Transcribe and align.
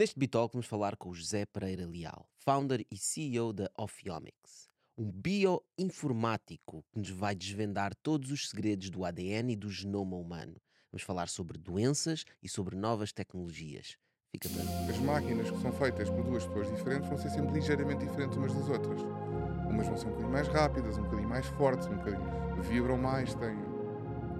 Neste 0.00 0.18
Bitalk 0.18 0.54
vamos 0.54 0.66
falar 0.66 0.96
com 0.96 1.10
o 1.10 1.14
José 1.14 1.44
Pereira 1.44 1.86
Leal, 1.86 2.26
founder 2.38 2.86
e 2.90 2.96
CEO 2.96 3.52
da 3.52 3.70
Ophiomics, 3.76 4.70
um 4.96 5.12
bioinformático 5.12 6.82
que 6.90 6.98
nos 6.98 7.10
vai 7.10 7.34
desvendar 7.34 7.94
todos 7.96 8.32
os 8.32 8.48
segredos 8.48 8.88
do 8.88 9.04
ADN 9.04 9.52
e 9.52 9.56
do 9.56 9.68
genoma 9.68 10.16
humano. 10.16 10.56
Vamos 10.90 11.02
falar 11.02 11.28
sobre 11.28 11.58
doenças 11.58 12.24
e 12.42 12.48
sobre 12.48 12.76
novas 12.76 13.12
tecnologias. 13.12 13.98
Fica 14.32 14.48
para 14.48 14.62
As 14.90 14.98
máquinas 15.00 15.50
que 15.50 15.60
são 15.60 15.70
feitas 15.70 16.08
por 16.08 16.24
duas 16.24 16.46
pessoas 16.46 16.74
diferentes 16.74 17.06
vão 17.06 17.18
ser 17.18 17.28
sempre 17.28 17.52
ligeiramente 17.52 18.06
diferentes 18.06 18.38
umas 18.38 18.54
das 18.54 18.70
outras. 18.70 19.02
Umas 19.68 19.86
vão 19.86 19.98
ser 19.98 20.06
um 20.06 20.10
bocadinho 20.12 20.32
mais 20.32 20.48
rápidas, 20.48 20.96
um 20.96 21.02
bocadinho 21.02 21.28
mais 21.28 21.46
fortes, 21.48 21.86
um 21.86 21.96
bocadinho 21.96 22.62
vibram 22.62 22.96
mais, 22.96 23.34
têm 23.34 23.54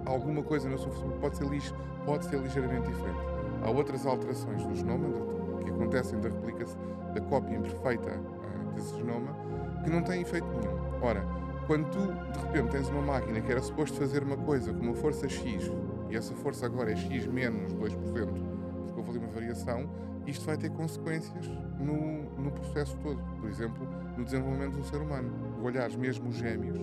alguma 0.07 0.41
coisa 0.41 0.67
no 0.67 0.79
seu 0.79 0.91
futuro 0.91 1.19
pode 1.19 1.37
ser, 1.37 1.47
lixo, 1.47 1.75
pode 2.03 2.25
ser 2.25 2.41
ligeiramente 2.41 2.87
diferente. 2.87 3.19
Há 3.63 3.69
outras 3.69 4.07
alterações 4.07 4.65
do 4.65 4.73
genoma 4.73 5.40
que 5.63 5.69
acontecem 5.69 6.19
da 6.19 6.29
replicação, 6.29 6.79
da 7.13 7.21
cópia 7.21 7.55
imperfeita 7.55 8.11
uh, 8.11 8.73
desse 8.73 8.95
genoma 8.97 9.35
que 9.83 9.89
não 9.89 10.01
têm 10.03 10.21
efeito 10.21 10.47
nenhum. 10.47 10.77
Ora, 11.01 11.25
quando 11.67 11.89
tu 11.89 11.99
de 11.99 12.45
repente 12.45 12.71
tens 12.71 12.89
uma 12.89 13.01
máquina 13.01 13.41
que 13.41 13.51
era 13.51 13.61
suposto 13.61 13.97
fazer 13.97 14.23
uma 14.23 14.37
coisa 14.37 14.73
com 14.73 14.83
uma 14.83 14.95
força 14.95 15.27
X 15.27 15.71
e 16.09 16.15
essa 16.15 16.33
força 16.35 16.65
agora 16.65 16.91
é 16.91 16.95
X 16.95 17.25
menos 17.27 17.73
2%, 17.73 17.95
porque 17.95 18.97
houve 18.97 19.09
ali 19.11 19.19
uma 19.19 19.29
variação, 19.29 19.89
isto 20.27 20.45
vai 20.45 20.57
ter 20.57 20.69
consequências 20.71 21.47
no, 21.79 22.23
no 22.39 22.51
processo 22.51 22.97
todo. 22.97 23.19
Por 23.39 23.49
exemplo, 23.49 23.87
no 24.17 24.23
desenvolvimento 24.23 24.73
do 24.73 24.83
ser 24.83 24.97
humano. 24.97 25.31
Olhares 25.63 25.95
mesmo 25.95 26.29
os 26.29 26.35
gêmeos, 26.35 26.79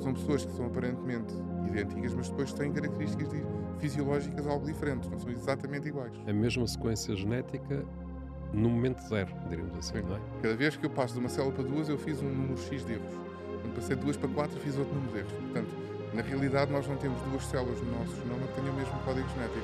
são 0.00 0.14
pessoas 0.14 0.44
que 0.44 0.52
são 0.52 0.66
aparentemente 0.66 1.34
idênticas, 1.68 2.14
mas 2.14 2.28
depois 2.30 2.52
têm 2.52 2.72
características 2.72 3.28
fisiológicas 3.78 4.46
algo 4.46 4.66
diferentes, 4.66 5.08
não 5.08 5.18
são 5.18 5.30
exatamente 5.30 5.88
iguais. 5.88 6.12
A 6.26 6.32
mesma 6.32 6.66
sequência 6.66 7.14
genética 7.14 7.84
no 8.52 8.68
momento 8.68 9.00
zero, 9.08 9.32
diríamos 9.48 9.76
assim, 9.78 9.98
Sim. 9.98 10.02
não 10.02 10.16
é? 10.16 10.20
Cada 10.42 10.56
vez 10.56 10.76
que 10.76 10.84
eu 10.84 10.90
passo 10.90 11.14
de 11.14 11.20
uma 11.20 11.28
célula 11.28 11.52
para 11.52 11.64
duas, 11.64 11.88
eu 11.88 11.98
fiz 11.98 12.20
um 12.20 12.28
número 12.28 12.58
X 12.58 12.84
de 12.84 12.94
erros. 12.94 13.14
Quando 13.62 13.74
passei 13.74 13.96
de 13.96 14.02
duas 14.02 14.16
para 14.16 14.28
quatro, 14.28 14.58
fiz 14.60 14.76
outro 14.76 14.94
número 14.94 15.12
de 15.12 15.18
erros. 15.18 15.32
Portanto, 15.32 15.68
na 16.14 16.22
realidade, 16.22 16.72
nós 16.72 16.86
não 16.88 16.96
temos 16.96 17.20
duas 17.22 17.44
células 17.44 17.80
no 17.80 17.98
nosso 17.98 18.16
genoma 18.16 18.46
que 18.48 18.54
tenham 18.54 18.72
o 18.72 18.76
mesmo 18.76 18.98
código 19.04 19.28
genético. 19.28 19.60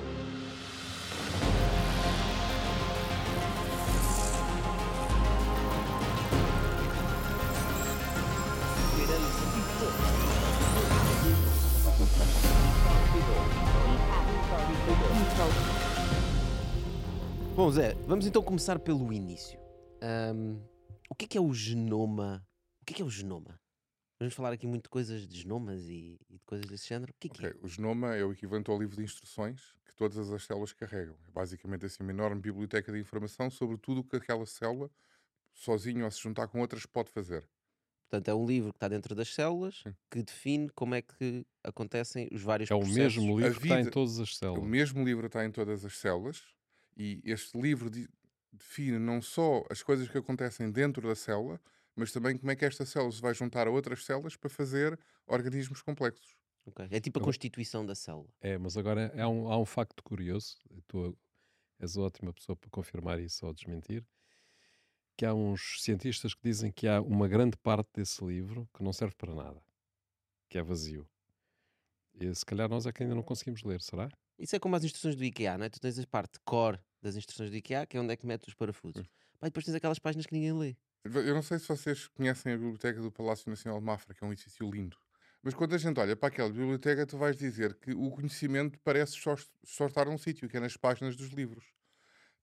Zé, 17.77 17.92
vamos 18.06 18.27
então 18.27 18.42
começar 18.42 18.78
pelo 18.78 19.12
início. 19.12 19.60
Um, 20.34 20.58
o 21.10 21.14
que 21.14 21.27
é, 21.27 21.28
que 21.28 21.36
é 21.36 21.41
o 21.42 21.52
genoma? 21.52 22.42
O 22.80 22.86
que 22.86 22.94
é, 22.94 22.96
que 22.96 23.02
é 23.02 23.05
o 23.05 23.10
genoma? 23.10 23.60
Vamos 24.19 24.32
falar 24.32 24.55
aqui 24.55 24.66
muito 24.66 24.84
de 24.84 24.88
coisas 24.88 25.28
de 25.28 25.41
genomas 25.41 25.86
e, 25.86 26.19
e 26.30 26.38
de 26.38 26.44
coisas 26.47 26.66
desse 26.70 26.88
género. 26.88 27.12
O 27.12 27.14
que 27.20 27.28
é, 27.28 27.30
okay. 27.30 27.50
que 27.50 27.58
é? 27.58 27.60
O 27.62 27.69
genoma 27.69 28.16
é 28.16 28.24
o 28.24 28.32
equivalente 28.32 28.70
ao 28.70 28.78
livro 28.78 28.97
de 28.97 29.02
instruções 29.02 29.74
que 29.84 29.94
todas 29.94 30.32
as 30.32 30.47
células 30.47 30.72
carregam. 30.72 31.19
É 31.28 31.30
basicamente 31.30 31.84
assim 31.84 32.02
uma 32.02 32.12
enorme 32.12 32.41
biblioteca 32.41 32.91
de 32.91 32.98
informação 32.98 33.50
sobre 33.50 33.77
tudo 33.77 34.00
o 34.00 34.04
que 34.04 34.16
aquela 34.16 34.47
célula, 34.47 34.91
sozinho 35.52 36.06
ou 36.06 36.10
se 36.10 36.22
juntar 36.22 36.48
com 36.48 36.60
outras, 36.60 36.86
pode 36.86 37.10
fazer. 37.10 37.47
Portanto, 38.08 38.28
é 38.28 38.34
um 38.34 38.47
livro 38.47 38.72
que 38.72 38.78
está 38.78 38.88
dentro 38.88 39.14
das 39.14 39.34
células 39.34 39.82
Sim. 39.82 39.94
que 40.10 40.22
define 40.22 40.70
como 40.70 40.94
é 40.94 41.02
que 41.02 41.44
acontecem 41.62 42.27
os 42.32 42.41
vários 42.41 42.70
é 42.70 42.74
processos. 42.74 43.19
É 43.19 43.20
o 43.20 43.27
mesmo 43.27 43.38
livro 43.38 43.60
que 43.60 43.66
está 43.66 43.80
em 43.82 43.91
todas 43.91 44.19
as 44.19 44.34
células. 44.38 44.62
O 44.62 44.66
mesmo 44.66 45.04
livro 45.04 45.27
está 45.27 45.44
em 45.44 45.50
todas 45.50 45.84
as 45.84 45.98
células 45.98 46.55
e 46.97 47.20
este 47.25 47.61
livro 47.61 47.91
define 48.52 48.98
não 48.98 49.20
só 49.20 49.64
as 49.70 49.83
coisas 49.83 50.08
que 50.08 50.19
acontecem 50.19 50.70
dentro 50.70 51.06
da 51.06 51.14
célula, 51.14 51.61
mas 51.94 52.12
também 52.12 52.36
como 52.36 52.50
é 52.50 52.56
que 52.56 52.64
esta 52.64 52.84
célula 52.86 53.12
se 53.12 53.20
vai 53.20 53.34
juntar 53.34 53.66
a 53.66 53.70
outras 53.70 54.05
células 54.05 54.36
para 54.36 54.50
fazer 54.50 54.98
organismos 55.27 55.83
complexos. 55.83 56.37
Okay. 56.66 56.88
É 56.91 57.00
tipo 57.00 57.20
a 57.20 57.22
constituição 57.22 57.87
da 57.87 57.94
célula. 57.94 58.28
É, 58.41 58.59
mas 58.59 58.76
agora 58.76 59.12
há 59.16 59.28
um, 59.28 59.50
há 59.50 59.59
um 59.59 59.65
facto 59.65 60.03
curioso, 60.03 60.56
tu 60.88 61.16
és 61.78 61.97
a 61.97 62.00
ótima 62.00 62.32
pessoa 62.32 62.56
para 62.56 62.70
confirmar 62.70 63.20
isso 63.20 63.47
ou 63.47 63.53
desmentir, 63.53 64.04
que 65.16 65.25
há 65.25 65.32
uns 65.32 65.82
cientistas 65.82 66.34
que 66.34 66.43
dizem 66.43 66.72
que 66.72 66.88
há 66.88 67.00
uma 67.00 67.28
grande 67.28 67.56
parte 67.56 67.88
desse 67.94 68.22
livro 68.25 68.69
que 68.75 68.82
não 68.82 68.93
serve 68.93 69.15
para 69.15 69.34
nada, 69.34 69.62
que 70.49 70.59
é 70.59 70.62
vazio. 70.62 71.09
E 72.15 72.34
se 72.34 72.44
calhar 72.44 72.69
nós 72.69 72.87
é 72.87 72.93
que 72.93 73.03
ainda 73.03 73.15
não 73.15 73.22
conseguimos 73.22 73.62
ler, 73.62 73.81
será? 73.81 74.09
Isso 74.38 74.56
é 74.56 74.59
como 74.59 74.76
as 74.76 74.84
instruções 74.84 75.15
do 75.15 75.25
IKEA, 75.25 75.56
não 75.56 75.65
é? 75.65 75.69
Tu 75.69 75.81
tens 75.81 75.99
a 75.99 76.06
parte 76.06 76.38
core 76.44 76.78
das 77.06 77.17
instruções 77.17 77.50
do 77.50 77.56
IKEA, 77.56 77.87
que 77.87 77.97
é 77.97 78.00
onde 78.00 78.12
é 78.12 78.17
que 78.17 78.27
metes 78.27 78.49
os 78.49 78.55
parafusos. 78.55 79.03
Hum. 79.03 79.09
Pá, 79.39 79.47
e 79.47 79.50
depois 79.50 79.65
tens 79.65 79.75
aquelas 79.75 79.99
páginas 79.99 80.27
que 80.27 80.34
ninguém 80.34 80.53
lê. 80.53 80.77
Eu 81.05 81.34
não 81.34 81.43
sei 81.43 81.59
se 81.59 81.69
vocês 81.69 82.09
conhecem 82.09 82.53
a 82.53 82.56
biblioteca 82.56 83.00
do 83.00 83.12
Palácio 83.12 83.49
Nacional 83.49 83.78
de 83.78 83.87
Mafra, 83.87 84.12
que 84.12 84.25
é 84.25 84.27
um 84.27 84.33
edifício 84.33 84.69
lindo. 84.69 84.97
Mas 85.43 85.55
quando 85.55 85.75
a 85.75 85.78
gente 85.78 86.00
olha 86.00 86.17
para 86.17 86.28
aquela 86.28 86.50
biblioteca, 86.50 87.06
tu 87.06 87.17
vais 87.17 87.37
dizer 87.37 87.75
que 87.75 87.93
o 87.93 88.11
conhecimento 88.11 88.78
parece 88.81 89.12
só, 89.12 89.37
só 89.62 89.87
estar 89.87 90.06
num 90.06 90.19
sítio, 90.19 90.49
que 90.49 90.56
é 90.56 90.61
nas 90.61 90.77
páginas 90.77 91.15
dos 91.15 91.28
livros. 91.28 91.65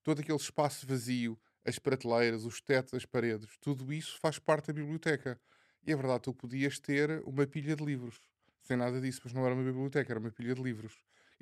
Todo 0.02 0.22
aquele 0.22 0.38
espaço 0.38 0.88
vazio, 0.88 1.38
as 1.66 1.78
prateleiras, 1.78 2.46
os 2.46 2.62
tetos, 2.62 2.94
as 2.94 3.06
paredes, 3.06 3.58
tudo 3.60 3.92
isso 3.92 4.18
faz 4.20 4.40
parte 4.40 4.68
da 4.68 4.74
biblioteca. 4.74 5.40
E 5.86 5.92
é 5.92 5.96
verdade, 5.96 6.24
tu 6.24 6.34
podias 6.34 6.80
ter 6.80 7.22
uma 7.26 7.46
pilha 7.46 7.76
de 7.76 7.84
livros, 7.84 8.22
sem 8.62 8.78
nada 8.78 9.02
disso, 9.02 9.20
mas 9.26 9.34
não 9.34 9.46
era 9.46 9.54
uma 9.54 9.64
biblioteca, 9.64 10.14
era 10.14 10.20
uma 10.20 10.32
pilha 10.32 10.56
de 10.56 10.62
livros 10.62 10.94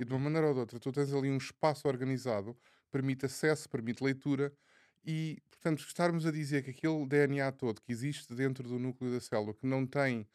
e 0.01 0.05
de 0.05 0.11
uma 0.11 0.19
maneira 0.19 0.47
ou 0.47 0.53
de 0.53 0.59
outra 0.61 0.79
tu 0.79 0.91
tens 0.91 1.13
ali 1.13 1.29
um 1.29 1.37
espaço 1.37 1.87
organizado, 1.87 2.57
permite 2.91 3.25
acesso, 3.25 3.69
permite 3.69 4.03
leitura 4.03 4.53
e, 5.03 5.41
portanto, 5.49 5.79
estarmos 5.79 6.25
a 6.25 6.31
dizer 6.31 6.63
que 6.63 6.71
aquele 6.71 7.05
DNA 7.07 7.51
todo 7.53 7.81
que 7.81 7.91
existe 7.91 8.33
dentro 8.35 8.67
do 8.67 8.77
núcleo 8.77 9.11
da 9.11 9.19
célula, 9.19 9.53
que 9.53 9.65
não 9.65 9.85
tem, 9.85 10.27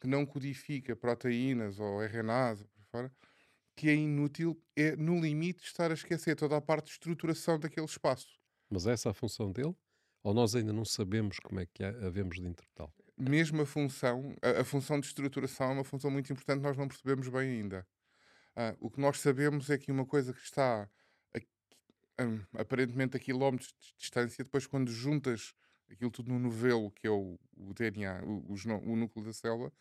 que 0.00 0.06
não 0.06 0.24
codifica 0.24 0.94
proteínas 0.94 1.78
ou 1.80 2.00
RNAs, 2.02 2.62
por 2.62 2.84
fora, 2.90 3.12
que 3.74 3.88
é 3.88 3.94
inútil, 3.94 4.60
é 4.76 4.94
no 4.96 5.20
limite 5.20 5.64
estar 5.64 5.90
a 5.90 5.94
esquecer 5.94 6.36
toda 6.36 6.56
a 6.56 6.60
parte 6.60 6.86
de 6.86 6.92
estruturação 6.92 7.58
daquele 7.58 7.86
espaço. 7.86 8.28
Mas 8.70 8.86
essa 8.86 9.08
é 9.08 9.10
a 9.10 9.14
função 9.14 9.50
dele? 9.50 9.74
Ou 10.22 10.32
nós 10.32 10.54
ainda 10.54 10.72
não 10.72 10.84
sabemos 10.84 11.38
como 11.40 11.60
é 11.60 11.66
que 11.66 11.82
havemos 11.82 12.36
de 12.36 12.46
interpretá-lo? 12.46 12.92
Mesmo 13.18 13.62
a 13.62 13.66
função, 13.66 14.34
a, 14.40 14.60
a, 14.60 14.64
função 14.64 15.00
de 15.00 15.06
estruturação 15.06 15.70
é 15.70 15.72
uma 15.74 15.84
função 15.84 16.10
muito 16.10 16.32
importante, 16.32 16.62
nós 16.62 16.76
não 16.76 16.88
percebemos 16.88 17.28
bem 17.28 17.60
ainda. 17.60 17.86
Uh, 18.56 18.76
o 18.80 18.90
que 18.90 19.00
nós 19.00 19.18
sabemos 19.20 19.68
é 19.68 19.78
que 19.78 19.90
uma 19.90 20.06
coisa 20.06 20.32
que 20.32 20.40
está 20.40 20.88
a, 22.18 22.24
um, 22.24 22.40
aparentemente 22.54 23.16
a 23.16 23.20
quilómetros 23.20 23.74
de 23.78 23.94
distância, 23.98 24.44
depois 24.44 24.66
quando 24.66 24.90
juntas 24.90 25.54
aquilo 25.90 26.10
tudo 26.10 26.30
no 26.30 26.38
novelo, 26.38 26.90
que 26.90 27.06
é 27.06 27.10
o, 27.10 27.38
o 27.56 27.74
DNA, 27.74 28.22
o, 28.24 28.52
o, 28.52 28.92
o, 28.92 28.96
núcleo 28.96 29.24
da 29.24 29.32
célula, 29.32 29.72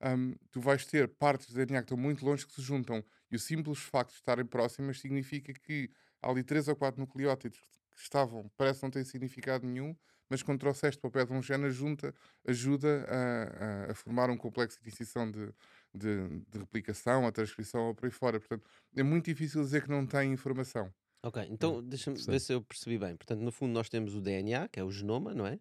um, 0.00 0.34
tu 0.50 0.60
vais 0.60 0.84
ter 0.86 1.08
partes 1.08 1.48
do 1.48 1.54
DNA 1.54 1.80
que 1.80 1.84
estão 1.84 1.98
muito 1.98 2.24
longe 2.24 2.46
que 2.46 2.52
se 2.52 2.62
juntam. 2.62 3.04
E 3.30 3.36
o 3.36 3.38
simples 3.38 3.78
facto 3.78 4.10
de 4.10 4.16
estarem 4.16 4.46
próximas 4.46 5.00
significa 5.00 5.52
que 5.52 5.90
há 6.22 6.30
ali 6.30 6.42
três 6.42 6.68
ou 6.68 6.76
quatro 6.76 7.00
nucleótidos 7.00 7.58
que 7.90 8.00
estavam, 8.00 8.50
parece 8.56 8.82
não 8.82 8.90
ter 8.90 9.04
significado 9.04 9.66
nenhum, 9.66 9.94
mas 10.30 10.42
quando 10.42 10.60
trouxeste 10.60 11.00
para 11.00 11.08
o 11.08 11.10
pé 11.10 11.24
de 11.24 11.32
um 11.32 11.42
gene, 11.42 11.70
junta, 11.70 12.14
ajuda 12.46 13.06
a, 13.08 13.88
a, 13.88 13.92
a, 13.92 13.94
formar 13.94 14.30
um 14.30 14.36
complexo 14.36 14.80
de 14.82 14.88
incisão 14.88 15.30
de, 15.30 15.52
de, 15.94 16.28
de, 16.50 16.58
replicação, 16.58 17.26
a 17.26 17.32
transcrição 17.32 17.88
ou 17.88 17.94
por 17.94 18.06
aí 18.06 18.10
fora. 18.10 18.38
Portanto, 18.38 18.68
é 18.94 19.02
muito 19.02 19.24
difícil 19.24 19.62
dizer 19.62 19.82
que 19.82 19.90
não 19.90 20.06
tem 20.06 20.32
informação. 20.32 20.92
Ok, 21.22 21.44
então 21.50 21.78
hum, 21.78 21.82
deixa-me 21.82 22.16
ver 22.16 22.40
se 22.40 22.52
eu 22.52 22.62
percebi 22.62 22.98
bem. 22.98 23.16
Portanto, 23.16 23.40
no 23.40 23.50
fundo, 23.50 23.72
nós 23.72 23.88
temos 23.88 24.14
o 24.14 24.20
DNA, 24.20 24.68
que 24.68 24.78
é 24.78 24.84
o 24.84 24.90
genoma, 24.90 25.34
não 25.34 25.46
é? 25.46 25.58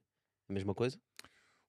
A 0.49 0.53
mesma 0.53 0.73
coisa? 0.73 0.99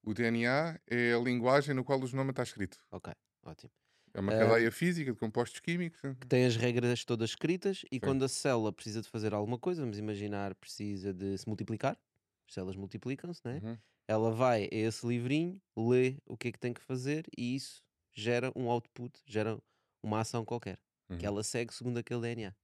O 0.03 0.13
DNA 0.13 0.79
é 0.87 1.13
a 1.13 1.19
linguagem 1.19 1.73
no 1.73 1.83
qual 1.83 1.99
o 1.99 2.07
genoma 2.07 2.29
está 2.29 2.43
escrito. 2.43 2.79
Ok, 2.91 3.13
ótimo. 3.43 3.71
É 4.13 4.19
uma 4.19 4.31
cadeia 4.31 4.69
uh, 4.69 4.71
física 4.71 5.11
de 5.11 5.17
compostos 5.19 5.59
químicos. 5.59 5.99
Que 6.19 6.27
tem 6.27 6.45
as 6.45 6.55
regras 6.55 7.05
todas 7.05 7.31
escritas 7.31 7.83
e 7.91 7.95
Sim. 7.95 7.99
quando 7.99 8.23
a 8.25 8.27
célula 8.27 8.71
precisa 8.71 9.01
de 9.01 9.09
fazer 9.09 9.33
alguma 9.33 9.57
coisa, 9.57 9.81
vamos 9.81 9.97
imaginar, 9.97 10.55
precisa 10.55 11.13
de 11.13 11.37
se 11.37 11.47
multiplicar, 11.47 11.97
as 12.47 12.53
células 12.53 12.75
multiplicam-se, 12.75 13.41
né? 13.45 13.61
Uhum. 13.63 13.77
Ela 14.07 14.31
vai 14.31 14.63
a 14.63 14.75
esse 14.75 15.05
livrinho, 15.05 15.61
lê 15.77 16.17
o 16.25 16.35
que 16.35 16.47
é 16.47 16.51
que 16.51 16.59
tem 16.59 16.73
que 16.73 16.81
fazer 16.81 17.25
e 17.37 17.55
isso 17.55 17.83
gera 18.11 18.51
um 18.55 18.69
output, 18.69 19.21
gera 19.27 19.59
uma 20.01 20.21
ação 20.21 20.43
qualquer, 20.43 20.79
uhum. 21.09 21.17
que 21.17 21.25
ela 21.25 21.43
segue 21.43 21.73
segundo 21.73 21.97
aquele 21.97 22.21
DNA. 22.21 22.55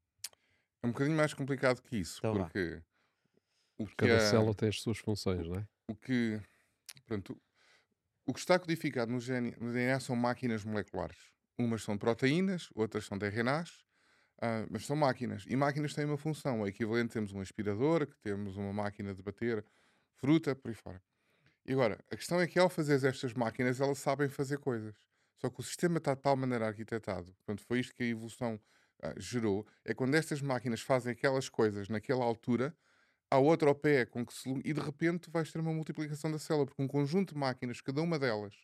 É 0.86 0.88
um 0.88 0.92
bocadinho 0.92 1.18
mais 1.18 1.34
complicado 1.34 1.82
que 1.82 1.98
isso, 1.98 2.20
então 2.20 2.34
porque... 2.34 2.82
O 3.78 3.86
que 3.88 3.96
Cada 3.96 4.14
é... 4.14 4.20
célula 4.20 4.54
tem 4.54 4.70
as 4.70 4.80
suas 4.80 5.00
funções, 5.00 5.48
não 5.48 5.58
é? 5.58 5.68
O 5.88 5.96
que... 5.96 6.40
Pronto, 7.06 7.38
o 8.26 8.34
que 8.34 8.40
está 8.40 8.58
codificado 8.58 9.12
no, 9.12 9.18
no 9.18 9.74
DNA 9.74 10.00
são 10.00 10.16
máquinas 10.16 10.64
moleculares. 10.64 11.18
Umas 11.58 11.84
são 11.84 11.98
proteínas, 11.98 12.70
outras 12.74 13.06
são 13.06 13.18
RNAs, 13.18 13.70
uh, 14.38 14.68
mas 14.70 14.86
são 14.86 14.96
máquinas. 14.96 15.44
E 15.48 15.56
máquinas 15.56 15.94
têm 15.94 16.06
uma 16.06 16.18
função. 16.18 16.66
É 16.66 16.70
equivalente, 16.70 17.14
temos 17.14 17.34
um 17.34 17.40
aspirador, 17.40 18.08
que 18.08 18.18
temos 18.20 18.56
uma 18.56 18.72
máquina 18.72 19.14
de 19.14 19.22
bater 19.22 19.66
fruta, 20.16 20.56
por 20.56 20.70
aí 20.70 20.76
fora. 20.76 21.02
E 21.66 21.74
agora, 21.74 22.00
a 22.12 22.16
questão 22.16 22.40
é 22.40 22.48
que 22.48 22.60
ao 22.60 22.70
fazer 22.70 23.04
estas 23.06 23.34
máquinas, 23.34 23.82
elas 23.82 23.98
sabem 23.98 24.30
fazer 24.30 24.60
coisas. 24.60 24.96
Só 25.38 25.50
que 25.50 25.60
o 25.60 25.64
sistema 25.64 25.98
está 25.98 26.14
de 26.14 26.22
tal 26.22 26.36
maneira 26.36 26.68
arquitetado, 26.68 27.34
portanto, 27.34 27.64
foi 27.68 27.80
isto 27.80 27.94
que 27.94 28.04
a 28.04 28.08
evolução 28.08 28.60
uh, 29.14 29.20
gerou, 29.20 29.66
é 29.84 29.94
quando 29.94 30.16
estas 30.16 30.42
máquinas 30.42 30.82
fazem 30.82 31.12
aquelas 31.12 31.50
coisas 31.50 31.90
naquela 31.90 32.24
altura, 32.24 32.76
há 33.30 33.38
outra 33.38 33.74
pé 33.74 34.06
com 34.06 34.26
que 34.26 34.34
se... 34.34 34.50
e 34.64 34.74
de 34.74 34.80
repente 34.80 35.30
vais 35.30 35.52
ter 35.52 35.60
uma 35.60 35.74
multiplicação 35.74 36.32
da 36.32 36.40
célula, 36.40 36.66
porque 36.66 36.82
um 36.82 36.88
conjunto 36.88 37.34
de 37.34 37.40
máquinas, 37.40 37.82
cada 37.82 38.02
uma 38.02 38.18
delas, 38.20 38.56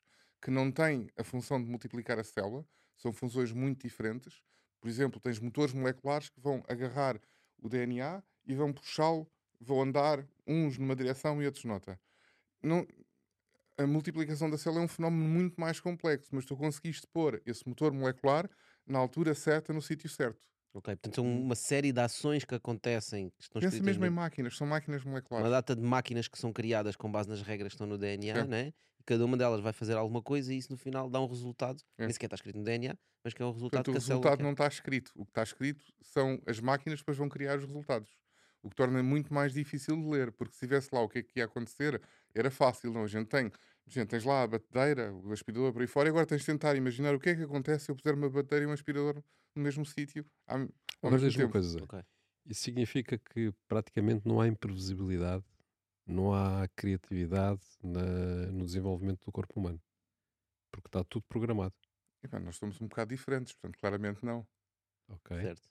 que 0.41 0.49
não 0.51 0.71
tem 0.71 1.09
a 1.17 1.23
função 1.23 1.61
de 1.61 1.69
multiplicar 1.69 2.17
a 2.19 2.23
célula, 2.23 2.65
são 2.95 3.11
funções 3.11 3.51
muito 3.51 3.87
diferentes. 3.87 4.41
Por 4.79 4.87
exemplo, 4.87 5.19
tens 5.19 5.39
motores 5.39 5.73
moleculares 5.73 6.29
que 6.29 6.39
vão 6.39 6.63
agarrar 6.67 7.19
o 7.57 7.69
DNA 7.69 8.23
e 8.45 8.55
vão 8.55 8.73
puxá-lo, 8.73 9.29
vão 9.59 9.81
andar 9.81 10.25
uns 10.47 10.77
numa 10.77 10.95
direção 10.95 11.41
e 11.41 11.45
outros 11.45 11.65
noutra. 11.65 11.99
Não, 12.63 12.87
a 13.77 13.87
multiplicação 13.87 14.49
da 14.49 14.57
célula 14.57 14.81
é 14.81 14.85
um 14.85 14.87
fenómeno 14.87 15.27
muito 15.27 15.59
mais 15.59 15.79
complexo, 15.79 16.29
mas 16.31 16.45
tu 16.45 16.55
conseguiste 16.55 17.07
pôr 17.07 17.41
esse 17.45 17.67
motor 17.67 17.91
molecular 17.91 18.49
na 18.85 18.99
altura 18.99 19.33
certa, 19.35 19.73
no 19.73 19.81
sítio 19.81 20.09
certo. 20.09 20.39
Ok, 20.73 20.95
portanto 20.95 21.15
são 21.15 21.25
uma 21.25 21.55
série 21.55 21.91
de 21.91 21.99
ações 21.99 22.45
que 22.45 22.55
acontecem. 22.55 23.29
Que 23.31 23.43
estão 23.43 23.61
Pensa 23.61 23.83
mesmo 23.83 24.05
em 24.05 24.09
máquinas, 24.09 24.55
são 24.55 24.65
máquinas 24.65 25.03
uma 25.03 25.11
moleculares. 25.11 25.49
data 25.51 25.75
de 25.75 25.81
máquinas 25.81 26.27
que 26.29 26.37
são 26.39 26.53
criadas 26.53 26.95
com 26.95 27.11
base 27.11 27.27
nas 27.27 27.41
regras 27.41 27.69
que 27.71 27.75
estão 27.75 27.87
no 27.87 27.97
DNA, 27.97 28.37
É. 28.37 28.43
né? 28.47 28.73
e 28.99 29.03
cada 29.03 29.25
uma 29.25 29.35
delas 29.35 29.59
vai 29.61 29.73
fazer 29.73 29.97
alguma 29.97 30.21
coisa 30.21 30.53
e 30.53 30.57
isso 30.57 30.71
no 30.71 30.77
final 30.77 31.09
dá 31.09 31.19
um 31.19 31.25
resultado, 31.27 31.81
É. 31.97 32.03
nem 32.05 32.13
sequer 32.13 32.27
está 32.27 32.35
escrito 32.35 32.57
no 32.57 32.63
DNA, 32.63 32.95
mas 33.23 33.33
que 33.33 33.41
é 33.41 33.45
um 33.45 33.51
resultado 33.51 33.83
Portanto, 33.83 33.95
o 33.95 33.99
que 33.99 34.05
célula 34.05 34.21
resultado 34.21 34.37
quer. 34.37 34.43
não 34.43 34.51
está 34.51 34.67
escrito. 34.67 35.11
O 35.15 35.25
que 35.25 35.31
está 35.31 35.43
escrito 35.43 35.83
são 36.01 36.41
as 36.47 36.59
máquinas 36.61 36.99
que 36.99 37.03
depois 37.03 37.17
vão 37.17 37.27
criar 37.27 37.57
os 37.57 37.65
resultados. 37.65 38.09
O 38.63 38.69
que 38.69 38.75
torna 38.75 39.01
muito 39.03 39.33
mais 39.33 39.53
difícil 39.53 39.95
de 39.97 40.03
ler, 40.07 40.31
porque 40.31 40.53
se 40.53 40.59
tivesse 40.59 40.89
lá 40.93 41.01
o 41.01 41.09
que 41.09 41.17
é 41.19 41.23
que 41.23 41.39
ia 41.39 41.45
acontecer, 41.45 41.99
era 42.33 42.49
fácil. 42.51 42.93
Não, 42.93 43.03
a 43.03 43.07
gente 43.07 43.27
tem, 43.27 43.51
gente, 43.93 44.09
tens 44.09 44.23
lá 44.23 44.43
a 44.43 44.47
batedeira, 44.47 45.13
o 45.13 45.31
aspirador 45.31 45.71
por 45.73 45.81
aí 45.81 45.87
fora, 45.87 46.07
e 46.09 46.11
agora 46.11 46.25
tens 46.25 46.41
de 46.41 46.47
tentar 46.47 46.75
imaginar 46.75 47.13
o 47.15 47.19
que 47.19 47.29
é 47.29 47.35
que 47.35 47.43
acontece 47.43 47.85
se 47.85 47.91
eu 47.91 47.95
puser 47.95 48.13
uma 48.15 48.29
batedeira 48.29 48.65
e 48.65 48.67
um 48.67 48.71
aspirador 48.71 49.21
no 49.55 49.63
mesmo 49.63 49.85
sítio 49.85 50.25
ao, 50.47 50.59
ao 50.59 50.67
Agora 51.03 51.21
mesmo 51.21 51.27
uma 51.29 51.37
tempo. 51.37 51.51
coisa, 51.51 51.69
Zé. 51.69 51.83
Ok. 51.83 51.99
Isso 52.45 52.61
significa 52.63 53.17
que 53.17 53.53
praticamente 53.67 54.27
não 54.27 54.41
há 54.41 54.47
imprevisibilidade, 54.47 55.43
não 56.07 56.33
há 56.33 56.67
criatividade 56.75 57.61
na- 57.83 58.47
no 58.51 58.65
desenvolvimento 58.65 59.23
do 59.25 59.31
corpo 59.31 59.59
humano. 59.59 59.79
Porque 60.71 60.87
está 60.87 61.03
tudo 61.03 61.23
programado. 61.27 61.75
E, 62.23 62.27
pá, 62.27 62.39
nós 62.39 62.55
somos 62.55 62.79
um 62.81 62.87
bocado 62.87 63.09
diferentes, 63.13 63.53
portanto, 63.53 63.77
claramente 63.79 64.25
não. 64.25 64.47
Ok? 65.09 65.37
Certo. 65.41 65.69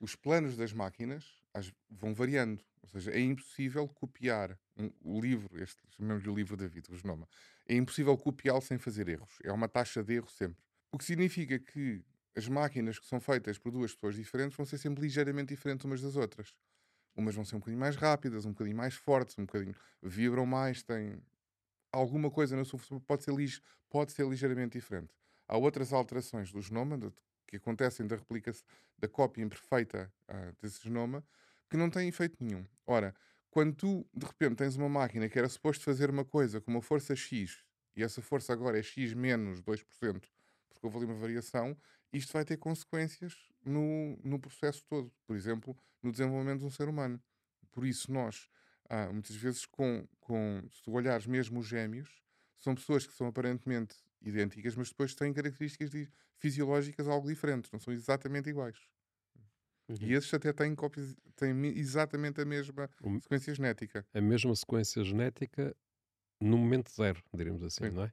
Os 0.00 0.14
planos 0.14 0.56
das 0.56 0.72
máquinas 0.72 1.42
às- 1.52 1.72
vão 1.90 2.14
variando. 2.14 2.64
Ou 2.82 2.88
seja, 2.88 3.10
é 3.10 3.20
impossível 3.20 3.86
copiar 3.88 4.56
o 5.02 5.20
livro, 5.20 5.60
este 5.62 5.82
chamamos-lhe 5.96 6.30
o 6.30 6.34
livro 6.34 6.56
da 6.56 6.66
vida, 6.66 6.88
o 6.92 6.96
genoma. 6.96 7.28
É 7.66 7.74
impossível 7.74 8.16
copiá-lo 8.16 8.60
sem 8.60 8.78
fazer 8.78 9.08
erros. 9.08 9.38
É 9.42 9.52
uma 9.52 9.68
taxa 9.68 10.02
de 10.02 10.14
erro 10.14 10.28
sempre. 10.28 10.62
O 10.92 10.98
que 10.98 11.04
significa 11.04 11.58
que 11.58 12.04
as 12.36 12.48
máquinas 12.48 12.98
que 12.98 13.06
são 13.06 13.20
feitas 13.20 13.58
por 13.58 13.72
duas 13.72 13.94
pessoas 13.94 14.14
diferentes 14.14 14.56
vão 14.56 14.64
ser 14.64 14.78
sempre 14.78 15.02
ligeiramente 15.02 15.54
diferentes 15.54 15.84
umas 15.84 16.00
das 16.00 16.16
outras. 16.16 16.54
Umas 17.16 17.34
vão 17.34 17.44
ser 17.44 17.56
um 17.56 17.58
bocadinho 17.58 17.80
mais 17.80 17.96
rápidas, 17.96 18.46
um 18.46 18.50
bocadinho 18.50 18.76
mais 18.76 18.94
fortes, 18.94 19.36
um 19.38 19.44
bocadinho 19.44 19.74
vibram 20.00 20.46
mais, 20.46 20.82
têm 20.82 21.20
alguma 21.92 22.30
coisa 22.30 22.56
na 22.56 22.64
sua 22.64 22.78
função, 22.78 23.00
pode 23.00 23.24
ser, 23.24 23.32
pode 23.90 24.12
ser 24.12 24.26
ligeiramente 24.28 24.78
diferente. 24.78 25.12
Há 25.48 25.56
outras 25.56 25.92
alterações 25.92 26.52
do 26.52 26.60
genoma 26.60 26.96
que 27.46 27.56
acontecem 27.56 28.06
da 28.06 28.14
replicação 28.14 28.64
da 28.98 29.08
cópia 29.08 29.42
imperfeita 29.42 30.12
ah, 30.28 30.52
desse 30.60 30.82
genoma 30.82 31.24
que 31.70 31.76
não 31.76 31.90
têm 31.90 32.08
efeito 32.08 32.36
nenhum. 32.42 32.64
Ora, 32.86 33.14
quando 33.50 33.74
tu 33.74 34.06
de 34.14 34.26
repente 34.26 34.56
tens 34.56 34.76
uma 34.76 34.88
máquina 34.88 35.28
que 35.28 35.38
era 35.38 35.48
suposto 35.48 35.84
fazer 35.84 36.10
uma 36.10 36.24
coisa 36.24 36.60
com 36.60 36.70
uma 36.70 36.82
força 36.82 37.14
X 37.16 37.64
e 37.98 38.02
essa 38.02 38.22
força 38.22 38.52
agora 38.52 38.78
é 38.78 38.82
X 38.82 39.12
menos 39.12 39.60
2%, 39.60 39.84
porque 40.68 40.86
houve 40.86 40.98
ali 40.98 41.06
uma 41.06 41.16
variação, 41.16 41.76
isto 42.12 42.32
vai 42.32 42.44
ter 42.44 42.56
consequências 42.56 43.34
no, 43.64 44.16
no 44.22 44.38
processo 44.38 44.84
todo. 44.86 45.12
Por 45.26 45.34
exemplo, 45.34 45.76
no 46.00 46.12
desenvolvimento 46.12 46.60
de 46.60 46.66
um 46.66 46.70
ser 46.70 46.88
humano. 46.88 47.20
Por 47.72 47.84
isso, 47.84 48.12
nós, 48.12 48.48
ah, 48.88 49.12
muitas 49.12 49.34
vezes, 49.34 49.66
com, 49.66 50.06
com, 50.20 50.62
se 50.70 50.80
tu 50.82 50.92
olhares 50.92 51.26
mesmo 51.26 51.58
os 51.58 51.66
gêmeos, 51.66 52.22
são 52.58 52.74
pessoas 52.74 53.04
que 53.04 53.12
são 53.12 53.26
aparentemente 53.26 53.96
idênticas, 54.22 54.76
mas 54.76 54.90
depois 54.90 55.14
têm 55.14 55.32
características 55.32 55.90
fisiológicas 56.36 57.08
algo 57.08 57.26
diferentes, 57.26 57.70
não 57.70 57.80
são 57.80 57.92
exatamente 57.92 58.48
iguais. 58.48 58.78
Uhum. 59.88 59.96
E 60.02 60.12
esses 60.12 60.32
até 60.34 60.52
têm, 60.52 60.74
cópias, 60.74 61.14
têm 61.34 61.64
exatamente 61.78 62.40
a 62.40 62.44
mesma 62.44 62.90
O- 63.02 63.18
sequência 63.20 63.54
genética. 63.54 64.06
A 64.12 64.20
mesma 64.20 64.54
sequência 64.54 65.02
genética 65.02 65.74
no 66.40 66.58
momento 66.58 66.90
zero, 66.92 67.22
diríamos 67.34 67.62
assim, 67.62 67.84
Sim. 67.86 67.90
não 67.90 68.02
é? 68.04 68.12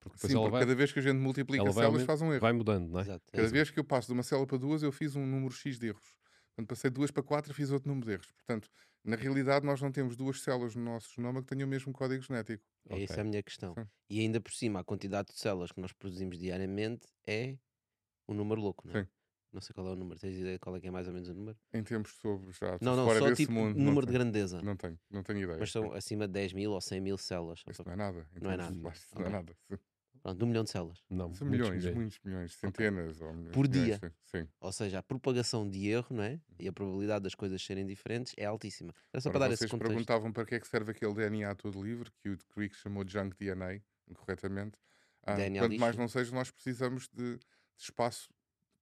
Porque 0.00 0.18
Sim, 0.18 0.34
porque 0.34 0.50
vai, 0.50 0.60
cada 0.60 0.74
vez 0.74 0.92
que 0.92 0.98
a 0.98 1.02
gente 1.02 1.16
multiplica 1.16 1.72
células 1.72 2.02
faz 2.02 2.20
um 2.20 2.30
erro. 2.30 2.40
vai 2.40 2.52
mudando, 2.52 2.90
não 2.90 2.98
é? 3.00 3.02
Exato. 3.02 3.24
Cada 3.32 3.44
isso. 3.44 3.52
vez 3.54 3.70
que 3.70 3.80
eu 3.80 3.84
passo 3.84 4.08
de 4.08 4.12
uma 4.12 4.22
célula 4.22 4.46
para 4.46 4.58
duas, 4.58 4.82
eu 4.82 4.92
fiz 4.92 5.16
um 5.16 5.24
número 5.26 5.52
X 5.54 5.78
de 5.78 5.86
erros. 5.88 6.14
Quando 6.54 6.68
passei 6.68 6.90
de 6.90 6.94
duas 6.94 7.10
para 7.10 7.22
quatro, 7.22 7.52
fiz 7.54 7.70
outro 7.70 7.88
número 7.88 8.06
de 8.06 8.12
erros. 8.12 8.30
Portanto, 8.32 8.68
na 9.02 9.16
realidade, 9.16 9.64
nós 9.64 9.80
não 9.80 9.90
temos 9.90 10.14
duas 10.14 10.40
células 10.42 10.74
no 10.76 10.84
nosso 10.84 11.12
genoma 11.14 11.40
que 11.40 11.46
tenham 11.48 11.66
o 11.66 11.70
mesmo 11.70 11.92
código 11.92 12.22
genético. 12.22 12.62
É 12.88 13.02
essa 13.02 13.14
Ok. 13.14 13.22
a 13.22 13.24
minha 13.24 13.42
questão. 13.42 13.74
Sim. 13.74 13.86
E 14.10 14.20
ainda 14.20 14.40
por 14.40 14.52
cima, 14.52 14.80
a 14.80 14.84
quantidade 14.84 15.32
de 15.32 15.38
células 15.38 15.72
que 15.72 15.80
nós 15.80 15.92
produzimos 15.92 16.38
diariamente 16.38 17.06
é 17.26 17.56
um 18.28 18.34
número 18.34 18.60
louco, 18.60 18.86
não 18.86 18.94
é? 19.00 19.02
Sim. 19.04 19.08
Não 19.54 19.60
sei 19.60 19.72
qual 19.72 19.86
é 19.86 19.92
o 19.92 19.96
número. 19.96 20.18
Tens 20.18 20.36
ideia 20.36 20.54
de 20.54 20.58
qual 20.58 20.74
é 20.76 20.80
que 20.80 20.88
é 20.88 20.90
mais 20.90 21.06
ou 21.06 21.14
menos 21.14 21.28
o 21.28 21.34
número? 21.34 21.56
Em 21.72 21.82
tempos 21.84 22.12
sobre 22.16 22.50
já 22.52 22.76
Não, 22.80 22.96
não, 22.96 23.04
fora 23.06 23.20
só 23.20 23.28
desse 23.28 23.42
tipo 23.42 23.52
mundo. 23.52 23.76
não 23.78 23.84
número 23.84 24.04
de 24.04 24.12
tenho- 24.12 24.24
grandeza. 24.24 24.60
Não 24.62 24.76
tenho, 24.76 24.98
não 25.10 25.22
tenho 25.22 25.38
ideia. 25.42 25.58
Mas 25.60 25.70
são 25.70 25.92
acima 25.92 26.26
de 26.26 26.32
10 26.32 26.52
mil 26.52 26.72
ou 26.72 26.80
100 26.80 27.00
mil 27.00 27.16
células. 27.16 27.62
Isso 27.70 27.82
não 27.86 27.92
é 27.92 27.96
nada. 27.96 28.26
em 28.34 28.40
Não 28.40 28.50
é 28.50 28.56
termos 28.56 28.70
nada. 28.76 28.82
plástico, 28.82 29.20
Não 29.20 29.26
é 29.26 29.30
nada. 29.30 29.56
Pronto, 30.22 30.38
de 30.38 30.44
um 30.44 30.46
milhão 30.48 30.64
de 30.64 30.70
células. 30.70 31.04
Não, 31.10 31.34
São 31.34 31.46
milhões, 31.46 31.76
milhões. 31.84 31.94
muitos 31.96 32.18
milhões, 32.24 32.52
centenas. 32.54 33.20
ou 33.20 33.32
milhões, 33.34 33.52
Por 33.54 33.68
milhões, 33.68 34.00
dia. 34.00 34.12
Sim. 34.26 34.40
sim. 34.40 34.48
Ou 34.58 34.72
seja, 34.72 34.98
a 34.98 35.02
propagação 35.02 35.68
de 35.68 35.86
erro, 35.88 36.16
não 36.16 36.24
é? 36.24 36.40
E 36.58 36.66
a 36.66 36.72
probabilidade 36.72 37.22
das 37.24 37.34
coisas 37.34 37.62
serem 37.62 37.86
diferentes 37.86 38.32
é 38.38 38.46
altíssima. 38.46 38.92
Era 39.12 39.20
só 39.20 39.28
Ora, 39.28 39.38
para 39.38 39.46
dar 39.48 39.52
esse 39.52 39.58
vocês 39.60 39.70
contexto. 39.70 39.90
perguntavam 39.90 40.32
para 40.32 40.46
que 40.46 40.54
é 40.54 40.60
que 40.60 40.66
serve 40.66 40.92
aquele 40.92 41.12
DNA 41.14 41.54
todo 41.54 41.80
livre, 41.82 42.10
que 42.22 42.30
o 42.30 42.38
Crick 42.54 42.74
chamou 42.74 43.04
de 43.04 43.12
junk 43.12 43.36
DNA, 43.38 43.80
incorretamente. 44.08 44.78
Ah, 45.26 45.36
quanto 45.58 45.78
mais 45.78 45.94
não 45.96 46.08
seja, 46.08 46.34
nós 46.34 46.50
precisamos 46.50 47.08
de, 47.12 47.36
de 47.36 47.40
espaço 47.78 48.28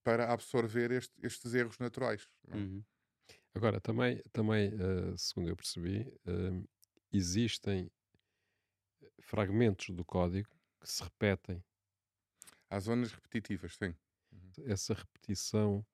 para 0.03 0.33
absorver 0.33 0.91
este- 0.91 1.15
estes 1.23 1.55
erros 1.55 1.79
naturais. 1.79 2.29
é? 2.51 2.57
Uhum. 2.57 2.83
Agora, 3.55 3.81
também, 3.81 4.23
também 4.33 4.69
eh, 4.69 5.15
segundo 5.17 5.49
eu 5.51 5.57
percebi, 5.57 6.13
eh, 6.27 6.63
existem 7.13 7.91
fragmentos 9.21 9.91
do 9.91 10.05
código 10.05 10.49
que 10.81 10.91
se 10.91 11.03
repetem. 11.03 11.63
Há 12.71 12.81
zonas 12.81 13.13
repetitivas, 13.13 13.77
sim. 13.77 13.95
Essa 14.65 14.95
repetição 14.95 15.85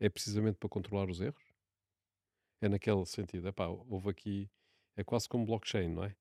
é 0.00 0.08
precisamente 0.08 0.56
para 0.56 0.68
controlar 0.68 1.08
os 1.10 1.20
erros? 1.20 1.52
É 2.60 2.68
naquele 2.68 3.04
sentido, 3.04 3.48
epá, 3.48 3.66
houve 3.66 4.08
aqui, 4.10 4.50
é 4.96 5.02
quase 5.02 5.28
como 5.28 5.44
blockchain, 5.44 5.88
não 5.88 6.04
é? 6.04 6.16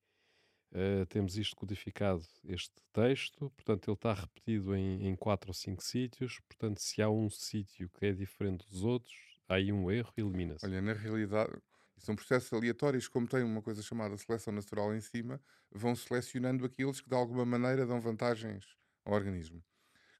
Eh, 0.73 1.05
temos 1.05 1.35
isto 1.35 1.55
codificado, 1.55 2.23
este 2.45 2.75
texto, 2.93 3.49
portanto 3.51 3.89
ele 3.89 3.95
está 3.95 4.13
repetido 4.13 4.73
em, 4.73 5.05
em 5.07 5.15
quatro 5.17 5.49
ou 5.49 5.53
cinco 5.53 5.83
sítios, 5.83 6.39
portanto 6.47 6.79
se 6.79 7.01
há 7.01 7.09
um 7.09 7.29
sítio 7.29 7.89
que 7.89 8.05
é 8.05 8.13
diferente 8.13 8.65
dos 8.69 8.83
outros, 8.83 9.13
há 9.49 9.55
aí 9.55 9.71
um 9.73 9.91
erro, 9.91 10.13
elimina-se. 10.15 10.65
Olha, 10.65 10.81
na 10.81 10.93
realidade, 10.93 11.51
são 11.97 12.15
processos 12.15 12.53
aleatórios, 12.53 13.09
como 13.09 13.27
tem 13.27 13.43
uma 13.43 13.61
coisa 13.61 13.81
chamada 13.81 14.17
seleção 14.17 14.53
natural 14.53 14.95
em 14.95 15.01
cima, 15.01 15.41
vão 15.69 15.93
selecionando 15.93 16.63
aqueles 16.65 17.01
que 17.01 17.09
de 17.09 17.15
alguma 17.15 17.45
maneira 17.45 17.85
dão 17.85 17.99
vantagens 17.99 18.65
ao 19.03 19.13
organismo. 19.13 19.61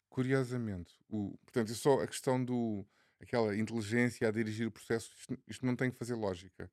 Curiosamente, 0.09 0.93
o, 1.07 1.37
portanto, 1.45 1.71
é 1.71 1.75
só 1.75 2.01
a 2.01 2.07
questão 2.07 2.43
do 2.43 2.85
aquela 3.21 3.55
inteligência 3.55 4.27
a 4.27 4.31
dirigir 4.31 4.67
o 4.67 4.71
processo, 4.71 5.13
isto, 5.15 5.39
isto 5.47 5.65
não 5.65 5.75
tem 5.75 5.91
que 5.91 5.97
fazer 5.97 6.15
lógica. 6.15 6.69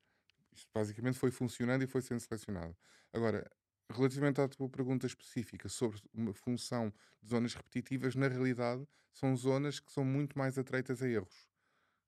Isto 0.51 0.69
basicamente 0.73 1.17
foi 1.17 1.31
funcionando 1.31 1.83
e 1.83 1.87
foi 1.87 2.01
sendo 2.01 2.19
selecionado. 2.19 2.75
Agora, 3.13 3.49
relativamente 3.89 4.39
à 4.39 4.47
tua 4.47 4.69
pergunta 4.69 5.07
específica 5.07 5.67
sobre 5.67 5.99
uma 6.13 6.33
função 6.33 6.93
de 7.21 7.29
zonas 7.29 7.53
repetitivas, 7.53 8.15
na 8.15 8.27
realidade 8.27 8.87
são 9.11 9.35
zonas 9.35 9.79
que 9.79 9.91
são 9.91 10.03
muito 10.03 10.37
mais 10.37 10.57
atreitas 10.57 11.01
a 11.01 11.07
erros. 11.07 11.47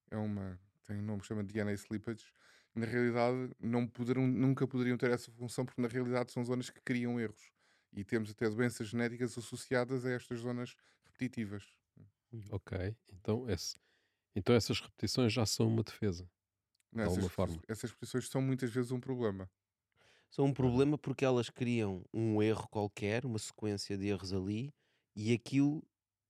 É 0.09 0.17
uma, 0.17 0.59
tem 0.85 0.97
um 0.97 1.01
nome 1.01 1.21
que 1.21 1.27
chama 1.27 1.43
DNA 1.43 1.73
slippage. 1.73 2.25
Na 2.73 2.85
realidade, 2.85 3.53
não 3.59 3.85
poderão, 3.85 4.25
nunca 4.25 4.67
poderiam 4.67 4.97
ter 4.97 5.11
essa 5.11 5.31
função, 5.31 5.65
porque 5.65 5.81
na 5.81 5.88
realidade 5.88 6.31
são 6.31 6.43
zonas 6.43 6.69
que 6.69 6.79
criam 6.81 7.19
erros. 7.19 7.51
E 7.91 8.03
temos 8.03 8.29
até 8.31 8.50
doenças 8.50 8.88
genéticas 8.88 9.38
associadas 9.38 10.05
a 10.05 10.11
estas 10.11 10.39
zonas 10.39 10.75
repetitivas. 11.03 11.65
Ok, 12.50 12.95
então, 13.11 13.50
esse, 13.50 13.75
então 14.33 14.55
essas 14.55 14.79
repetições 14.79 15.33
já 15.33 15.45
são 15.45 15.67
uma 15.67 15.83
defesa. 15.83 16.29
Não, 16.93 17.03
alguma 17.03 17.23
essas, 17.23 17.33
forma. 17.33 17.61
essas 17.67 17.91
posições 17.91 18.29
são 18.29 18.41
muitas 18.41 18.69
vezes 18.69 18.91
um 18.91 19.00
problema. 19.00 19.50
São 20.31 20.45
um 20.45 20.53
problema 20.53 20.97
porque 20.97 21.25
elas 21.25 21.50
criam 21.50 22.03
um 22.13 22.41
erro 22.41 22.67
qualquer, 22.69 23.25
uma 23.25 23.38
sequência 23.38 23.97
de 23.97 24.07
erros 24.07 24.31
ali, 24.33 24.73
e 25.15 25.33
aquilo 25.33 25.83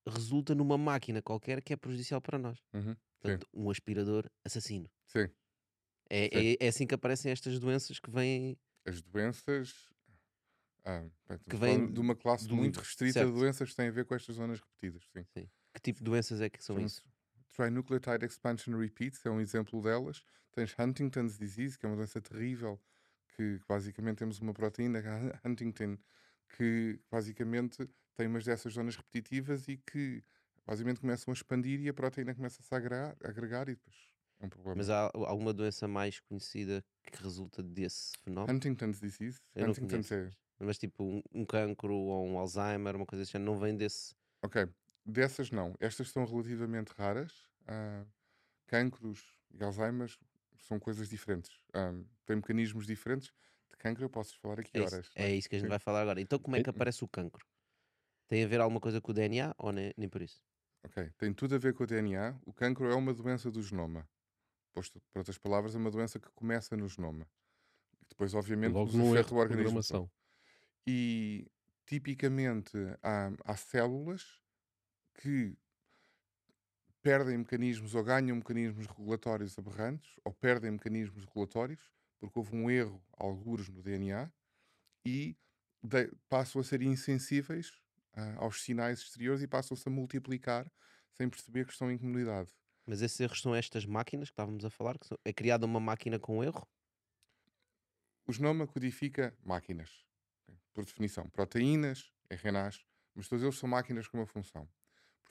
resulta 0.06 0.54
numa 0.54 0.76
máquina 0.76 1.22
qualquer 1.22 1.62
que 1.62 1.72
é 1.72 1.76
prejudicial 1.76 2.20
para 2.20 2.36
nós. 2.36 2.58
Uhum. 2.74 2.96
Portanto, 3.20 3.46
um 3.54 3.70
aspirador 3.70 4.28
assassino. 4.44 4.90
Sim. 5.06 5.28
É, 6.10 6.24
Sim. 6.24 6.30
é, 6.60 6.64
é 6.64 6.68
assim 6.68 6.86
que 6.86 6.94
aparecem 6.94 7.30
estas 7.30 7.58
doenças 7.60 8.00
que 8.00 8.10
vêm. 8.10 8.58
As 8.84 9.00
doenças. 9.00 9.88
Ah, 10.84 11.06
bem, 11.28 11.38
Que 11.48 11.56
vêm 11.56 11.92
de 11.92 12.00
uma 12.00 12.16
classe 12.16 12.48
do 12.48 12.56
muito 12.56 12.80
restrita 12.80 13.12
certo. 13.12 13.32
de 13.32 13.38
doenças 13.38 13.70
que 13.70 13.76
têm 13.76 13.86
a 13.86 13.92
ver 13.92 14.04
com 14.04 14.16
estas 14.16 14.34
zonas 14.34 14.58
repetidas. 14.58 15.04
Sim. 15.14 15.48
Que 15.72 15.80
tipo 15.80 16.00
de 16.00 16.04
doenças 16.04 16.40
é 16.40 16.50
que 16.50 16.62
são 16.62 16.74
São- 16.74 16.84
isso? 16.84 17.04
Trinucleotide 17.52 18.24
Expansion 18.26 18.76
Repeats 18.76 19.24
é 19.24 19.30
um 19.30 19.40
exemplo 19.40 19.80
delas. 19.80 20.24
Tens 20.50 20.74
Huntington's 20.76 21.38
Disease, 21.38 21.78
que 21.78 21.86
é 21.86 21.88
uma 21.88 21.94
doença 21.96 22.20
terrível, 22.20 22.80
que 23.36 23.60
basicamente 23.68 24.18
temos 24.18 24.38
uma 24.40 24.52
proteína, 24.52 25.00
Huntington, 25.44 25.96
que 26.56 27.00
basicamente 27.10 27.88
tem 28.14 28.26
umas 28.26 28.44
dessas 28.44 28.74
zonas 28.74 28.96
repetitivas 28.96 29.68
e 29.68 29.76
que 29.76 30.22
basicamente 30.66 31.00
começam 31.00 31.32
a 31.32 31.34
expandir 31.34 31.80
e 31.80 31.88
a 31.88 31.94
proteína 31.94 32.34
começa-se 32.34 32.72
a 32.74 32.76
agregar, 32.76 33.16
a 33.24 33.28
agregar 33.28 33.68
e 33.68 33.74
depois 33.74 34.12
é 34.42 34.46
um 34.46 34.48
problema. 34.48 34.76
Mas 34.76 34.90
há 34.90 35.10
alguma 35.14 35.52
doença 35.52 35.86
mais 35.86 36.18
conhecida 36.20 36.84
que 37.04 37.22
resulta 37.22 37.62
desse 37.62 38.18
fenómeno? 38.18 38.56
Huntington's 38.56 39.00
Disease. 39.00 39.40
Eu 39.54 39.68
Huntington's 39.68 40.10
é. 40.10 40.30
Mas 40.58 40.78
tipo 40.78 41.04
um, 41.04 41.22
um 41.32 41.44
cancro 41.44 41.94
ou 41.94 42.26
um 42.26 42.38
Alzheimer, 42.38 42.96
uma 42.96 43.06
coisa 43.06 43.22
assim, 43.22 43.38
não 43.38 43.56
vem 43.56 43.76
desse. 43.76 44.14
Ok, 44.42 44.68
dessas 45.04 45.50
não. 45.50 45.74
Estas 45.80 46.10
são 46.10 46.24
relativamente 46.24 46.92
raras. 46.96 47.32
Ah, 47.66 48.04
cancros 48.66 49.38
e 49.52 49.62
Alzheimer 49.62 50.10
são 50.62 50.78
coisas 50.80 51.08
diferentes. 51.08 51.58
Ah, 51.74 51.92
têm 52.26 52.36
mecanismos 52.36 52.86
diferentes. 52.86 53.32
De 53.70 53.76
cancro 53.78 54.04
eu 54.04 54.10
posso 54.10 54.38
falar 54.40 54.60
aqui 54.60 54.78
É 54.78 54.80
isso, 54.82 54.98
horas. 54.98 55.08
é 55.14 55.34
isso 55.34 55.48
que 55.48 55.56
a 55.56 55.58
gente 55.58 55.68
Sim. 55.68 55.74
vai 55.74 55.78
falar 55.78 56.02
agora. 56.02 56.20
Então, 56.20 56.38
como 56.38 56.56
é 56.56 56.60
que 56.60 56.68
aparece 56.70 57.04
o 57.04 57.08
cancro? 57.08 57.46
Tem 58.28 58.44
a 58.44 58.48
ver 58.48 58.60
alguma 58.60 58.80
coisa 58.80 59.00
com 59.02 59.12
o 59.12 59.14
DNA 59.14 59.54
ou 59.58 59.72
nem, 59.72 59.92
nem 59.98 60.08
por 60.10 60.22
isso? 60.22 60.42
Ok, 60.84 61.10
tem 61.16 61.32
tudo 61.32 61.54
a 61.54 61.58
ver 61.58 61.74
com 61.74 61.84
o 61.84 61.86
DNA. 61.86 62.38
O 62.46 62.52
cancro 62.52 62.90
é 62.90 62.94
uma 62.94 63.14
doença 63.14 63.50
do 63.50 63.62
genoma. 63.62 64.08
Posto 64.72 65.00
por 65.12 65.20
outras 65.20 65.38
palavras, 65.38 65.74
é 65.74 65.78
uma 65.78 65.90
doença 65.90 66.20
que 66.20 66.30
começa 66.32 66.76
no 66.76 66.88
genoma. 66.88 67.28
E 68.02 68.06
depois, 68.08 68.34
obviamente, 68.34 68.78
Logo 68.78 68.96
nos 68.96 68.98
afeta 69.00 69.34
o 69.34 69.38
organismo. 69.38 69.82
E 70.86 71.50
tipicamente 71.86 72.76
há, 73.02 73.30
há 73.44 73.56
células 73.56 74.40
que 75.14 75.56
perdem 77.02 77.38
mecanismos 77.38 77.94
ou 77.94 78.04
ganham 78.04 78.36
mecanismos 78.36 78.86
regulatórios 78.86 79.58
aberrantes 79.58 80.14
ou 80.24 80.32
perdem 80.32 80.70
mecanismos 80.72 81.24
regulatórios 81.24 81.90
porque 82.20 82.38
houve 82.38 82.54
um 82.54 82.70
erro, 82.70 83.04
algures 83.12 83.68
no 83.68 83.82
DNA, 83.82 84.32
e 85.04 85.36
de- 85.82 86.12
passam 86.28 86.60
a 86.60 86.64
ser 86.64 86.80
insensíveis 86.82 87.72
ah, 88.14 88.36
aos 88.36 88.62
sinais 88.62 89.00
exteriores 89.00 89.42
e 89.42 89.48
passam-se 89.48 89.88
a 89.88 89.90
multiplicar 89.92 90.70
sem 91.12 91.28
perceber 91.28 91.66
que 91.66 91.72
estão 91.72 91.90
em 91.90 91.98
comunidade. 91.98 92.52
Mas 92.86 93.02
esses 93.02 93.18
erros 93.20 93.40
são 93.40 93.54
estas 93.54 93.84
máquinas 93.84 94.28
que 94.28 94.34
estávamos 94.34 94.64
a 94.64 94.70
falar? 94.70 94.98
Que 94.98 95.06
são- 95.08 95.18
é 95.24 95.32
criada 95.32 95.66
uma 95.66 95.80
máquina 95.80 96.18
com 96.18 96.42
erro? 96.44 96.66
O 98.26 98.32
genoma 98.32 98.66
codifica 98.66 99.36
máquinas, 99.44 100.04
por 100.72 100.84
definição, 100.84 101.28
proteínas, 101.30 102.12
RNAs, 102.30 102.84
mas 103.14 103.28
todos 103.28 103.44
eles 103.44 103.58
são 103.58 103.68
máquinas 103.68 104.08
com 104.08 104.18
uma 104.18 104.26
função. 104.26 104.68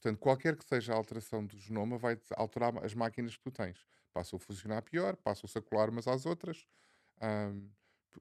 Portanto, 0.02 0.20
qualquer 0.20 0.58
que 0.58 0.66
seja 0.66 0.94
a 0.94 0.96
alteração 0.96 1.46
do 1.46 1.56
genoma 1.60 1.96
vai 1.96 2.20
alterar 2.36 2.84
as 2.84 2.96
máquinas 2.96 3.38
que 3.38 3.44
tu 3.44 3.52
tens. 3.52 3.86
Passam 4.12 4.38
a 4.38 4.40
funcionar 4.40 4.82
pior, 4.82 5.16
passam-se 5.16 5.56
a 5.58 5.62
colar 5.62 5.90
umas 5.90 6.08
às 6.08 6.26
outras. 6.26 6.66
Ahm, 7.22 7.70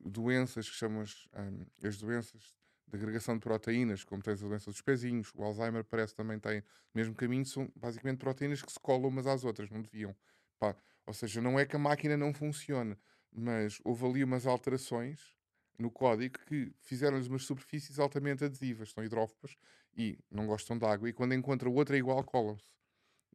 doenças 0.00 0.68
que 0.68 0.76
chamam 0.76 1.00
as, 1.00 1.26
ahm, 1.32 1.64
as 1.82 1.96
doenças 1.99 2.54
de 2.87 2.96
agregação 2.99 3.34
de 3.34 3.40
proteínas, 3.40 4.04
como 4.04 4.22
tens 4.22 4.42
a 4.42 4.46
doença 4.49 4.70
dos 4.70 4.82
pezinhos, 4.82 5.32
o 5.34 5.42
Alzheimer 5.42 5.84
parece 5.84 6.14
também 6.14 6.38
tem 6.38 6.60
o 6.60 6.64
mesmo 6.94 7.14
caminho, 7.14 7.46
são 7.46 7.72
basicamente 7.75 8.18
proteínas 8.18 8.60
que 8.62 8.70
se 8.72 8.80
colam 8.80 9.08
umas 9.08 9.26
às 9.26 9.44
outras, 9.44 9.70
não 9.70 9.80
deviam. 9.80 10.14
Pá, 10.58 10.76
ou 11.06 11.14
seja, 11.14 11.40
não 11.40 11.58
é 11.58 11.64
que 11.64 11.76
a 11.76 11.78
máquina 11.78 12.16
não 12.16 12.34
funcione, 12.34 12.99
mas 13.32 13.78
houve 13.84 14.04
ali 14.06 14.25
umas 14.25 14.46
alterações 14.46 15.34
no 15.78 15.90
código 15.90 16.38
que 16.46 16.75
fizeram-lhes 16.80 17.26
umas 17.28 17.44
superfícies 17.44 17.99
altamente 17.99 18.44
adesivas, 18.44 18.90
são 18.90 19.02
hidrófobas 19.02 19.56
e 19.97 20.18
não 20.30 20.47
gostam 20.47 20.78
de 20.78 20.85
água, 20.87 21.09
e 21.09 21.12
quando 21.12 21.35
encontram 21.35 21.73
outra 21.75 21.97
igual, 21.97 22.23
colam-se. 22.25 22.64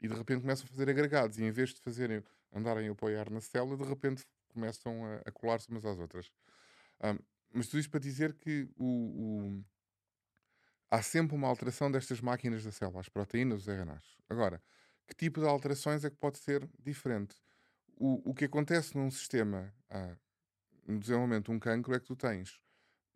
E 0.01 0.07
de 0.07 0.13
repente 0.15 0.41
começam 0.41 0.65
a 0.65 0.69
fazer 0.69 0.89
agregados, 0.89 1.39
e 1.39 1.43
em 1.43 1.51
vez 1.51 1.74
de 1.74 1.81
fazerem, 1.81 2.24
andarem 2.53 2.89
a 2.89 2.91
apoiar 2.91 3.29
na 3.31 3.41
célula, 3.41 3.77
de 3.77 3.83
repente 3.85 4.25
começam 4.50 5.05
a, 5.05 5.15
a 5.25 5.31
colar-se 5.31 5.69
umas 5.69 5.85
às 5.85 6.00
outras. 6.00 6.31
Ahm, 7.01 7.19
mas 7.53 7.67
tudo 7.67 7.79
isto 7.81 7.91
para 7.91 8.00
dizer 8.01 8.33
que 8.35 8.69
o, 8.77 8.85
o- 9.59 9.65
há 10.89 11.01
sempre 11.01 11.35
uma 11.35 11.47
alteração 11.47 11.91
destas 11.91 12.21
máquinas 12.21 12.63
da 12.63 12.71
célula, 12.71 13.01
as 13.01 13.09
proteínas, 13.09 13.62
os 13.62 13.67
RNAs. 13.67 14.17
Agora, 14.29 14.62
que 15.07 15.15
tipo 15.15 15.39
de 15.39 15.47
alterações 15.47 16.03
é 16.03 16.09
que 16.09 16.17
pode 16.17 16.38
ser 16.39 16.67
diferente? 16.79 17.35
O, 17.97 18.31
o 18.31 18.33
que 18.35 18.45
acontece 18.45 18.97
num 18.97 19.12
sistema, 19.12 19.74
ah, 19.89 20.17
no 20.88 21.00
desenvolvimento 21.00 21.47
de 21.47 21.51
um 21.51 21.59
cancro, 21.59 21.95
é 21.95 22.00
que 22.00 22.07
tu 22.07 22.15
tens. 22.15 22.59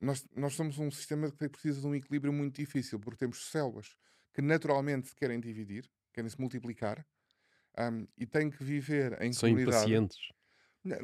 Nós, 0.01 0.25
nós 0.35 0.53
somos 0.53 0.77
um 0.79 0.89
sistema 0.89 1.29
que 1.31 1.49
precisa 1.49 1.81
de 1.81 1.87
um 1.87 1.95
equilíbrio 1.95 2.31
muito 2.31 2.55
difícil, 2.55 2.99
porque 2.99 3.19
temos 3.19 3.49
células 3.49 3.95
que 4.33 4.41
naturalmente 4.41 5.09
se 5.09 5.15
querem 5.15 5.39
dividir, 5.39 5.89
querem 6.13 6.29
se 6.29 6.39
multiplicar, 6.39 7.05
ahm, 7.77 8.05
e 8.17 8.25
têm 8.25 8.49
que 8.49 8.63
viver 8.63 9.21
em 9.21 9.33
São 9.33 9.49
comunidade. 9.49 9.77
impacientes. 9.77 10.17
Não, 10.83 10.97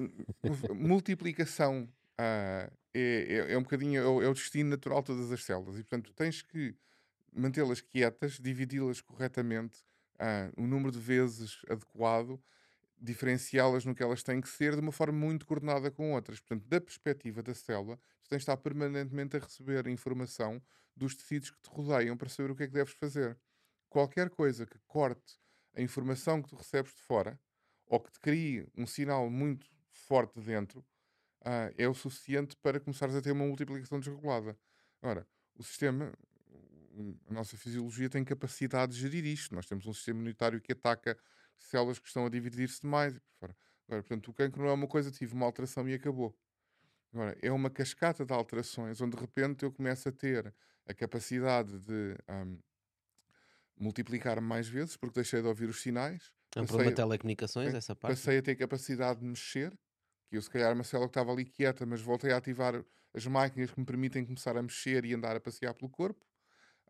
multiplicação 0.73 1.89
ah, 2.17 2.71
é, 2.93 3.47
é, 3.49 3.53
é 3.53 3.57
um 3.57 3.63
bocadinho 3.63 4.01
é 4.01 4.07
o, 4.07 4.23
é 4.23 4.29
o 4.29 4.33
destino 4.33 4.69
natural 4.69 5.01
de 5.01 5.07
todas 5.07 5.31
as 5.31 5.43
células 5.43 5.75
e 5.75 5.83
portanto 5.83 6.13
tens 6.13 6.41
que 6.41 6.75
mantê-las 7.33 7.81
quietas, 7.81 8.39
dividi-las 8.39 9.01
corretamente, 9.01 9.79
ah, 10.17 10.49
o 10.55 10.65
número 10.65 10.91
de 10.91 10.99
vezes 10.99 11.59
adequado, 11.69 12.41
diferenciá-las 12.99 13.85
no 13.85 13.93
que 13.93 14.03
elas 14.03 14.23
têm 14.23 14.41
que 14.41 14.49
ser 14.49 14.73
de 14.73 14.81
uma 14.81 14.91
forma 14.91 15.17
muito 15.17 15.45
coordenada 15.45 15.91
com 15.91 16.13
outras. 16.13 16.39
Portanto, 16.39 16.67
da 16.67 16.81
perspectiva 16.81 17.43
da 17.43 17.53
célula, 17.53 17.97
tu 18.23 18.29
tens 18.29 18.37
de 18.37 18.43
estar 18.43 18.57
permanentemente 18.57 19.35
a 19.37 19.39
receber 19.39 19.87
informação 19.87 20.61
dos 20.95 21.15
tecidos 21.15 21.51
que 21.51 21.61
te 21.61 21.69
rodeiam 21.69 22.15
para 22.15 22.29
saber 22.29 22.51
o 22.51 22.55
que 22.55 22.63
é 22.63 22.67
que 22.67 22.73
deves 22.73 22.93
fazer. 22.93 23.37
Qualquer 23.89 24.29
coisa 24.29 24.65
que 24.65 24.79
corte 24.87 25.39
a 25.75 25.81
informação 25.81 26.41
que 26.41 26.49
tu 26.49 26.55
recebes 26.55 26.93
de 26.93 27.01
fora 27.01 27.39
ou 27.85 27.99
que 27.99 28.11
te 28.11 28.19
crie 28.19 28.67
um 28.75 28.87
sinal 28.87 29.29
muito 29.29 29.67
forte 29.91 30.39
dentro, 30.39 30.83
ah, 31.43 31.71
é 31.77 31.87
o 31.87 31.93
suficiente 31.93 32.55
para 32.57 32.79
começares 32.79 33.15
a 33.15 33.21
ter 33.21 33.31
uma 33.31 33.45
multiplicação 33.45 33.99
desregulada. 33.99 34.57
Ora, 35.01 35.27
o 35.53 35.63
sistema, 35.63 36.11
a 37.29 37.33
nossa 37.33 37.55
fisiologia 37.55 38.09
tem 38.09 38.23
capacidade 38.23 38.93
de 38.93 38.99
gerir 38.99 39.25
isto. 39.25 39.53
Nós 39.53 39.65
temos 39.67 39.85
um 39.85 39.93
sistema 39.93 40.19
imunitário 40.19 40.59
que 40.59 40.71
ataca 40.71 41.17
células 41.57 41.99
que 41.99 42.07
estão 42.07 42.25
a 42.25 42.29
dividir-se 42.29 42.81
demais. 42.81 43.19
Agora, 43.41 43.55
portanto, 44.03 44.29
o 44.31 44.33
cancro 44.33 44.61
não 44.63 44.69
é 44.69 44.73
uma 44.73 44.87
coisa, 44.87 45.11
tive 45.11 45.33
uma 45.33 45.45
alteração 45.45 45.87
e 45.89 45.93
acabou. 45.93 46.37
Agora, 47.13 47.37
é 47.41 47.51
uma 47.51 47.69
cascata 47.69 48.25
de 48.25 48.33
alterações 48.33 49.01
onde 49.01 49.15
de 49.17 49.21
repente 49.21 49.63
eu 49.65 49.71
começo 49.71 50.09
a 50.09 50.11
ter 50.11 50.53
a 50.87 50.93
capacidade 50.93 51.79
de 51.79 52.17
ahm, 52.27 52.59
multiplicar 53.77 54.39
mais 54.41 54.67
vezes 54.67 54.97
porque 54.97 55.15
deixei 55.21 55.41
de 55.41 55.47
ouvir 55.47 55.69
os 55.69 55.81
sinais. 55.81 56.31
É 56.55 56.61
um 56.61 56.65
problema 56.65 56.91
de 56.91 56.95
telecomunicações, 56.95 57.73
essa 57.73 57.95
parte? 57.95 58.23
Passei 58.23 58.37
a 58.37 58.41
ter 58.41 58.55
capacidade 58.55 59.19
de 59.19 59.25
mexer, 59.25 59.71
que 60.27 60.37
eu 60.37 60.41
se 60.41 60.49
calhar 60.49 60.73
uma 60.73 60.83
célula 60.83 61.07
que 61.07 61.11
estava 61.11 61.31
ali 61.31 61.45
quieta, 61.45 61.85
mas 61.85 62.01
voltei 62.01 62.31
a 62.31 62.37
ativar 62.37 62.83
as 63.13 63.25
máquinas 63.25 63.71
que 63.71 63.79
me 63.79 63.85
permitem 63.85 64.25
começar 64.25 64.57
a 64.57 64.61
mexer 64.61 65.05
e 65.05 65.13
andar 65.13 65.35
a 65.35 65.39
passear 65.39 65.73
pelo 65.73 65.89
corpo, 65.89 66.25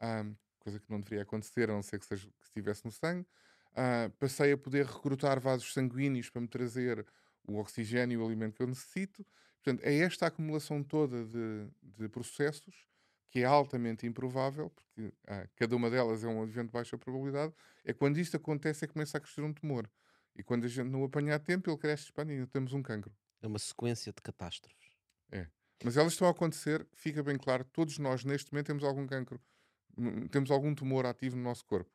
Ahm, 0.01 0.35
coisa 0.59 0.79
que 0.79 0.89
não 0.91 0.99
deveria 1.01 1.23
acontecer, 1.23 1.69
a 1.69 1.73
não 1.73 1.83
ser 1.83 1.99
que, 1.99 2.05
seja, 2.07 2.27
que 2.39 2.45
estivesse 2.45 2.85
no 2.85 2.91
sangue. 2.91 3.27
Ah, 3.75 4.09
passei 4.19 4.51
a 4.53 4.57
poder 4.57 4.85
recrutar 4.85 5.39
vasos 5.39 5.73
sanguíneos 5.73 6.29
para 6.29 6.41
me 6.41 6.47
trazer 6.47 7.05
o 7.47 7.57
oxigênio 7.57 8.19
e 8.19 8.23
o 8.23 8.25
alimento 8.25 8.55
que 8.55 8.63
eu 8.63 8.67
necessito. 8.67 9.25
Portanto, 9.63 9.83
é 9.85 9.95
esta 9.97 10.27
acumulação 10.27 10.83
toda 10.83 11.25
de, 11.25 11.69
de 11.83 12.09
processos 12.09 12.87
que 13.29 13.39
é 13.39 13.45
altamente 13.45 14.05
improvável, 14.07 14.69
porque 14.69 15.13
ah, 15.27 15.47
cada 15.55 15.75
uma 15.75 15.89
delas 15.89 16.23
é 16.23 16.27
um 16.27 16.43
evento 16.43 16.67
de 16.67 16.71
baixa 16.73 16.97
probabilidade, 16.97 17.53
é 17.83 17.93
quando 17.93 18.17
isto 18.17 18.37
acontece 18.37 18.85
é 18.85 18.87
que 18.87 18.93
começa 18.93 19.17
a 19.17 19.21
crescer 19.21 19.41
um 19.41 19.51
tumor. 19.53 19.89
E 20.35 20.43
quando 20.43 20.65
a 20.65 20.67
gente 20.67 20.89
não 20.89 21.01
o 21.01 21.05
apanha 21.05 21.35
a 21.35 21.39
tempo, 21.39 21.69
ele 21.69 21.77
cresce, 21.77 22.05
expande 22.05 22.31
e 22.31 22.35
ainda 22.35 22.47
temos 22.47 22.71
um 22.73 22.81
cancro. 22.81 23.13
É 23.41 23.47
uma 23.47 23.59
sequência 23.59 24.11
de 24.13 24.21
catástrofes. 24.21 24.95
Mas 25.83 25.97
elas 25.97 26.13
estão 26.13 26.27
a 26.27 26.31
acontecer, 26.31 26.87
fica 26.93 27.23
bem 27.23 27.37
claro, 27.37 27.63
todos 27.65 27.97
nós 27.99 28.23
neste 28.25 28.51
momento 28.51 28.67
temos 28.67 28.83
algum 28.83 29.05
cancro, 29.07 29.41
n- 29.97 30.27
temos 30.29 30.51
algum 30.51 30.75
tumor 30.75 31.05
ativo 31.05 31.35
no 31.37 31.43
nosso 31.43 31.65
corpo. 31.65 31.94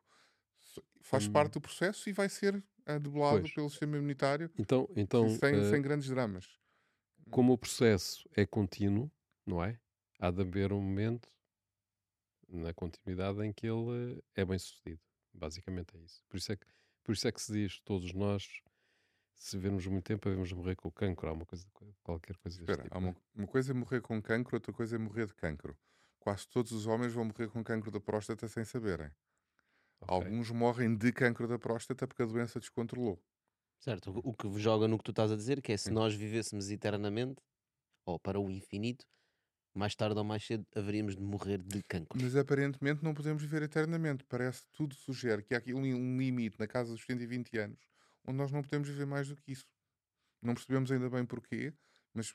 Faz 1.01 1.27
Hum. 1.27 1.31
parte 1.33 1.53
do 1.53 1.61
processo 1.61 2.09
e 2.09 2.13
vai 2.13 2.29
ser 2.29 2.63
ah, 2.85 2.97
debelado 2.97 3.43
pelo 3.53 3.69
sistema 3.69 3.97
imunitário 3.97 4.49
Então, 4.57 4.87
então 4.95 5.27
sem, 5.29 5.55
eh, 5.55 5.69
sem 5.69 5.81
grandes 5.81 6.07
dramas. 6.09 6.47
como 7.29 7.53
o 7.53 7.57
processo 7.57 8.27
é 8.35 8.45
contínuo, 8.45 9.11
não 9.45 9.63
é? 9.63 9.79
Há 10.19 10.29
de 10.31 10.41
haver 10.41 10.71
um 10.73 10.81
momento 10.81 11.27
na 12.47 12.73
continuidade 12.73 13.41
em 13.45 13.53
que 13.53 13.67
ele 13.67 14.19
eh, 14.35 14.41
é 14.41 14.45
bem 14.45 14.59
sucedido. 14.59 15.01
Basicamente 15.33 15.95
é 15.97 15.99
isso. 16.01 16.23
Por 16.29 16.37
isso 16.37 16.51
é 16.51 16.55
que, 16.57 16.65
por 17.03 17.13
isso 17.13 17.27
é 17.27 17.31
que 17.31 17.41
se 17.41 17.51
diz, 17.53 17.79
todos 17.81 18.13
nós, 18.13 18.61
se 19.35 19.57
vermos 19.57 19.85
muito 19.87 20.03
tempo, 20.05 20.27
devemos 20.29 20.51
morrer 20.51 20.75
com 20.75 20.89
o 20.89 20.91
cancro. 20.91 21.27
Há 21.29 21.31
uma 21.33 21.45
coisa, 21.45 21.65
qualquer 22.03 22.37
coisa 22.37 22.57
deste 22.57 22.71
Espera, 22.71 22.83
tipo, 22.83 22.99
não 22.99 23.07
é? 23.07 23.11
uma, 23.11 23.17
uma 23.35 23.47
coisa 23.47 23.71
é 23.71 23.73
morrer 23.73 24.01
com 24.01 24.21
cancro, 24.21 24.55
outra 24.55 24.73
coisa 24.73 24.95
é 24.95 24.99
morrer 24.99 25.27
de 25.27 25.33
cancro. 25.33 25.77
Quase 26.19 26.47
todos 26.47 26.71
os 26.71 26.85
homens 26.85 27.13
vão 27.13 27.25
morrer 27.25 27.47
com 27.49 27.63
cancro 27.63 27.89
da 27.89 27.99
próstata 27.99 28.47
sem 28.47 28.63
saberem. 28.65 29.09
Ok. 30.01 30.25
Alguns 30.25 30.51
morrem 30.51 30.95
de 30.95 31.11
cancro 31.11 31.47
da 31.47 31.57
próstata 31.59 32.07
porque 32.07 32.23
a 32.23 32.25
doença 32.25 32.59
descontrolou. 32.59 33.21
Certo, 33.79 34.11
o 34.23 34.33
que 34.33 34.47
joga 34.59 34.87
no 34.87 34.97
que 34.97 35.03
tu 35.03 35.11
estás 35.11 35.31
a 35.31 35.35
dizer, 35.35 35.61
que 35.61 35.71
é 35.71 35.77
se 35.77 35.89
Sim. 35.89 35.95
nós 35.95 36.13
vivêssemos 36.13 36.69
eternamente, 36.69 37.41
ou 38.05 38.19
para 38.19 38.39
o 38.39 38.49
infinito, 38.51 39.05
mais 39.73 39.95
tarde 39.95 40.17
ou 40.17 40.23
mais 40.23 40.45
cedo 40.45 40.65
haveríamos 40.75 41.15
de 41.15 41.21
morrer 41.23 41.61
de 41.63 41.83
cancro. 41.83 42.19
Mas 42.21 42.35
aparentemente 42.35 43.03
não 43.03 43.13
podemos 43.13 43.41
viver 43.41 43.61
eternamente. 43.63 44.23
Parece 44.25 44.63
que 44.63 44.71
tudo 44.71 44.95
sugere 44.95 45.43
que 45.43 45.53
há 45.53 45.57
aqui 45.57 45.73
um, 45.73 46.17
limite 46.17 46.59
na 46.59 46.67
casa 46.67 46.91
dos 46.93 47.03
120 47.03 47.57
anos 47.57 47.79
onde 48.25 48.37
nós 48.37 48.51
não 48.51 48.61
podemos 48.61 48.87
viver 48.87 49.05
mais 49.05 49.27
do 49.29 49.35
que 49.35 49.51
isso. 49.51 49.65
Não 50.41 50.53
percebemos 50.53 50.91
ainda 50.91 51.09
bem 51.09 51.25
porquê, 51.25 51.73
mas 52.13 52.33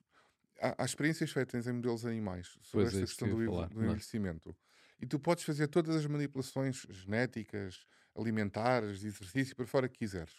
há, 0.60 0.82
há 0.82 0.84
experiências 0.84 1.30
feitas 1.32 1.66
em 1.66 1.72
modelos 1.72 2.06
animais 2.06 2.58
sobre 2.62 2.88
Pois 2.88 2.94
é 2.94 3.04
esta 3.04 3.06
que 3.06 3.06
questão 3.06 3.28
do, 3.28 3.36
falar, 3.44 3.68
do 3.68 3.80
não 3.80 3.92
é? 3.92 3.92
envelhecimento. 3.92 4.56
E 5.00 5.06
tu 5.06 5.18
podes 5.18 5.44
fazer 5.44 5.68
todas 5.68 5.94
as 5.94 6.06
manipulações 6.06 6.86
genéticas, 6.88 7.86
alimentares, 8.14 9.00
de 9.00 9.08
exercício, 9.08 9.54
para 9.54 9.66
fora 9.66 9.88
que 9.88 9.98
quiseres. 9.98 10.34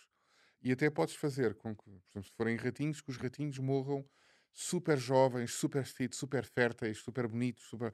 E 0.61 0.71
até 0.71 0.89
podes 0.89 1.15
fazer 1.15 1.55
com 1.55 1.75
que, 1.75 1.83
por 1.83 2.09
exemplo, 2.11 2.23
se 2.23 2.35
forem 2.35 2.55
ratinhos, 2.55 3.01
que 3.01 3.11
os 3.11 3.17
ratinhos 3.17 3.59
morram 3.59 4.03
super 4.51 4.97
jovens, 4.97 5.53
super 5.53 5.85
fit, 5.85 6.15
super 6.15 6.43
férteis, 6.43 6.97
super 6.97 7.27
bonitos, 7.27 7.63
super... 7.65 7.93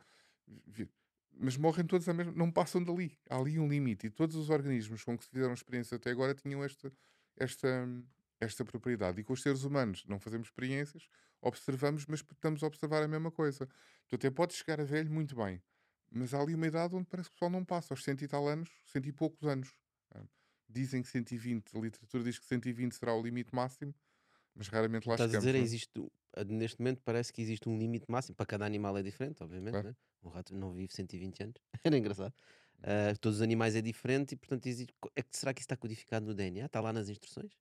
Mas 1.36 1.58
morrem 1.58 1.86
todos 1.86 2.08
a 2.08 2.14
mesma... 2.14 2.32
não 2.32 2.52
passam 2.52 2.82
dali. 2.82 3.20
Há 3.30 3.38
ali 3.38 3.60
um 3.60 3.68
limite. 3.68 4.08
E 4.08 4.10
todos 4.10 4.36
os 4.36 4.50
organismos 4.50 5.04
com 5.04 5.18
que 5.18 5.26
se 5.26 5.30
fizeram 5.30 5.54
experiência 5.54 5.98
até 5.98 6.12
agora 6.12 6.34
tinham 6.34 6.64
esta, 6.64 6.94
esta, 7.36 7.88
esta 8.40 8.64
propriedade. 8.64 9.20
E 9.20 9.24
com 9.24 9.34
os 9.34 9.42
seres 9.42 9.64
humanos 9.64 10.06
não 10.08 10.20
fazemos 10.20 10.48
experiências, 10.48 11.10
observamos, 11.42 12.06
mas 12.06 12.22
estamos 12.22 12.64
a 12.64 12.68
observar 12.68 13.04
a 13.04 13.08
mesma 13.08 13.32
coisa. 13.32 13.68
Tu 14.08 14.16
até 14.16 14.30
podes 14.30 14.58
chegar 14.58 14.80
a 14.80 14.86
velho 14.86 15.12
muito 15.12 15.36
bem, 15.36 15.62
mas 16.14 16.34
há 16.34 16.42
ali 16.42 16.56
uma 16.56 16.68
idade 16.68 16.96
onde 16.96 17.06
parece 17.08 17.30
que 17.30 17.34
o 17.34 17.36
pessoal 17.38 17.52
não 17.52 17.66
passa, 17.66 17.94
aos 17.94 18.04
cento 18.04 18.24
e 18.24 18.28
tal 18.28 18.48
anos, 18.48 18.70
cento 18.86 19.08
e 19.08 19.12
poucos 19.14 19.48
anos. 19.48 19.70
Ah, 20.14 20.24
Dizem 20.68 21.02
que 21.02 21.10
120, 21.10 21.76
a 21.78 21.80
literatura 21.80 22.24
diz 22.24 22.40
que 22.40 22.46
120 22.46 22.94
será 22.94 23.14
o 23.14 23.22
limite 23.22 23.54
máximo, 23.54 23.94
mas 24.56 24.68
raramente 24.68 25.08
lá 25.08 25.16
Estás 25.16 25.30
a 25.36 25.40
chegamos. 25.40 25.46
dizer, 25.46 25.54
não 25.54 25.60
é? 25.60 25.64
existe, 25.64 25.92
ah, 26.36 26.44
neste 26.46 26.80
momento 26.80 27.02
parece 27.04 27.32
que 27.34 27.42
existe 27.42 27.68
um 27.70 27.78
limite 27.78 28.06
máximo. 28.10 28.36
Para 28.36 28.46
cada 28.46 28.66
animal 28.66 28.98
é 28.98 29.04
diferente, 29.04 29.44
obviamente. 29.44 29.72
Claro. 29.72 29.90
né? 29.90 29.96
Um 30.24 30.30
rato 30.30 30.54
não 30.56 30.72
vive 30.74 30.94
120 30.94 31.44
anos. 31.44 31.56
Era 31.84 31.98
engraçado. 31.98 32.34
Ah, 32.82 33.14
todos 33.20 33.38
os 33.38 33.42
animais 33.42 33.76
é 33.76 33.82
diferente 33.82 34.34
e, 34.34 34.36
portanto, 34.36 34.66
existe... 34.68 34.94
é 35.16 35.22
que 35.24 35.38
será 35.38 35.54
que 35.54 35.62
isso 35.62 35.66
está 35.66 35.78
codificado 35.78 36.26
no 36.26 36.34
DNA? 36.34 36.66
Está 36.66 36.82
lá 36.82 36.92
nas 36.94 37.10
instruções? 37.10 37.52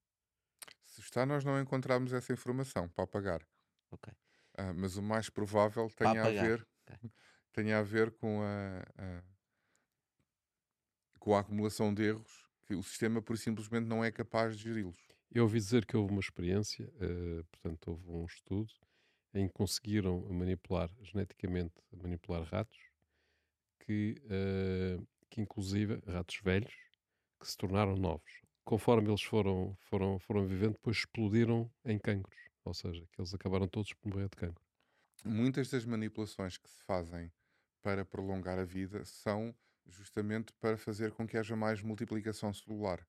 Se 0.83 1.01
está, 1.01 1.25
nós 1.25 1.45
não 1.45 1.61
encontramos 1.61 2.13
essa 2.13 2.33
informação 2.33 2.89
para 2.89 3.05
apagar. 3.05 3.47
Ok. 3.91 4.13
Ah, 4.57 4.73
mas 4.75 4.97
o 4.97 5.03
mais 5.03 5.31
provável 5.31 5.89
tenha 5.91 6.23
a 6.23 6.31
ver, 6.31 6.67
ok. 6.87 6.97
tenha 7.53 7.79
a 7.79 7.83
ver 7.83 8.11
com 8.13 8.43
a, 8.43 8.81
a- 8.99 9.23
com 11.19 11.35
a 11.35 11.41
acumulação 11.41 11.93
de 11.95 12.03
erros 12.03 12.49
que 12.67 12.75
o 12.75 12.83
sistema, 12.83 13.23
por 13.23 13.39
simplesmente, 13.39 13.87
não 13.87 14.05
é 14.05 14.11
capaz 14.11 14.57
de 14.57 14.65
geri-los. 14.65 14.99
Eu 15.31 15.45
ouvi 15.45 15.59
dizer 15.59 15.87
que 15.87 15.97
houve 15.97 16.13
uma 16.13 16.21
experiência, 16.21 16.93
eh, 17.01 17.43
portanto, 17.51 17.89
houve 17.89 18.11
um 18.11 18.25
estudo 18.25 18.73
em 19.35 19.47
que 19.47 19.55
conseguiram 19.55 20.21
manipular 20.31 20.91
geneticamente 21.03 21.75
manipular 21.93 22.43
ratos 22.43 22.79
que, 23.81 24.15
eh, 24.31 24.99
que 25.31 25.41
inclusive 25.41 26.01
ratos 26.07 26.41
velhos 26.43 26.75
que 27.41 27.49
se 27.49 27.57
tornaram 27.57 27.97
novos. 27.97 28.33
Conforme 28.65 29.09
eles 29.09 29.23
foram, 29.23 29.77
foram, 29.81 30.19
foram 30.19 30.47
vivendo, 30.47 30.75
depois 30.75 30.99
explodiram 30.99 31.71
em 31.85 31.99
cancros. 31.99 32.39
Ou 32.65 32.75
seja, 32.75 33.05
que 33.13 33.21
eles 33.21 33.35
acabaram 33.35 33.67
todos 33.67 33.93
por 33.95 34.09
morrer 34.09 34.29
de 34.29 34.37
cancro. 34.37 34.65
Muitas 35.25 35.69
das 35.69 35.85
manipulações 35.85 36.57
que 36.57 36.69
se 36.71 36.83
fazem 36.85 37.33
para 37.83 38.05
prolongar 38.05 38.59
a 38.59 38.65
vida 38.65 39.05
são 39.05 39.55
justamente 39.87 40.53
para 40.55 40.77
fazer 40.79 41.13
com 41.13 41.27
que 41.27 41.37
haja 41.37 41.57
mais 41.57 41.83
multiplicação 41.83 42.53
celular. 42.55 43.07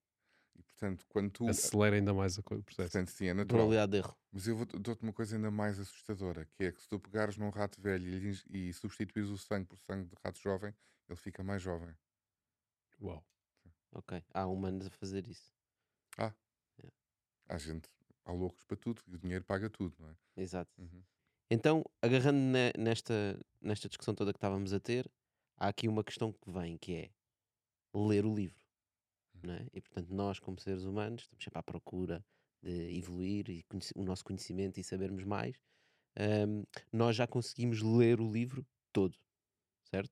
E, 0.56 0.62
portanto, 0.64 1.06
quando 1.08 1.32
tu. 1.32 1.48
Acelera 1.48 1.96
ainda 1.96 2.14
mais 2.14 2.38
o 2.38 2.44
processo. 2.44 2.64
Portanto, 2.92 3.08
sim, 3.10 3.28
é 3.28 3.34
natural. 3.34 3.60
Probabilidade 3.68 3.92
de 3.92 3.98
erro. 4.00 4.18
Mas 4.32 4.48
eu 4.48 4.56
vou- 4.58 4.66
dou-te 4.66 5.02
uma 5.04 5.14
coisa 5.14 5.36
ainda 5.36 5.50
mais 5.52 5.80
assustadora, 5.80 6.46
que 6.46 6.64
é 6.66 6.72
que 6.72 6.82
se 6.82 6.88
tu 6.90 7.00
pegares 7.00 7.38
num 7.38 7.50
rato 7.50 7.80
velho 7.82 8.08
e, 8.52 8.68
e 8.70 8.74
substituires 8.74 9.30
o 9.30 9.38
sangue 9.38 9.68
por 9.68 9.78
sangue 9.80 10.10
de 10.10 10.16
rato 10.24 10.40
jovem, 10.40 10.74
ele 11.08 11.16
fica 11.18 11.44
mais 11.44 11.62
jovem. 11.62 11.96
Uau. 13.02 13.24
Ok. 13.92 14.24
Há 14.34 14.46
humanos 14.48 14.86
a 14.88 14.90
fazer 14.90 15.28
isso. 15.28 15.52
Há 17.48 17.58
gente, 17.58 17.90
há 18.26 18.32
loucos 18.32 18.64
para 18.64 18.78
tudo, 18.78 19.02
e 19.08 19.16
o 19.16 19.20
dinheiro 19.20 19.44
paga 19.44 19.70
tudo, 19.70 19.96
não 20.00 20.10
é? 20.10 20.16
Exato. 20.38 20.72
Uhum. 20.82 21.04
Então, 21.50 21.84
agarrando 22.02 22.40
ne- 22.40 22.74
nesta, 22.78 23.40
nesta 23.62 23.88
discussão 23.88 24.16
toda 24.16 24.34
que 24.34 24.38
estávamos 24.38 24.74
a 24.74 24.80
ter, 24.80 25.10
há 25.58 25.68
aqui 25.68 25.88
uma 25.88 26.04
questão 26.04 26.32
que 26.34 26.52
vem, 26.52 26.78
que 26.78 26.94
é 26.96 27.10
ler 27.96 28.26
o 28.26 28.34
livro. 28.34 28.62
Não 29.44 29.54
é? 29.54 29.68
E, 29.74 29.82
portanto, 29.82 30.10
nós, 30.14 30.40
como 30.40 30.60
seres 30.60 30.84
humanos, 30.84 31.24
estamos 31.24 31.44
sempre 31.44 31.60
à 31.60 31.64
procura 31.64 32.26
de 32.62 32.98
evoluir 32.98 33.50
e 33.50 33.66
o 33.96 34.04
nosso 34.04 34.24
conhecimento 34.24 34.80
e 34.80 34.84
sabermos 34.84 35.24
mais. 35.24 35.58
Ahm, 36.18 36.64
nós 36.92 37.16
já 37.16 37.28
conseguimos 37.28 37.82
ler 37.82 38.22
o 38.22 38.32
livro 38.32 38.66
todo, 38.94 39.18
certo? 39.90 40.12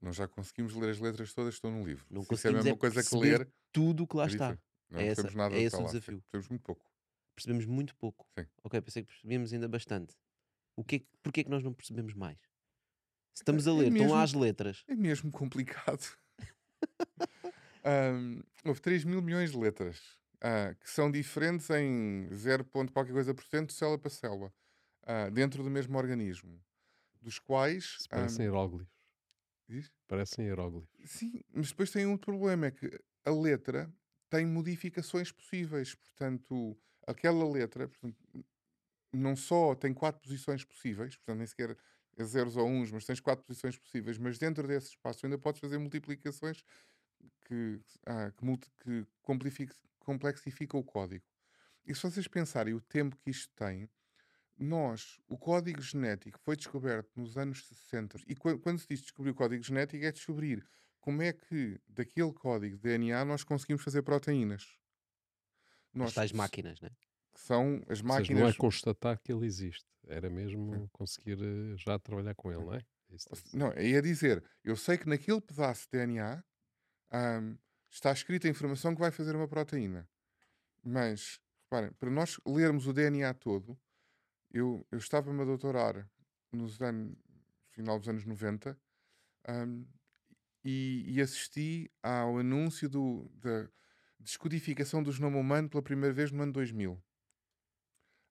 Nós 0.00 0.14
já 0.16 0.28
conseguimos 0.28 0.74
ler 0.74 0.90
as 0.90 1.00
letras 1.00 1.32
todas 1.34 1.54
que 1.54 1.58
estão 1.58 1.72
no 1.72 1.84
livro. 1.84 2.06
Não 2.10 2.22
Se 2.22 2.34
isso 2.34 2.46
é 2.46 2.50
a 2.50 2.52
conseguimos 2.52 2.64
mesma 2.64 2.76
é 2.76 2.78
coisa 2.78 3.02
que 3.04 3.16
ler, 3.16 3.52
Tudo 3.72 4.04
o 4.04 4.06
que 4.06 4.16
lá 4.16 4.24
é 4.24 4.26
está. 4.28 4.58
não 4.90 5.00
É 5.00 5.06
essa- 5.08 5.30
nada 5.32 5.56
é 5.56 5.62
esse 5.62 5.76
o 5.76 5.80
lá. 5.80 5.86
Desafio. 5.86 6.20
Percebemos 6.30 6.48
muito 6.48 6.62
pouco. 6.62 6.90
Percebemos 7.34 7.66
muito 7.66 7.96
pouco. 7.96 8.26
Sim. 8.38 8.46
Ok, 8.62 8.80
pensei 8.80 9.02
que 9.02 9.08
percebíamos 9.08 9.52
ainda 9.52 9.68
bastante. 9.68 10.14
O 10.78 10.84
que 10.84 10.94
é, 10.96 11.00
porquê 11.24 11.40
é 11.40 11.44
que 11.44 11.50
nós 11.50 11.64
não 11.64 11.74
percebemos 11.74 12.14
mais? 12.14 12.38
Se 13.34 13.42
estamos 13.42 13.66
a 13.66 13.72
É 13.72 13.74
ler, 13.74 13.92
estão 13.92 14.10
lá 14.10 14.20
mesmo- 14.20 14.22
as 14.22 14.32
letras. 14.32 14.84
É 14.86 14.94
mesmo 14.94 15.28
complicado. 15.32 16.16
Ahm, 17.84 18.42
houve 18.64 18.80
3 18.80 19.04
mil 19.04 19.20
milhões 19.20 19.50
de 19.50 19.56
letras 19.58 20.00
ah, 20.40 20.74
que 20.78 20.88
são 20.88 21.10
diferentes 21.10 21.68
em 21.70 22.28
0. 22.32 22.64
ponto 22.64 22.92
qualquer 22.92 23.12
coisa 23.12 23.34
por 23.34 23.44
cento, 23.44 23.72
célula 23.72 23.98
para 23.98 24.10
célula, 24.10 24.52
ah, 25.02 25.28
dentro 25.30 25.64
do 25.64 25.70
mesmo 25.70 25.98
organismo, 25.98 26.62
dos 27.20 27.40
quais. 27.40 27.96
Isso 27.98 28.08
parecem 28.08 28.46
ahm, 28.46 28.52
hieróglifos. 28.52 28.94
diz? 29.68 29.90
Parecem 30.06 30.44
hieróglifos. 30.46 30.88
Sim, 31.06 31.40
mas 31.52 31.70
depois 31.70 31.90
tem 31.90 32.06
outro 32.06 32.26
problema: 32.32 32.66
é 32.66 32.70
que 32.70 32.88
a 33.24 33.30
letra 33.32 33.92
tem 34.30 34.46
modificações 34.46 35.32
possíveis. 35.32 35.94
Portanto, 35.96 36.78
aquela 37.06 37.48
letra 37.50 37.88
portanto, 37.88 38.16
não 39.12 39.36
só 39.36 39.74
tem 39.74 39.94
quatro 39.94 40.20
posições 40.22 40.64
possíveis, 40.64 41.16
portanto, 41.16 41.38
nem 41.38 41.46
sequer 41.46 41.76
é 42.18 42.24
zeros 42.24 42.56
ou 42.56 42.66
uns, 42.68 42.90
mas 42.90 43.04
tens 43.06 43.20
quatro 43.20 43.44
posições 43.44 43.78
possíveis, 43.78 44.18
mas 44.18 44.38
dentro 44.38 44.66
desse 44.66 44.88
espaço 44.90 45.24
ainda 45.24 45.38
podes 45.38 45.60
fazer 45.60 45.78
multiplicações 45.78 46.64
que, 47.46 47.80
ah, 48.06 48.30
que, 48.32 48.44
multi- 48.44 48.70
que 48.82 49.06
complexificam 49.20 50.80
o 50.80 50.84
código. 50.84 51.24
E 51.86 51.94
se 51.94 52.02
vocês 52.02 52.28
pensarem 52.28 52.74
o 52.74 52.80
tempo 52.80 53.16
que 53.18 53.30
isto 53.30 53.52
tem, 53.56 53.88
nós, 54.58 55.18
o 55.28 55.38
código 55.38 55.80
genético 55.82 56.38
foi 56.40 56.56
descoberto 56.56 57.10
nos 57.16 57.38
anos 57.38 57.66
60, 57.66 58.18
e 58.26 58.36
quan- 58.36 58.58
quando 58.58 58.80
se 58.80 58.88
diz 58.88 59.02
descobrir 59.02 59.32
o 59.32 59.34
código 59.34 59.62
genético, 59.64 60.04
é 60.04 60.12
descobrir 60.12 60.66
como 61.00 61.22
é 61.22 61.32
que 61.32 61.80
daquele 61.88 62.32
código 62.34 62.76
de 62.76 62.82
DNA 62.82 63.24
nós 63.24 63.44
conseguimos 63.44 63.84
fazer 63.84 64.02
proteínas. 64.02 64.78
As 66.04 66.12
Nós, 66.12 66.16
tais 66.16 66.32
máquinas, 66.32 66.80
né? 66.80 66.90
Que 67.38 67.42
são 67.42 67.82
as 67.88 68.02
Ou 68.06 68.10
seja, 68.12 68.32
máquinas. 68.32 68.34
não 68.34 68.46
é 68.48 68.52
constatar 68.52 69.20
que 69.20 69.32
ele 69.32 69.46
existe. 69.46 69.86
Era 70.06 70.28
mesmo 70.30 70.88
conseguir 70.92 71.38
eh, 71.42 71.76
já 71.76 71.98
trabalhar 71.98 72.34
com 72.34 72.50
ele, 72.50 72.64
não 72.64 72.74
é? 72.74 72.84
É 73.10 73.14
isso 73.14 73.28
a 73.32 73.36
dizer. 73.36 73.50
Não, 73.52 73.72
é 73.72 73.96
a 73.96 74.00
dizer, 74.00 74.44
eu 74.64 74.76
sei 74.76 74.98
que 74.98 75.08
naquele 75.08 75.40
pedaço 75.40 75.88
de 75.90 75.98
DNA 75.98 76.44
ahm, 77.10 77.56
está 77.90 78.12
escrita 78.12 78.46
a 78.46 78.50
informação 78.50 78.94
que 78.94 79.00
vai 79.00 79.10
fazer 79.10 79.34
uma 79.34 79.48
proteína. 79.48 80.08
Mas, 80.84 81.40
reparem, 81.64 81.92
para 81.94 82.10
nós 82.10 82.38
lermos 82.46 82.86
o 82.86 82.92
DNA 82.92 83.34
todo, 83.34 83.78
eu, 84.52 84.86
eu 84.92 84.98
estava-me 84.98 85.42
a 85.42 85.46
doutorar 85.46 86.10
nos 86.52 86.80
anos, 86.82 87.16
final 87.70 87.98
dos 87.98 88.08
anos 88.08 88.26
90 88.26 88.80
ahm, 89.48 89.84
e, 90.64 91.04
e 91.08 91.20
assisti 91.20 91.90
ao 92.02 92.38
anúncio 92.38 92.88
do, 92.88 93.30
da 93.34 93.70
descodificação 94.20 95.02
do 95.02 95.12
genoma 95.12 95.38
humano 95.38 95.68
pela 95.70 95.82
primeira 95.82 96.14
vez 96.14 96.32
no 96.32 96.42
ano 96.42 96.52
2000. 96.52 97.02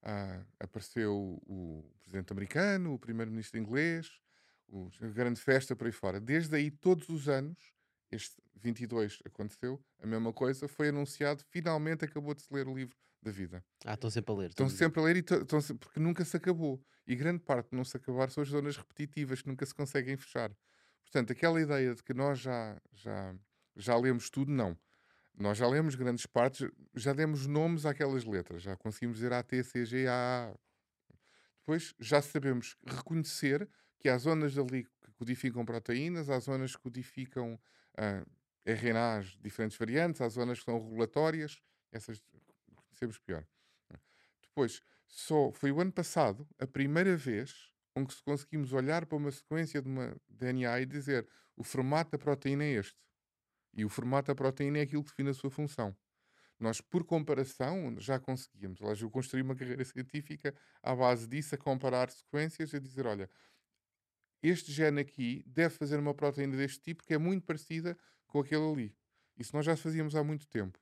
Ah, 0.09 0.41
apareceu 0.57 1.37
o, 1.45 1.83
presidente 2.01 2.31
americano, 2.31 2.93
o 2.93 2.99
primeiro-ministro 2.99 3.59
inglês, 3.59 4.09
o- 4.65 4.89
a 5.01 5.07
grande 5.07 5.41
festa 5.41 5.75
por 5.75 5.85
aí 5.85 5.91
fora. 5.91 6.17
Desde 6.21 6.55
aí, 6.55 6.71
todos 6.71 7.09
os 7.09 7.27
anos, 7.27 7.57
este 8.09 8.41
22 8.55 9.19
aconteceu, 9.25 9.83
a 10.01 10.07
mesma 10.07 10.31
coisa, 10.31 10.65
foi 10.65 10.87
anunciado, 10.89 11.43
finalmente 11.49 12.05
acabou 12.05 12.33
de 12.33 12.41
se 12.41 12.53
ler 12.53 12.69
o 12.69 12.73
livro 12.73 12.95
da 13.21 13.31
vida. 13.31 13.65
Ah, 13.85 13.95
estão 13.95 14.09
sempre 14.09 14.31
a 14.33 14.37
ler. 14.37 14.49
Estão 14.49 14.69
sempre 14.69 15.01
a 15.01 15.03
ler, 15.03 15.17
e 15.17 15.19
estão 15.19 15.59
porque 15.77 15.99
nunca 15.99 16.23
se 16.23 16.37
acabou. 16.37 16.81
E 17.05 17.13
grande 17.13 17.43
parte 17.43 17.71
de 17.71 17.75
não 17.75 17.83
se 17.83 17.97
acabar 17.97 18.29
são 18.31 18.41
as 18.43 18.47
zonas 18.49 18.77
repetitivas 18.77 19.41
que 19.41 19.49
nunca 19.49 19.65
se 19.65 19.75
conseguem 19.75 20.15
fechar. 20.15 20.55
Portanto, 21.03 21.31
aquela 21.33 21.59
ideia 21.59 21.93
de 21.93 22.01
que 22.01 22.13
nós 22.13 22.39
já, 22.39 22.81
já, 22.93 23.35
já 23.75 23.97
lemos 23.97 24.29
tudo, 24.29 24.51
não. 24.53 24.77
Nós 25.37 25.57
já 25.57 25.67
lemos 25.67 25.93
grandes 25.93 26.25
partes, 26.25 26.67
já 26.95 27.13
demos 27.13 27.45
nomes 27.45 27.85
àquelas 27.85 28.25
letras, 28.25 28.63
já 28.63 28.75
conseguimos 28.75 29.17
dizer 29.17 29.31
A, 29.33 29.43
T, 29.43 29.63
C, 29.63 29.85
G, 29.85 30.07
A. 30.07 30.53
Depois 31.59 31.93
já 31.99 32.21
sabemos 32.21 32.75
reconhecer 32.85 33.69
que 33.99 34.09
há 34.09 34.17
zonas 34.17 34.57
ali 34.57 34.83
que 34.83 35.11
codificam 35.13 35.63
proteínas, 35.63 36.29
há 36.29 36.39
zonas 36.39 36.75
que 36.75 36.81
codificam 36.81 37.59
ah, 37.97 38.25
RNAs 38.65 39.37
diferentes 39.39 39.77
variantes, 39.77 40.21
há 40.21 40.27
zonas 40.27 40.59
que 40.59 40.65
são 40.65 40.81
regulatórias, 40.81 41.61
essas 41.91 42.19
conhecemos 42.87 43.19
pior. 43.19 43.45
Depois, 44.41 44.81
só 45.07 45.51
foi 45.51 45.71
o 45.71 45.79
ano 45.79 45.91
passado 45.91 46.47
a 46.59 46.65
primeira 46.65 47.15
vez 47.15 47.71
com 47.93 48.05
que 48.05 48.21
conseguimos 48.23 48.73
olhar 48.73 49.05
para 49.05 49.17
uma 49.17 49.31
sequência 49.31 49.81
de 49.81 49.87
uma 49.87 50.15
DNA 50.27 50.81
e 50.81 50.85
dizer 50.85 51.27
o 51.55 51.63
formato 51.63 52.11
da 52.11 52.17
proteína 52.17 52.63
é 52.63 52.71
este. 52.71 52.97
E 53.77 53.85
o 53.85 53.89
formato 53.89 54.27
da 54.27 54.35
proteína 54.35 54.79
é 54.79 54.81
aquilo 54.81 55.03
que 55.03 55.11
define 55.11 55.29
a 55.29 55.33
sua 55.35 55.51
função. 55.51 55.95
Nós, 56.59 56.81
por 56.81 57.03
comparação, 57.05 57.95
já 57.99 58.19
conseguíamos. 58.19 58.79
Eu 58.99 59.11
construí 59.11 59.43
uma 59.43 59.55
carreira 59.55 59.85
científica 59.85 60.55
à 60.81 60.95
base 60.95 61.27
disso, 61.27 61.53
a 61.53 61.57
comparar 61.57 62.09
sequências, 62.09 62.73
a 62.73 62.79
dizer: 62.79 63.05
olha, 63.05 63.29
este 64.41 64.71
gene 64.71 65.01
aqui 65.01 65.43
deve 65.45 65.75
fazer 65.75 65.99
uma 65.99 66.15
proteína 66.15 66.57
deste 66.57 66.79
tipo 66.79 67.03
que 67.03 67.13
é 67.13 67.17
muito 67.19 67.45
parecida 67.45 67.95
com 68.25 68.39
aquele 68.39 68.67
ali. 68.67 68.95
Isso 69.37 69.55
nós 69.55 69.63
já 69.63 69.77
fazíamos 69.77 70.15
há 70.15 70.23
muito 70.23 70.47
tempo. 70.47 70.79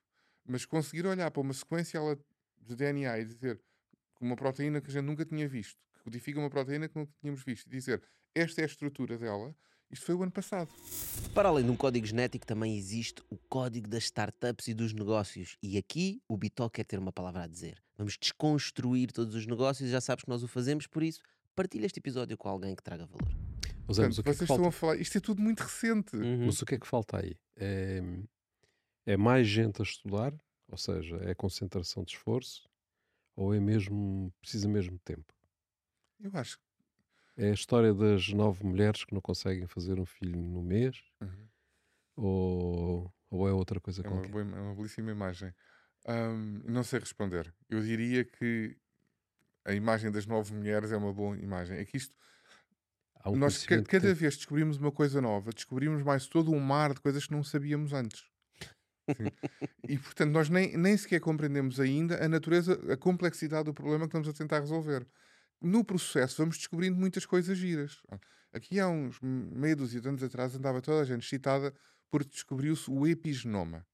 Mas 0.47 0.65
conseguir 0.65 1.05
olhar 1.05 1.29
para 1.29 1.41
uma 1.41 1.53
sequência 1.53 1.99
de 2.61 2.75
DNA 2.75 3.19
e 3.19 3.25
dizer 3.25 3.61
uma 4.21 4.37
proteína 4.37 4.79
que 4.79 4.89
a 4.89 4.93
gente 4.93 5.05
nunca 5.05 5.25
tinha 5.25 5.47
visto, 5.47 5.77
que 5.93 5.99
codifica 5.99 6.39
uma 6.39 6.49
proteína 6.49 6.87
que 6.87 6.97
nunca 6.97 7.11
tínhamos 7.19 7.43
visto, 7.43 7.67
e 7.67 7.69
dizer 7.69 8.01
esta 8.33 8.61
é 8.61 8.63
a 8.63 8.67
estrutura 8.67 9.17
dela, 9.17 9.55
isto 9.91 10.05
foi 10.05 10.15
o 10.15 10.23
ano 10.23 10.31
passado. 10.31 10.69
Para 11.33 11.49
além 11.49 11.65
de 11.65 11.71
um 11.71 11.75
código 11.75 12.05
genético, 12.05 12.45
também 12.45 12.77
existe 12.77 13.21
o 13.29 13.37
código 13.49 13.87
das 13.87 14.03
startups 14.05 14.67
e 14.67 14.73
dos 14.73 14.93
negócios. 14.93 15.57
E 15.61 15.77
aqui 15.77 16.21
o 16.27 16.37
Bitó 16.37 16.69
quer 16.69 16.83
ter 16.83 16.99
uma 16.99 17.11
palavra 17.11 17.43
a 17.43 17.47
dizer. 17.47 17.81
Vamos 17.97 18.17
desconstruir 18.17 19.11
todos 19.11 19.35
os 19.35 19.45
negócios, 19.45 19.89
já 19.89 20.01
sabes 20.01 20.23
que 20.23 20.29
nós 20.29 20.43
o 20.43 20.47
fazemos, 20.47 20.85
por 20.87 21.03
isso 21.03 21.21
partilha 21.55 21.85
este 21.85 21.99
episódio 21.99 22.37
com 22.37 22.49
alguém 22.49 22.75
que 22.75 22.83
traga 22.83 23.05
valor. 23.05 23.33
Portanto, 23.87 24.15
vocês 24.15 24.41
é 24.41 24.43
estão 24.43 24.65
a 24.65 24.71
falar, 24.71 24.97
isto 24.97 25.17
é 25.17 25.21
tudo 25.21 25.41
muito 25.41 25.61
recente. 25.61 26.15
Uhum. 26.15 26.47
Mas 26.47 26.61
o 26.61 26.65
que 26.65 26.75
é 26.75 26.79
que 26.79 26.87
falta 26.87 27.19
aí? 27.21 27.37
É, 27.55 28.01
é 29.05 29.17
mais 29.17 29.47
gente 29.47 29.81
a 29.81 29.83
estudar, 29.83 30.33
ou 30.67 30.77
seja, 30.77 31.17
é 31.21 31.33
concentração 31.33 32.03
de 32.03 32.13
esforço, 32.13 32.67
ou 33.35 33.53
é 33.53 33.59
mesmo, 33.59 34.33
precisa 34.41 34.67
mesmo 34.67 34.93
de 34.93 35.03
tempo? 35.03 35.33
Eu 36.19 36.31
acho 36.33 36.59
é 37.37 37.49
a 37.49 37.53
história 37.53 37.93
das 37.93 38.29
nove 38.29 38.65
mulheres 38.65 39.03
que 39.03 39.13
não 39.13 39.21
conseguem 39.21 39.67
fazer 39.67 39.99
um 39.99 40.05
filho 40.05 40.37
no 40.37 40.61
mês? 40.61 40.97
Uhum. 41.21 41.47
Ou, 42.15 43.13
ou 43.29 43.47
é 43.47 43.51
outra 43.51 43.79
coisa 43.79 44.01
é 44.01 44.03
qualquer? 44.03 44.27
Uma, 44.27 44.43
boa, 44.43 44.57
é 44.57 44.61
uma 44.61 44.75
belíssima 44.75 45.11
imagem. 45.11 45.53
Um, 46.07 46.61
não 46.65 46.83
sei 46.83 46.99
responder. 46.99 47.53
Eu 47.69 47.81
diria 47.81 48.23
que 48.23 48.77
a 49.65 49.73
imagem 49.73 50.11
das 50.11 50.25
nove 50.25 50.53
mulheres 50.53 50.91
é 50.91 50.97
uma 50.97 51.11
boa 51.11 51.35
imagem. 51.37 51.77
É 51.77 51.83
que 51.83 51.97
isto. 51.97 52.15
Um 53.25 53.35
nós 53.35 53.65
ca 53.65 53.81
cada 53.81 54.13
vez 54.13 54.37
descobrimos 54.37 54.77
uma 54.77 54.91
coisa 54.91 55.19
nova, 55.19 55.51
descobrimos 55.51 56.03
mais 56.03 56.27
todo 56.27 56.51
um 56.51 56.59
mar 56.59 56.93
de 56.93 57.01
coisas 57.01 57.25
que 57.25 57.33
não 57.33 57.43
sabíamos 57.43 57.91
antes. 57.91 58.23
e 59.89 59.97
portanto, 59.97 60.31
nós 60.31 60.47
nem, 60.47 60.77
nem 60.77 60.95
sequer 60.95 61.19
compreendemos 61.19 61.79
ainda 61.79 62.23
a 62.23 62.29
natureza, 62.29 62.79
a 62.91 62.95
complexidade 62.95 63.65
do 63.65 63.73
problema 63.73 64.05
que 64.05 64.09
estamos 64.09 64.29
a 64.29 64.33
tentar 64.33 64.59
resolver 64.59 65.07
no 65.61 65.83
processo 65.83 66.37
vamos 66.37 66.57
descobrindo 66.57 66.97
muitas 66.97 67.25
coisas 67.25 67.57
giras. 67.57 68.01
Aqui 68.53 68.79
há 68.79 68.87
uns 68.87 69.19
meia 69.21 69.75
dúzia 69.75 69.99
de 69.99 70.07
anos 70.07 70.23
atrás 70.23 70.55
andava 70.55 70.81
toda 70.81 71.01
a 71.01 71.05
gente 71.05 71.23
excitada 71.23 71.73
porque 72.09 72.29
descobriu-se 72.29 72.89
o 72.89 73.05
epigenoma, 73.05 73.85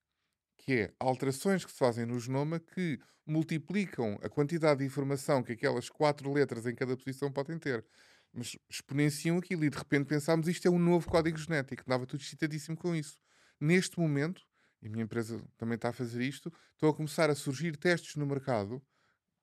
que 0.57 0.73
é 0.73 0.93
alterações 0.99 1.65
que 1.65 1.71
se 1.71 1.77
fazem 1.77 2.05
no 2.05 2.19
genoma 2.19 2.59
que 2.59 2.99
multiplicam 3.25 4.19
a 4.21 4.29
quantidade 4.29 4.79
de 4.79 4.85
informação 4.85 5.41
que 5.41 5.53
aquelas 5.53 5.89
quatro 5.89 6.31
letras 6.31 6.65
em 6.65 6.75
cada 6.75 6.95
posição 6.95 7.31
podem 7.31 7.57
ter. 7.57 7.85
Mas 8.33 8.57
exponenciam 8.69 9.37
aquilo 9.37 9.65
e 9.65 9.69
de 9.69 9.77
repente 9.77 10.05
pensámos 10.05 10.47
isto 10.47 10.67
é 10.67 10.71
um 10.71 10.79
novo 10.79 11.09
código 11.09 11.37
genético. 11.37 11.83
Andava 11.85 12.05
tudo 12.05 12.21
excitadíssimo 12.21 12.77
com 12.77 12.95
isso. 12.95 13.17
Neste 13.59 13.99
momento, 13.99 14.41
e 14.81 14.87
a 14.87 14.89
minha 14.89 15.03
empresa 15.03 15.41
também 15.57 15.75
está 15.75 15.89
a 15.89 15.93
fazer 15.93 16.23
isto, 16.23 16.51
estão 16.73 16.89
a 16.89 16.93
começar 16.93 17.29
a 17.29 17.35
surgir 17.35 17.75
testes 17.77 18.15
no 18.15 18.25
mercado 18.25 18.81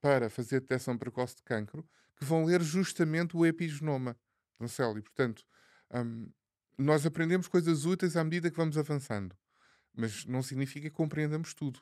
para 0.00 0.30
fazer 0.30 0.60
detecção 0.60 0.96
precoce 0.96 1.36
de 1.36 1.42
cancro 1.42 1.86
que 2.18 2.24
vão 2.24 2.44
ler 2.44 2.60
justamente 2.62 3.36
o 3.36 3.46
epigenoma 3.46 4.16
do 4.58 4.68
céu. 4.68 4.96
E, 4.98 5.02
portanto, 5.02 5.44
um, 5.94 6.28
nós 6.76 7.06
aprendemos 7.06 7.48
coisas 7.48 7.84
úteis 7.84 8.16
à 8.16 8.24
medida 8.24 8.50
que 8.50 8.56
vamos 8.56 8.76
avançando, 8.76 9.36
mas 9.94 10.24
não 10.26 10.42
significa 10.42 10.88
que 10.88 10.94
compreendamos 10.94 11.54
tudo. 11.54 11.80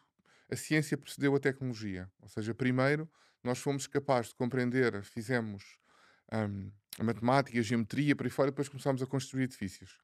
A 0.51 0.57
ciência 0.57 0.97
precedeu 0.97 1.35
a 1.35 1.41
tecnologia, 1.41 2.11
ou 2.21 2.29
seja, 2.29 2.55
primeiro 2.55 3.11
nós 3.43 3.59
fomos 3.59 3.87
capazes 3.87 4.31
de 4.31 4.37
compreender, 4.37 5.03
fizemos 5.05 5.79
um, 6.33 6.71
a 6.99 7.05
matemática, 7.05 7.59
a 7.59 7.63
geometria, 7.63 8.15
para 8.15 8.27
aí 8.27 8.31
fora, 8.31 8.51
depois 8.51 8.69
começámos 8.69 9.03
a 9.03 9.07
construir 9.07 9.45
edifícios. 9.45 9.99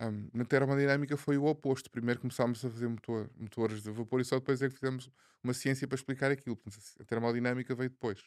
Um, 0.00 0.28
na 0.32 0.44
termodinâmica 0.44 1.16
foi 1.16 1.36
o 1.36 1.44
oposto. 1.44 1.90
Primeiro 1.90 2.20
começámos 2.20 2.64
a 2.64 2.70
fazer 2.70 2.88
motor, 2.88 3.30
motores 3.36 3.82
de 3.82 3.90
vapor 3.90 4.20
e 4.20 4.24
só 4.24 4.38
depois 4.38 4.60
é 4.62 4.68
que 4.68 4.74
fizemos 4.74 5.10
uma 5.42 5.54
ciência 5.54 5.86
para 5.86 5.96
explicar 5.96 6.30
aquilo. 6.30 6.58
A 7.00 7.04
termodinâmica 7.04 7.74
veio 7.74 7.90
depois. 7.90 8.20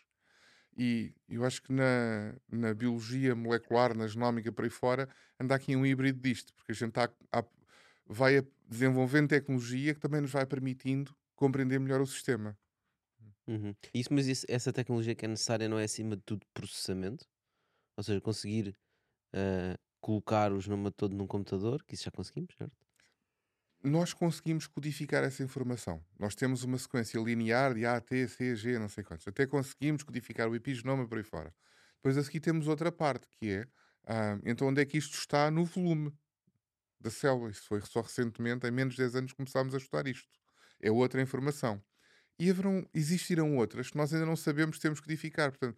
E 0.78 1.14
eu 1.30 1.46
acho 1.46 1.62
que 1.62 1.72
na, 1.72 2.36
na 2.52 2.74
biologia 2.74 3.34
molecular, 3.34 3.96
na 3.96 4.08
genómica 4.08 4.52
por 4.52 4.66
aí 4.66 4.70
fora, 4.70 5.08
anda 5.40 5.56
aqui 5.56 5.76
um 5.76 5.86
híbrido 5.86 6.20
disto, 6.20 6.54
porque 6.54 6.74
a 6.74 6.76
gente 6.76 6.92
tá, 6.92 7.10
vai 8.06 8.46
desenvolvendo 8.68 9.30
tecnologia 9.30 9.94
que 9.94 10.00
também 10.00 10.22
nos 10.22 10.32
vai 10.32 10.46
permitindo 10.46 11.16
compreender 11.36 11.80
melhor 11.80 12.02
o 12.02 12.08
sistema. 12.08 12.58
Uhum. 13.48 13.74
Isso, 13.94 14.14
mas 14.14 14.28
isso, 14.28 14.46
essa 14.50 14.74
tecnologia 14.74 15.16
que 15.16 15.26
é 15.26 15.28
necessária 15.28 15.70
não 15.70 15.80
é 15.80 15.84
acima 15.84 16.16
de 16.16 16.24
tudo 16.24 16.46
processamento? 16.54 17.26
Ou 17.96 18.04
seja, 18.04 18.20
conseguir 18.20 18.76
uh, 19.34 19.80
colocar 20.02 20.52
o 20.52 20.60
genoma 20.60 20.92
todo 20.92 21.16
num 21.16 21.28
computador, 21.28 21.84
que 21.84 21.96
isso 21.96 22.04
já 22.04 22.12
conseguimos, 22.12 22.54
certo? 22.58 22.85
Nós 23.86 24.14
conseguimos 24.14 24.66
codificar 24.68 25.24
essa 25.24 25.44
informação. 25.44 26.04
Nós 26.20 26.34
temos 26.34 26.64
uma 26.64 26.78
sequência 26.78 27.20
linear 27.20 27.74
de 27.74 27.86
A, 27.86 28.02
T, 28.02 28.28
C, 28.28 28.56
G, 28.56 28.80
não 28.80 28.90
sei 28.90 29.04
quantos. 29.04 29.28
Até 29.28 29.46
conseguimos 29.46 30.04
codificar 30.04 30.50
o 30.50 30.56
epigenoma 30.56 31.08
por 31.08 31.18
aí 31.18 31.24
fora. 31.24 31.54
Depois 31.98 32.18
a 32.18 32.24
seguir 32.24 32.40
temos 32.40 32.68
outra 32.68 32.92
parte, 32.92 33.28
que 33.30 33.52
é 33.52 33.68
ah, 34.08 34.40
então 34.44 34.68
onde 34.68 34.82
é 34.82 34.86
que 34.86 34.98
isto 34.98 35.14
está 35.14 35.52
no 35.52 35.64
volume 35.66 36.12
da 37.00 37.12
célula. 37.12 37.50
Isso 37.52 37.68
foi 37.68 37.80
só 37.82 38.02
recentemente, 38.02 38.66
em 38.68 38.72
menos 38.72 38.96
de 38.96 39.02
10 39.04 39.16
anos, 39.16 39.34
começámos 39.34 39.74
a 39.76 39.78
estudar 39.78 40.08
isto. 40.08 40.28
É 40.82 40.92
outra 40.92 41.22
informação. 41.22 41.82
E 42.40 42.50
haverão, 42.50 42.88
existirão 42.94 43.56
outras 43.58 43.92
que 43.92 43.98
nós 43.98 44.14
ainda 44.14 44.26
não 44.26 44.36
sabemos, 44.36 44.80
temos 44.80 45.00
que 45.00 45.06
codificar. 45.06 45.52
Portanto, 45.52 45.78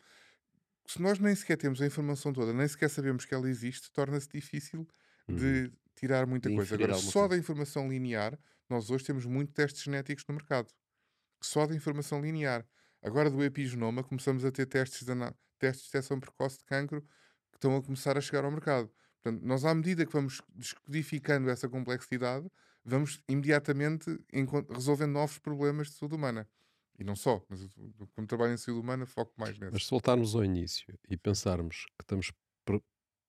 se 0.86 1.02
nós 1.02 1.20
nem 1.20 1.36
sequer 1.36 1.58
temos 1.58 1.82
a 1.82 1.86
informação 1.86 2.32
toda, 2.32 2.54
nem 2.54 2.68
sequer 2.68 2.90
sabemos 2.90 3.26
que 3.26 3.34
ela 3.34 3.50
existe, 3.50 3.92
torna-se 3.92 4.30
difícil 4.30 4.88
de 5.28 5.66
uhum 5.66 5.72
tirar 5.98 6.26
muita 6.26 6.50
coisa. 6.50 6.76
Agora, 6.76 6.94
só 6.96 7.22
coisa. 7.22 7.30
da 7.30 7.38
informação 7.38 7.90
linear, 7.90 8.38
nós 8.70 8.90
hoje 8.90 9.04
temos 9.04 9.26
muito 9.26 9.52
testes 9.52 9.84
genéticos 9.84 10.24
no 10.28 10.36
mercado. 10.36 10.72
Só 11.42 11.66
da 11.66 11.76
informação 11.76 12.22
linear. 12.22 12.66
Agora, 13.02 13.30
do 13.30 13.44
epigenoma, 13.44 14.04
começamos 14.04 14.44
a 14.46 14.52
ter 14.52 14.66
testes 14.66 15.06
de, 15.06 15.14
testes 15.60 15.86
de 15.86 15.92
detecção 15.92 16.20
precoce 16.20 16.60
de 16.60 16.66
cancro 16.66 17.02
que 17.52 17.58
estão 17.58 17.76
a 17.76 17.82
começar 17.82 18.18
a 18.18 18.22
chegar 18.22 18.46
ao 18.46 18.52
mercado. 18.52 18.92
Portanto, 19.22 19.44
nós, 19.44 19.66
à 19.66 19.74
medida 19.74 20.06
que 20.06 20.12
vamos 20.12 20.42
descodificando 20.56 21.50
essa 21.50 21.68
complexidade, 21.68 22.50
vamos 22.84 23.22
imediatamente 23.28 24.18
resolvendo 24.70 25.12
novos 25.12 25.40
problemas 25.40 25.88
de 25.88 25.94
saúde 25.96 26.16
humana. 26.16 26.48
E 27.00 27.04
não 27.04 27.16
só, 27.16 27.44
mas 27.48 27.60
como 28.16 28.26
trabalho 28.26 28.54
em 28.54 28.58
saúde 28.58 28.82
humana, 28.82 29.06
foco 29.06 29.32
mais 29.38 29.58
nesse. 29.60 29.74
Mas 29.74 29.86
se 29.86 29.92
voltarmos 29.92 30.36
ao 30.36 30.44
início 30.44 30.98
e 31.08 31.16
pensarmos 31.16 31.86
que 31.98 32.04
estamos 32.04 32.32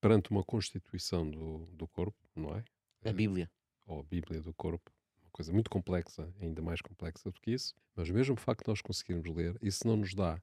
perante 0.00 0.30
uma 0.30 0.44
constituição 0.44 1.28
do, 1.28 1.66
do 1.72 1.88
corpo, 1.88 2.16
não 2.34 2.54
é? 2.54 2.64
A 3.04 3.12
Bíblia. 3.12 3.50
Ou 3.87 4.00
a 4.00 4.02
Bíblia 4.02 4.42
do 4.42 4.52
corpo, 4.54 4.90
uma 5.22 5.30
coisa 5.30 5.52
muito 5.52 5.70
complexa, 5.70 6.32
ainda 6.40 6.62
mais 6.62 6.80
complexa 6.80 7.30
do 7.30 7.40
que 7.40 7.52
isso, 7.52 7.74
mas 7.94 8.11
mesmo 8.11 8.34
o 8.34 8.38
facto 8.38 8.64
de 8.64 8.68
nós 8.68 8.80
conseguirmos 8.80 9.34
ler, 9.34 9.56
isso 9.62 9.87
não 9.87 9.96
nos 9.96 10.14
dá 10.14 10.40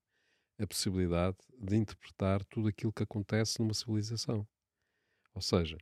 a 0.58 0.68
possibilidade 0.68 1.38
de 1.58 1.76
interpretar 1.76 2.44
tudo 2.46 2.70
aquilo 2.70 2.94
que 2.94 3.04
acontece 3.04 3.60
numa 3.60 3.74
civilização. 3.74 4.48
Ou 5.34 5.42
seja, 5.42 5.78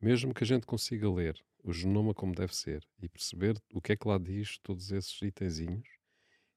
mesmo 0.00 0.34
que 0.34 0.44
a 0.44 0.46
gente 0.46 0.66
consiga 0.66 1.10
ler 1.10 1.40
o 1.62 1.72
genoma 1.72 2.14
como 2.14 2.34
deve 2.34 2.54
ser 2.54 2.86
e 3.00 3.08
perceber 3.08 3.60
o 3.72 3.80
que 3.80 3.92
é 3.92 3.96
que 3.96 4.08
lá 4.08 4.18
diz 4.18 4.58
todos 4.58 4.90
esses 4.90 5.20
itenzinhos, 5.22 5.88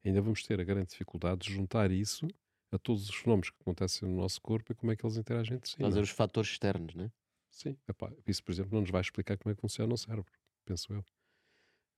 ainda 0.04 0.22
vamos 0.22 0.44
ter 0.44 0.60
a 0.60 0.64
grande 0.64 0.90
dificuldade 0.90 1.48
de 1.48 1.54
juntar 1.54 1.92
isso 1.92 2.28
a 2.72 2.80
todos 2.80 3.10
os 3.10 3.16
fenómenos 3.16 3.50
que 3.50 3.58
acontecem 3.62 4.08
no 4.08 4.16
nosso 4.16 4.42
corpo 4.42 4.72
e 4.72 4.76
como 4.76 4.92
é 4.92 4.96
que 4.96 5.06
eles 5.06 5.18
interagem 5.18 5.58
entre 5.58 5.70
si. 5.70 5.78
Fazer 5.78 6.00
é? 6.00 6.04
os 6.04 6.10
fatores 6.10 6.50
externos, 6.50 6.96
não 6.96 7.06
é? 7.06 7.12
Sim, 7.52 7.78
epá, 7.88 8.12
isso, 8.26 8.44
por 8.44 8.52
exemplo, 8.52 8.74
não 8.74 8.82
nos 8.82 8.90
vai 8.90 9.02
explicar 9.02 9.38
como 9.38 9.52
é 9.52 9.56
que 9.56 9.62
funciona 9.62 9.94
o 9.94 9.98
cérebro, 9.98 10.32
penso 10.66 10.94
eu. 10.94 11.06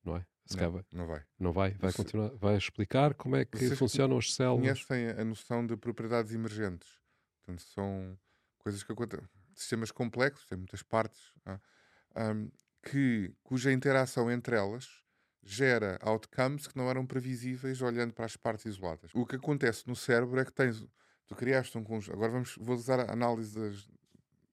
Não 0.03 0.17
é? 0.17 0.25
Se 0.45 0.57
não, 0.57 0.71
vai. 0.71 0.86
não 0.91 1.07
vai. 1.07 1.25
Não 1.39 1.53
vai, 1.53 1.71
vai 1.71 1.93
continuar, 1.93 2.29
vai 2.36 2.57
explicar 2.57 3.13
como 3.13 3.36
é 3.36 3.45
que 3.45 3.57
Vocês 3.57 3.79
funcionam 3.79 4.17
as 4.17 4.33
células. 4.33 4.83
Conhecem 4.83 5.09
a 5.09 5.23
noção 5.23 5.65
de 5.65 5.77
propriedades 5.77 6.33
emergentes. 6.33 6.99
Portanto, 7.38 7.62
são 7.62 8.17
coisas 8.57 8.83
que 8.83 8.91
acontecem, 8.91 9.25
sistemas 9.55 9.91
complexos, 9.91 10.45
têm 10.47 10.57
muitas 10.57 10.81
partes, 10.81 11.31
um, 12.15 12.49
que, 12.81 13.33
cuja 13.43 13.71
interação 13.71 14.29
entre 14.29 14.55
elas 14.55 15.03
gera 15.45 15.99
outcomes 16.01 16.67
que 16.67 16.77
não 16.77 16.89
eram 16.89 17.06
previsíveis 17.06 17.82
olhando 17.82 18.13
para 18.13 18.25
as 18.25 18.38
partes 18.38 18.65
isoladas. 18.65 19.12
O 19.13 19.25
que 19.25 19.36
acontece 19.36 19.88
no 19.88 19.95
cérebro 19.95 20.39
é 20.39 20.45
que 20.45 20.53
tens, 20.53 20.86
tu 21.27 21.36
criaste 21.36 21.77
um 21.77 21.84
conjunto. 21.84 22.15
Agora 22.15 22.32
vamos, 22.32 22.56
vou 22.58 22.75
usar 22.75 22.99
a 22.99 23.12
análise 23.12 23.53
das 23.53 23.88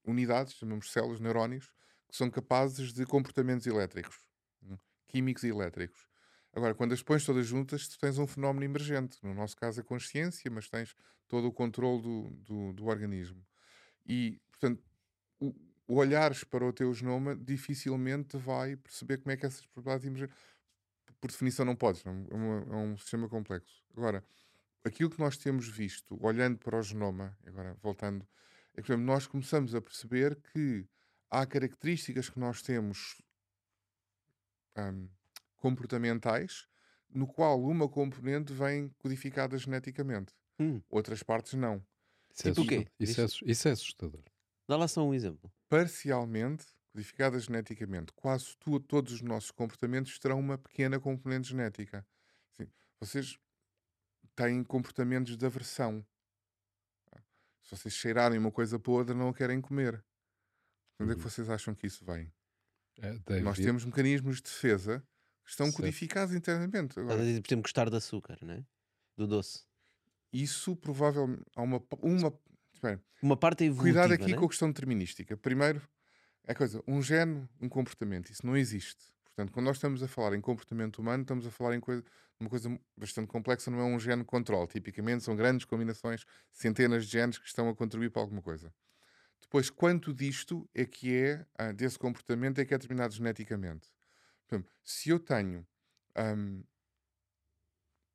unidades, 0.05 0.53
chamamos 0.53 0.91
células, 0.91 1.19
neurónios, 1.19 1.71
que 2.09 2.17
são 2.17 2.29
capazes 2.29 2.91
de 2.93 3.05
comportamentos 3.05 3.65
elétricos, 3.67 4.17
hum, 4.63 4.77
químicos 5.07 5.43
e 5.43 5.47
elétricos. 5.47 6.07
Agora, 6.53 6.75
quando 6.75 6.93
as 6.93 7.01
pões 7.01 7.23
todas 7.23 7.45
juntas, 7.45 7.87
tu 7.87 7.97
tens 7.97 8.17
um 8.17 8.27
fenómeno 8.27 8.65
emergente. 8.65 9.17
No 9.23 9.33
nosso 9.33 9.55
caso, 9.55 9.79
a 9.79 9.83
consciência, 9.83 10.51
mas 10.51 10.69
tens 10.69 10.93
todo 11.27 11.47
o 11.47 11.51
controle 11.51 12.01
do, 12.01 12.29
do, 12.29 12.73
do 12.73 12.85
organismo. 12.87 13.41
E, 14.05 14.37
portanto, 14.49 14.83
o, 15.39 15.53
olhares 15.87 16.43
para 16.43 16.65
o 16.65 16.73
teu 16.73 16.93
genoma 16.93 17.35
dificilmente 17.35 18.37
vai 18.37 18.75
perceber 18.75 19.17
como 19.17 19.31
é 19.31 19.37
que 19.37 19.45
essas 19.45 19.65
probabilidades 19.65 20.07
emergem. 20.07 20.29
Por 21.21 21.29
definição, 21.29 21.63
não 21.63 21.75
podes, 21.75 22.03
não, 22.03 22.25
é, 22.29 22.33
uma, 22.33 22.55
é 22.73 22.75
um 22.77 22.97
sistema 22.97 23.29
complexo. 23.29 23.83
Agora, 23.95 24.25
aquilo 24.83 25.09
que 25.09 25.19
nós 25.19 25.37
temos 25.37 25.67
visto, 25.67 26.17
olhando 26.19 26.57
para 26.57 26.77
o 26.77 26.81
genoma, 26.81 27.37
agora 27.45 27.77
voltando, 27.81 28.27
é 28.73 28.81
que, 28.81 28.87
por 28.87 28.93
exemplo, 28.93 29.05
nós 29.05 29.27
começamos 29.27 29.75
a 29.75 29.81
perceber 29.81 30.35
que 30.51 30.87
há 31.29 31.45
características 31.45 32.27
que 32.29 32.39
nós 32.39 32.61
temos 32.63 33.21
um, 34.77 35.07
comportamentais 35.57 36.67
no 37.13 37.27
qual 37.27 37.61
uma 37.61 37.87
componente 37.87 38.53
vem 38.53 38.89
codificada 38.97 39.57
geneticamente, 39.57 40.33
Hum. 40.59 40.81
outras 40.89 41.21
partes 41.23 41.53
não. 41.53 41.85
Isso 42.33 42.47
é, 42.47 42.51
Tipo 42.51 42.61
o 42.61 42.67
quê? 42.67 42.75
assustador. 42.99 42.99
Isso, 42.99 43.21
é, 43.45 43.51
isso 43.51 43.67
é 43.67 43.71
assustador. 43.71 44.23
Dá 44.67 44.77
lá 44.77 44.87
só 44.87 45.05
um 45.05 45.13
exemplo. 45.13 45.51
Parcialmente 45.67 46.65
codificadas 46.91 47.45
geneticamente, 47.45 48.11
quase 48.13 48.55
tu- 48.57 48.79
todos 48.79 49.13
os 49.13 49.21
nossos 49.21 49.51
comportamentos 49.51 50.17
terão 50.19 50.39
uma 50.39 50.57
pequena 50.57 50.99
componente 50.99 51.47
genética. 51.49 52.05
Sim, 52.59 52.67
vocês 52.99 53.37
têm 54.35 54.63
comportamentos 54.63 55.37
de 55.37 55.45
aversão. 55.45 56.05
Se 57.63 57.75
vocês 57.77 57.93
cheirarem 57.93 58.37
uma 58.37 58.51
coisa 58.51 58.77
podre, 58.79 59.15
não 59.15 59.29
a 59.29 59.33
querem 59.33 59.61
comer. 59.61 60.03
Onde 60.99 61.11
é 61.11 61.15
que 61.15 61.21
Uhum. 61.21 61.29
vocês 61.29 61.49
acham 61.49 61.73
que 61.73 61.87
isso 61.87 62.03
vem? 62.03 62.31
É, 62.99 63.39
Nós 63.41 63.57
temos 63.57 63.85
mecanismos 63.85 64.37
de 64.37 64.43
defesa 64.43 64.99
que 65.43 65.49
estão 65.51 65.67
Certo. 65.67 65.77
codificados 65.77 66.35
internamente. 66.35 66.89
Estás 66.91 67.05
Agora, 67.05 67.21
a 67.21 67.25
dizer, 67.25 67.41
por 67.41 67.47
exemplo, 67.47 67.63
gostar 67.63 67.89
de 67.89 67.95
açúcar, 67.95 68.37
né? 68.43 68.65
Do 69.17 69.27
doce. 69.27 69.63
isso 70.33 70.75
provavelmente 70.75 71.43
há 71.55 71.61
uma, 71.61 71.81
uma 72.01 72.39
espera, 72.73 73.03
Uma 73.21 73.37
parte 73.37 73.63
é 73.63 73.67
evolutiva, 73.67 74.01
cuidado 74.01 74.13
aqui 74.21 74.31
né? 74.31 74.37
com 74.37 74.45
a 74.45 74.49
questão 74.49 74.69
determinística. 74.69 75.35
Primeiro, 75.37 75.81
é 76.45 76.53
coisa, 76.53 76.83
um 76.87 77.01
gene, 77.01 77.47
um 77.59 77.69
comportamento, 77.69 78.31
isso 78.31 78.45
não 78.45 78.57
existe. 78.57 79.11
Portanto, 79.23 79.53
quando 79.53 79.65
nós 79.65 79.77
estamos 79.77 80.03
a 80.03 80.07
falar 80.07 80.35
em 80.35 80.41
comportamento 80.41 80.99
humano, 80.99 81.23
estamos 81.23 81.45
a 81.47 81.51
falar 81.51 81.75
em 81.75 81.79
coisa, 81.79 82.03
uma 82.39 82.49
coisa 82.49 82.79
bastante 82.97 83.27
complexa, 83.27 83.71
não 83.71 83.79
é 83.79 83.83
um 83.83 83.99
gene 83.99 84.23
controle. 84.23 84.67
Tipicamente 84.67 85.23
são 85.23 85.35
grandes 85.35 85.65
combinações, 85.65 86.25
centenas 86.51 87.05
de 87.05 87.11
genes 87.11 87.37
que 87.37 87.47
estão 87.47 87.69
a 87.69 87.75
contribuir 87.75 88.11
para 88.11 88.21
alguma 88.21 88.41
coisa. 88.41 88.73
Depois, 89.39 89.69
quanto 89.69 90.13
disto 90.13 90.69
é 90.75 90.85
que 90.85 91.15
é, 91.15 91.45
ah, 91.57 91.71
desse 91.71 91.97
comportamento, 91.97 92.59
é 92.59 92.65
que 92.65 92.73
é 92.73 92.77
determinado 92.77 93.13
geneticamente? 93.13 93.87
Por 94.47 94.55
exemplo, 94.55 94.71
se 94.83 95.09
eu 95.09 95.19
tenho 95.19 95.65
ahm, 96.15 96.61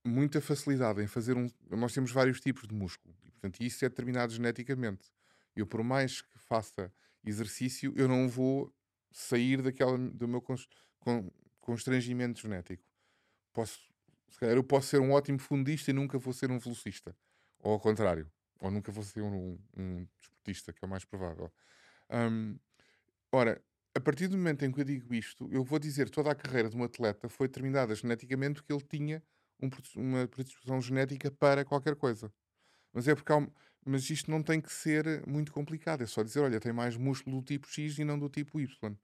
muita 0.05 0.41
facilidade 0.41 1.03
em 1.03 1.07
fazer 1.07 1.37
um. 1.37 1.49
Nós 1.71 1.93
temos 1.93 2.13
vários 2.13 2.41
tipos 2.41 2.67
de 2.69 2.75
músculo, 2.75 3.15
e, 3.25 3.31
portanto, 3.31 3.61
isso 3.61 3.85
é 3.85 3.89
determinado 3.89 4.33
geneticamente. 4.33 5.11
Eu, 5.55 5.67
por 5.67 5.83
mais 5.83 6.21
que 6.21 6.39
faça 6.39 6.93
exercício, 7.27 7.93
eu 7.97 8.09
não 8.09 8.29
vou 8.29 8.73
sair 9.13 9.63
daquela, 9.63 9.97
do 9.99 10.29
meu 10.29 10.41
cons- 10.43 10.69
con- 11.01 11.31
constrangimento 11.61 12.41
genético. 12.41 12.85
Posso, 13.53 13.81
se 14.31 14.39
calhar, 14.39 14.57
eu 14.57 14.65
posso 14.65 14.89
ser 14.89 15.01
um 15.01 15.13
ótimo 15.13 15.39
fundista 15.39 15.91
e 15.91 15.95
nunca 15.95 16.19
vou 16.19 16.33
ser 16.33 16.51
um 16.51 16.59
velocista. 16.59 17.17
Ou 17.61 17.73
ao 17.73 17.81
contrário. 17.81 18.31
Ou 18.61 18.71
nunca 18.71 18.93
vou 18.93 19.05
ser 19.05 19.23
um, 19.23 19.59
um 19.77 20.07
desportista, 20.21 20.73
que 20.73 20.85
é 20.85 20.87
o 20.87 20.91
mais 20.91 21.05
provável. 21.05 21.53
Hum, 22.11 22.59
ora, 23.33 23.63
a 23.95 24.01
partir 24.01 24.29
do 24.29 24.37
momento 24.37 24.65
em 24.65 24.73
que 24.73 24.81
eu 24.81 24.85
digo 24.85 25.15
isto, 25.15 25.49
eu 25.53 25.65
vou 25.65 25.79
dizer 25.79 26.11
toda 26.11 26.31
a 26.31 26.35
carreira 26.35 26.69
de 26.69 26.77
um 26.77 26.85
atleta 26.85 27.29
foi 27.29 27.49
determinada 27.49 27.95
geneticamente 27.95 28.57
porque 28.63 28.73
ele 28.73 28.83
tinha 28.85 29.23
um 29.61 29.71
uma 29.97 30.29
predisposição 30.29 30.81
genética 30.81 31.31
para 31.31 31.65
qualquer 31.65 31.97
coisa. 31.97 32.33
Mas 32.93 33.09
é 33.09 33.15
porque 33.15 33.33
há 33.33 33.37
um- 33.39 33.51
mas 33.87 34.09
isto 34.11 34.31
não 34.31 34.43
tem 34.43 34.61
que 34.61 34.73
ser 34.73 35.27
muito 35.27 35.53
complicado. 35.53 36.03
É 36.03 36.07
só 36.07 36.23
dizer, 36.23 36.41
olha, 36.41 36.61
tem 36.61 36.73
mais 36.73 36.97
músculo 36.97 37.41
do 37.41 37.45
tipo 37.45 37.67
X 37.69 37.99
e 37.99 38.05
não 38.05 38.19
do 38.19 38.29
tipo 38.29 38.61
Y. 38.61 38.97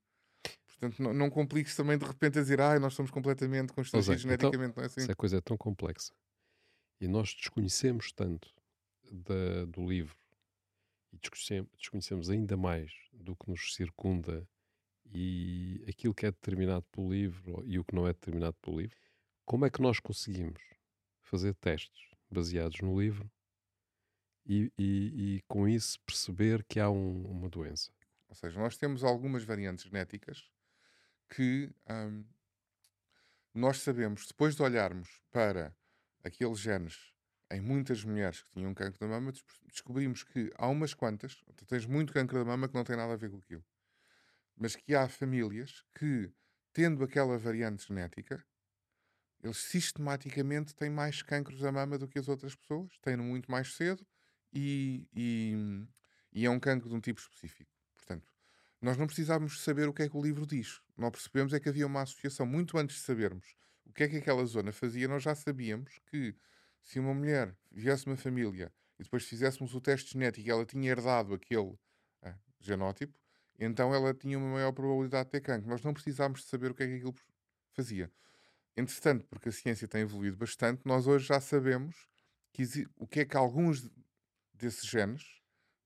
Portanto, 0.67 1.01
não, 1.01 1.13
não 1.13 1.29
compliques 1.29 1.75
também 1.75 1.97
de 1.97 2.05
repente 2.05 2.37
a 2.39 2.41
dizer, 2.41 2.59
ah, 2.59 2.77
nós 2.79 2.93
somos 2.93 3.09
completamente 3.11 3.71
constrangidos 3.71 4.25
é, 4.25 4.33
então, 4.33 4.51
geneticamente. 4.51 4.75
Não 4.77 4.83
é 4.83 4.87
assim? 4.87 5.01
se 5.01 5.11
a 5.11 5.15
coisa 5.15 5.37
é 5.37 5.41
tão 5.41 5.55
complexa 5.57 6.13
e 6.99 7.07
nós 7.07 7.33
desconhecemos 7.33 8.11
tanto 8.11 8.53
da- 9.11 9.65
do 9.65 9.87
livro 9.87 10.17
e 11.11 11.19
desconhecemos 11.77 12.29
ainda 12.29 12.57
mais 12.57 12.91
do 13.13 13.35
que 13.35 13.49
nos 13.49 13.73
circunda 13.75 14.47
e 15.05 15.83
aquilo 15.87 16.13
que 16.13 16.25
é 16.25 16.31
determinado 16.31 16.83
pelo 16.91 17.11
livro 17.13 17.63
e 17.65 17.77
o 17.77 17.83
que 17.83 17.93
não 17.95 18.07
é 18.07 18.13
determinado 18.13 18.57
pelo 18.61 18.79
livro, 18.79 18.97
como 19.45 19.65
é 19.65 19.69
que 19.69 19.81
nós 19.81 19.99
conseguimos 19.99 20.61
fazer 21.21 21.53
testes 21.55 22.11
baseados 22.29 22.81
no 22.81 22.99
livro 22.99 23.29
e, 24.45 24.71
e- 24.77 25.35
e 25.37 25.41
com 25.47 25.67
isso 25.67 25.99
perceber 26.05 26.63
que 26.65 26.79
há 26.79 26.89
um- 26.89 27.25
uma 27.25 27.49
doença? 27.49 27.91
Ou 28.29 28.35
seja, 28.35 28.59
nós 28.59 28.77
temos 28.77 29.03
algumas 29.03 29.43
variantes 29.43 29.85
genéticas 29.85 30.49
que 31.29 31.71
hum, 31.89 32.25
nós 33.53 33.81
sabemos, 33.81 34.27
depois 34.27 34.55
de 34.55 34.61
olharmos 34.63 35.21
para 35.31 35.75
aqueles 36.23 36.59
genes 36.59 37.13
em 37.51 37.61
muitas 37.61 38.03
mulheres 38.03 38.41
que 38.41 38.51
tinham 38.51 38.73
cancro 38.73 38.99
da 38.99 39.07
mama, 39.07 39.31
des- 39.31 39.43
descobrimos 39.67 40.23
que 40.23 40.49
há 40.57 40.67
umas 40.67 40.93
quantas, 40.93 41.43
tu 41.55 41.65
tens 41.65 41.85
muito 41.85 42.11
cancro 42.13 42.39
da 42.39 42.45
mama 42.45 42.67
que 42.67 42.73
não 42.73 42.83
tem 42.83 42.95
nada 42.95 43.13
a 43.13 43.17
ver 43.17 43.29
com 43.29 43.37
aquilo, 43.37 43.63
mas 44.55 44.75
que 44.75 44.95
há 44.95 45.07
famílias 45.09 45.83
que, 45.97 46.31
tendo 46.73 47.03
aquela 47.03 47.37
variante 47.37 47.87
genética, 47.87 48.43
eles 49.43 49.57
sistematicamente 49.57 50.75
têm 50.75 50.89
mais 50.89 51.21
cancros 51.21 51.59
da 51.59 51.71
mama 51.71 51.97
do 51.97 52.07
que 52.07 52.19
as 52.19 52.27
outras 52.27 52.55
pessoas, 52.55 52.97
têm 52.99 53.17
muito 53.17 53.51
mais 53.51 53.75
cedo 53.75 54.05
e, 54.53 55.07
e, 55.13 55.87
e 56.31 56.45
é 56.45 56.49
um 56.49 56.59
cancro 56.59 56.87
de 56.87 56.95
um 56.95 56.99
tipo 56.99 57.19
específico. 57.19 57.71
Portanto, 57.95 58.27
nós 58.81 58.97
não 58.97 59.07
precisávamos 59.07 59.61
saber 59.61 59.87
o 59.89 59.93
que 59.93 60.03
é 60.03 60.09
que 60.09 60.17
o 60.17 60.21
livro 60.21 60.45
diz. 60.45 60.81
Nós 60.97 61.11
percebemos 61.11 61.53
é 61.53 61.59
que 61.59 61.69
havia 61.69 61.87
uma 61.87 62.01
associação 62.01 62.45
muito 62.45 62.77
antes 62.77 62.97
de 62.97 63.01
sabermos 63.01 63.55
o 63.85 63.93
que 63.93 64.03
é 64.03 64.09
que 64.09 64.17
aquela 64.17 64.43
zona 64.45 64.71
fazia. 64.71 65.07
Nós 65.07 65.23
já 65.23 65.35
sabíamos 65.35 65.99
que 66.07 66.35
se 66.81 66.99
uma 66.99 67.13
mulher 67.13 67.55
viesse 67.71 68.05
uma 68.07 68.17
família 68.17 68.71
e 68.99 69.03
depois 69.03 69.23
fizéssemos 69.23 69.73
o 69.73 69.81
teste 69.81 70.13
genético 70.13 70.47
e 70.47 70.51
ela 70.51 70.65
tinha 70.65 70.89
herdado 70.89 71.33
aquele 71.33 71.77
ah, 72.21 72.35
genótipo, 72.59 73.17
então 73.57 73.93
ela 73.93 74.13
tinha 74.13 74.37
uma 74.37 74.51
maior 74.53 74.71
probabilidade 74.71 75.25
de 75.25 75.31
ter 75.31 75.41
cancro. 75.41 75.69
Nós 75.69 75.81
não 75.81 75.93
precisávamos 75.93 76.41
de 76.41 76.47
saber 76.47 76.71
o 76.71 76.75
que 76.75 76.83
é 76.83 76.87
que 76.87 76.95
aquilo 76.95 77.15
fazia. 77.71 78.11
Entretanto, 78.75 79.25
porque 79.27 79.49
a 79.49 79.51
ciência 79.51 79.87
tem 79.87 80.01
evoluído 80.01 80.37
bastante, 80.37 80.81
nós 80.85 81.05
hoje 81.05 81.27
já 81.27 81.39
sabemos 81.39 82.07
que 82.51 82.63
o 82.95 83.07
que 83.07 83.21
é 83.21 83.25
que 83.25 83.37
alguns 83.37 83.89
desses 84.63 84.89
genes, 84.89 85.23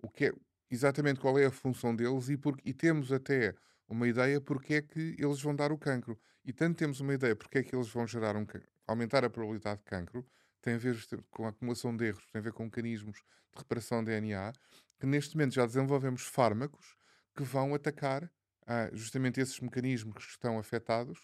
o 0.01 0.09
que 0.09 0.25
é, 0.25 0.31
exatamente 0.69 1.19
qual 1.19 1.37
é 1.37 1.45
a 1.45 1.51
função 1.51 1.95
deles 1.95 2.29
e, 2.29 2.37
por, 2.37 2.57
e 2.63 2.73
temos 2.73 3.11
até 3.11 3.55
uma 3.87 4.07
ideia 4.07 4.39
porque 4.39 4.75
é 4.75 4.81
que 4.81 5.15
eles 5.17 5.41
vão 5.41 5.55
dar 5.55 5.71
o 5.71 5.77
cancro. 5.77 6.19
E 6.45 6.53
tanto 6.53 6.77
temos 6.77 6.99
uma 6.99 7.13
ideia 7.13 7.35
porque 7.35 7.57
é 7.57 7.63
que 7.63 7.75
eles 7.75 7.89
vão 7.89 8.07
gerar 8.07 8.35
um 8.35 8.45
aumentar 8.85 9.23
a 9.25 9.29
probabilidade 9.29 9.79
de 9.79 9.85
cancro, 9.85 10.25
tem 10.61 10.75
a 10.75 10.77
ver 10.77 10.97
com 11.29 11.45
a 11.45 11.49
acumulação 11.49 11.95
de 11.95 12.05
erros, 12.05 12.25
tem 12.31 12.39
a 12.39 12.43
ver 12.43 12.53
com 12.53 12.63
mecanismos 12.63 13.17
de 13.17 13.59
reparação 13.59 14.03
de 14.03 14.11
DNA, 14.11 14.53
que 14.99 15.05
neste 15.05 15.35
momento 15.35 15.55
já 15.55 15.65
desenvolvemos 15.65 16.23
fármacos 16.23 16.95
que 17.35 17.43
vão 17.43 17.73
atacar 17.75 18.31
ah, 18.65 18.89
justamente 18.93 19.39
esses 19.39 19.59
mecanismos 19.59 20.25
que 20.25 20.31
estão 20.31 20.57
afetados 20.57 21.19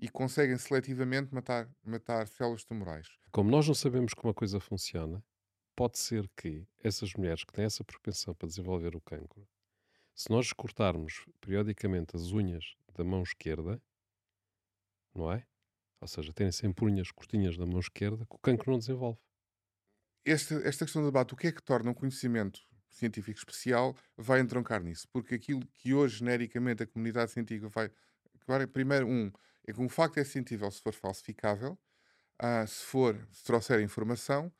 e 0.00 0.08
conseguem 0.08 0.56
seletivamente 0.56 1.34
matar, 1.34 1.68
matar 1.84 2.26
células 2.28 2.64
tumorais. 2.64 3.08
Como 3.32 3.50
nós 3.50 3.66
não 3.66 3.74
sabemos 3.74 4.14
como 4.14 4.30
a 4.30 4.34
coisa 4.34 4.60
funciona, 4.60 5.22
pode 5.78 5.96
ser 5.96 6.28
que 6.36 6.66
essas 6.82 7.14
mulheres 7.14 7.44
que 7.44 7.52
têm 7.52 7.64
essa 7.64 7.84
propensão 7.84 8.34
para 8.34 8.48
desenvolver 8.48 8.96
o 8.96 9.00
cancro, 9.00 9.46
se 10.12 10.28
nós 10.28 10.52
cortarmos 10.52 11.24
periodicamente 11.40 12.16
as 12.16 12.32
unhas 12.32 12.74
da 12.96 13.04
mão 13.04 13.22
esquerda, 13.22 13.80
não 15.14 15.30
é? 15.30 15.46
Ou 16.00 16.08
seja, 16.08 16.32
terem 16.32 16.50
sempre 16.50 16.84
unhas 16.84 17.12
curtinhas 17.12 17.56
da 17.56 17.64
mão 17.64 17.78
esquerda, 17.78 18.26
que 18.26 18.34
o 18.34 18.40
cancro 18.40 18.72
não 18.72 18.78
desenvolve. 18.80 19.20
esta, 20.24 20.56
esta 20.66 20.84
questão 20.84 21.00
do 21.00 21.06
debate, 21.06 21.32
o 21.32 21.36
que 21.36 21.46
é 21.46 21.52
que 21.52 21.62
torna 21.62 21.92
um 21.92 21.94
conhecimento 21.94 22.60
científico 22.90 23.38
especial, 23.38 23.96
vai 24.16 24.40
entroncar 24.40 24.82
nisso. 24.82 25.06
Porque 25.12 25.36
aquilo 25.36 25.64
que 25.74 25.94
hoje, 25.94 26.18
genericamente, 26.18 26.82
a 26.82 26.86
comunidade 26.88 27.30
científica 27.30 27.68
vai. 27.68 27.88
Primeiro, 28.66 29.06
um, 29.06 29.30
é 29.64 29.72
que 29.72 29.80
um 29.80 29.88
facto 29.88 30.18
é 30.18 30.24
cientível 30.24 30.68
se 30.72 30.82
for 30.82 30.92
falsificável, 30.92 31.78
ah, 32.36 32.66
se 32.66 32.82
for, 32.82 33.16
se 33.30 33.44
trouxer 33.44 33.80
informação. 33.80 34.52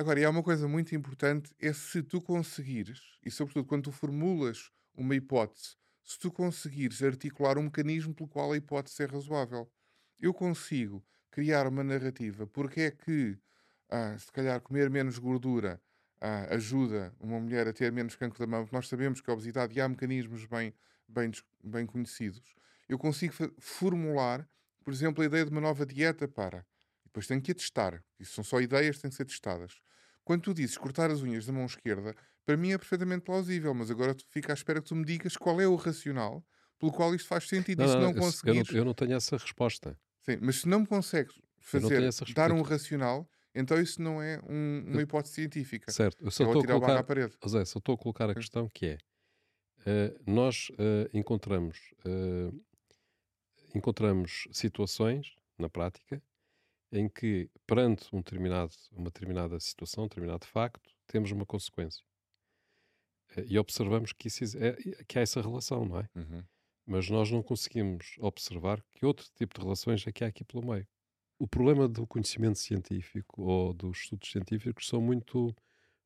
Agora, 0.00 0.20
e 0.20 0.24
há 0.24 0.30
uma 0.30 0.44
coisa 0.44 0.68
muito 0.68 0.94
importante, 0.94 1.52
é 1.58 1.72
se 1.72 2.04
tu 2.04 2.22
conseguires, 2.22 3.00
e 3.26 3.32
sobretudo 3.32 3.66
quando 3.66 3.82
tu 3.82 3.90
formulas 3.90 4.70
uma 4.94 5.16
hipótese, 5.16 5.74
se 6.04 6.16
tu 6.20 6.30
conseguires 6.30 7.02
articular 7.02 7.58
um 7.58 7.64
mecanismo 7.64 8.14
pelo 8.14 8.28
qual 8.28 8.52
a 8.52 8.56
hipótese 8.56 9.02
é 9.02 9.06
razoável. 9.06 9.68
Eu 10.20 10.32
consigo 10.32 11.04
criar 11.32 11.66
uma 11.66 11.82
narrativa 11.82 12.46
porque 12.46 12.82
é 12.82 12.90
que 12.92 13.36
ah, 13.90 14.16
se 14.16 14.30
calhar 14.30 14.60
comer 14.60 14.88
menos 14.88 15.18
gordura 15.18 15.82
ah, 16.20 16.54
ajuda 16.54 17.12
uma 17.18 17.40
mulher 17.40 17.66
a 17.66 17.72
ter 17.72 17.90
menos 17.90 18.14
cancro 18.14 18.38
da 18.38 18.46
mama, 18.46 18.68
nós 18.70 18.86
sabemos 18.86 19.20
que 19.20 19.28
a 19.28 19.32
obesidade 19.32 19.76
e 19.76 19.80
há 19.80 19.88
mecanismos 19.88 20.44
bem, 20.44 20.72
bem, 21.08 21.32
bem 21.64 21.84
conhecidos. 21.84 22.54
Eu 22.88 23.00
consigo 23.00 23.34
formular, 23.58 24.48
por 24.84 24.94
exemplo, 24.94 25.24
a 25.24 25.26
ideia 25.26 25.44
de 25.44 25.50
uma 25.50 25.60
nova 25.60 25.84
dieta 25.84 26.28
para. 26.28 26.64
Depois 27.04 27.26
tenho 27.26 27.42
que 27.42 27.50
a 27.50 27.54
testar. 27.54 28.04
Isso 28.20 28.34
são 28.34 28.44
só 28.44 28.60
ideias 28.60 29.00
têm 29.00 29.10
que 29.10 29.16
ser 29.16 29.24
testadas. 29.24 29.80
Quando 30.28 30.42
tu 30.42 30.52
dizes 30.52 30.76
cortar 30.76 31.10
as 31.10 31.22
unhas 31.22 31.46
da 31.46 31.54
mão 31.54 31.64
esquerda, 31.64 32.14
para 32.44 32.54
mim 32.54 32.72
é 32.72 32.76
perfeitamente 32.76 33.22
plausível, 33.22 33.72
mas 33.72 33.90
agora 33.90 34.14
tu 34.14 34.26
fica 34.28 34.52
à 34.52 34.54
espera 34.54 34.78
que 34.78 34.86
tu 34.86 34.94
me 34.94 35.02
digas 35.02 35.38
qual 35.38 35.58
é 35.58 35.66
o 35.66 35.74
racional 35.74 36.44
pelo 36.78 36.92
qual 36.92 37.14
isto 37.14 37.26
faz 37.26 37.48
sentido. 37.48 37.78
Não, 37.78 37.86
e 37.86 37.88
se 37.88 37.94
não, 37.94 38.02
não 38.02 38.14
conseguires... 38.14 38.68
eu, 38.68 38.74
não, 38.74 38.80
eu 38.80 38.84
não 38.84 38.92
tenho 38.92 39.14
essa 39.14 39.38
resposta. 39.38 39.98
Sim, 40.20 40.36
mas 40.42 40.56
se 40.60 40.68
não 40.68 40.80
me 40.80 40.86
consegues 40.86 41.34
fazer, 41.60 42.10
dar 42.34 42.52
um 42.52 42.60
racional, 42.60 43.26
então 43.54 43.80
isso 43.80 44.02
não 44.02 44.20
é 44.20 44.38
um, 44.46 44.84
uma 44.88 45.00
hipótese 45.00 45.36
científica. 45.36 45.90
Certo, 45.90 46.22
eu 46.22 46.30
só 46.30 46.44
estou 46.44 46.62
a 46.62 46.66
colocar, 46.66 46.98
a 46.98 47.02
parede. 47.02 47.34
José, 47.42 47.64
só 47.64 47.78
estou 47.78 47.94
a 47.94 47.98
colocar 47.98 48.28
a 48.28 48.34
questão 48.34 48.68
que 48.68 48.84
é, 48.84 48.98
uh, 49.86 50.30
nós 50.30 50.68
uh, 50.72 51.08
encontramos, 51.14 51.78
uh, 52.04 52.54
encontramos 53.74 54.46
situações, 54.52 55.34
na 55.58 55.70
prática, 55.70 56.22
em 56.90 57.08
que, 57.08 57.50
perante 57.66 58.08
um 58.14 58.18
determinado, 58.18 58.72
uma 58.92 59.10
determinada 59.10 59.58
situação, 59.60 60.04
um 60.04 60.08
determinado 60.08 60.46
facto, 60.46 60.90
temos 61.06 61.30
uma 61.30 61.44
consequência. 61.44 62.02
E 63.46 63.58
observamos 63.58 64.12
que, 64.12 64.28
isso 64.28 64.56
é, 64.58 64.72
que 65.06 65.18
há 65.18 65.22
essa 65.22 65.40
relação, 65.40 65.84
não 65.84 66.00
é? 66.00 66.08
Uhum. 66.14 66.42
Mas 66.86 67.10
nós 67.10 67.30
não 67.30 67.42
conseguimos 67.42 68.16
observar 68.18 68.82
que 68.92 69.04
outro 69.04 69.26
tipo 69.34 69.58
de 69.58 69.62
relações 69.62 70.06
é 70.06 70.12
que 70.12 70.24
há 70.24 70.28
aqui 70.28 70.44
pelo 70.44 70.66
meio. 70.66 70.86
O 71.38 71.46
problema 71.46 71.86
do 71.86 72.06
conhecimento 72.06 72.58
científico 72.58 73.42
ou 73.42 73.74
dos 73.74 73.98
estudos 73.98 74.30
científicos 74.30 74.88
são 74.88 75.00
muito 75.00 75.54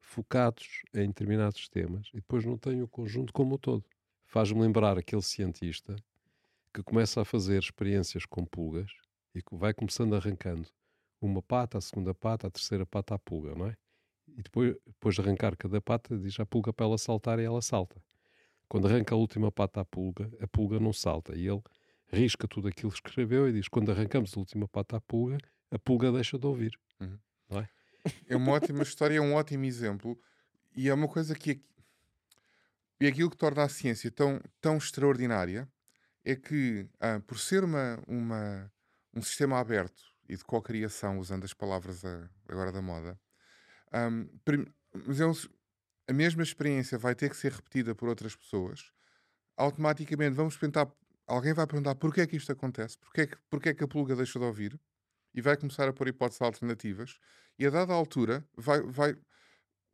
focados 0.01 0.83
em 0.93 1.07
determinados 1.07 1.69
temas 1.69 2.09
e 2.13 2.17
depois 2.17 2.45
não 2.45 2.59
têm 2.59 2.83
o 2.83 2.89
conjunto 2.89 3.33
como 3.33 3.55
um 3.55 3.59
todo. 3.59 3.85
Faz-me 4.27 4.61
lembrar 4.61 4.99
aquele 4.99 5.23
cientista 5.23 5.95
que 6.75 6.83
começa 6.83 7.21
a 7.21 7.25
fazer 7.25 7.63
experiências 7.63 8.27
com 8.27 8.45
pulgas 8.45 8.91
e 9.35 9.43
vai 9.53 9.73
começando 9.73 10.15
arrancando 10.15 10.69
uma 11.21 11.43
pata, 11.43 11.79
a 11.79 11.81
segunda 11.81 12.13
pata, 12.15 12.47
a 12.47 12.51
terceira 12.51 12.85
pata 12.85 13.15
à 13.15 13.19
pulga, 13.19 13.55
não 13.55 13.67
é? 13.67 13.77
E 14.29 14.43
depois, 14.43 14.75
depois 14.87 15.15
de 15.15 15.21
arrancar 15.21 15.57
cada 15.57 15.81
pata, 15.81 16.17
diz 16.19 16.39
à 16.41 16.47
pulga 16.47 16.73
para 16.73 16.87
ela 16.87 16.99
saltar 16.99 17.39
e 17.39 17.45
ela 17.45 17.63
salta. 17.63 18.03
Quando 18.69 18.89
arranca 18.89 19.15
a 19.15 19.19
última 19.19 19.53
pata 19.53 19.81
à 19.81 19.85
pulga, 19.85 20.31
a 20.41 20.47
pulga 20.47 20.81
não 20.81 20.93
salta 20.93 21.37
e 21.37 21.47
ele 21.47 21.63
risca 22.13 22.49
tudo 22.49 22.69
aquilo 22.69 22.91
que 22.91 22.99
escreveu 22.99 23.49
e 23.49 23.53
diz: 23.53 23.69
quando 23.69 23.91
arrancamos 23.91 24.35
a 24.37 24.41
última 24.41 24.67
pata 24.67 24.97
à 24.97 25.01
pulga, 25.01 25.39
a 25.71 25.79
pulga 25.79 26.11
deixa 26.11 26.39
de 26.39 26.47
ouvir. 26.47 26.79
Uhum. 27.01 27.19
Não 27.49 27.61
é? 27.61 27.69
é 28.29 28.37
uma 28.37 28.53
ótima 28.53 28.83
história, 28.83 29.17
é 29.17 29.21
um 29.21 29.35
ótimo 29.35 29.65
exemplo 29.65 30.19
e 30.77 30.89
é 30.89 30.95
uma 30.95 31.09
coisa 31.09 31.35
que. 31.35 31.63
E 33.01 33.07
aquilo 33.07 33.31
que 33.31 33.37
torna 33.37 33.65
a 33.65 33.69
ciência 33.69 34.11
tão, 34.11 34.41
tão 34.61 34.77
extraordinária 34.77 35.69
é 36.25 36.37
que, 36.37 36.87
ah, 37.01 37.21
por 37.27 37.37
ser 37.37 37.65
uma, 37.65 38.01
uma, 38.07 38.72
um 39.15 39.23
sistema 39.23 39.59
aberto 39.59 40.03
e 40.29 40.37
de 40.37 40.45
co-criação, 40.45 41.19
usando 41.19 41.45
as 41.45 41.53
palavras 41.53 42.05
a, 42.05 42.31
agora 42.49 42.73
da 42.73 42.81
moda, 42.81 43.19
um, 43.93 44.29
mas 45.07 45.21
é 45.21 45.27
um, 45.27 45.33
a 46.09 46.13
mesma 46.13 46.43
experiência 46.43 46.99
vai 46.99 47.15
ter 47.15 47.29
que 47.31 47.37
ser 47.37 47.53
repetida 47.53 47.95
por 47.95 48.09
outras 48.09 48.35
pessoas. 48.35 48.93
Automaticamente 49.57 50.35
vamos 50.35 50.57
tentar 50.57 50.91
alguém 51.27 51.53
vai 51.53 51.67
perguntar 51.67 51.95
porquê 51.95 52.23
é 52.23 52.27
que 52.27 52.37
isto 52.37 52.53
acontece, 52.53 52.99
porquê 52.99 53.23
é 53.23 53.27
que, 53.27 53.37
porquê 53.49 53.69
é 53.71 53.75
que 53.75 53.85
a 53.85 53.89
pulga 53.89 54.17
deixa 54.17 54.39
de 54.39 54.45
ouvir, 54.45 54.79
e 55.35 55.41
vai 55.41 55.57
começar 55.57 55.89
a 55.89 55.93
pôr 55.93 56.09
hipóteses 56.09 56.43
alternativas, 56.43 57.19
e 57.59 57.67
a 57.67 57.71
dada 57.71 57.93
altura 57.93 58.47
vai, 58.57 58.83
vai, 58.83 59.17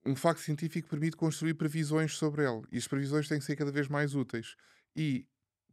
um 0.04 0.16
facto 0.16 0.40
científico 0.40 0.88
permite 0.88 1.16
construir 1.16 1.54
previsões 1.54 2.16
sobre 2.16 2.44
ele, 2.44 2.62
e 2.72 2.78
as 2.78 2.88
previsões 2.88 3.28
têm 3.28 3.38
que 3.38 3.44
ser 3.44 3.56
cada 3.56 3.70
vez 3.70 3.88
mais 3.88 4.14
úteis. 4.14 4.56
E 4.96 5.26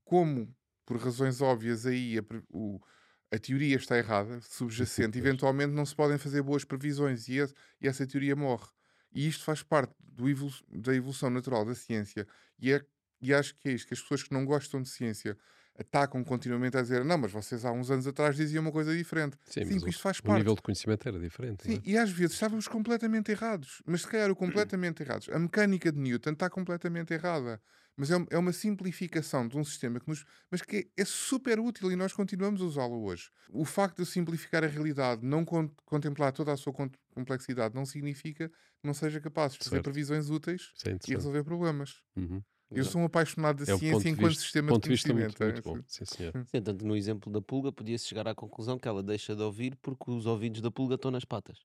como, 0.04 0.56
por 0.86 0.98
razões 0.98 1.42
óbvias, 1.42 1.86
aí 1.86 2.20
a, 2.20 2.24
o, 2.50 2.80
a 3.36 3.39
teoria 3.39 3.76
está 3.76 3.98
errada, 3.98 4.39
subjacente, 4.41 5.17
eventualmente 5.17 5.74
não 5.74 5.86
se 5.86 5.95
podem 5.95 6.17
fazer 6.17 6.41
boas 6.41 6.63
previsões 6.63 7.28
e, 7.28 7.38
e 7.82 7.88
essa 7.88 8.08
teoria 8.08 8.36
morre. 8.36 8.67
E 9.13 9.28
isto 9.28 9.43
faz 9.43 9.62
parte 9.62 9.93
evolu 10.19 10.52
da 10.69 10.93
evolução 10.95 11.30
natural 11.30 11.65
da 11.65 11.76
ciência. 11.76 12.28
E 12.60 12.71
é 12.71 12.82
e 13.21 13.34
acho 13.34 13.56
que 13.56 13.69
é 13.69 13.71
isto, 13.71 13.88
que 13.88 13.93
as 13.93 14.02
pessoas 14.02 14.24
que 14.24 14.34
não 14.34 14.45
gostam 14.45 14.82
de 14.82 14.89
ciência 14.89 15.38
atacam 15.78 16.24
continuamente 16.24 16.78
a 16.78 16.82
dizer 16.82 17.04
não, 17.04 17.18
mas 17.18 17.32
vocês 17.32 17.66
há 17.66 17.72
uns 17.72 17.92
anos 17.92 18.08
atrás 18.08 18.36
diziam 18.36 18.62
uma 18.62 18.72
coisa 18.72 18.96
diferente. 18.96 19.38
Sim, 19.46 19.66
Sim 19.66 19.90
isto 19.90 20.02
faz 20.02 20.22
parte. 20.22 20.36
O 20.36 20.40
nível 20.40 20.56
de 20.56 20.62
conhecimento 20.62 21.08
era 21.08 21.20
diferente. 21.20 21.64
Sim, 21.64 21.76
é? 21.76 21.82
e 21.90 21.98
às 21.98 22.10
vezes 22.10 22.34
estávamos 22.34 22.68
completamente 22.68 23.32
errados. 23.32 23.82
Mas 23.86 24.02
se 24.02 24.08
calhar 24.08 24.32
o 24.32 24.36
completamente 24.36 25.04
errados. 25.04 25.30
A 25.30 25.40
mecânica 25.40 25.92
de 25.92 26.00
Newton 26.00 26.32
está 26.32 26.50
completamente 26.50 27.14
errada. 27.14 27.62
Mas 27.98 28.12
é, 28.12 28.16
é 28.30 28.38
uma 28.38 28.52
simplificação 28.52 29.48
de 29.48 29.58
um 29.58 29.64
sistema 29.64 30.00
que 30.00 30.08
nos. 30.08 30.26
Mas 30.52 30.62
que 30.62 30.90
é 30.98 31.06
super 31.06 31.60
útil 31.60 31.92
e 31.92 31.96
nós 31.96 32.12
continuamos 32.12 32.62
a 32.62 32.66
usá-lo 32.66 33.04
hoje. 33.04 33.30
O 33.50 33.64
facto 33.64 34.04
de 34.04 34.06
simplificar 34.06 34.64
a 34.64 34.68
realidade, 34.68 35.26
não 35.26 35.46
con 35.46 35.70
contemplar 35.86 36.34
toda 36.34 36.52
a 36.52 36.58
sua 36.58 36.74
complexidade, 37.14 37.74
não 37.74 37.86
significa 37.86 38.50
que 38.50 38.56
não 38.84 38.94
seja 38.94 39.22
capaz 39.22 39.54
de 39.54 39.60
fazer 39.60 39.70
certo. 39.70 39.84
previsões 39.84 40.30
úteis 40.30 40.74
é 40.86 40.98
e 41.08 41.16
resolver 41.16 41.44
problemas. 41.44 42.02
Uhum. 42.16 42.44
Eu 42.76 42.86
sou 42.86 43.02
um 43.02 43.06
apaixonado 43.06 43.66
da 43.66 43.72
é 43.72 43.78
ciência 43.78 44.10
enquanto 44.10 44.30
vista, 44.30 44.44
sistema 44.44 44.74
de 44.74 44.88
conhecimento. 44.88 45.42
Muito, 45.42 45.44
muito 45.44 45.64
bom. 45.64 45.84
Sim, 45.88 46.06
senhor. 46.06 46.34
Sim, 46.48 46.62
tanto 46.62 46.86
no 46.86 46.96
exemplo 46.96 47.32
da 47.32 47.42
pulga, 47.42 47.72
podia-se 47.72 48.06
chegar 48.06 48.28
à 48.28 48.36
conclusão 48.36 48.78
que 48.78 48.88
ela 48.88 49.02
deixa 49.02 49.36
de 49.36 49.42
ouvir 49.42 49.76
porque 49.82 50.12
os 50.12 50.26
ouvidos 50.26 50.62
da 50.62 50.70
pulga 50.70 50.96
estão 50.96 51.12
nas 51.12 51.26
patas. 51.26 51.60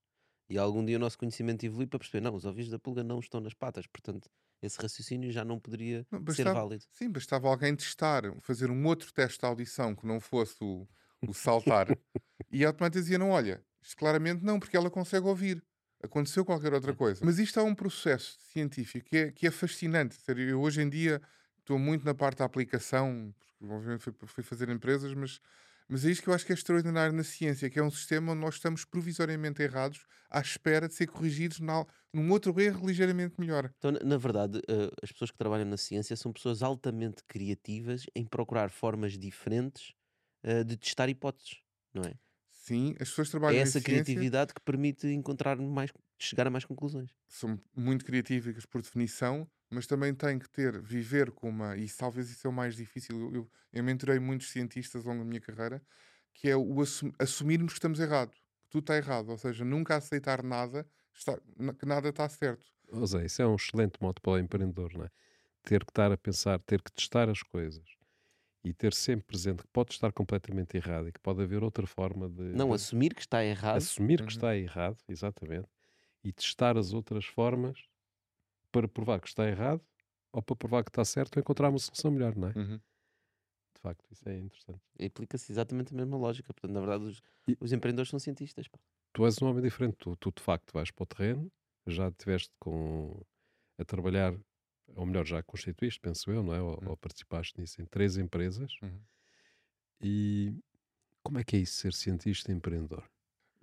E 0.49 0.57
algum 0.57 0.83
dia 0.83 0.97
o 0.97 0.99
nosso 0.99 1.17
conhecimento 1.17 1.65
evolui 1.65 1.87
para 1.87 1.97
perceber, 1.97 2.21
não, 2.21 2.35
os 2.35 2.43
ouvidos 2.43 2.69
da 2.69 2.77
pulga 2.77 3.03
não 3.03 3.19
estão 3.19 3.39
nas 3.39 3.53
patas, 3.53 3.87
portanto, 3.87 4.29
esse 4.61 4.77
raciocínio 4.81 5.31
já 5.31 5.45
não 5.45 5.57
poderia 5.57 6.05
não, 6.11 6.21
bastava, 6.21 6.49
ser 6.49 6.53
válido. 6.53 6.83
Sim, 6.91 7.09
bastava 7.09 7.47
alguém 7.47 7.73
testar, 7.73 8.23
fazer 8.41 8.69
um 8.69 8.85
outro 8.85 9.13
teste 9.13 9.39
de 9.39 9.45
audição 9.45 9.95
que 9.95 10.05
não 10.05 10.19
fosse 10.19 10.57
o, 10.61 10.85
o 11.25 11.33
saltar, 11.33 11.87
e 12.51 12.65
automaticamente 12.65 13.03
dizia, 13.03 13.17
não, 13.17 13.29
olha, 13.29 13.63
isto 13.81 13.95
claramente 13.95 14.43
não, 14.43 14.59
porque 14.59 14.75
ela 14.75 14.89
consegue 14.89 15.25
ouvir 15.25 15.63
aconteceu 16.03 16.43
qualquer 16.43 16.73
outra 16.73 16.93
coisa. 16.93 17.21
Mas 17.23 17.39
isto 17.39 17.59
é 17.59 17.63
um 17.63 17.75
processo 17.75 18.37
científico 18.51 19.09
que 19.09 19.17
é, 19.17 19.31
que 19.31 19.47
é 19.47 19.51
fascinante. 19.51 20.17
Eu 20.27 20.61
hoje 20.61 20.81
em 20.81 20.89
dia 20.89 21.21
estou 21.59 21.77
muito 21.79 22.05
na 22.05 22.13
parte 22.13 22.39
da 22.39 22.45
aplicação, 22.45 23.33
porque 23.37 23.73
obviamente 23.73 24.01
fui, 24.01 24.13
fui 24.25 24.43
fazer 24.43 24.69
empresas, 24.69 25.13
mas, 25.13 25.39
mas 25.87 26.05
é 26.05 26.09
isto 26.09 26.23
que 26.23 26.29
eu 26.29 26.33
acho 26.33 26.45
que 26.45 26.51
é 26.51 26.55
extraordinário 26.55 27.13
na 27.13 27.23
ciência, 27.23 27.69
que 27.69 27.79
é 27.79 27.83
um 27.83 27.91
sistema 27.91 28.31
onde 28.31 28.41
nós 28.41 28.55
estamos 28.55 28.83
provisoriamente 28.83 29.61
errados 29.61 30.05
à 30.29 30.39
espera 30.39 30.87
de 30.87 30.93
ser 30.93 31.07
corrigidos 31.07 31.59
na, 31.59 31.85
num 32.13 32.29
outro 32.31 32.59
erro 32.59 32.87
ligeiramente 32.87 33.35
melhor. 33.39 33.71
Então, 33.77 33.91
na 33.91 34.17
verdade, 34.17 34.59
uh, 34.59 34.91
as 35.03 35.11
pessoas 35.11 35.31
que 35.31 35.37
trabalham 35.37 35.65
na 35.65 35.77
ciência 35.77 36.15
são 36.15 36.31
pessoas 36.31 36.63
altamente 36.63 37.23
criativas 37.27 38.05
em 38.15 38.25
procurar 38.25 38.69
formas 38.69 39.17
diferentes 39.17 39.93
uh, 40.43 40.63
de 40.63 40.77
testar 40.77 41.09
hipóteses, 41.09 41.61
não 41.93 42.03
é? 42.03 42.15
Sim, 42.61 42.93
as 42.99 43.09
pessoas 43.09 43.29
trabalham 43.31 43.57
É 43.57 43.63
essa 43.63 43.81
criatividade 43.81 44.53
que 44.53 44.61
permite 44.61 45.07
encontrar 45.07 45.57
mais, 45.57 45.91
chegar 46.19 46.45
a 46.45 46.49
mais 46.51 46.63
conclusões. 46.63 47.09
São 47.27 47.59
muito 47.75 48.05
criativas 48.05 48.67
por 48.67 48.83
definição, 48.83 49.49
mas 49.67 49.87
também 49.87 50.13
têm 50.13 50.37
que 50.37 50.47
ter, 50.47 50.79
viver 50.79 51.31
com 51.31 51.49
uma, 51.49 51.75
e 51.75 51.89
talvez 51.89 52.29
isso 52.29 52.45
é 52.45 52.49
o 52.51 52.53
mais 52.53 52.75
difícil, 52.75 53.19
eu, 53.19 53.33
eu, 53.33 53.51
eu 53.73 53.83
mentorei 53.83 54.19
muitos 54.19 54.51
cientistas 54.51 55.03
ao 55.03 55.11
longo 55.11 55.23
da 55.23 55.27
minha 55.27 55.41
carreira, 55.41 55.81
que 56.35 56.47
é 56.49 56.55
o 56.55 56.79
assum, 56.79 57.11
assumirmos 57.17 57.73
que 57.73 57.79
estamos 57.79 57.99
errados, 57.99 58.37
que 58.37 58.69
tudo 58.69 58.83
está 58.83 58.95
errado, 58.95 59.29
ou 59.29 59.37
seja, 59.39 59.65
nunca 59.65 59.95
aceitar 59.95 60.43
nada, 60.43 60.87
está, 61.15 61.35
que 61.79 61.85
nada 61.87 62.09
está 62.09 62.29
certo. 62.29 62.63
José, 62.93 63.25
isso 63.25 63.41
é 63.41 63.47
um 63.47 63.55
excelente 63.55 63.99
modo 63.99 64.21
para 64.21 64.33
o 64.33 64.37
empreendedor, 64.37 64.93
não 64.93 65.05
é? 65.05 65.09
Ter 65.63 65.83
que 65.83 65.89
estar 65.89 66.11
a 66.11 66.17
pensar, 66.17 66.59
ter 66.59 66.79
que 66.79 66.91
testar 66.91 67.27
as 67.27 67.41
coisas 67.41 68.00
e 68.63 68.73
ter 68.73 68.93
sempre 68.93 69.25
presente 69.25 69.63
que 69.63 69.69
pode 69.69 69.91
estar 69.91 70.11
completamente 70.11 70.77
errado 70.77 71.07
e 71.07 71.11
que 71.11 71.19
pode 71.19 71.41
haver 71.41 71.63
outra 71.63 71.87
forma 71.87 72.29
de. 72.29 72.43
Não, 72.43 72.69
de, 72.69 72.75
assumir 72.75 73.13
que 73.15 73.21
está 73.21 73.43
errado. 73.43 73.77
Assumir 73.77 74.17
que 74.17 74.23
uhum. 74.23 74.29
está 74.29 74.55
errado, 74.55 74.97
exatamente. 75.07 75.67
E 76.23 76.31
testar 76.31 76.77
as 76.77 76.93
outras 76.93 77.25
formas 77.25 77.83
para 78.71 78.87
provar 78.87 79.19
que 79.19 79.27
está 79.27 79.47
errado 79.47 79.81
ou 80.31 80.41
para 80.41 80.55
provar 80.55 80.83
que 80.83 80.89
está 80.89 81.03
certo 81.03 81.35
ou 81.35 81.41
encontrar 81.41 81.69
uma 81.69 81.79
solução 81.79 82.11
melhor, 82.11 82.35
não 82.35 82.49
é? 82.49 82.53
Uhum. 82.55 82.77
De 82.77 83.81
facto, 83.81 84.05
isso 84.11 84.29
é 84.29 84.37
interessante. 84.37 84.81
Aplica-se 85.03 85.51
exatamente 85.51 85.93
a 85.93 85.97
mesma 85.97 86.17
lógica. 86.17 86.53
Portanto, 86.53 86.71
na 86.71 86.79
verdade, 86.79 87.03
os, 87.03 87.21
e, 87.47 87.57
os 87.59 87.73
empreendedores 87.73 88.09
são 88.09 88.19
cientistas. 88.19 88.67
Pá. 88.67 88.77
Tu 89.11 89.25
és 89.25 89.41
um 89.41 89.47
homem 89.47 89.63
diferente. 89.63 89.95
Tu, 89.97 90.15
tu, 90.17 90.31
de 90.31 90.41
facto, 90.41 90.71
vais 90.71 90.91
para 90.91 91.03
o 91.03 91.05
terreno, 91.07 91.51
já 91.87 92.07
estiveste 92.09 92.51
com, 92.59 93.19
a 93.79 93.83
trabalhar 93.83 94.37
ou 94.95 95.05
melhor, 95.05 95.25
já 95.25 95.41
constituíste, 95.43 95.99
penso 95.99 96.31
eu, 96.31 96.43
não 96.43 96.53
é? 96.53 96.61
Ou, 96.61 96.79
uhum. 96.81 96.89
ou 96.89 96.97
participaste 96.97 97.59
nisso 97.59 97.81
em 97.81 97.85
três 97.85 98.17
empresas. 98.17 98.71
Uhum. 98.81 98.99
E 100.01 100.55
como 101.23 101.39
é 101.39 101.43
que 101.43 101.55
é 101.55 101.59
isso, 101.59 101.75
ser 101.75 101.93
cientista 101.93 102.51
empreendedor? 102.51 103.03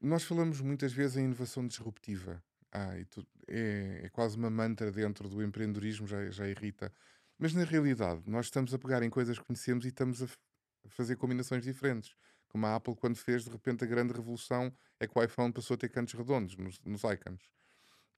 Nós 0.01 0.23
falamos 0.23 0.61
muitas 0.61 0.93
vezes 0.93 1.17
em 1.17 1.25
inovação 1.25 1.67
disruptiva. 1.67 2.43
Ah, 2.71 2.93
tu, 3.11 3.27
é, 3.49 4.03
é, 4.05 4.09
quase 4.11 4.37
uma 4.37 4.51
mantra 4.51 4.93
dentro 4.93 5.29
do 5.29 5.43
empreendedorismo, 5.43 6.07
já, 6.07 6.31
já 6.31 6.49
irrita. 6.49 6.93
Mas 7.39 7.53
na 7.53 7.65
realidade, 7.65 8.23
nós 8.27 8.47
estamos 8.47 8.73
a 8.73 8.79
pegar 8.79 9.03
em 9.03 9.11
coisas 9.11 9.39
que 9.39 9.45
conhecemos 9.45 9.85
e 9.85 9.89
estamos 9.89 10.23
a, 10.23 10.27
a 10.27 10.89
fazer 10.89 11.17
combinações 11.17 11.65
diferentes. 11.65 12.15
Como 12.49 12.65
a 12.67 12.77
Apple, 12.77 12.95
quando 12.95 13.17
fez, 13.17 13.45
de 13.45 13.51
repente, 13.51 13.85
a 13.85 13.87
grande 13.87 14.13
revolução 14.13 14.73
é 15.01 15.07
que 15.07 15.19
o 15.19 15.23
iPhone 15.23 15.53
passou 15.53 15.75
a 15.75 15.79
ter 15.79 15.89
cantos 15.89 16.15
redondos 16.15 16.57
nos, 16.57 16.81
nos 16.85 17.03
icons. 17.05 17.43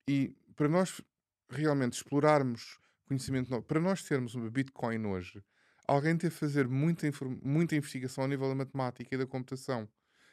E 0.07 0.35
para 0.55 0.69
nós 0.69 1.01
realmente 1.49 1.95
explorarmos 1.95 2.79
conhecimento 3.11 3.51
novo. 3.51 3.65
Para 3.65 3.81
nós 3.81 4.05
termos 4.05 4.37
uma 4.37 4.49
Bitcoin 4.49 5.05
hoje, 5.05 5.43
alguém 5.87 6.17
teve 6.17 6.33
que 6.33 6.39
fazer 6.39 6.69
muita, 6.69 7.11
muita 7.43 7.75
investigação 7.75 8.23
ao 8.23 8.29
nível 8.29 8.49
da 8.49 8.55
matemática 8.55 9.13
e 9.13 9.19
da 9.19 9.27
computação. 9.27 9.89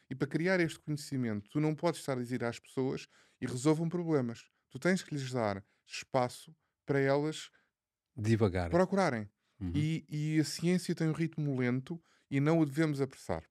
E 0.07 0.13
para 0.13 0.27
criar 0.27 0.59
este 0.59 0.79
conhecimento, 0.79 1.49
tu 1.49 1.59
não 1.59 1.73
podes 1.73 1.99
estar 1.99 2.13
a 2.13 2.21
dizer 2.21 2.43
às 2.43 2.59
pessoas 2.59 3.07
e 3.41 3.47
resolvam 3.47 3.89
problemas. 3.89 4.45
Tu 4.69 4.77
tens 4.77 5.01
que 5.01 5.13
lhes 5.13 5.31
dar 5.31 5.65
espaço 5.87 6.55
para 6.85 6.99
elas 6.99 7.49
Divagar. 8.15 8.69
procurarem. 8.69 9.27
Uhum. 9.59 9.71
E, 9.73 10.05
e 10.07 10.39
a 10.39 10.43
ciência 10.43 10.93
tem 10.93 11.07
um 11.07 11.13
ritmo 11.13 11.57
lento 11.59 11.99
e 12.29 12.39
não 12.39 12.59
o 12.59 12.65
devemos 12.65 13.01
apressar. 13.01 13.43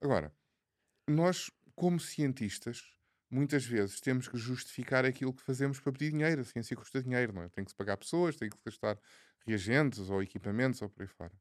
Agora, 0.00 0.32
nós, 1.08 1.50
como 1.74 1.98
cientistas, 1.98 2.94
muitas 3.30 3.64
vezes 3.64 4.00
temos 4.00 4.28
que 4.28 4.36
justificar 4.36 5.04
aquilo 5.04 5.32
que 5.32 5.42
fazemos 5.42 5.78
para 5.78 5.92
pedir 5.92 6.10
dinheiro. 6.10 6.40
A 6.40 6.44
ciência 6.44 6.76
custa 6.76 7.02
dinheiro, 7.02 7.32
não 7.32 7.42
é? 7.42 7.48
Tem 7.48 7.64
que 7.64 7.70
se 7.70 7.76
pagar 7.76 7.96
pessoas, 7.96 8.36
tem 8.36 8.50
que 8.50 8.56
se 8.56 8.64
gastar 8.64 8.98
reagentes 9.46 10.10
ou 10.10 10.22
equipamentos 10.22 10.82
ou 10.82 10.88
por 10.88 11.02
aí 11.02 11.08
fora. 11.08 11.32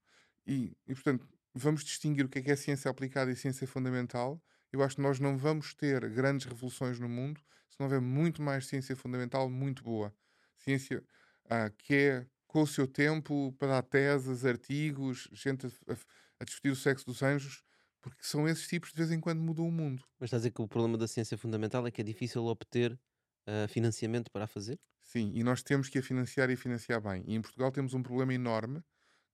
E, 0.46 0.76
e, 0.88 0.94
portanto, 0.94 1.28
vamos 1.54 1.84
distinguir 1.84 2.26
o 2.26 2.30
que 2.30 2.40
é, 2.40 2.42
que 2.42 2.52
é 2.52 2.56
ciência 2.56 2.90
aplicada 2.90 3.32
e 3.32 3.36
ciência 3.36 3.68
fundamental. 3.68 4.42
Eu 4.72 4.84
acho 4.84 4.98
que 4.98 5.02
nós 5.02 5.20
não 5.20 5.38
vamos 5.38 5.74
ter 5.74 6.08
grandes 6.10 6.46
revoluções 6.46 7.00
no 7.00 7.10
mundo 7.10 7.42
se 7.70 7.80
não 7.80 7.86
houver 7.86 8.02
muito 8.02 8.42
mais 8.42 8.68
ciência 8.68 8.96
fundamental 8.96 9.50
muito 9.50 9.84
boa. 9.84 10.14
Ciência 10.58 11.04
ah, 11.50 11.70
que 11.70 11.94
é 11.94 12.26
com 12.48 12.64
o 12.64 12.68
seu 12.68 12.88
tempo 12.88 13.54
para 13.58 13.68
dar 13.68 13.84
teses, 13.84 14.46
artigos, 14.46 15.28
gente 15.32 15.68
a, 15.68 15.94
a, 15.94 15.96
a, 16.40 16.44
discutir 16.44 16.70
o 16.70 16.76
sexo 16.76 17.06
dos 17.06 17.22
anjos, 17.22 17.64
porque 18.02 18.24
são 18.24 18.48
esses 18.48 18.68
tipos 18.68 18.92
de 18.92 18.98
vez 18.98 19.12
em 19.12 19.20
quando 19.20 19.42
mudam 19.42 19.68
o 19.68 19.72
mundo. 19.72 20.04
Mas 20.20 20.28
estás 20.28 20.42
a 20.42 20.44
dizer 20.44 20.52
que 20.52 20.62
o 20.62 20.68
problema 20.68 20.98
da 20.98 21.08
ciência 21.08 21.38
fundamental 21.38 21.86
é 21.86 21.92
que 21.92 22.02
é 22.02 22.04
difícil 22.04 22.46
obter 22.46 22.94
uh, 22.94 23.68
financiamento 23.68 24.32
para 24.32 24.46
a 24.46 24.48
fazer? 24.48 24.80
Sim, 25.02 25.32
e 25.34 25.44
nós 25.44 25.64
temos 25.64 25.90
que 25.90 26.00
a 26.00 26.04
financiar 26.04 26.50
e 26.50 26.56
financiar 26.56 27.02
bem. 27.02 27.24
E 27.26 27.36
em 27.36 27.42
Portugal 27.42 27.72
temos 27.72 27.94
um 27.94 28.04
problema 28.04 28.34
enorme 28.34 28.84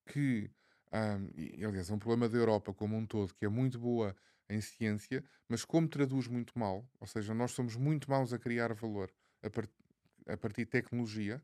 que, 0.07 0.49
um, 0.93 1.29
e, 1.35 1.65
aliás, 1.65 1.89
é 1.89 1.93
um 1.93 1.99
problema 1.99 2.29
da 2.29 2.37
Europa 2.37 2.73
como 2.73 2.95
um 2.95 3.05
todo, 3.05 3.33
que 3.35 3.45
é 3.45 3.49
muito 3.49 3.79
boa 3.79 4.15
em 4.49 4.61
ciência, 4.61 5.23
mas 5.49 5.65
como 5.65 5.87
traduz 5.87 6.27
muito 6.27 6.57
mal, 6.57 6.87
ou 6.99 7.07
seja, 7.07 7.33
nós 7.33 7.51
somos 7.51 7.75
muito 7.75 8.09
maus 8.09 8.31
a 8.31 8.39
criar 8.39 8.73
valor 8.73 9.11
a, 9.43 9.49
part 9.49 9.71
a 10.27 10.37
partir 10.37 10.65
de 10.65 10.71
tecnologia, 10.71 11.43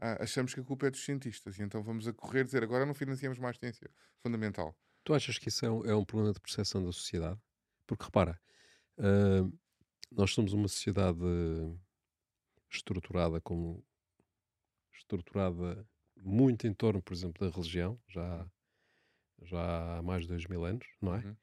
ah, 0.00 0.22
achamos 0.22 0.54
que 0.54 0.60
a 0.60 0.64
culpa 0.64 0.86
é 0.86 0.90
dos 0.90 1.04
cientistas 1.04 1.58
e 1.58 1.62
então 1.62 1.82
vamos 1.82 2.06
a 2.06 2.12
correr 2.12 2.44
dizer 2.44 2.62
agora 2.62 2.84
não 2.84 2.94
financiamos 2.94 3.38
mais 3.38 3.56
ciência 3.58 3.90
fundamental. 4.22 4.76
Tu 5.06 5.14
achas 5.14 5.38
que 5.38 5.48
isso 5.48 5.64
é 5.64 5.70
um, 5.70 5.84
é 5.84 5.94
um 5.94 6.04
problema 6.04 6.34
de 6.34 6.40
percepção 6.40 6.84
da 6.84 6.90
sociedade? 6.90 7.40
Porque 7.86 8.02
repara, 8.02 8.40
uh, 8.98 9.56
nós 10.10 10.32
somos 10.32 10.52
uma 10.52 10.66
sociedade 10.66 11.20
estruturada 12.68 13.40
como 13.40 13.86
estruturada 14.92 15.88
muito 16.16 16.66
em 16.66 16.74
torno, 16.74 17.00
por 17.00 17.12
exemplo, 17.12 17.46
da 17.46 17.54
religião, 17.54 17.96
já, 18.08 18.50
já 19.42 19.98
há 19.98 20.02
mais 20.02 20.22
de 20.22 20.28
dois 20.30 20.44
mil 20.46 20.64
anos, 20.64 20.88
não 21.00 21.14
é? 21.14 21.24
Uhum. 21.24 21.36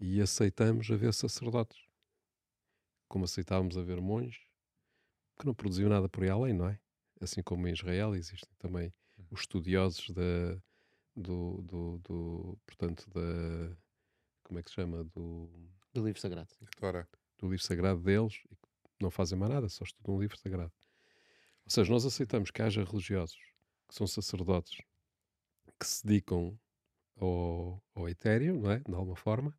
E 0.00 0.20
aceitamos 0.20 0.90
a 0.90 0.96
ver 0.96 1.14
sacerdotes, 1.14 1.88
como 3.08 3.24
aceitávamos 3.24 3.78
a 3.78 3.82
ver 3.82 4.02
monges, 4.02 4.38
que 5.40 5.46
não 5.46 5.54
produziam 5.54 5.88
nada 5.88 6.10
por 6.10 6.24
aí 6.24 6.28
além, 6.28 6.52
não 6.52 6.68
é? 6.68 6.78
assim 7.22 7.42
como 7.42 7.66
em 7.66 7.72
Israel 7.72 8.14
existem 8.14 8.50
também 8.58 8.92
uhum. 9.16 9.24
os 9.30 9.40
estudiosos 9.40 10.10
da, 10.10 10.60
do, 11.18 11.62
do, 11.62 11.98
do, 11.98 12.58
portanto, 12.66 13.08
da, 13.10 13.76
como 14.44 14.58
é 14.58 14.62
que 14.62 14.70
se 14.70 14.76
chama? 14.76 15.04
Do, 15.04 15.50
do 15.92 16.04
livro 16.04 16.20
sagrado. 16.20 16.48
Do 17.38 17.48
livro 17.48 17.64
sagrado 17.64 18.00
deles, 18.00 18.40
e 18.50 19.02
não 19.02 19.10
fazem 19.10 19.38
mais 19.38 19.52
nada, 19.52 19.68
só 19.68 19.84
estudam 19.84 20.16
um 20.16 20.20
livro 20.20 20.38
sagrado. 20.38 20.72
Ou 21.64 21.70
seja, 21.70 21.90
nós 21.90 22.04
aceitamos 22.04 22.50
que 22.50 22.62
haja 22.62 22.82
religiosos, 22.84 23.38
que 23.88 23.94
são 23.94 24.06
sacerdotes, 24.06 24.78
que 25.78 25.86
se 25.86 26.06
dedicam 26.06 26.58
ao, 27.16 27.82
ao 27.94 28.08
etéreo, 28.08 28.58
não 28.58 28.70
é? 28.70 28.78
De 28.80 28.94
alguma 28.94 29.16
forma, 29.16 29.56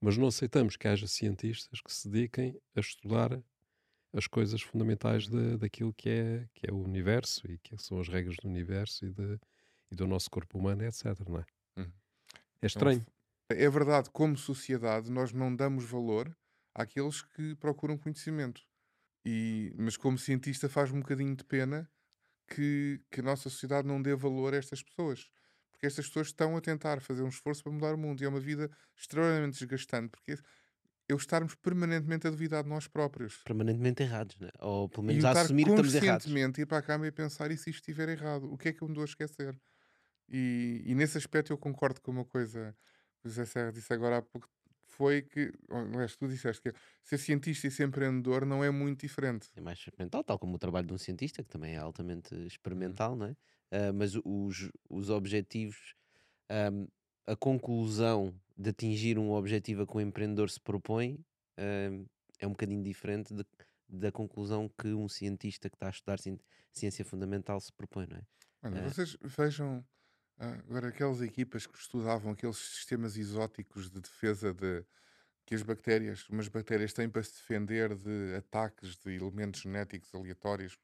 mas 0.00 0.16
não 0.16 0.28
aceitamos 0.28 0.76
que 0.76 0.86
haja 0.86 1.06
cientistas 1.06 1.80
que 1.80 1.92
se 1.92 2.08
dediquem 2.08 2.60
a 2.76 2.80
estudar 2.80 3.42
as 4.12 4.26
coisas 4.26 4.62
fundamentais 4.62 5.28
de, 5.28 5.56
daquilo 5.56 5.92
que 5.92 6.08
é, 6.08 6.48
que 6.54 6.68
é 6.68 6.72
o 6.72 6.78
universo 6.78 7.50
e 7.50 7.58
que 7.58 7.76
são 7.78 8.00
as 8.00 8.08
regras 8.08 8.36
do 8.36 8.48
universo 8.48 9.04
e, 9.04 9.10
de, 9.10 9.38
e 9.90 9.94
do 9.94 10.06
nosso 10.06 10.30
corpo 10.30 10.58
humano, 10.58 10.84
etc. 10.84 11.04
Não 11.28 11.38
é? 11.38 11.44
Uhum. 11.76 11.92
é 12.62 12.66
estranho. 12.66 13.04
Então, 13.44 13.64
é 13.64 13.70
verdade, 13.70 14.10
como 14.10 14.36
sociedade, 14.36 15.10
nós 15.10 15.32
não 15.32 15.54
damos 15.54 15.84
valor 15.84 16.34
àqueles 16.74 17.22
que 17.22 17.54
procuram 17.56 17.96
conhecimento. 17.96 18.62
E, 19.24 19.74
mas 19.76 19.96
como 19.96 20.18
cientista 20.18 20.68
faz 20.68 20.90
um 20.90 21.00
bocadinho 21.00 21.34
de 21.34 21.44
pena 21.44 21.90
que, 22.46 23.00
que 23.10 23.20
a 23.20 23.22
nossa 23.22 23.50
sociedade 23.50 23.86
não 23.86 24.00
dê 24.00 24.14
valor 24.14 24.54
a 24.54 24.56
estas 24.56 24.82
pessoas. 24.82 25.28
Porque 25.70 25.86
estas 25.86 26.06
pessoas 26.06 26.28
estão 26.28 26.56
a 26.56 26.60
tentar 26.60 27.00
fazer 27.00 27.22
um 27.22 27.28
esforço 27.28 27.62
para 27.62 27.72
mudar 27.72 27.94
o 27.94 27.98
mundo. 27.98 28.20
E 28.20 28.24
é 28.24 28.28
uma 28.28 28.40
vida 28.40 28.70
extremamente 28.96 29.58
desgastante. 29.58 30.10
Porque 30.10 30.36
eu 31.08 31.16
estarmos 31.16 31.54
permanentemente 31.54 32.26
a 32.26 32.30
duvidar 32.30 32.62
de 32.62 32.68
nós 32.68 32.86
próprios. 32.86 33.38
Permanentemente 33.44 34.02
errados, 34.02 34.36
né? 34.38 34.50
ou 34.60 34.88
pelo 34.88 35.06
menos 35.06 35.24
a 35.24 35.30
assumir 35.30 35.64
que 35.64 35.70
estamos 35.70 35.94
errados. 35.94 36.24
conscientemente 36.24 36.60
ir 36.60 36.66
para 36.66 36.78
a 36.78 36.82
cama 36.82 37.06
e 37.06 37.10
pensar, 37.10 37.50
e 37.50 37.56
se 37.56 37.70
isto 37.70 37.80
estiver 37.80 38.10
errado? 38.10 38.52
O 38.52 38.58
que 38.58 38.68
é 38.68 38.72
que 38.72 38.82
eu 38.82 38.88
me 38.88 38.94
dou 38.94 39.02
a 39.02 39.06
esquecer? 39.06 39.58
E, 40.28 40.82
e 40.84 40.94
nesse 40.94 41.16
aspecto 41.16 41.52
eu 41.52 41.58
concordo 41.58 42.00
com 42.00 42.10
uma 42.10 42.24
coisa 42.24 42.76
que 43.20 43.28
o 43.28 43.30
José 43.30 43.44
Serra 43.44 43.72
disse 43.72 43.92
agora 43.92 44.18
há 44.18 44.22
pouco, 44.22 44.48
foi 44.88 45.22
que, 45.22 45.52
aliás, 45.70 46.16
tu 46.16 46.26
disseste 46.26 46.62
que 46.62 46.72
ser 47.04 47.18
cientista 47.18 47.66
e 47.66 47.70
ser 47.70 47.86
empreendedor 47.86 48.44
não 48.44 48.64
é 48.64 48.70
muito 48.70 49.02
diferente. 49.02 49.48
É 49.54 49.60
mais 49.60 49.78
experimental, 49.78 50.24
tal 50.24 50.38
como 50.38 50.56
o 50.56 50.58
trabalho 50.58 50.86
de 50.86 50.94
um 50.94 50.98
cientista, 50.98 51.42
que 51.42 51.48
também 51.48 51.74
é 51.74 51.78
altamente 51.78 52.34
experimental, 52.46 53.14
não 53.14 53.26
é? 53.26 53.30
Uh, 53.70 53.92
mas 53.94 54.14
os, 54.24 54.70
os 54.88 55.10
objetivos, 55.10 55.94
um, 56.72 56.88
a 57.26 57.36
conclusão 57.36 58.34
de 58.56 58.70
atingir 58.70 59.18
um 59.18 59.30
objetivo 59.30 59.82
a 59.82 59.86
que 59.86 59.96
o 59.96 60.00
empreendedor 60.00 60.50
se 60.50 60.60
propõe 60.60 61.14
uh, 61.58 62.08
é 62.38 62.46
um 62.46 62.50
bocadinho 62.50 62.82
diferente 62.82 63.34
de, 63.34 63.44
da 63.88 64.10
conclusão 64.10 64.70
que 64.80 64.88
um 64.88 65.08
cientista 65.08 65.68
que 65.68 65.76
está 65.76 65.88
a 65.88 65.90
estudar 65.90 66.18
ciência 66.72 67.04
fundamental 67.04 67.60
se 67.60 67.72
propõe, 67.72 68.06
não 68.06 68.16
é? 68.16 68.22
Mano, 68.62 68.80
uh, 68.80 68.90
vocês 68.90 69.16
vejam 69.22 69.84
uh, 70.40 70.62
agora 70.68 70.88
aquelas 70.88 71.20
equipas 71.20 71.66
que 71.66 71.78
estudavam 71.78 72.32
aqueles 72.32 72.56
sistemas 72.56 73.16
exóticos 73.16 73.90
de 73.90 74.00
defesa 74.00 74.52
de 74.52 74.84
que 75.44 75.54
as 75.54 75.62
bactérias, 75.62 76.28
umas 76.28 76.48
bactérias 76.48 76.92
têm 76.92 77.08
para 77.08 77.22
se 77.22 77.32
defender 77.32 77.94
de 77.94 78.34
ataques 78.36 78.96
de 78.96 79.14
elementos 79.14 79.62
genéticos 79.62 80.14
aleatórios. 80.14 80.78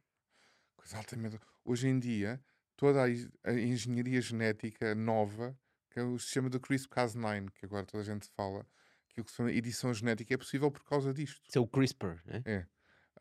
Coisa 0.77 0.97
altamente. 0.97 1.39
Hoje 1.65 1.89
em 1.89 1.99
dia, 1.99 2.43
toda 2.75 3.05
a, 3.05 3.51
a 3.51 3.53
engenharia 3.53 4.21
genética 4.23 4.95
nova 4.95 5.59
que 5.95 6.01
é 6.01 6.03
o 6.03 6.19
sistema 6.19 6.51
do 6.51 6.59
CRISPR-Cas9, 6.59 7.53
que 7.53 7.65
agora 7.65 7.87
toda 7.87 8.03
a 8.03 8.05
gente 8.05 8.27
fala, 8.31 8.67
que 9.11 9.21
o 9.21 9.25
que 9.25 9.31
se 9.31 9.37
chama 9.37 9.53
edição 9.53 9.95
genética 9.95 10.35
é 10.35 10.37
possível 10.37 10.69
por 10.69 10.83
causa 10.85 11.15
disto. 11.15 11.41
Isso 11.49 11.57
é 11.57 11.61
o 11.61 11.69
CRISPR, 11.69 12.21
né? 12.27 12.43
é? 12.45 12.67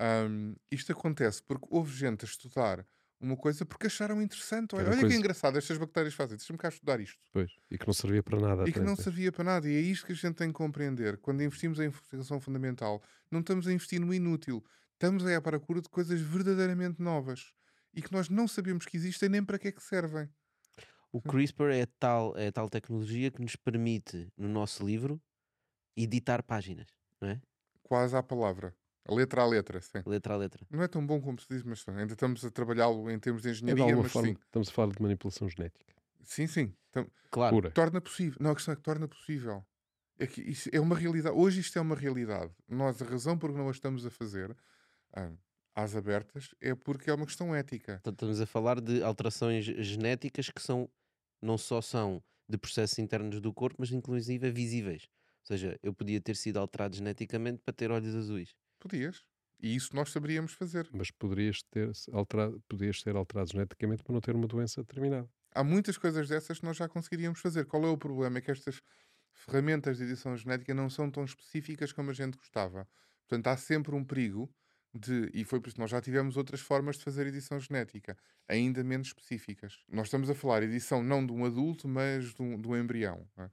Um, 0.02 0.56
isto 0.72 0.92
acontece 0.92 1.44
porque 1.44 1.68
houve 1.70 1.96
gente 1.96 2.26
a 2.26 2.28
estudar 2.28 2.84
uma 3.24 3.38
coisa 3.38 3.66
porque 3.66 3.88
acharam 3.88 4.22
interessante. 4.22 4.76
Olha, 4.76 4.86
olha 4.88 5.00
coisa... 5.00 5.08
que 5.08 5.16
engraçado, 5.16 5.58
estas 5.58 5.78
bactérias 5.78 6.14
fazem, 6.14 6.38
deixa-me 6.38 6.60
cá 6.60 6.68
estudar 6.68 7.00
isto. 7.00 7.20
Pois, 7.32 7.52
e 7.72 7.78
que 7.78 7.88
não 7.88 7.94
servia 7.94 8.22
para 8.22 8.40
nada. 8.40 8.70
E 8.70 8.74
que 8.74 8.80
não 8.80 8.96
servia 8.96 9.32
para 9.32 9.44
nada. 9.44 9.70
E 9.70 9.76
é 9.76 9.80
isto 9.80 10.06
que 10.06 10.12
a 10.12 10.16
gente 10.16 10.36
tem 10.36 10.50
que 10.50 10.54
compreender. 10.54 11.18
Quando 11.18 11.42
investimos 11.42 11.80
em 11.80 11.86
investigação 11.86 12.40
fundamental, 12.40 13.02
não 13.32 13.40
estamos 13.40 13.68
a 13.68 13.72
investir 13.72 14.00
no 14.00 14.14
inútil. 14.14 14.64
Estamos 14.94 15.26
a 15.26 15.32
ir 15.32 15.42
para 15.42 15.58
a 15.58 15.60
cura 15.60 15.82
de 15.82 15.90
coisas 15.90 16.20
verdadeiramente 16.22 17.02
novas 17.02 17.54
e 17.94 18.02
que 18.02 18.12
nós 18.12 18.30
não 18.30 18.48
sabemos 18.48 18.86
que 18.86 18.98
existem 18.98 19.30
nem 19.30 19.44
para 19.44 19.58
que 19.58 19.70
é 19.70 19.72
que 19.72 19.82
servem. 19.82 20.30
O 21.12 21.22
CRISPR 21.22 21.70
é 21.72 21.86
tal, 22.00 22.36
é 22.38 22.52
tal 22.52 22.70
tecnologia 22.70 23.30
que 23.30 23.42
nos 23.42 23.56
permite, 23.56 24.32
no 24.36 24.50
nosso 24.50 24.86
livro, 24.86 25.22
editar 25.96 26.42
páginas, 26.42 26.88
não 27.22 27.30
é? 27.30 27.42
Quase 27.84 28.16
à 28.16 28.24
palavra. 28.24 28.76
Letra 29.10 29.42
a 29.42 29.46
letra, 29.46 29.82
sim. 29.82 30.02
Letra 30.06 30.34
a 30.34 30.38
letra. 30.38 30.66
Não 30.70 30.82
é 30.82 30.88
tão 30.88 31.06
bom 31.06 31.20
como 31.20 31.40
se 31.40 31.48
diz, 31.50 31.64
mas 31.64 31.84
ainda 31.88 32.14
estamos 32.14 32.44
a 32.46 32.50
trabalhá-lo 32.50 33.12
em 33.12 33.20
termos 33.20 33.42
de 33.42 33.50
engenharia, 33.50 33.84
é 33.84 33.88
de 33.88 33.96
mas 33.96 34.12
forma, 34.12 34.30
sim. 34.30 34.38
Estamos 34.46 34.70
a 34.70 34.72
falar 34.72 34.94
de 34.94 35.02
manipulação 35.02 35.50
genética. 35.50 35.94
Sim, 36.24 36.48
sim. 36.48 36.74
Então, 36.90 37.06
claro. 37.30 37.56
Pura. 37.56 37.72
Torna 37.72 38.00
possível. 38.00 38.38
Não, 38.40 38.52
a 38.52 38.56
questão 38.56 38.74
é 38.74 38.76
que 38.78 38.84
torna 38.84 39.08
possível. 39.08 39.66
É 40.18 40.28
que 40.28 40.42
isso 40.42 40.70
é 40.72 40.80
uma 40.80 40.96
realidade. 40.96 41.36
Hoje 41.36 41.60
isto 41.60 41.78
é 41.78 41.82
uma 41.82 41.96
realidade. 41.96 42.52
Nós, 42.68 43.02
a 43.02 43.06
razão 43.06 43.38
por 43.38 43.52
que 43.52 43.58
não 43.58 43.68
a 43.68 43.72
estamos 43.72 44.06
a 44.06 44.10
fazer, 44.10 44.56
ah, 45.14 45.32
às 45.76 45.96
abertas, 45.96 46.54
é 46.62 46.74
porque 46.74 47.10
é 47.10 47.14
uma 47.14 47.26
questão 47.26 47.54
ética. 47.54 47.98
Então, 48.00 48.14
estamos 48.14 48.40
a 48.40 48.46
falar 48.46 48.80
de 48.80 49.04
alterações 49.04 49.66
genéticas 49.66 50.50
que 50.50 50.62
são 50.62 50.90
não 51.42 51.58
só 51.58 51.82
são 51.82 52.24
de 52.48 52.58
processos 52.58 53.00
internos 53.00 53.42
do 53.42 53.54
corpo, 53.54 53.78
mas 53.80 53.92
inclusive 53.92 54.50
visíveis. 54.52 55.10
Ou 55.42 55.48
seja, 55.48 55.78
eu 55.84 55.94
podia 55.94 56.22
ter 56.22 56.38
sido 56.38 56.58
alterado 56.58 56.96
geneticamente 56.96 57.62
para 57.66 57.74
ter 57.74 57.92
olhos 57.92 58.16
azuis. 58.16 58.56
Podias. 58.84 59.24
E 59.62 59.76
isso 59.76 59.96
nós 59.96 60.12
saberíamos 60.12 60.52
fazer. 60.52 60.90
Mas 60.92 61.10
poderias, 61.10 61.64
ter 61.64 61.90
alterado, 62.12 62.62
poderias 62.68 63.00
ser 63.00 63.16
alterado 63.16 63.50
geneticamente 63.50 64.04
para 64.04 64.14
não 64.14 64.20
ter 64.20 64.36
uma 64.36 64.46
doença 64.46 64.82
determinada. 64.82 65.30
Há 65.56 65.64
muitas 65.64 65.98
coisas 65.98 66.28
dessas 66.28 66.60
que 66.60 66.66
nós 66.66 66.76
já 66.76 66.90
conseguiríamos 66.90 67.40
fazer. 67.40 67.66
Qual 67.66 67.82
é 67.86 67.88
o 67.88 67.98
problema? 67.98 68.40
É 68.40 68.42
que 68.42 68.52
estas 68.52 68.82
ferramentas 69.32 69.98
de 69.98 70.04
edição 70.04 70.36
genética 70.36 70.74
não 70.74 70.90
são 70.90 71.10
tão 71.10 71.24
específicas 71.24 71.94
como 71.94 72.12
a 72.12 72.14
gente 72.14 72.38
gostava. 72.38 72.86
Portanto, 73.26 73.48
há 73.48 73.56
sempre 73.56 73.96
um 73.96 74.04
perigo 74.04 74.54
de, 74.94 75.32
e 75.34 75.46
foi 75.46 75.62
por 75.62 75.68
isso 75.68 75.76
que 75.76 75.82
nós 75.82 75.90
já 75.90 76.02
tivemos 76.02 76.36
outras 76.36 76.60
formas 76.60 76.98
de 76.98 77.04
fazer 77.06 77.26
edição 77.26 77.58
genética, 77.60 78.18
ainda 78.48 78.84
menos 78.84 79.08
específicas. 79.08 79.80
Nós 79.90 80.08
estamos 80.08 80.30
a 80.30 80.36
falar 80.36 80.62
edição 80.62 81.02
não 81.02 81.26
de 81.26 81.32
um 81.32 81.46
adulto, 81.46 81.88
mas 81.88 82.34
de 82.34 82.42
um, 82.42 82.60
de 82.60 82.68
um 82.68 82.76
embrião. 82.76 83.26
É? 83.38 83.50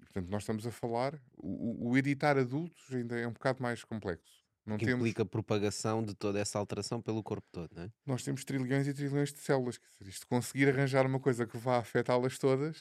E, 0.00 0.04
portanto, 0.04 0.28
nós 0.28 0.42
estamos 0.42 0.66
a 0.66 0.70
falar, 0.70 1.20
o, 1.36 1.90
o, 1.90 1.98
editar 1.98 2.36
adultos 2.36 2.82
ainda 2.90 3.18
é 3.18 3.26
um 3.26 3.32
bocado 3.32 3.62
mais 3.62 3.84
complexo. 3.84 4.41
Não 4.64 4.78
que 4.78 4.84
temos... 4.84 5.00
implica 5.00 5.24
propagação 5.24 6.02
de 6.02 6.14
toda 6.14 6.38
essa 6.38 6.58
alteração 6.58 7.00
pelo 7.00 7.22
corpo 7.22 7.46
todo, 7.50 7.68
não 7.74 7.82
é? 7.82 7.92
Nós 8.06 8.22
temos 8.22 8.44
trilhões 8.44 8.86
e 8.86 8.94
trilhões 8.94 9.32
de 9.32 9.40
células. 9.40 9.80
Isto 10.00 10.26
conseguir 10.26 10.68
arranjar 10.68 11.04
uma 11.04 11.18
coisa 11.18 11.46
que 11.46 11.56
vá 11.56 11.78
afetá-las 11.78 12.38
todas, 12.38 12.80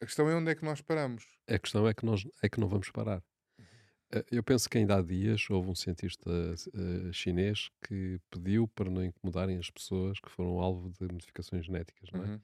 a 0.00 0.06
questão 0.06 0.28
é 0.28 0.34
onde 0.34 0.50
é 0.50 0.54
que 0.54 0.64
nós 0.64 0.80
paramos. 0.80 1.24
A 1.48 1.58
questão 1.58 1.86
é 1.86 1.94
que, 1.94 2.04
nós, 2.04 2.26
é 2.42 2.48
que 2.48 2.60
não 2.60 2.68
vamos 2.68 2.90
parar. 2.90 3.22
Eh, 4.12 4.24
eu 4.30 4.42
penso 4.42 4.68
que 4.68 4.78
ainda 4.78 4.96
há 4.96 5.02
dias 5.02 5.48
houve 5.50 5.70
um 5.70 5.74
cientista 5.74 6.30
uh, 6.30 7.12
chinês 7.12 7.68
que 7.82 8.20
pediu 8.30 8.68
para 8.68 8.90
não 8.90 9.04
incomodarem 9.04 9.58
as 9.58 9.70
pessoas 9.70 10.20
que 10.20 10.30
foram 10.30 10.60
alvo 10.60 10.90
de 10.90 11.12
modificações 11.12 11.66
genéticas, 11.66 12.10
não 12.12 12.24
é? 12.24 12.26
Uhum. 12.28 12.40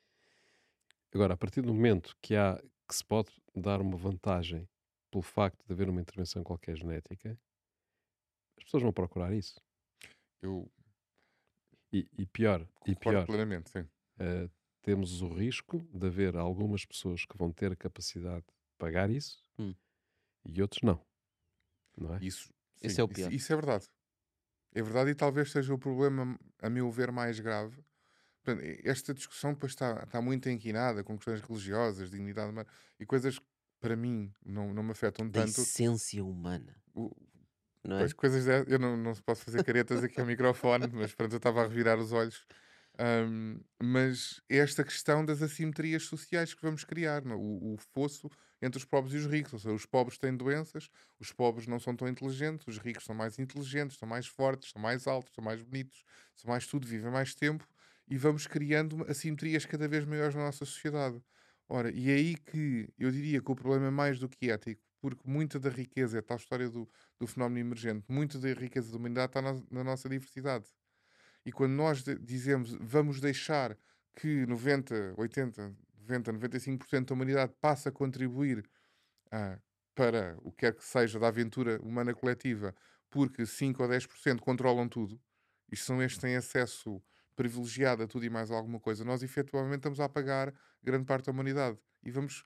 Agora, 1.14 1.34
a 1.34 1.36
partir 1.36 1.62
do 1.62 1.72
momento 1.72 2.16
que 2.20 2.34
há 2.34 2.60
que 2.88 2.94
se 2.94 3.04
pode 3.04 3.30
dar 3.54 3.80
uma 3.80 3.96
vantagem 3.96 4.68
pelo 5.10 5.22
facto 5.22 5.64
de 5.64 5.72
haver 5.72 5.88
uma 5.88 6.00
intervenção 6.00 6.42
qualquer 6.42 6.76
genética, 6.76 7.38
as 8.58 8.64
pessoas 8.64 8.82
vão 8.82 8.92
procurar 8.92 9.32
isso. 9.32 9.60
Eu 10.42 10.70
e, 11.92 12.08
e 12.18 12.26
pior, 12.26 12.66
e 12.84 12.96
pior, 12.96 13.24
plenamente, 13.24 13.70
sim. 13.70 13.80
Uh, 13.80 14.50
temos 14.82 15.22
o 15.22 15.28
risco 15.28 15.78
de 15.92 16.06
haver 16.08 16.36
algumas 16.36 16.84
pessoas 16.84 17.24
que 17.24 17.36
vão 17.38 17.52
ter 17.52 17.70
a 17.70 17.76
capacidade 17.76 18.44
de 18.44 18.52
pagar 18.76 19.08
isso 19.10 19.38
hum. 19.58 19.74
e 20.44 20.60
outros 20.60 20.82
não. 20.82 21.00
Não 21.96 22.14
é? 22.14 22.18
Isso, 22.20 22.52
sim, 22.74 22.86
Esse 22.88 23.00
é 23.00 23.04
o 23.04 23.08
pior. 23.08 23.28
Isso, 23.28 23.36
isso, 23.36 23.52
é 23.52 23.56
verdade. 23.56 23.88
É 24.74 24.82
verdade 24.82 25.10
e 25.10 25.14
talvez 25.14 25.52
seja 25.52 25.72
o 25.72 25.78
problema, 25.78 26.38
a 26.60 26.68
meu 26.68 26.90
ver, 26.90 27.12
mais 27.12 27.38
grave. 27.38 27.80
Esta 28.82 29.14
discussão 29.14 29.54
depois 29.54 29.72
está, 29.72 30.02
está 30.02 30.20
muito 30.20 30.50
enquinada 30.50 31.04
com 31.04 31.16
questões 31.16 31.40
religiosas, 31.40 32.10
dignidade 32.10 32.50
humana 32.50 32.68
e 32.98 33.06
coisas 33.06 33.38
que 33.38 33.46
para 33.80 33.96
mim 33.96 34.34
não, 34.44 34.74
não 34.74 34.82
me 34.82 34.90
afetam 34.90 35.30
da 35.30 35.44
tanto. 35.44 35.60
essência 35.60 36.24
humana. 36.24 36.76
O, 36.92 37.14
não 37.84 37.96
é? 37.96 38.00
Pois, 38.00 38.12
coisas 38.12 38.44
de, 38.44 38.72
eu 38.72 38.78
não, 38.78 38.96
não 38.96 39.14
posso 39.14 39.44
fazer 39.44 39.62
caretas 39.64 40.02
aqui 40.02 40.20
ao 40.20 40.26
microfone, 40.26 40.88
mas 40.92 41.14
pronto, 41.14 41.32
eu 41.32 41.36
estava 41.38 41.62
a 41.62 41.68
revirar 41.68 41.98
os 41.98 42.12
olhos. 42.12 42.46
Um, 42.98 43.58
mas 43.82 44.40
é 44.48 44.58
esta 44.58 44.84
questão 44.84 45.24
das 45.24 45.42
assimetrias 45.42 46.04
sociais 46.04 46.54
que 46.54 46.62
vamos 46.62 46.84
criar, 46.84 47.24
não? 47.24 47.32
É? 47.32 47.36
O, 47.36 47.74
o, 47.74 47.76
fosso 47.92 48.30
entre 48.62 48.78
os 48.78 48.84
pobres 48.84 49.14
e 49.14 49.18
os 49.18 49.26
ricos. 49.26 49.52
Ou 49.52 49.58
seja, 49.58 49.74
os 49.74 49.84
pobres 49.84 50.16
têm 50.16 50.36
doenças, 50.36 50.88
os 51.18 51.32
pobres 51.32 51.66
não 51.66 51.80
são 51.80 51.94
tão 51.96 52.06
inteligentes, 52.06 52.66
os 52.68 52.78
ricos 52.78 53.04
são 53.04 53.14
mais 53.14 53.38
inteligentes, 53.38 53.98
são 53.98 54.08
mais 54.08 54.26
fortes, 54.26 54.70
são 54.70 54.80
mais 54.80 55.06
altos, 55.06 55.34
são 55.34 55.42
mais 55.42 55.60
bonitos, 55.62 56.04
são 56.36 56.48
mais 56.50 56.66
tudo, 56.66 56.86
vivem 56.86 57.10
mais 57.10 57.34
tempo 57.34 57.66
e 58.08 58.16
vamos 58.16 58.46
criando 58.46 59.04
assimetrias 59.08 59.64
cada 59.66 59.88
vez 59.88 60.04
maiores 60.04 60.34
na 60.34 60.44
nossa 60.44 60.64
sociedade. 60.64 61.20
Ora, 61.68 61.90
e 61.90 62.10
é 62.10 62.14
aí 62.14 62.36
que 62.36 62.88
eu 62.98 63.10
diria 63.10 63.40
que 63.40 63.50
o 63.50 63.54
problema 63.54 63.86
é 63.86 63.90
mais 63.90 64.18
do 64.18 64.28
que 64.28 64.50
ético, 64.50 64.82
porque 65.04 65.28
muita 65.28 65.60
da 65.60 65.68
riqueza, 65.68 66.16
é 66.16 66.22
tal 66.22 66.38
história 66.38 66.66
do, 66.66 66.88
do 67.20 67.26
fenómeno 67.26 67.60
emergente, 67.60 68.06
muita 68.08 68.38
da 68.38 68.50
riqueza 68.54 68.90
da 68.90 68.96
humanidade 68.96 69.26
está 69.28 69.42
na, 69.42 69.62
na 69.70 69.84
nossa 69.84 70.08
diversidade. 70.08 70.64
E 71.44 71.52
quando 71.52 71.72
nós 71.72 72.02
dizemos 72.22 72.74
vamos 72.80 73.20
deixar 73.20 73.76
que 74.16 74.46
90, 74.46 75.12
80, 75.18 75.76
90, 76.08 76.32
95% 76.32 77.04
da 77.04 77.14
humanidade 77.14 77.52
passe 77.60 77.86
a 77.86 77.92
contribuir 77.92 78.66
ah, 79.30 79.58
para 79.94 80.38
o 80.40 80.50
que 80.50 80.60
quer 80.60 80.74
que 80.74 80.82
seja 80.82 81.18
da 81.18 81.28
aventura 81.28 81.78
humana 81.82 82.14
coletiva, 82.14 82.74
porque 83.10 83.44
5 83.44 83.82
ou 83.82 83.88
10% 83.90 84.40
controlam 84.40 84.88
tudo, 84.88 85.20
e 85.70 85.76
são 85.76 86.02
estes 86.02 86.16
que 86.18 86.26
têm 86.26 86.36
acesso 86.36 87.02
privilegiado 87.36 88.04
a 88.04 88.06
tudo 88.06 88.24
e 88.24 88.30
mais 88.30 88.50
alguma 88.50 88.80
coisa, 88.80 89.04
nós 89.04 89.22
efetivamente 89.22 89.80
estamos 89.80 90.00
a 90.00 90.06
apagar 90.06 90.54
grande 90.82 91.04
parte 91.04 91.26
da 91.26 91.32
humanidade 91.32 91.78
e 92.02 92.10
vamos 92.10 92.42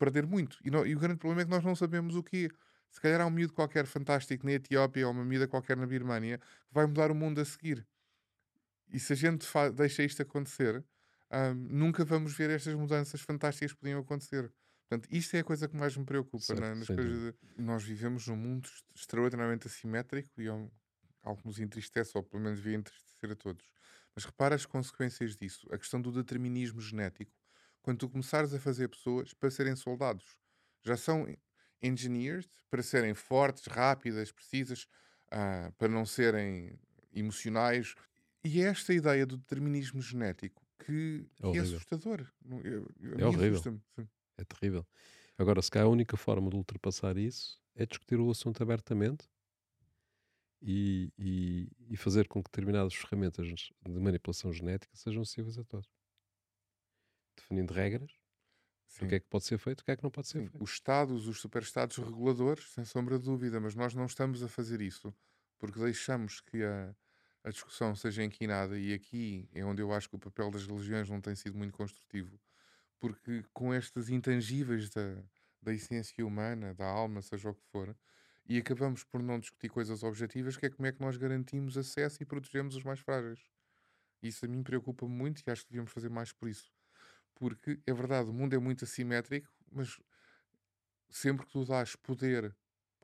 perder 0.00 0.26
muito. 0.26 0.58
E, 0.64 0.70
não, 0.70 0.84
e 0.86 0.96
o 0.96 0.98
grande 0.98 1.18
problema 1.18 1.42
é 1.42 1.44
que 1.44 1.50
nós 1.50 1.62
não 1.62 1.76
sabemos 1.76 2.16
o 2.16 2.22
que 2.22 2.50
Se 2.90 3.00
calhar 3.00 3.20
há 3.20 3.26
um 3.26 3.30
miúdo 3.30 3.52
qualquer 3.52 3.86
fantástico 3.86 4.44
na 4.44 4.52
Etiópia 4.52 5.06
ou 5.06 5.12
uma 5.12 5.24
miúda 5.24 5.46
qualquer 5.46 5.76
na 5.76 5.86
Birmânia 5.86 6.38
que 6.38 6.72
vai 6.72 6.86
mudar 6.86 7.10
o 7.10 7.14
mundo 7.14 7.40
a 7.40 7.44
seguir. 7.44 7.86
E 8.92 8.98
se 8.98 9.12
a 9.12 9.16
gente 9.16 9.46
deixa 9.74 10.02
isto 10.02 10.22
acontecer, 10.22 10.84
um, 11.30 11.54
nunca 11.54 12.04
vamos 12.04 12.32
ver 12.32 12.50
estas 12.50 12.74
mudanças 12.74 13.20
fantásticas 13.20 13.72
que 13.72 13.78
podiam 13.78 14.00
acontecer. 14.00 14.52
Portanto, 14.88 15.08
isto 15.12 15.36
é 15.36 15.40
a 15.40 15.44
coisa 15.44 15.68
que 15.68 15.76
mais 15.76 15.96
me 15.96 16.04
preocupa. 16.04 16.42
Certo, 16.42 16.60
né? 16.60 16.74
Nas 16.74 16.88
coisas 16.88 17.06
de... 17.06 17.34
Nós 17.56 17.84
vivemos 17.84 18.26
num 18.26 18.36
mundo 18.36 18.68
extraordinariamente 18.92 19.68
assimétrico 19.68 20.40
e 20.40 20.48
é 20.48 20.52
um... 20.52 20.68
algo 21.22 21.40
que 21.40 21.46
nos 21.46 21.60
entristece, 21.60 22.10
ou 22.16 22.24
pelo 22.24 22.42
menos 22.42 22.58
devia 22.60 22.76
entristecer 22.76 23.30
a 23.30 23.36
todos. 23.36 23.64
Mas 24.16 24.24
repara 24.24 24.56
as 24.56 24.66
consequências 24.66 25.36
disso. 25.36 25.68
A 25.70 25.78
questão 25.78 26.00
do 26.00 26.10
determinismo 26.10 26.80
genético. 26.80 27.30
Quando 27.82 27.98
tu 27.98 28.08
começares 28.08 28.52
a 28.52 28.60
fazer 28.60 28.88
pessoas 28.88 29.32
para 29.32 29.50
serem 29.50 29.74
soldados, 29.76 30.36
já 30.82 30.96
são 30.96 31.26
engineers 31.82 32.48
para 32.70 32.82
serem 32.82 33.14
fortes, 33.14 33.66
rápidas, 33.66 34.30
precisas, 34.30 34.86
uh, 35.32 35.72
para 35.78 35.88
não 35.88 36.04
serem 36.04 36.78
emocionais, 37.12 37.94
e 38.44 38.62
é 38.62 38.66
esta 38.66 38.94
ideia 38.94 39.26
do 39.26 39.36
determinismo 39.36 40.00
genético 40.00 40.62
que 40.84 41.26
é, 41.42 41.52
que 41.52 41.58
é 41.58 41.60
assustador. 41.60 42.26
Eu, 42.64 42.88
eu, 43.00 43.18
é 43.18 43.26
horrível. 43.26 43.80
É 44.38 44.44
terrível. 44.44 44.86
Agora, 45.36 45.60
se 45.60 45.70
calhar 45.70 45.86
a 45.86 45.90
única 45.90 46.16
forma 46.16 46.50
de 46.50 46.56
ultrapassar 46.56 47.16
isso 47.16 47.60
é 47.74 47.86
discutir 47.86 48.18
o 48.18 48.30
assunto 48.30 48.62
abertamente 48.62 49.28
e, 50.62 51.12
e, 51.18 51.68
e 51.88 51.96
fazer 51.96 52.28
com 52.28 52.42
que 52.42 52.50
determinadas 52.50 52.94
ferramentas 52.94 53.46
de 53.46 53.72
manipulação 54.00 54.52
genética 54.52 54.94
sejam 54.96 55.22
acessíveis 55.22 55.58
a 55.58 55.64
todos. 55.64 55.88
Definindo 57.40 57.72
regras 57.72 58.12
Sim. 58.86 59.06
o 59.06 59.08
que 59.08 59.14
é 59.14 59.20
que 59.20 59.26
pode 59.26 59.44
ser 59.44 59.58
feito, 59.58 59.80
o 59.80 59.84
que 59.84 59.90
é 59.90 59.96
que 59.96 60.02
não 60.02 60.10
pode 60.10 60.28
ser 60.28 60.40
Sim. 60.40 60.48
feito. 60.48 60.62
Os 60.62 60.72
Estados, 60.72 61.26
os 61.28 61.40
superestados 61.40 61.96
reguladores, 61.96 62.70
sem 62.72 62.84
sombra 62.84 63.18
de 63.18 63.24
dúvida, 63.24 63.60
mas 63.60 63.74
nós 63.74 63.94
não 63.94 64.06
estamos 64.06 64.42
a 64.42 64.48
fazer 64.48 64.80
isso 64.80 65.14
porque 65.60 65.78
deixamos 65.78 66.40
que 66.40 66.64
a, 66.64 66.96
a 67.44 67.50
discussão 67.50 67.94
seja 67.94 68.24
inquinada, 68.24 68.78
e 68.78 68.94
aqui 68.94 69.48
é 69.52 69.62
onde 69.62 69.82
eu 69.82 69.92
acho 69.92 70.08
que 70.08 70.16
o 70.16 70.18
papel 70.18 70.50
das 70.50 70.66
religiões 70.66 71.08
não 71.08 71.20
tem 71.20 71.36
sido 71.36 71.56
muito 71.56 71.74
construtivo, 71.74 72.40
porque 72.98 73.44
com 73.52 73.72
estas 73.72 74.08
intangíveis 74.08 74.88
da, 74.88 75.22
da 75.60 75.72
essência 75.72 76.26
humana, 76.26 76.74
da 76.74 76.86
alma, 76.86 77.20
seja 77.20 77.50
o 77.50 77.54
que 77.54 77.62
for, 77.70 77.94
e 78.48 78.56
acabamos 78.56 79.04
por 79.04 79.22
não 79.22 79.38
discutir 79.38 79.68
coisas 79.68 80.02
objetivas, 80.02 80.56
que 80.56 80.66
é 80.66 80.70
como 80.70 80.86
é 80.86 80.92
que 80.92 81.00
nós 81.00 81.16
garantimos 81.16 81.76
acesso 81.76 82.22
e 82.22 82.26
protegemos 82.26 82.74
os 82.74 82.82
mais 82.82 82.98
frágeis. 82.98 83.40
Isso 84.22 84.44
a 84.44 84.48
mim 84.48 84.62
preocupa 84.62 85.06
muito 85.06 85.42
e 85.46 85.50
acho 85.50 85.62
que 85.62 85.70
devíamos 85.70 85.92
fazer 85.92 86.08
mais 86.08 86.32
por 86.32 86.48
isso. 86.48 86.72
Porque 87.40 87.80
é 87.86 87.94
verdade, 87.94 88.28
o 88.28 88.34
mundo 88.34 88.54
é 88.54 88.58
muito 88.58 88.84
assimétrico, 88.84 89.48
mas 89.72 89.98
sempre 91.08 91.46
que 91.46 91.52
tu 91.52 91.64
dás 91.64 91.96
poder 91.96 92.54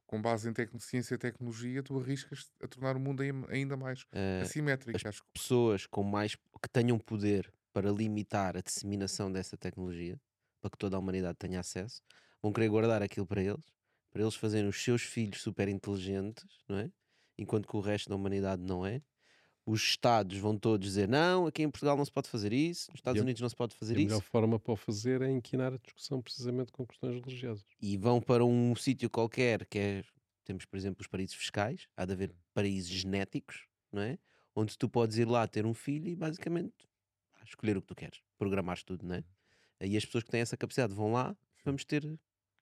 com 0.06 0.20
base 0.20 0.48
em 0.48 0.78
ciência 0.78 1.14
e 1.14 1.18
tecnologia, 1.18 1.82
tu 1.82 1.98
arriscas 1.98 2.52
a 2.62 2.68
tornar 2.68 2.96
o 2.96 3.00
mundo 3.00 3.22
ainda 3.48 3.76
mais 3.78 4.02
uh, 4.02 4.42
assimétrico. 4.42 5.08
As 5.08 5.20
pessoas 5.32 5.86
com 5.86 6.04
mais 6.04 6.36
que 6.36 6.68
tenham 6.70 6.98
poder 6.98 7.50
para 7.72 7.90
limitar 7.90 8.58
a 8.58 8.60
disseminação 8.60 9.32
dessa 9.32 9.56
tecnologia, 9.56 10.20
para 10.60 10.70
que 10.70 10.76
toda 10.76 10.96
a 10.96 10.98
humanidade 10.98 11.38
tenha 11.38 11.58
acesso, 11.58 12.02
vão 12.42 12.52
querer 12.52 12.68
guardar 12.68 13.02
aquilo 13.02 13.26
para 13.26 13.42
eles, 13.42 13.64
para 14.12 14.20
eles 14.20 14.34
fazerem 14.34 14.68
os 14.68 14.80
seus 14.80 15.02
filhos 15.02 15.40
super 15.40 15.66
inteligentes, 15.66 16.44
não 16.68 16.78
é? 16.78 16.90
Enquanto 17.38 17.66
que 17.66 17.76
o 17.76 17.80
resto 17.80 18.10
da 18.10 18.16
humanidade 18.16 18.62
não 18.62 18.84
é. 18.86 19.02
Os 19.66 19.82
Estados 19.82 20.38
vão 20.38 20.56
todos 20.56 20.86
dizer 20.86 21.08
não, 21.08 21.48
aqui 21.48 21.64
em 21.64 21.68
Portugal 21.68 21.96
não 21.96 22.04
se 22.04 22.12
pode 22.12 22.28
fazer 22.28 22.52
isso, 22.52 22.88
nos 22.92 23.00
Estados 23.00 23.20
Unidos 23.20 23.42
não 23.42 23.48
se 23.48 23.56
pode 23.56 23.74
fazer 23.74 23.94
isso. 23.94 24.02
A 24.02 24.04
melhor 24.04 24.20
forma 24.22 24.60
para 24.60 24.72
o 24.72 24.76
fazer 24.76 25.22
é 25.22 25.28
inquinar 25.28 25.72
a 25.72 25.76
discussão 25.76 26.22
precisamente 26.22 26.70
com 26.70 26.86
questões 26.86 27.16
religiosas. 27.16 27.66
E 27.82 27.96
vão 27.96 28.20
para 28.20 28.44
um 28.44 28.76
sítio 28.76 29.10
qualquer, 29.10 29.66
que 29.66 29.76
é, 29.76 30.04
temos 30.44 30.64
por 30.64 30.76
exemplo 30.76 31.00
os 31.00 31.08
paraísos 31.08 31.34
fiscais, 31.34 31.88
há 31.96 32.04
de 32.04 32.12
haver 32.12 32.32
paraísos 32.54 32.92
genéticos, 32.92 33.66
não 33.90 34.02
é? 34.02 34.16
Onde 34.54 34.78
tu 34.78 34.88
podes 34.88 35.18
ir 35.18 35.26
lá 35.26 35.48
ter 35.48 35.66
um 35.66 35.74
filho 35.74 36.08
e 36.08 36.14
basicamente 36.14 36.88
escolher 37.44 37.76
o 37.76 37.82
que 37.82 37.88
tu 37.88 37.94
queres, 37.96 38.22
programar 38.38 38.80
tudo, 38.84 39.04
não 39.04 39.16
é? 39.16 39.24
E 39.80 39.96
as 39.96 40.04
pessoas 40.04 40.22
que 40.22 40.30
têm 40.30 40.40
essa 40.40 40.56
capacidade 40.56 40.94
vão 40.94 41.10
lá, 41.10 41.36
vamos 41.64 41.84
ter 41.84 42.04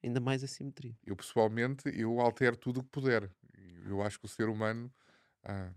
ainda 0.02 0.20
mais 0.20 0.42
assimetria. 0.42 0.96
Eu 1.04 1.16
pessoalmente, 1.16 1.82
eu 1.94 2.18
altero 2.18 2.56
tudo 2.56 2.80
o 2.80 2.82
que 2.82 2.88
puder. 2.88 3.30
Eu 3.86 4.00
acho 4.00 4.18
que 4.18 4.24
o 4.24 4.28
ser 4.28 4.48
humano... 4.48 4.90
Ah 5.42 5.70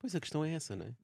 Pois 0.00 0.14
a 0.14 0.20
questão 0.20 0.44
é 0.44 0.54
essa, 0.54 0.74
não 0.74 0.86
é? 0.86 0.94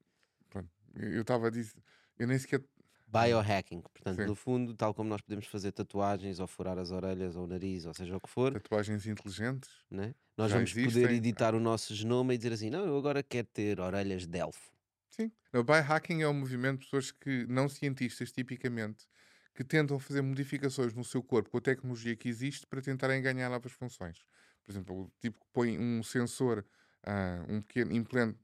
Pronto. 0.49 0.71
Eu 0.97 1.21
estava 1.21 1.49
a 1.49 1.51
dizer, 1.51 1.77
eu 2.19 2.27
nem 2.27 2.39
sequer. 2.39 2.65
Biohacking, 3.07 3.83
portanto, 3.83 4.17
Sim. 4.21 4.27
no 4.27 4.35
fundo, 4.35 4.75
tal 4.75 4.93
como 4.93 5.09
nós 5.09 5.21
podemos 5.21 5.47
fazer 5.47 5.71
tatuagens 5.71 6.41
ou 6.41 6.47
furar 6.49 6.77
as 6.77 6.91
orelhas 6.91 7.37
ou 7.37 7.45
o 7.45 7.47
nariz, 7.47 7.85
ou 7.85 7.95
seja 7.95 8.17
o 8.17 8.21
que 8.21 8.29
for. 8.29 8.53
Tatuagens 8.53 9.07
inteligentes. 9.07 9.71
Né? 9.89 10.13
Nós 10.37 10.51
vamos 10.51 10.71
existem. 10.71 11.03
poder 11.03 11.15
editar 11.15 11.55
o 11.55 11.61
nosso 11.61 11.95
genoma 11.95 12.35
e 12.35 12.37
dizer 12.37 12.53
assim: 12.53 12.69
não, 12.69 12.85
eu 12.85 12.99
agora 12.99 13.23
quero 13.23 13.47
ter 13.47 13.79
orelhas 13.79 14.27
de 14.27 14.39
elfo. 14.39 14.73
Sim. 15.09 15.31
O 15.55 15.63
biohacking 15.63 16.23
é 16.23 16.29
um 16.29 16.35
movimento 16.35 16.81
de 16.81 16.85
pessoas 16.87 17.13
que, 17.13 17.47
não 17.47 17.69
cientistas 17.69 18.33
tipicamente, 18.33 19.07
que 19.55 19.63
tentam 19.63 19.99
fazer 19.99 20.21
modificações 20.21 20.93
no 20.93 21.05
seu 21.05 21.23
corpo 21.23 21.49
com 21.49 21.59
a 21.59 21.61
tecnologia 21.61 22.17
que 22.17 22.29
existe 22.29 22.67
para 22.67 22.83
tentarem 22.83 23.23
ganhar 23.23 23.49
novas 23.49 23.73
funções. 23.73 24.19
Por 24.65 24.73
exemplo, 24.73 25.03
o 25.03 25.13
tipo 25.21 25.39
que 25.39 25.47
põe 25.53 25.79
um 25.79 26.03
sensor, 26.03 26.67
uh, 27.07 27.53
um 27.53 27.63
pequeno 27.63 27.93
implante, 27.93 28.39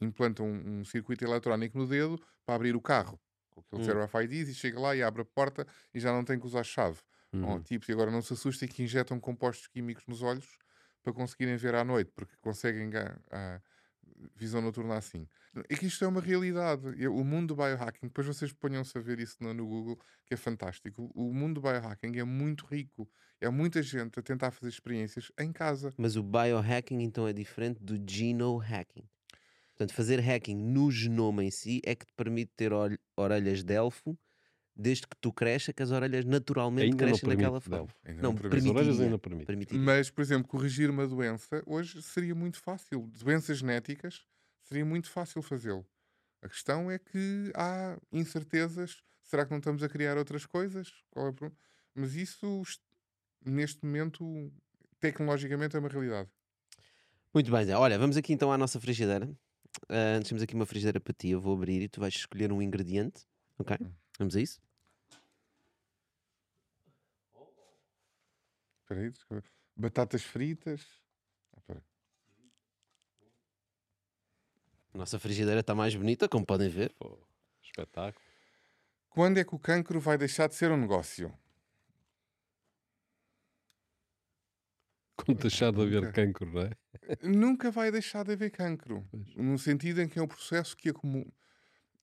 implantam 0.00 0.46
um, 0.46 0.80
um, 0.80 0.84
circuito 0.84 1.24
eletrónico 1.24 1.78
no 1.78 1.86
dedo 1.86 2.20
para 2.44 2.54
abrir 2.54 2.74
o 2.74 2.80
carro. 2.80 3.20
Com 3.50 3.60
aquele 3.60 3.82
hum. 3.82 3.84
Zero 3.84 4.04
RFIDs 4.04 4.48
e 4.48 4.54
chega 4.54 4.78
lá 4.80 4.94
e 4.94 5.02
abre 5.02 5.22
a 5.22 5.24
porta 5.24 5.66
e 5.92 6.00
já 6.00 6.12
não 6.12 6.24
tem 6.24 6.38
que 6.38 6.46
usar 6.46 6.64
chave. 6.64 7.00
Uhum. 7.32 7.56
Oh, 7.56 7.60
tipo, 7.60 7.90
e 7.90 7.92
agora 7.92 8.10
não 8.10 8.22
se 8.22 8.32
assustem 8.32 8.68
que 8.68 8.82
injetam 8.82 9.20
compostos 9.20 9.68
químicos 9.68 10.04
nos 10.06 10.22
olhos 10.22 10.58
para 11.02 11.12
conseguirem 11.12 11.56
ver 11.56 11.74
à 11.74 11.84
noite, 11.84 12.10
porque 12.14 12.34
conseguem 12.40 12.90
a 13.30 13.60
visão 14.34 14.60
noturna 14.60 14.96
assim. 14.96 15.26
É 15.68 15.74
que 15.74 15.86
isto 15.86 16.04
é 16.04 16.08
uma 16.08 16.20
realidade. 16.20 16.86
O 17.08 17.24
mundo 17.24 17.48
do 17.48 17.56
biohacking, 17.56 18.06
depois 18.06 18.26
vocês 18.26 18.52
ponham-se 18.52 18.96
a 18.96 19.00
ver 19.00 19.18
isso 19.18 19.36
no, 19.40 19.66
Google, 19.66 19.98
que 20.26 20.34
é 20.34 20.36
fantástico. 20.36 21.10
O 21.14 21.32
mundo 21.32 21.54
do 21.54 21.60
biohacking 21.62 22.18
é 22.18 22.24
muito 22.24 22.66
rico. 22.66 23.08
É 23.40 23.48
muita 23.48 23.82
gente 23.82 24.18
a 24.18 24.22
tentar 24.22 24.50
fazer 24.50 24.68
experiências 24.68 25.32
em 25.38 25.52
casa. 25.52 25.92
Mas 25.96 26.16
o 26.16 26.22
biohacking 26.22 27.00
então 27.00 27.26
é 27.26 27.32
diferente 27.32 27.82
do 27.82 28.00
genohacking. 28.08 29.08
Portanto, 29.80 29.96
fazer 29.96 30.20
hacking 30.20 30.56
no 30.56 30.90
genoma 30.90 31.42
em 31.42 31.50
si 31.50 31.80
é 31.86 31.94
que 31.94 32.04
te 32.04 32.12
permite 32.12 32.52
ter 32.54 32.70
orelhas 33.16 33.62
de 33.62 33.72
elfo 33.72 34.14
desde 34.76 35.06
que 35.06 35.16
tu 35.18 35.32
cresça, 35.32 35.72
que 35.72 35.82
as 35.82 35.90
orelhas 35.90 36.22
naturalmente 36.26 36.90
ainda 36.90 36.98
crescem 36.98 37.26
daquela 37.26 37.62
forma. 37.62 37.88
Ainda 38.04 38.20
não, 38.20 38.32
não 38.32 38.38
permite. 38.38 38.58
As 38.58 38.66
orelhas 38.66 39.00
ainda 39.00 39.18
permite. 39.18 39.74
Mas, 39.74 40.10
por 40.10 40.20
exemplo, 40.20 40.46
corrigir 40.46 40.90
uma 40.90 41.06
doença 41.06 41.62
hoje 41.64 42.02
seria 42.02 42.34
muito 42.34 42.58
fácil. 42.58 43.10
Doenças 43.24 43.56
genéticas 43.56 44.26
seria 44.64 44.84
muito 44.84 45.08
fácil 45.08 45.40
fazê-lo. 45.40 45.86
A 46.42 46.48
questão 46.50 46.90
é 46.90 46.98
que 46.98 47.50
há 47.56 47.96
incertezas. 48.12 49.02
Será 49.22 49.46
que 49.46 49.50
não 49.50 49.60
estamos 49.60 49.82
a 49.82 49.88
criar 49.88 50.18
outras 50.18 50.44
coisas? 50.44 50.92
É 51.16 51.50
Mas 51.94 52.16
isso, 52.16 52.62
neste 53.42 53.82
momento, 53.82 54.52
tecnologicamente 54.98 55.74
é 55.74 55.78
uma 55.78 55.88
realidade. 55.88 56.28
Muito 57.32 57.50
bem, 57.50 57.64
Zé. 57.64 57.74
Olha, 57.74 57.98
vamos 57.98 58.18
aqui 58.18 58.34
então 58.34 58.52
à 58.52 58.58
nossa 58.58 58.78
frigideira. 58.78 59.26
Uh, 59.84 60.22
temos 60.26 60.42
aqui 60.42 60.54
uma 60.54 60.66
frigideira 60.66 61.00
para 61.00 61.12
ti. 61.12 61.30
Eu 61.30 61.40
vou 61.40 61.54
abrir 61.54 61.82
e 61.82 61.88
tu 61.88 62.00
vais 62.00 62.14
escolher 62.14 62.52
um 62.52 62.60
ingrediente. 62.62 63.26
Ok? 63.58 63.76
Hum. 63.80 63.92
Vamos 64.18 64.36
a 64.36 64.40
isso? 64.40 64.60
Espera 68.82 69.00
aí, 69.00 69.42
batatas 69.76 70.22
fritas. 70.22 70.84
Ah, 71.68 71.76
Nossa 74.92 75.18
frigideira 75.18 75.60
está 75.60 75.74
mais 75.74 75.94
bonita, 75.94 76.28
como 76.28 76.44
podem 76.44 76.68
ver. 76.68 76.92
Pô, 76.98 77.16
espetáculo. 77.62 78.24
Quando 79.08 79.38
é 79.38 79.44
que 79.44 79.54
o 79.54 79.58
cancro 79.58 80.00
vai 80.00 80.18
deixar 80.18 80.48
de 80.48 80.54
ser 80.54 80.70
um 80.70 80.76
negócio? 80.76 81.32
Quando 85.24 85.38
deixar 85.40 85.72
de 85.72 85.80
haver 85.80 86.12
cancro, 86.12 86.52
não 86.52 86.62
é? 86.62 86.70
Nunca 87.22 87.70
vai 87.70 87.90
deixar 87.90 88.24
de 88.24 88.32
haver 88.32 88.50
cancro. 88.50 89.06
Pois. 89.10 89.34
No 89.36 89.58
sentido 89.58 90.00
em 90.00 90.08
que 90.08 90.18
é 90.18 90.22
um 90.22 90.28
processo 90.28 90.76
que 90.76 90.88
acumula 90.88 91.26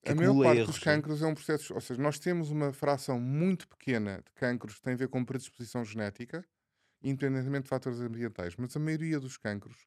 a 0.05 0.15
maior 0.15 0.41
parte 0.41 0.57
erros, 0.59 0.67
dos 0.67 0.79
cancros 0.79 1.21
é 1.21 1.27
um 1.27 1.33
processo, 1.33 1.73
ou 1.73 1.81
seja, 1.81 2.01
nós 2.01 2.17
temos 2.19 2.49
uma 2.49 2.71
fração 2.71 3.19
muito 3.19 3.67
pequena 3.67 4.23
de 4.25 4.31
cancros 4.33 4.75
que 4.75 4.81
tem 4.81 4.93
a 4.93 4.97
ver 4.97 5.09
com 5.09 5.23
predisposição 5.25 5.83
genética, 5.83 6.45
independentemente 7.03 7.63
de 7.63 7.69
fatores 7.69 7.99
ambientais, 7.99 8.55
mas 8.57 8.75
a 8.75 8.79
maioria 8.79 9.19
dos 9.19 9.37
cancros 9.37 9.85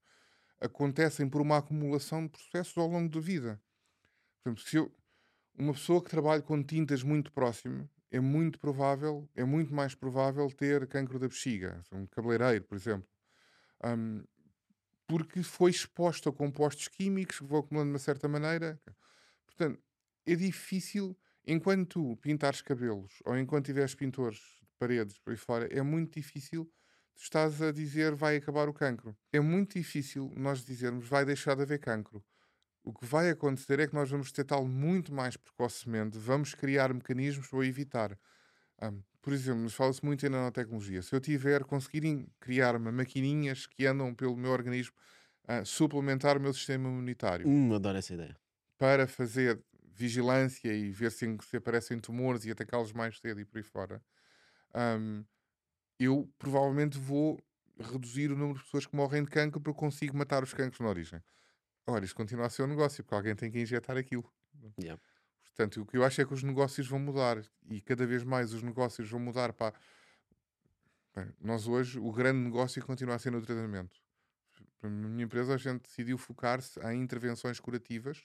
acontecem 0.61 1.28
por 1.28 1.41
uma 1.41 1.59
acumulação 1.59 2.24
de 2.24 2.31
processos 2.31 2.76
ao 2.76 2.87
longo 2.87 3.09
da 3.09 3.20
vida. 3.20 3.61
Por 4.43 4.51
exemplo, 4.51 4.62
se 4.62 4.76
eu, 4.76 4.95
uma 5.59 5.72
pessoa 5.72 6.03
que 6.03 6.11
trabalha 6.11 6.43
com 6.43 6.62
tintas 6.62 7.03
muito 7.03 7.33
próximo, 7.33 7.89
é 8.11 8.20
muito 8.20 8.59
provável, 8.59 9.28
é 9.35 9.45
muito 9.45 9.72
mais 9.72 9.95
provável 9.95 10.51
ter 10.51 10.87
cancro 10.87 11.18
da 11.18 11.28
bexiga, 11.28 11.83
um 11.93 12.07
cabeleireiro, 12.07 12.64
por 12.64 12.74
exemplo. 12.74 13.09
Um, 13.85 14.22
porque 15.07 15.43
foi 15.43 15.70
exposto 15.70 16.28
a 16.28 16.33
compostos 16.33 16.87
químicos 16.89 17.39
que 17.39 17.45
vão 17.45 17.61
acumulando 17.61 17.89
de 17.89 17.95
uma 17.95 17.99
certa 17.99 18.28
maneira. 18.28 18.81
Portanto, 19.45 19.83
é 20.24 20.35
difícil, 20.37 21.18
enquanto 21.45 21.89
tu 21.89 22.16
pintares 22.18 22.62
cabelos 22.62 23.20
ou 23.24 23.37
enquanto 23.37 23.66
tiveres 23.66 23.95
pintores 23.95 24.39
de 24.39 24.68
paredes 24.78 25.18
por 25.18 25.33
aí 25.33 25.37
fora, 25.37 25.66
é 25.72 25.83
muito 25.83 26.14
difícil 26.14 26.64
tu 27.16 27.22
estás 27.22 27.61
a 27.61 27.72
dizer 27.72 28.14
vai 28.14 28.37
acabar 28.37 28.68
o 28.68 28.72
cancro. 28.72 29.16
É 29.33 29.41
muito 29.41 29.76
difícil 29.76 30.33
nós 30.37 30.64
dizermos 30.64 31.09
vai 31.09 31.24
deixar 31.24 31.57
de 31.57 31.62
haver 31.62 31.81
cancro. 31.81 32.24
O 32.83 32.93
que 32.95 33.05
vai 33.05 33.28
acontecer 33.28 33.78
é 33.81 33.87
que 33.87 33.95
nós 33.95 34.11
vamos 34.11 34.31
detectá-lo 34.31 34.66
muito 34.66 35.12
mais 35.12 35.37
precocemente, 35.37 36.16
vamos 36.18 36.55
criar 36.55 36.95
mecanismos 36.95 37.49
para 37.49 37.66
evitar. 37.66 38.18
Um, 38.81 39.03
por 39.22 39.32
exemplo, 39.32 39.60
nos 39.60 39.74
fala-se 39.74 40.04
muito 40.04 40.24
em 40.24 40.28
nanotecnologia. 40.28 41.02
Se 41.02 41.14
eu 41.14 41.20
tiver, 41.20 41.64
conseguirem 41.64 42.26
criar 42.40 42.78
maquininhas 42.78 43.66
que 43.66 43.86
andam 43.86 44.14
pelo 44.14 44.36
meu 44.36 44.50
organismo, 44.50 44.94
uh, 45.44 45.64
suplementar 45.64 46.36
o 46.36 46.40
meu 46.40 46.52
sistema 46.52 46.88
imunitário. 46.88 47.46
Hum, 47.46 47.74
adoro 47.74 47.98
essa 47.98 48.14
ideia. 48.14 48.36
Para 48.78 49.06
fazer 49.06 49.62
vigilância 49.92 50.72
e 50.72 50.90
ver 50.90 51.12
se, 51.12 51.26
se 51.42 51.56
aparecem 51.56 51.98
tumores 51.98 52.44
e 52.46 52.50
atacá-los 52.50 52.92
mais 52.92 53.18
cedo 53.18 53.40
e 53.40 53.44
por 53.44 53.58
aí 53.58 53.62
fora, 53.62 54.02
um, 54.98 55.24
eu 55.98 56.32
provavelmente 56.38 56.98
vou 56.98 57.38
reduzir 57.78 58.30
o 58.30 58.36
número 58.36 58.58
de 58.58 58.64
pessoas 58.64 58.86
que 58.86 58.96
morrem 58.96 59.22
de 59.22 59.30
cancro 59.30 59.60
porque 59.60 59.78
consigo 59.78 60.16
matar 60.16 60.42
os 60.42 60.54
cancros 60.54 60.80
na 60.80 60.88
origem. 60.88 61.22
Ora, 61.86 62.04
isto 62.04 62.14
continua 62.14 62.46
a 62.46 62.50
ser 62.50 62.62
um 62.62 62.66
negócio, 62.66 63.02
porque 63.04 63.14
alguém 63.14 63.34
tem 63.34 63.50
que 63.50 63.60
injetar 63.60 63.96
aquilo. 63.96 64.24
Yeah. 64.78 65.00
Portanto, 65.55 65.82
o 65.82 65.86
que 65.86 65.96
eu 65.96 66.05
acho 66.05 66.20
é 66.20 66.24
que 66.24 66.32
os 66.32 66.42
negócios 66.42 66.86
vão 66.86 66.98
mudar 66.98 67.42
e 67.68 67.80
cada 67.80 68.07
vez 68.07 68.22
mais 68.24 68.53
os 68.53 68.62
negócios 68.62 69.09
vão 69.11 69.20
mudar 69.20 69.53
para. 69.53 69.74
Bem, 71.14 71.28
nós 71.40 71.66
hoje, 71.66 71.98
o 71.98 72.11
grande 72.12 72.38
negócio 72.38 72.84
continua 72.84 73.16
a 73.16 73.18
ser 73.18 73.32
no 73.32 73.42
tratamento. 73.42 74.01
Na 74.82 74.88
minha 74.88 75.24
empresa, 75.24 75.55
a 75.55 75.57
gente 75.57 75.82
decidiu 75.82 76.16
focar-se 76.16 76.80
em 76.80 77.03
intervenções 77.03 77.61
curativas 77.61 78.18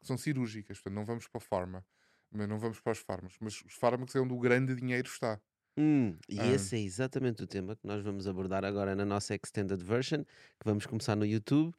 que 0.00 0.06
são 0.06 0.16
cirúrgicas, 0.16 0.78
portanto 0.78 0.94
não 0.94 1.04
vamos 1.04 1.26
para 1.26 1.38
a 1.38 1.40
farma, 1.40 1.84
mas 2.30 2.48
não 2.48 2.58
vamos 2.58 2.80
para 2.80 2.92
os 2.92 2.98
fármacos, 2.98 3.36
mas 3.40 3.60
os 3.62 3.74
fármacos 3.74 4.14
é 4.14 4.20
onde 4.20 4.32
o 4.32 4.38
grande 4.38 4.76
dinheiro 4.76 5.08
está. 5.08 5.40
Hum, 5.76 6.16
e 6.28 6.38
esse 6.40 6.76
é 6.76 6.80
exatamente 6.80 7.42
o 7.42 7.46
tema 7.46 7.74
que 7.76 7.86
nós 7.86 8.02
vamos 8.02 8.26
abordar 8.26 8.64
agora 8.64 8.94
na 8.94 9.04
nossa 9.04 9.34
Extended 9.34 9.82
Version, 9.82 10.22
que 10.24 10.64
vamos 10.64 10.86
começar 10.86 11.16
no 11.16 11.24
YouTube. 11.24 11.74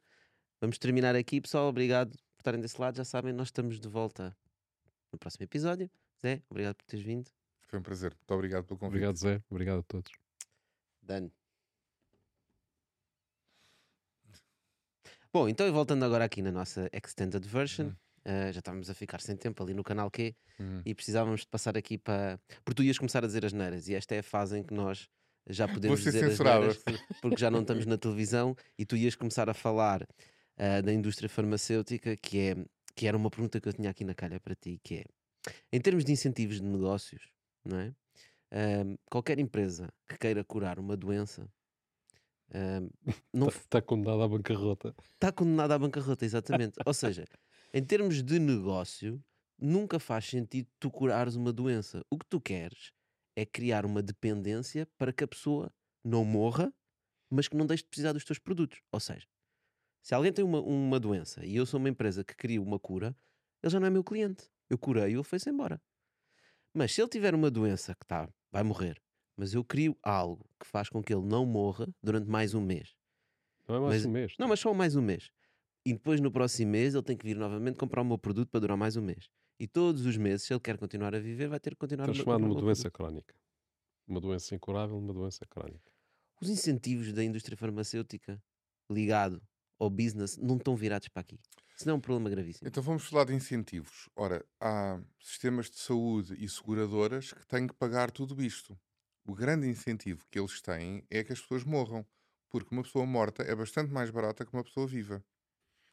Vamos 0.60 0.78
terminar 0.78 1.14
aqui, 1.14 1.40
pessoal. 1.40 1.68
Obrigado 1.68 2.10
por 2.10 2.40
estarem 2.40 2.60
desse 2.60 2.80
lado. 2.80 2.96
Já 2.96 3.04
sabem, 3.04 3.32
nós 3.32 3.48
estamos 3.48 3.78
de 3.78 3.88
volta 3.88 4.36
no 5.12 5.18
próximo 5.18 5.44
episódio. 5.44 5.90
Zé, 6.20 6.42
obrigado 6.48 6.76
por 6.76 6.84
teres 6.86 7.04
vindo. 7.04 7.30
Foi 7.66 7.78
um 7.78 7.82
prazer. 7.82 8.12
Muito 8.12 8.34
obrigado 8.34 8.64
pelo 8.64 8.78
convite. 8.78 8.96
Obrigado, 8.96 9.16
Zé. 9.16 9.42
Obrigado 9.48 9.78
a 9.78 9.82
todos. 9.82 10.12
Dan. 11.02 11.30
Bom, 15.32 15.48
então 15.48 15.70
voltando 15.72 16.04
agora 16.04 16.24
aqui 16.24 16.42
na 16.42 16.50
nossa 16.50 16.90
Extended 16.92 17.46
Version. 17.46 17.86
Hum. 17.86 17.96
Uh, 18.20 18.52
já 18.52 18.58
estávamos 18.58 18.90
a 18.90 18.94
ficar 18.94 19.20
sem 19.20 19.34
tempo 19.34 19.62
ali 19.62 19.72
no 19.72 19.82
canal 19.82 20.10
Q 20.10 20.34
uhum. 20.58 20.82
e 20.84 20.94
precisávamos 20.94 21.40
de 21.40 21.46
passar 21.46 21.78
aqui 21.78 21.96
para. 21.96 22.38
Porque 22.64 22.74
tu 22.74 22.82
ias 22.82 22.98
começar 22.98 23.24
a 23.24 23.26
dizer 23.26 23.46
as 23.46 23.52
neiras 23.52 23.88
e 23.88 23.94
esta 23.94 24.14
é 24.14 24.18
a 24.18 24.22
fase 24.22 24.58
em 24.58 24.62
que 24.62 24.74
nós 24.74 25.08
já 25.48 25.66
podemos 25.66 26.02
dizer 26.02 26.24
as 26.24 26.38
neiras 26.38 26.82
porque 27.22 27.38
já 27.38 27.50
não 27.50 27.62
estamos 27.62 27.86
na 27.86 27.96
televisão 27.96 28.54
e 28.78 28.84
tu 28.84 28.94
ias 28.94 29.14
começar 29.14 29.48
a 29.48 29.54
falar 29.54 30.02
uh, 30.02 30.82
da 30.82 30.92
indústria 30.92 31.28
farmacêutica, 31.28 32.14
que, 32.16 32.38
é, 32.40 32.56
que 33.00 33.06
era 33.06 33.16
uma 33.16 33.30
pergunta 33.30 33.58
que 33.58 33.66
eu 33.66 33.72
tinha 33.72 33.88
aqui 33.88 34.04
na 34.04 34.14
calha 34.14 34.38
para 34.38 34.54
ti, 34.54 34.78
que 34.84 34.96
é 34.96 35.04
em 35.72 35.80
termos 35.80 36.04
de 36.04 36.12
incentivos 36.12 36.56
de 36.56 36.64
negócios, 36.64 37.30
não 37.64 37.78
é? 37.78 37.94
Qualquer 39.10 39.38
empresa 39.38 39.90
que 40.06 40.18
queira 40.18 40.44
curar 40.44 40.78
uma 40.78 40.98
doença 40.98 41.50
está 43.32 43.70
tá 43.70 43.80
condenada 43.80 44.22
à 44.22 44.28
bancarrota. 44.28 44.94
Está 45.14 45.32
condenada 45.32 45.74
à 45.76 45.78
bancarrota, 45.78 46.26
exatamente. 46.26 46.74
Ou 46.84 46.92
seja, 46.92 47.24
em 47.72 47.82
termos 47.82 48.22
de 48.22 48.38
negócio, 48.38 49.18
nunca 49.58 49.98
faz 49.98 50.26
sentido 50.26 50.68
tu 50.78 50.90
curares 50.90 51.36
uma 51.36 51.54
doença. 51.54 52.04
O 52.10 52.18
que 52.18 52.26
tu 52.26 52.38
queres 52.38 52.92
é 53.34 53.46
criar 53.46 53.86
uma 53.86 54.02
dependência 54.02 54.86
para 54.98 55.10
que 55.10 55.24
a 55.24 55.28
pessoa 55.28 55.72
não 56.04 56.22
morra, 56.22 56.70
mas 57.30 57.48
que 57.48 57.56
não 57.56 57.64
deixe 57.64 57.82
de 57.82 57.88
precisar 57.88 58.12
dos 58.12 58.26
teus 58.26 58.38
produtos. 58.38 58.82
Ou 58.92 59.00
seja, 59.00 59.26
se 60.02 60.14
alguém 60.14 60.32
tem 60.32 60.44
uma, 60.44 60.60
uma 60.60 60.98
doença 60.98 61.44
e 61.44 61.56
eu 61.56 61.66
sou 61.66 61.78
uma 61.78 61.88
empresa 61.88 62.24
que 62.24 62.34
cria 62.34 62.60
uma 62.60 62.78
cura, 62.78 63.16
ele 63.62 63.70
já 63.70 63.78
não 63.78 63.86
é 63.86 63.90
meu 63.90 64.02
cliente. 64.02 64.50
Eu 64.68 64.78
curei 64.78 65.10
e 65.10 65.14
ele 65.14 65.22
foi-se 65.22 65.50
embora. 65.50 65.80
Mas 66.72 66.92
se 66.92 67.02
ele 67.02 67.08
tiver 67.08 67.34
uma 67.34 67.50
doença 67.50 67.94
que 67.94 68.06
tá, 68.06 68.28
vai 68.50 68.62
morrer, 68.62 69.00
mas 69.36 69.54
eu 69.54 69.64
crio 69.64 69.96
algo 70.02 70.48
que 70.58 70.66
faz 70.66 70.88
com 70.88 71.02
que 71.02 71.12
ele 71.12 71.26
não 71.26 71.44
morra 71.44 71.88
durante 72.02 72.28
mais 72.28 72.54
um 72.54 72.60
mês. 72.60 72.94
Não 73.68 73.76
é 73.76 73.80
mais 73.80 73.94
mas, 73.94 74.04
um 74.06 74.10
mês. 74.10 74.34
Não, 74.38 74.48
mas 74.48 74.60
só 74.60 74.72
mais 74.72 74.96
um 74.96 75.02
mês. 75.02 75.30
E 75.84 75.92
depois 75.92 76.20
no 76.20 76.30
próximo 76.30 76.70
mês 76.72 76.94
ele 76.94 77.02
tem 77.02 77.16
que 77.16 77.24
vir 77.24 77.36
novamente 77.36 77.76
comprar 77.76 78.02
o 78.02 78.04
meu 78.04 78.18
produto 78.18 78.48
para 78.48 78.60
durar 78.60 78.76
mais 78.76 78.96
um 78.96 79.02
mês. 79.02 79.28
E 79.58 79.66
todos 79.66 80.06
os 80.06 80.16
meses, 80.16 80.46
se 80.46 80.52
ele 80.52 80.60
quer 80.60 80.78
continuar 80.78 81.14
a 81.14 81.18
viver, 81.18 81.48
vai 81.48 81.60
ter 81.60 81.70
que 81.70 81.76
continuar 81.76 82.04
a 82.04 82.12
Transformado 82.12 82.40
numa 82.48 82.60
doença 82.60 82.90
crónica. 82.90 83.34
Uma 84.06 84.20
doença 84.20 84.54
incurável, 84.54 84.96
uma 84.96 85.12
doença 85.12 85.44
crónica. 85.46 85.90
Os 86.40 86.48
incentivos 86.48 87.12
da 87.12 87.22
indústria 87.22 87.56
farmacêutica 87.56 88.42
ligado 88.90 89.42
ao 89.80 89.90
business 89.90 90.36
não 90.36 90.56
estão 90.56 90.76
virados 90.76 91.08
para 91.08 91.22
aqui. 91.22 91.40
Senão 91.76 91.94
é 91.94 91.96
um 91.96 92.00
problema 92.00 92.28
gravíssimo. 92.28 92.68
Então 92.68 92.82
vamos 92.82 93.04
falar 93.04 93.24
de 93.24 93.34
incentivos. 93.34 94.10
Ora, 94.14 94.44
há 94.60 95.00
sistemas 95.18 95.70
de 95.70 95.78
saúde 95.78 96.36
e 96.38 96.46
seguradoras 96.46 97.32
que 97.32 97.46
têm 97.46 97.66
que 97.66 97.72
pagar 97.72 98.10
tudo 98.10 98.42
isto. 98.42 98.78
O 99.24 99.34
grande 99.34 99.66
incentivo 99.66 100.26
que 100.30 100.38
eles 100.38 100.60
têm 100.60 101.02
é 101.08 101.24
que 101.24 101.32
as 101.32 101.40
pessoas 101.40 101.64
morram. 101.64 102.06
Porque 102.50 102.74
uma 102.74 102.82
pessoa 102.82 103.06
morta 103.06 103.42
é 103.44 103.54
bastante 103.54 103.92
mais 103.92 104.10
barata 104.10 104.44
que 104.44 104.52
uma 104.52 104.62
pessoa 104.64 104.86
viva. 104.86 105.24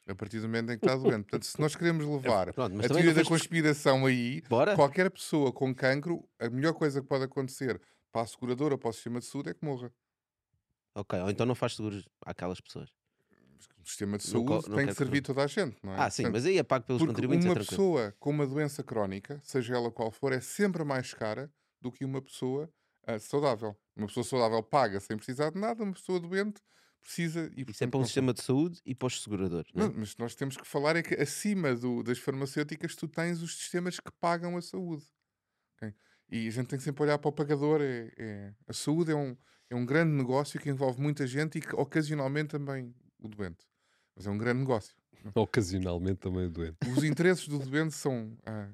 A 0.09 0.15
partir 0.15 0.39
do 0.39 0.47
momento 0.47 0.71
em 0.71 0.77
que 0.77 0.85
está 0.85 0.97
doente. 0.97 1.23
Portanto, 1.23 1.45
se 1.45 1.59
nós 1.59 1.75
queremos 1.75 2.03
levar 2.07 2.51
Pronto, 2.53 2.79
a 2.79 2.87
teoria 2.87 3.13
da 3.13 3.23
conspiração 3.23 4.05
aí, 4.05 4.41
Bora? 4.49 4.75
qualquer 4.75 5.09
pessoa 5.09 5.53
com 5.53 5.73
cancro, 5.73 6.27
a 6.39 6.49
melhor 6.49 6.73
coisa 6.73 7.01
que 7.01 7.07
pode 7.07 7.23
acontecer 7.25 7.79
para 8.11 8.23
a 8.23 8.27
seguradora, 8.27 8.77
para 8.77 8.89
o 8.89 8.93
sistema 8.93 9.19
de 9.19 9.25
saúde, 9.25 9.51
é 9.51 9.53
que 9.53 9.63
morra. 9.63 9.93
Ok, 10.95 11.19
ou 11.19 11.29
então 11.29 11.45
não 11.45 11.55
faz 11.55 11.75
seguros 11.75 12.07
àquelas 12.25 12.59
pessoas. 12.59 12.89
O 13.83 13.87
sistema 13.87 14.17
de 14.17 14.23
saúde 14.23 14.69
não 14.69 14.77
tem 14.77 14.87
que 14.87 14.93
servir 14.93 15.21
toda 15.21 15.43
a 15.43 15.47
gente, 15.47 15.77
não 15.81 15.93
é? 15.93 15.99
Ah, 15.99 16.09
sim, 16.09 16.23
Portanto, 16.23 16.33
mas 16.33 16.45
aí 16.45 16.57
é 16.57 16.63
pago 16.63 16.85
pelos 16.85 17.01
contribuintes. 17.01 17.45
É 17.45 17.49
uma 17.49 17.55
é 17.55 17.65
pessoa 17.65 18.15
com 18.19 18.29
uma 18.29 18.45
doença 18.45 18.83
crónica, 18.83 19.39
seja 19.43 19.75
ela 19.75 19.91
qual 19.91 20.11
for, 20.11 20.33
é 20.33 20.41
sempre 20.41 20.83
mais 20.83 21.13
cara 21.13 21.51
do 21.81 21.91
que 21.91 22.03
uma 22.03 22.21
pessoa 22.21 22.69
uh, 23.07 23.19
saudável. 23.19 23.75
Uma 23.95 24.07
pessoa 24.07 24.23
saudável 24.23 24.61
paga 24.61 24.99
sem 24.99 25.15
precisar 25.15 25.51
de 25.51 25.59
nada, 25.59 25.83
uma 25.83 25.93
pessoa 25.93 26.19
doente 26.19 26.61
precisa. 26.99 27.51
E, 27.55 27.65
Isso 27.69 27.83
é 27.83 27.87
para 27.87 27.99
o 27.99 28.05
sistema 28.05 28.33
de 28.33 28.41
saúde 28.41 28.81
e 28.85 28.93
para 28.93 29.07
os 29.07 29.23
seguradores. 29.23 29.71
Não, 29.73 29.85
é? 29.85 29.87
não, 29.87 29.95
mas 29.97 30.17
nós 30.17 30.35
temos 30.35 30.57
que 30.57 30.67
falar 30.67 30.95
é 30.95 31.01
que 31.01 31.15
acima 31.15 31.73
do, 31.73 32.03
das 32.03 32.19
farmacêuticas 32.19 32.95
tu 32.95 33.07
tens 33.07 33.41
os 33.41 33.57
sistemas 33.57 33.99
que 33.99 34.11
pagam 34.19 34.57
a 34.57 34.61
saúde. 34.61 35.05
Okay? 35.75 35.93
E 36.29 36.47
a 36.47 36.51
gente 36.51 36.67
tem 36.67 36.77
que 36.77 36.83
sempre 36.83 37.03
olhar 37.03 37.17
para 37.17 37.29
o 37.29 37.31
pagador. 37.31 37.81
É, 37.81 38.11
é, 38.17 38.53
a 38.67 38.73
saúde 38.73 39.11
é 39.11 39.15
um, 39.15 39.35
é 39.69 39.75
um 39.75 39.85
grande 39.85 40.11
negócio 40.11 40.59
que 40.59 40.69
envolve 40.69 41.01
muita 41.01 41.25
gente 41.25 41.57
e 41.57 41.61
que 41.61 41.75
ocasionalmente 41.75 42.49
também 42.49 42.93
o 43.19 43.27
doente. 43.27 43.65
Mas 44.15 44.25
é 44.27 44.29
um 44.29 44.37
grande 44.37 44.59
negócio. 44.59 44.95
Ocasionalmente 45.35 46.19
também 46.19 46.45
o 46.45 46.49
doente. 46.49 46.77
Os 46.95 47.03
interesses 47.03 47.47
do 47.47 47.59
doente 47.59 47.93
são. 47.93 48.37
Ah, 48.45 48.69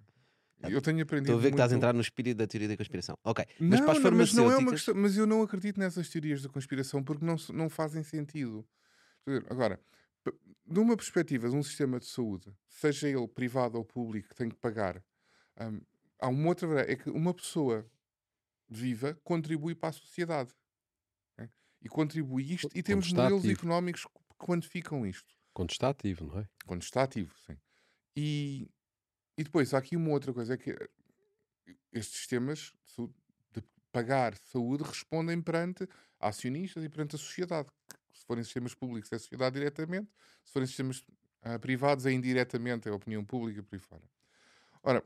eu 0.69 0.81
tenho 0.81 1.01
aprendido. 1.03 1.31
Estou 1.31 1.39
a 1.39 1.41
ver 1.41 1.49
que 1.49 1.55
estás 1.55 1.73
a 1.73 1.75
entrar 1.75 1.93
no 1.93 2.01
espírito 2.01 2.37
da 2.37 2.47
teoria 2.47 2.69
da 2.69 2.77
conspiração. 2.77 3.17
Ok. 3.23 3.45
Mas 3.59 3.79
não, 3.79 3.85
para 3.85 3.97
as 3.97 4.01
farmacêuticas. 4.01 4.35
Mas, 4.35 4.45
não 4.45 4.51
é 4.51 4.57
uma 4.57 4.71
questão, 4.71 4.95
mas 4.95 5.17
eu 5.17 5.27
não 5.27 5.41
acredito 5.41 5.79
nessas 5.79 6.07
teorias 6.09 6.41
da 6.41 6.49
conspiração 6.49 7.03
porque 7.03 7.25
não, 7.25 7.35
não 7.53 7.69
fazem 7.69 8.03
sentido. 8.03 8.65
Agora, 9.49 9.79
de 10.65 10.79
uma 10.79 10.95
perspectiva 10.95 11.49
de 11.49 11.55
um 11.55 11.63
sistema 11.63 11.99
de 11.99 12.05
saúde, 12.05 12.53
seja 12.67 13.07
ele 13.07 13.27
privado 13.27 13.77
ou 13.77 13.83
público, 13.83 14.29
que 14.29 14.35
tem 14.35 14.49
que 14.49 14.55
pagar, 14.55 15.03
hum, 15.61 15.81
há 16.19 16.27
uma 16.29 16.47
outra 16.49 16.67
verdade, 16.67 16.91
é 16.91 16.95
que 16.95 17.09
uma 17.09 17.33
pessoa 17.33 17.85
viva 18.69 19.17
contribui 19.23 19.75
para 19.75 19.89
a 19.89 19.93
sociedade. 19.93 20.51
Okay? 21.33 21.49
E 21.81 21.89
contribui 21.89 22.53
isto, 22.53 22.69
e 22.73 22.81
temos 22.81 23.11
modelos 23.11 23.43
ativo. 23.43 23.59
económicos 23.59 24.07
que 24.43 24.51
quantificam 24.51 25.05
isto. 25.05 25.33
Quando 25.53 25.71
está 25.71 25.89
ativo, 25.89 26.25
não 26.25 26.39
é? 26.39 26.49
Quando 26.65 26.81
está 26.81 27.03
ativo, 27.03 27.33
sim. 27.45 27.57
E, 28.15 28.69
e 29.37 29.43
depois 29.43 29.73
há 29.73 29.77
aqui 29.77 29.95
uma 29.95 30.09
outra 30.09 30.33
coisa, 30.33 30.53
é 30.53 30.57
que 30.57 30.71
eh, 30.71 30.89
estes 31.91 32.19
sistemas 32.19 32.73
de 33.51 33.63
pagar 33.91 34.35
saúde 34.37 34.83
respondem 34.83 35.41
perante 35.41 35.87
acionistas 36.19 36.83
e 36.83 36.89
perante 36.89 37.15
a 37.15 37.19
sociedade. 37.19 37.69
Se 38.11 38.25
forem 38.25 38.43
sistemas 38.43 38.75
públicos 38.75 39.11
é 39.11 39.15
a 39.15 39.19
sociedade 39.19 39.59
diretamente, 39.59 40.11
se 40.43 40.51
forem 40.51 40.67
sistemas 40.67 40.99
uh, 41.45 41.59
privados 41.59 42.05
é 42.05 42.11
indiretamente, 42.11 42.87
é 42.87 42.91
a 42.91 42.95
opinião 42.95 43.23
pública 43.23 43.63
por 43.63 43.75
aí 43.75 43.79
fora. 43.79 44.03
Ora, 44.83 45.03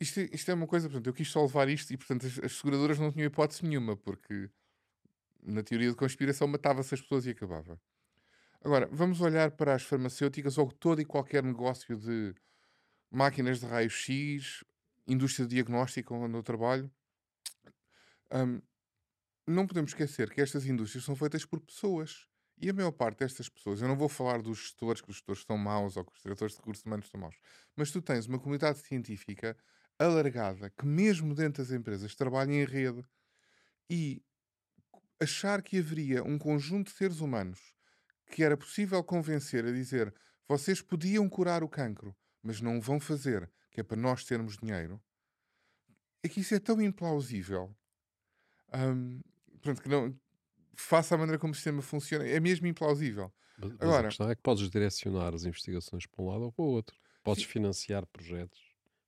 isto, 0.00 0.20
isto 0.20 0.50
é 0.50 0.54
uma 0.54 0.66
coisa, 0.66 0.88
portanto, 0.88 1.06
eu 1.06 1.14
quis 1.14 1.30
só 1.30 1.42
levar 1.42 1.68
isto 1.68 1.92
e, 1.92 1.96
portanto, 1.96 2.26
as, 2.26 2.38
as 2.38 2.52
seguradoras 2.52 2.98
não 2.98 3.12
tinham 3.12 3.26
hipótese 3.26 3.64
nenhuma, 3.64 3.96
porque 3.96 4.50
na 5.42 5.62
teoria 5.62 5.90
de 5.90 5.96
conspiração 5.96 6.46
matava-se 6.46 6.94
as 6.94 7.00
pessoas 7.00 7.26
e 7.26 7.30
acabava. 7.30 7.80
Agora, 8.64 8.88
vamos 8.92 9.20
olhar 9.20 9.50
para 9.50 9.74
as 9.74 9.82
farmacêuticas 9.82 10.56
ou 10.56 10.70
todo 10.70 11.00
e 11.00 11.04
qualquer 11.04 11.42
negócio 11.42 11.96
de 11.96 12.32
máquinas 13.10 13.58
de 13.58 13.66
raio-x, 13.66 14.62
indústria 15.04 15.48
de 15.48 15.56
diagnóstico 15.56 16.14
onde 16.14 16.36
eu 16.36 16.44
trabalho. 16.44 16.88
Um, 18.32 18.62
não 19.48 19.66
podemos 19.66 19.90
esquecer 19.90 20.30
que 20.30 20.40
estas 20.40 20.64
indústrias 20.64 21.04
são 21.04 21.16
feitas 21.16 21.44
por 21.44 21.60
pessoas. 21.60 22.28
E 22.56 22.70
a 22.70 22.72
maior 22.72 22.92
parte 22.92 23.18
destas 23.18 23.48
pessoas, 23.48 23.82
eu 23.82 23.88
não 23.88 23.96
vou 23.96 24.08
falar 24.08 24.40
dos 24.40 24.58
gestores, 24.58 25.00
que 25.00 25.10
os 25.10 25.16
gestores 25.16 25.42
são 25.42 25.58
maus 25.58 25.96
ou 25.96 26.04
que 26.04 26.12
os 26.12 26.22
diretores 26.22 26.52
de 26.52 26.60
recursos 26.60 26.84
humanos 26.84 27.08
são 27.10 27.18
maus, 27.18 27.34
mas 27.74 27.90
tu 27.90 28.00
tens 28.00 28.26
uma 28.26 28.38
comunidade 28.38 28.78
científica 28.78 29.56
alargada 29.98 30.70
que, 30.70 30.86
mesmo 30.86 31.34
dentro 31.34 31.64
das 31.64 31.72
empresas, 31.72 32.14
trabalha 32.14 32.52
em 32.52 32.64
rede 32.64 33.04
e 33.90 34.22
achar 35.18 35.60
que 35.62 35.78
haveria 35.78 36.22
um 36.22 36.38
conjunto 36.38 36.92
de 36.92 36.96
seres 36.96 37.18
humanos 37.18 37.74
que 38.32 38.42
era 38.42 38.56
possível 38.56 39.04
convencer 39.04 39.62
a 39.66 39.70
dizer 39.70 40.12
vocês 40.48 40.80
podiam 40.80 41.28
curar 41.28 41.62
o 41.62 41.68
cancro, 41.68 42.16
mas 42.42 42.62
não 42.62 42.78
o 42.78 42.80
vão 42.80 42.98
fazer, 42.98 43.48
que 43.70 43.80
é 43.80 43.84
para 43.84 43.96
nós 43.96 44.24
termos 44.24 44.56
dinheiro, 44.56 45.00
é 46.22 46.28
que 46.28 46.40
isso 46.40 46.54
é 46.54 46.58
tão 46.58 46.80
implausível. 46.80 47.74
Um, 48.72 49.20
pronto, 49.60 49.82
que 49.82 49.88
não, 49.88 50.18
faça 50.74 51.14
a 51.14 51.18
maneira 51.18 51.38
como 51.38 51.52
o 51.52 51.54
sistema 51.54 51.82
funciona, 51.82 52.26
é 52.26 52.40
mesmo 52.40 52.66
implausível. 52.66 53.32
Mas, 53.58 53.72
Agora, 53.78 54.06
a 54.06 54.08
questão 54.08 54.30
é 54.30 54.34
que 54.34 54.42
podes 54.42 54.70
direcionar 54.70 55.34
as 55.34 55.44
investigações 55.44 56.06
para 56.06 56.24
um 56.24 56.28
lado 56.28 56.44
ou 56.44 56.52
para 56.52 56.64
o 56.64 56.68
outro. 56.68 56.96
Podes 57.22 57.44
sim. 57.44 57.50
financiar 57.50 58.06
projetos, 58.06 58.60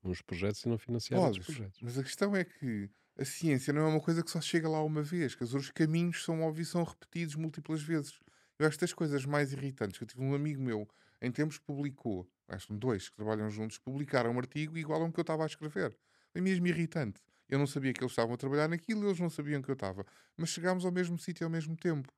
uns 0.05 0.21
projetos 0.21 0.63
e 0.63 0.69
não 0.69 0.79
financiar 0.79 1.19
podes, 1.19 1.39
outros 1.39 1.57
projetos. 1.57 1.81
Mas 1.83 1.99
a 1.99 2.03
questão 2.03 2.37
é 2.37 2.45
que 2.45 2.91
a 3.19 3.25
ciência 3.25 3.73
não 3.73 3.83
é 3.83 3.89
uma 3.89 4.01
coisa 4.01 4.23
que 4.23 4.31
só 4.31 4.41
chega 4.41 4.69
lá 4.69 4.83
uma 4.83 5.03
vez, 5.03 5.35
que 5.35 5.45
os 5.45 5.71
caminhos 5.71 6.23
são 6.23 6.43
óbvios 6.43 6.69
são 6.69 6.85
repetidos 6.85 7.35
múltiplas 7.37 7.83
vezes. 7.83 8.19
Eu 8.59 8.67
acho 8.67 8.77
que 8.77 8.85
das 8.85 8.93
coisas 8.93 9.25
mais 9.25 9.53
irritantes 9.53 9.99
que 9.99 10.05
eu 10.05 10.09
tive 10.09 10.23
um 10.23 10.35
amigo 10.35 10.63
meu 10.63 10.89
em 11.21 11.31
tempos 11.31 11.59
publicou, 11.59 12.29
acho 12.49 12.69
que 12.69 12.75
dois 12.75 13.09
que 13.09 13.17
trabalham 13.17 13.51
juntos, 13.51 13.79
publicaram 13.79 14.33
um 14.33 14.39
artigo 14.39 14.77
igual 14.77 15.03
a 15.03 15.05
um 15.05 15.11
que 15.11 15.19
eu 15.19 15.23
estava 15.23 15.43
a 15.43 15.47
escrever. 15.47 15.97
É 16.35 16.41
mesmo 16.41 16.67
irritante. 16.67 17.21
Eu 17.49 17.59
não 17.59 17.67
sabia 17.67 17.93
que 17.93 18.03
eles 18.03 18.13
estavam 18.13 18.35
a 18.35 18.37
trabalhar 18.37 18.69
naquilo, 18.69 19.07
eles 19.07 19.21
não 19.21 19.31
sabiam 19.31 19.63
que 19.63 19.71
eu 19.71 19.75
estava. 19.75 20.05
Mas 20.37 20.51
chegámos 20.51 20.85
ao 20.85 20.93
mesmo 20.93 21.19
sítio 21.19 21.45
ao 21.45 21.51
mesmo 21.51 21.77
tempo. 21.77 22.13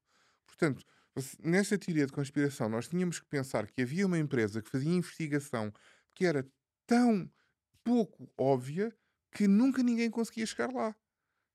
Portanto, 0.46 0.84
nesta 1.42 1.78
teoria 1.78 2.06
de 2.06 2.12
conspiração, 2.12 2.68
nós 2.68 2.88
tínhamos 2.88 3.18
que 3.18 3.26
pensar 3.26 3.66
que 3.66 3.82
havia 3.82 4.06
uma 4.06 4.18
empresa 4.18 4.62
que 4.62 4.70
fazia 4.70 4.92
investigação 4.92 5.72
que 6.14 6.24
era 6.24 6.46
tão 6.86 7.30
pouco 7.84 8.30
óbvia 8.36 8.94
que 9.30 9.46
nunca 9.46 9.82
ninguém 9.82 10.10
conseguia 10.10 10.46
chegar 10.46 10.72
lá. 10.72 10.94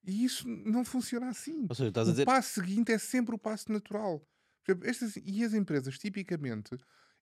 E 0.04 0.24
isso 0.24 0.48
não 0.48 0.84
funciona 0.84 1.30
assim. 1.30 1.68
Seja, 1.74 1.92
o 1.96 2.00
a 2.00 2.04
dizer... 2.04 2.26
passo 2.26 2.62
seguinte 2.62 2.92
é 2.92 2.98
sempre 2.98 3.36
o 3.36 3.38
passo 3.38 3.72
natural. 3.72 4.26
Estas, 4.84 5.16
e 5.18 5.44
as 5.44 5.54
empresas, 5.54 5.98
tipicamente, 5.98 6.78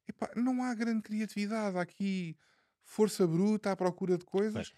epá, 0.07 0.31
não 0.35 0.63
há 0.63 0.73
grande 0.73 1.01
criatividade. 1.01 1.77
Há 1.77 1.81
aqui 1.81 2.37
força 2.83 3.25
bruta 3.27 3.71
à 3.71 3.75
procura 3.75 4.17
de 4.17 4.25
coisas. 4.25 4.73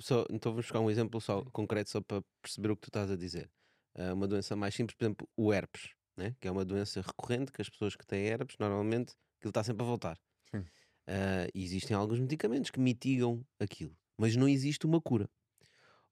Só, 0.00 0.24
então 0.30 0.52
vamos 0.52 0.66
buscar 0.66 0.80
um 0.80 0.90
exemplo 0.90 1.20
só 1.20 1.42
concreto 1.46 1.90
só 1.90 2.00
para 2.00 2.22
perceber 2.40 2.70
o 2.70 2.76
que 2.76 2.82
tu 2.82 2.88
estás 2.88 3.10
a 3.10 3.16
dizer. 3.16 3.50
Uh, 3.94 4.14
uma 4.14 4.28
doença 4.28 4.54
mais 4.54 4.74
simples, 4.74 4.96
por 4.96 5.04
exemplo, 5.04 5.28
o 5.36 5.52
herpes, 5.52 5.90
né? 6.16 6.36
que 6.40 6.46
é 6.46 6.50
uma 6.50 6.64
doença 6.64 7.00
recorrente 7.00 7.50
que 7.50 7.60
as 7.60 7.68
pessoas 7.68 7.96
que 7.96 8.06
têm 8.06 8.26
herpes, 8.26 8.56
normalmente, 8.58 9.14
aquilo 9.38 9.50
está 9.50 9.64
sempre 9.64 9.82
a 9.82 9.86
voltar. 9.86 10.18
Uh, 10.54 11.50
existem 11.52 11.96
alguns 11.96 12.20
medicamentos 12.20 12.70
que 12.70 12.78
mitigam 12.78 13.44
aquilo, 13.58 13.96
mas 14.16 14.36
não 14.36 14.48
existe 14.48 14.86
uma 14.86 15.00
cura. 15.00 15.28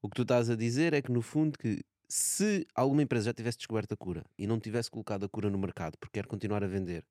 O 0.03 0.09
que 0.09 0.16
tu 0.16 0.22
estás 0.22 0.51
a 0.51 0.57
dizer 0.57 0.92
é 0.94 1.01
que, 1.01 1.12
no 1.12 1.22
fundo, 1.22 1.59
que 1.59 1.80
se 2.11 2.66
alguma 2.74 3.02
empresa 3.02 3.26
já 3.26 3.34
tivesse 3.34 3.58
descoberto 3.58 3.92
a 3.92 3.96
cura 3.96 4.24
e 4.36 4.46
não 4.46 4.58
tivesse 4.58 4.90
colocado 4.90 5.24
a 5.24 5.28
cura 5.28 5.48
no 5.48 5.58
mercado 5.58 5.96
porque 5.98 6.18
quer 6.18 6.26
continuar 6.26 6.64
a 6.64 6.66
vender 6.66 7.04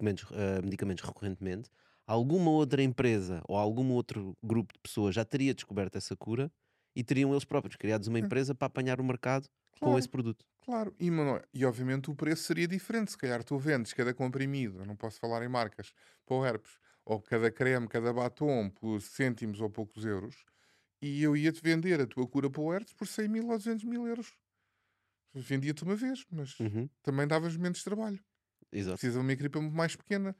uh, 0.00 0.62
medicamentos 0.62 1.04
recorrentemente, 1.04 1.70
alguma 2.06 2.50
outra 2.50 2.82
empresa 2.82 3.40
ou 3.48 3.56
algum 3.56 3.92
outro 3.92 4.36
grupo 4.42 4.72
de 4.74 4.80
pessoas 4.80 5.14
já 5.14 5.24
teria 5.24 5.54
descoberto 5.54 5.96
essa 5.96 6.16
cura 6.16 6.50
e 6.96 7.04
teriam 7.04 7.30
eles 7.30 7.44
próprios 7.44 7.76
criados 7.76 8.08
uma 8.08 8.18
empresa 8.18 8.54
para 8.54 8.66
apanhar 8.66 9.00
o 9.00 9.04
mercado 9.04 9.48
claro, 9.78 9.92
com 9.92 9.98
esse 9.98 10.08
produto. 10.08 10.44
Claro, 10.64 10.94
e, 10.98 11.10
mano, 11.10 11.40
e 11.54 11.64
obviamente 11.64 12.10
o 12.10 12.14
preço 12.14 12.42
seria 12.42 12.66
diferente. 12.66 13.12
Se 13.12 13.18
calhar 13.18 13.44
tu 13.44 13.56
vendes 13.56 13.92
cada 13.92 14.12
comprimido, 14.12 14.84
não 14.84 14.96
posso 14.96 15.20
falar 15.20 15.44
em 15.44 15.48
marcas, 15.48 15.92
para 16.26 16.36
o 16.36 16.44
herpes, 16.44 16.78
ou 17.04 17.20
cada 17.22 17.50
creme, 17.50 17.86
cada 17.88 18.12
batom 18.12 18.68
por 18.68 19.00
cêntimos 19.00 19.60
ou 19.60 19.70
poucos 19.70 20.04
euros, 20.04 20.44
e 21.00 21.22
eu 21.22 21.36
ia-te 21.36 21.60
vender 21.62 22.00
a 22.00 22.06
tua 22.06 22.26
cura 22.26 22.50
para 22.50 22.60
o 22.60 22.72
herpes 22.72 22.92
por 22.92 23.06
100 23.06 23.28
mil 23.28 23.48
ou 23.48 23.56
200 23.56 23.84
mil 23.84 24.06
euros. 24.06 24.36
Vendia-te 25.34 25.84
uma 25.84 25.94
vez, 25.94 26.24
mas 26.30 26.58
uhum. 26.58 26.88
também 27.02 27.26
davas 27.26 27.56
menos 27.56 27.82
trabalho. 27.82 28.18
Exato. 28.72 28.98
Precisa 28.98 29.18
de 29.18 29.24
uma 29.24 29.32
equipa 29.32 29.60
mais 29.60 29.94
pequena. 29.94 30.36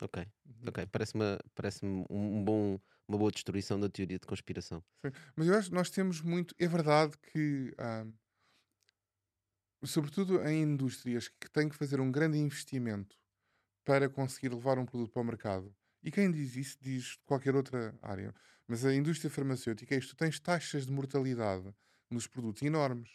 Ok, 0.00 0.26
uhum. 0.46 0.68
ok. 0.68 0.86
Parece-me 0.86 1.38
parece 1.54 1.84
um 1.84 2.44
bom, 2.44 2.80
uma 3.08 3.18
boa 3.18 3.30
destruição 3.30 3.78
da 3.78 3.88
teoria 3.88 4.18
de 4.18 4.26
conspiração. 4.26 4.82
Sim. 5.04 5.12
Mas 5.36 5.46
eu 5.46 5.54
acho 5.54 5.68
que 5.68 5.74
nós 5.74 5.90
temos 5.90 6.20
muito. 6.20 6.54
É 6.58 6.66
verdade 6.66 7.16
que, 7.18 7.72
ah, 7.78 8.06
sobretudo 9.84 10.42
em 10.46 10.62
indústrias 10.62 11.28
que 11.28 11.48
têm 11.50 11.68
que 11.68 11.76
fazer 11.76 12.00
um 12.00 12.10
grande 12.10 12.38
investimento 12.38 13.16
para 13.84 14.08
conseguir 14.08 14.48
levar 14.48 14.78
um 14.78 14.86
produto 14.86 15.12
para 15.12 15.22
o 15.22 15.24
mercado, 15.24 15.74
e 16.02 16.10
quem 16.10 16.30
diz 16.30 16.56
isso 16.56 16.78
diz 16.80 17.16
qualquer 17.24 17.54
outra 17.54 17.96
área, 18.02 18.34
mas 18.66 18.84
a 18.84 18.94
indústria 18.94 19.30
farmacêutica 19.30 19.94
é 19.94 19.98
isto: 19.98 20.14
tu 20.14 20.18
tens 20.18 20.40
taxas 20.40 20.86
de 20.86 20.92
mortalidade 20.92 21.74
nos 22.10 22.26
produtos 22.26 22.62
enormes. 22.62 23.10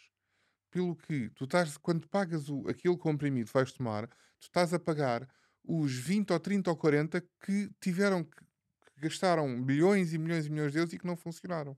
Pelo 0.70 0.94
que 0.94 1.30
tu 1.30 1.44
estás, 1.44 1.76
quando 1.76 2.08
pagas 2.08 2.48
o, 2.48 2.68
aquele 2.68 2.96
comprimido 2.96 3.48
que 3.48 3.54
vais 3.54 3.72
tomar, 3.72 4.06
tu 4.06 4.42
estás 4.42 4.72
a 4.72 4.78
pagar 4.78 5.28
os 5.64 5.92
20 5.92 6.32
ou 6.32 6.40
30 6.40 6.70
ou 6.70 6.76
40 6.76 7.20
que 7.40 7.70
tiveram 7.80 8.24
que, 8.24 8.36
que 8.36 9.00
gastaram 9.00 9.62
bilhões 9.62 10.12
e 10.12 10.18
milhões 10.18 10.46
e 10.46 10.50
milhões 10.50 10.72
de 10.72 10.78
euros 10.78 10.92
e 10.92 10.98
que 10.98 11.06
não 11.06 11.16
funcionaram. 11.16 11.76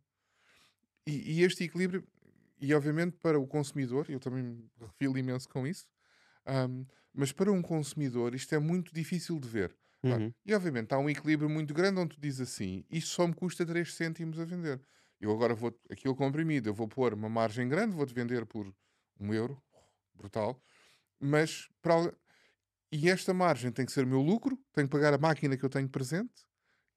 E, 1.07 1.39
e, 1.39 1.43
este 1.43 1.65
equilíbrio, 1.65 2.07
e 2.61 2.73
obviamente 2.75 3.17
para 3.17 3.41
o 3.41 3.47
consumidor, 3.47 4.07
eu 4.09 4.21
também 4.21 4.43
me 4.43 4.71
refiro 4.79 5.19
imenso 5.19 5.49
com 5.49 5.67
isso, 5.67 5.87
um, 6.47 6.87
mas 7.13 7.33
para 7.33 7.51
um 7.51 7.61
consumidor 7.61 8.35
isto 8.35 8.55
é 8.55 8.59
muito 8.59 8.95
difícil 8.95 9.41
de 9.41 9.49
ver. 9.49 9.77
Uhum. 10.05 10.35
E 10.45 10.55
obviamente 10.55 10.93
há 10.93 10.99
um 10.99 11.09
equilíbrio 11.09 11.49
muito 11.49 11.73
grande 11.73 12.01
onde 12.01 12.17
tu 12.17 12.21
dizes 12.21 12.41
assim: 12.41 12.85
isto 12.91 13.11
só 13.11 13.27
me 13.27 13.35
custa 13.35 13.65
3 13.65 13.95
cêntimos 13.95 14.39
a 14.39 14.45
vender. 14.45 14.81
Eu 15.21 15.31
agora 15.31 15.55
vou, 15.55 15.73
aquilo 15.91 16.17
comprimido, 16.17 16.69
eu 16.69 16.75
vou 16.75 16.89
pôr 16.89 17.15
uma 17.15 17.29
margem 17.29 17.69
grande, 17.69 17.95
vou-te 17.95 18.13
vender 18.13 18.45
por 18.47 18.75
um 19.21 19.33
euro, 19.33 19.63
brutal. 20.15 20.61
Mas 21.21 21.69
para, 21.83 22.15
e 22.93 23.09
esta 23.11 23.35
margem 23.35 23.73
tem 23.73 23.87
que 23.87 23.93
ser 23.93 24.05
o 24.05 24.09
meu 24.09 24.21
lucro, 24.21 24.59
tenho 24.73 24.89
que 24.89 24.93
pagar 24.93 25.15
a 25.15 25.19
máquina 25.19 25.57
que 25.57 25.65
eu 25.65 25.71
tenho 25.71 25.89
presente 25.89 26.47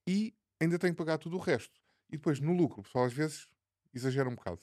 e 0.08 0.36
ainda 0.62 0.80
tenho 0.80 0.94
que 0.94 0.98
pagar 0.98 1.18
tudo 1.18 1.38
o 1.38 1.40
resto. 1.40 1.80
E 2.10 2.18
depois, 2.18 2.40
no 2.40 2.54
lucro, 2.54 2.82
o 2.82 2.84
pessoal 2.84 3.06
às 3.06 3.14
vezes 3.14 3.48
exagera 3.94 4.30
um 4.30 4.36
bocado. 4.36 4.62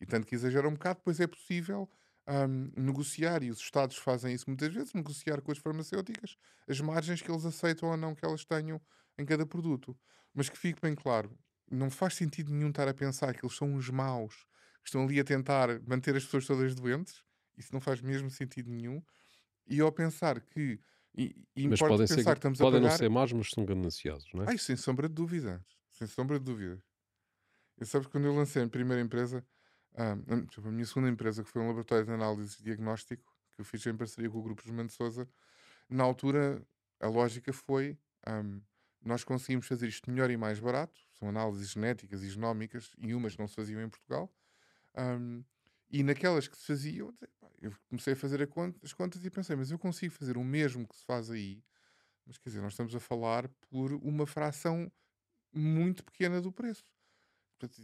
E 0.00 0.06
tanto 0.06 0.26
que 0.26 0.34
exagera 0.34 0.68
um 0.68 0.74
bocado, 0.74 0.98
depois 1.00 1.20
é 1.20 1.26
possível 1.26 1.90
um, 2.28 2.70
negociar, 2.76 3.42
e 3.42 3.50
os 3.50 3.58
Estados 3.58 3.96
fazem 3.96 4.34
isso 4.34 4.44
muitas 4.48 4.72
vezes, 4.72 4.92
negociar 4.92 5.40
com 5.40 5.50
as 5.50 5.58
farmacêuticas 5.58 6.36
as 6.68 6.80
margens 6.80 7.22
que 7.22 7.30
eles 7.30 7.44
aceitam 7.46 7.88
ou 7.88 7.96
não 7.96 8.14
que 8.14 8.24
elas 8.24 8.44
tenham 8.44 8.80
em 9.18 9.24
cada 9.24 9.46
produto. 9.46 9.98
Mas 10.34 10.48
que 10.48 10.58
fique 10.58 10.80
bem 10.80 10.94
claro, 10.94 11.36
não 11.70 11.90
faz 11.90 12.14
sentido 12.14 12.52
nenhum 12.52 12.68
estar 12.68 12.86
a 12.86 12.94
pensar 12.94 13.34
que 13.34 13.44
eles 13.44 13.56
são 13.56 13.74
uns 13.74 13.88
maus, 13.88 14.46
que 14.82 14.88
estão 14.88 15.04
ali 15.04 15.18
a 15.18 15.24
tentar 15.24 15.80
manter 15.86 16.14
as 16.14 16.24
pessoas 16.24 16.46
todas 16.46 16.74
doentes. 16.74 17.22
Isso 17.56 17.72
não 17.72 17.80
faz 17.80 18.00
mesmo 18.00 18.30
sentido 18.30 18.70
nenhum. 18.70 19.02
E 19.66 19.80
ao 19.80 19.90
pensar 19.90 20.40
que. 20.40 20.78
E, 21.16 21.34
e 21.56 21.66
mas 21.66 21.80
podem, 21.80 22.06
ser, 22.06 22.16
que 22.16 22.22
podem 22.22 22.54
pagar... 22.56 22.80
não 22.80 22.90
ser 22.90 23.08
maus, 23.08 23.32
mas 23.32 23.50
são 23.50 23.64
gananciosos, 23.64 24.28
não 24.32 24.44
é? 24.44 24.50
Ai, 24.50 24.58
sem 24.58 24.76
sombra 24.76 25.08
de 25.08 25.14
dúvidas. 25.14 25.60
Sem 25.88 26.06
sombra 26.06 26.38
de 26.38 26.44
dúvidas. 26.44 26.80
Eu 27.76 27.86
sabes, 27.86 28.06
quando 28.06 28.26
eu 28.26 28.34
lancei 28.34 28.62
a 28.62 28.68
primeira 28.68 29.02
empresa, 29.02 29.44
ah, 29.98 30.12
a 30.12 30.70
minha 30.70 30.86
segunda 30.86 31.08
empresa, 31.08 31.42
que 31.42 31.50
foi 31.50 31.60
um 31.60 31.66
laboratório 31.66 32.04
de 32.04 32.12
análise 32.12 32.56
e 32.60 32.62
diagnóstico, 32.62 33.34
que 33.52 33.60
eu 33.60 33.64
fiz 33.64 33.84
em 33.84 33.96
parceria 33.96 34.30
com 34.30 34.38
o 34.38 34.42
Grupo 34.42 34.62
Guzmão 34.62 34.86
de 34.86 34.92
Souza, 34.92 35.28
na 35.90 36.04
altura 36.04 36.64
a 37.00 37.08
lógica 37.08 37.52
foi 37.52 37.98
um, 38.28 38.60
nós 39.02 39.24
conseguimos 39.24 39.66
fazer 39.66 39.88
isto 39.88 40.08
melhor 40.08 40.30
e 40.30 40.36
mais 40.36 40.60
barato, 40.60 41.00
são 41.18 41.28
análises 41.28 41.70
genéticas 41.70 42.22
e 42.22 42.30
genómicas, 42.30 42.92
e 42.98 43.12
umas 43.12 43.36
não 43.36 43.48
se 43.48 43.56
faziam 43.56 43.82
em 43.82 43.88
Portugal, 43.88 44.32
um, 44.96 45.42
e 45.90 46.04
naquelas 46.04 46.46
que 46.46 46.56
se 46.56 46.66
faziam, 46.66 47.12
eu 47.60 47.72
comecei 47.88 48.12
a 48.12 48.16
fazer 48.16 48.40
a 48.40 48.46
conta, 48.46 48.78
as 48.84 48.92
contas 48.92 49.24
e 49.24 49.30
pensei, 49.30 49.56
mas 49.56 49.72
eu 49.72 49.78
consigo 49.80 50.14
fazer 50.14 50.36
o 50.36 50.44
mesmo 50.44 50.86
que 50.86 50.96
se 50.96 51.04
faz 51.04 51.28
aí, 51.28 51.60
mas 52.24 52.38
quer 52.38 52.50
dizer, 52.50 52.60
nós 52.60 52.74
estamos 52.74 52.94
a 52.94 53.00
falar 53.00 53.48
por 53.68 53.92
uma 53.94 54.26
fração 54.26 54.92
muito 55.52 56.04
pequena 56.04 56.40
do 56.40 56.52
preço. 56.52 56.84
Portanto, 57.58 57.82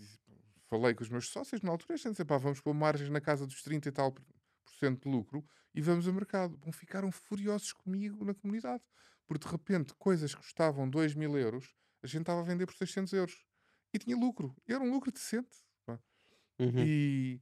falei 0.68 0.94
com 0.94 1.02
os 1.02 1.08
meus 1.08 1.28
sócios 1.28 1.62
na 1.62 1.70
altura, 1.70 1.94
a 1.94 1.96
gente 1.96 2.10
disse, 2.12 2.24
pá, 2.24 2.38
vamos 2.38 2.60
pôr 2.60 2.74
margens 2.74 3.10
na 3.10 3.20
casa 3.20 3.46
dos 3.46 3.62
30 3.62 3.88
e 3.88 3.92
tal 3.92 4.12
por 4.12 4.22
cento 4.78 5.02
de 5.02 5.08
lucro 5.08 5.44
e 5.74 5.80
vamos 5.80 6.06
ao 6.06 6.14
mercado. 6.14 6.56
Bom, 6.56 6.72
ficaram 6.72 7.10
furiosos 7.10 7.72
comigo 7.72 8.24
na 8.24 8.34
comunidade, 8.34 8.82
porque 9.26 9.46
de 9.46 9.52
repente 9.52 9.94
coisas 9.94 10.34
que 10.34 10.40
custavam 10.40 10.88
2 10.88 11.14
mil 11.14 11.36
euros, 11.38 11.74
a 12.02 12.06
gente 12.06 12.22
estava 12.22 12.40
a 12.40 12.44
vender 12.44 12.66
por 12.66 12.74
600 12.74 13.12
euros 13.12 13.44
e 13.92 13.98
tinha 13.98 14.16
lucro. 14.16 14.54
E 14.66 14.72
era 14.72 14.82
um 14.82 14.90
lucro 14.90 15.10
decente. 15.10 15.64
Uhum. 16.58 16.84
E, 16.84 17.40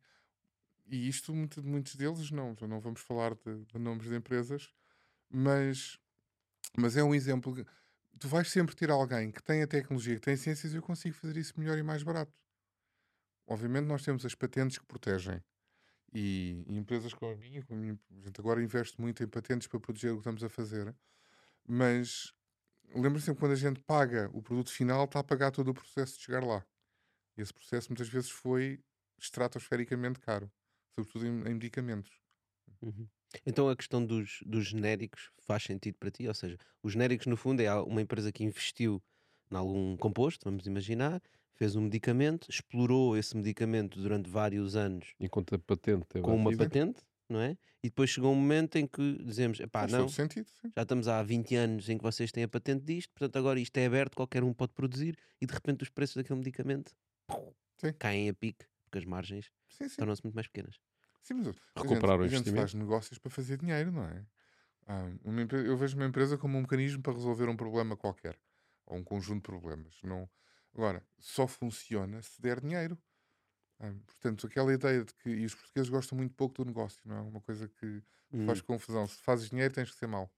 e 0.87 1.09
isto, 1.09 1.35
muito, 1.35 1.63
muitos 1.63 1.97
deles, 1.97 2.31
não, 2.31 2.57
não 2.63 2.81
vamos 2.81 3.01
falar 3.01 3.35
de, 3.35 3.65
de 3.65 3.79
nomes 3.79 4.09
de 4.09 4.15
empresas, 4.15 4.73
mas, 5.29 5.99
mas 6.77 6.97
é 6.97 7.03
um 7.03 7.15
exemplo. 7.15 7.55
Tu 8.19 8.29
vais 8.29 8.49
sempre 8.49 8.75
ter 8.75 8.91
alguém 8.91 9.31
que 9.31 9.43
tem 9.43 9.63
a 9.63 9.67
tecnologia, 9.67 10.15
que 10.15 10.23
tem 10.23 10.37
ciências, 10.37 10.73
e 10.73 10.77
eu 10.77 10.83
consigo 10.83 11.15
fazer 11.15 11.37
isso 11.37 11.59
melhor 11.59 11.79
e 11.79 11.83
mais 11.83 12.03
barato. 12.03 12.33
Obviamente, 13.47 13.87
nós 13.87 14.03
temos 14.03 14.25
as 14.25 14.35
patentes 14.35 14.79
que 14.79 14.87
protegem. 14.87 15.43
E, 16.15 16.65
e 16.67 16.77
empresas 16.77 17.15
como 17.15 17.33
a 17.33 17.37
minha, 17.37 17.63
como 17.63 17.79
a 17.79 17.83
minha, 17.83 17.99
a 18.11 18.27
gente 18.27 18.39
agora 18.39 18.63
investe 18.63 19.01
muito 19.01 19.23
em 19.23 19.27
patentes 19.27 19.67
para 19.67 19.81
proteger 19.81 20.11
o 20.13 20.17
que 20.17 20.21
estamos 20.21 20.45
a 20.45 20.49
fazer, 20.49 20.95
mas 21.67 22.35
lembra-se 22.95 23.27
sempre 23.27 23.41
quando 23.41 23.53
a 23.53 23.57
gente 23.57 23.81
paga 23.81 24.29
o 24.35 24.43
produto 24.43 24.71
final, 24.71 25.05
está 25.05 25.21
a 25.21 25.25
pagar 25.25 25.51
todo 25.51 25.69
o 25.69 25.75
processo 25.75 26.19
de 26.19 26.25
chegar 26.25 26.45
lá. 26.45 26.65
E 27.37 27.41
esse 27.41 27.53
processo 27.53 27.89
muitas 27.89 28.09
vezes 28.09 28.29
foi 28.29 28.85
estratosfericamente 29.19 30.21
caro, 30.21 30.51
sobretudo 30.95 31.27
em, 31.27 31.31
em 31.31 31.55
medicamentos. 31.55 32.13
Uhum. 32.83 33.09
Então 33.47 33.69
a 33.69 33.77
questão 33.77 34.05
dos, 34.05 34.41
dos 34.45 34.67
genéricos 34.67 35.31
faz 35.39 35.63
sentido 35.63 35.97
para 35.99 36.11
ti? 36.11 36.29
Ou 36.29 36.35
seja, 36.35 36.59
os 36.83 36.93
genéricos 36.93 37.27
no 37.27 37.37
fundo 37.37 37.63
é 37.63 37.75
uma 37.75 38.03
empresa 38.03 38.31
que 38.31 38.45
investiu 38.45 39.03
em 39.51 39.57
algum 39.57 39.97
composto, 39.97 40.45
vamos 40.45 40.67
imaginar, 40.67 41.23
fez 41.55 41.77
um 41.77 41.83
medicamento, 41.83 42.49
explorou 42.51 43.17
esse 43.17 43.37
medicamento 43.37 44.01
durante 44.01 44.29
vários 44.29 44.77
anos 44.77 45.15
enquanto 45.21 45.55
a 45.55 45.59
patente 45.59 46.07
com 46.21 46.35
uma 46.35 46.57
patente, 46.57 47.03
não 47.29 47.41
é? 47.41 47.57
E 47.83 47.89
depois 47.89 48.11
chegou 48.11 48.33
um 48.33 48.37
momento 48.37 48.77
em 48.77 48.87
que 48.87 49.23
dizemos, 49.25 49.59
epá, 49.59 49.87
não, 49.89 50.09
sentido, 50.09 50.47
já 50.77 50.83
estamos 50.83 51.09
há 51.09 51.23
20 51.23 51.57
anos 51.57 51.89
em 51.89 51.99
que 51.99 52.03
vocês 52.03 52.31
têm 52.31 52.45
a 52.45 52.49
patente 52.49 52.85
disto, 52.85 53.11
portanto 53.13 53.37
agora 53.37 53.59
isto 53.59 53.77
é 53.77 53.87
aberto, 53.87 54.15
qualquer 54.15 54.45
um 54.45 54.53
pode 54.53 54.73
produzir 54.73 55.19
e 55.41 55.47
de 55.47 55.53
repente 55.53 55.83
os 55.83 55.89
preços 55.89 56.17
daquele 56.17 56.39
medicamento 56.39 56.93
sim. 57.77 57.93
caem 57.99 58.29
a 58.29 58.35
pique, 58.35 58.65
porque 58.85 58.99
as 58.99 59.05
margens 59.05 59.51
tornam-se 59.97 60.23
muito 60.23 60.35
mais 60.35 60.47
pequenas. 60.47 60.79
Sim, 61.23 61.35
mas 61.35 61.57
recuperar 61.77 62.21
o 62.21 62.25
investimento. 62.25 62.49
A 62.49 62.51
gente 62.51 62.61
faz 62.61 62.75
negócios 62.75 63.19
para 63.19 63.31
fazer 63.31 63.57
dinheiro, 63.57 63.93
não 63.93 64.05
é? 64.05 64.25
Ah, 64.87 65.11
uma, 65.25 65.43
eu 65.43 65.77
vejo 65.77 65.97
uma 65.97 66.07
empresa 66.07 66.37
como 66.37 66.59
um 66.59 66.63
mecanismo 66.63 67.03
para 67.03 67.13
resolver 67.13 67.49
um 67.49 67.57
problema 67.57 67.97
qualquer 67.97 68.37
ou 68.87 68.99
um 68.99 69.05
conjunto 69.05 69.37
de 69.37 69.43
problemas. 69.43 69.97
Não, 70.03 70.29
Agora, 70.75 71.05
só 71.19 71.47
funciona 71.47 72.23
se 72.23 72.41
der 72.41 72.61
dinheiro. 72.61 72.99
Ah, 73.79 73.93
portanto, 74.07 74.47
aquela 74.47 74.73
ideia 74.73 75.05
de 75.05 75.13
que. 75.15 75.29
E 75.29 75.45
os 75.45 75.55
portugueses 75.55 75.91
gostam 75.91 76.17
muito 76.17 76.35
pouco 76.35 76.55
do 76.55 76.65
negócio, 76.65 77.01
não 77.05 77.17
é? 77.17 77.21
Uma 77.21 77.41
coisa 77.41 77.69
que 77.69 78.03
hum. 78.33 78.47
faz 78.47 78.61
confusão. 78.61 79.07
Se 79.07 79.21
fazes 79.23 79.51
dinheiro, 79.51 79.75
tens 79.75 79.91
que 79.91 79.97
ser 79.97 80.07
mau. 80.07 80.31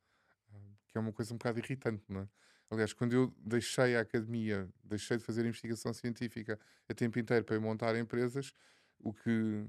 Ah, 0.52 0.58
que 0.88 0.98
é 0.98 1.00
uma 1.00 1.12
coisa 1.12 1.32
um 1.34 1.36
bocado 1.36 1.58
irritante, 1.58 2.04
não 2.08 2.22
é? 2.22 2.28
Aliás, 2.70 2.92
quando 2.92 3.12
eu 3.12 3.32
deixei 3.38 3.94
a 3.94 4.00
academia, 4.00 4.68
deixei 4.82 5.16
de 5.16 5.22
fazer 5.22 5.44
investigação 5.44 5.92
científica 5.92 6.58
a 6.88 6.94
tempo 6.94 7.18
inteiro 7.18 7.44
para 7.44 7.60
montar 7.60 7.94
empresas, 7.96 8.52
o 8.98 9.12
que 9.12 9.28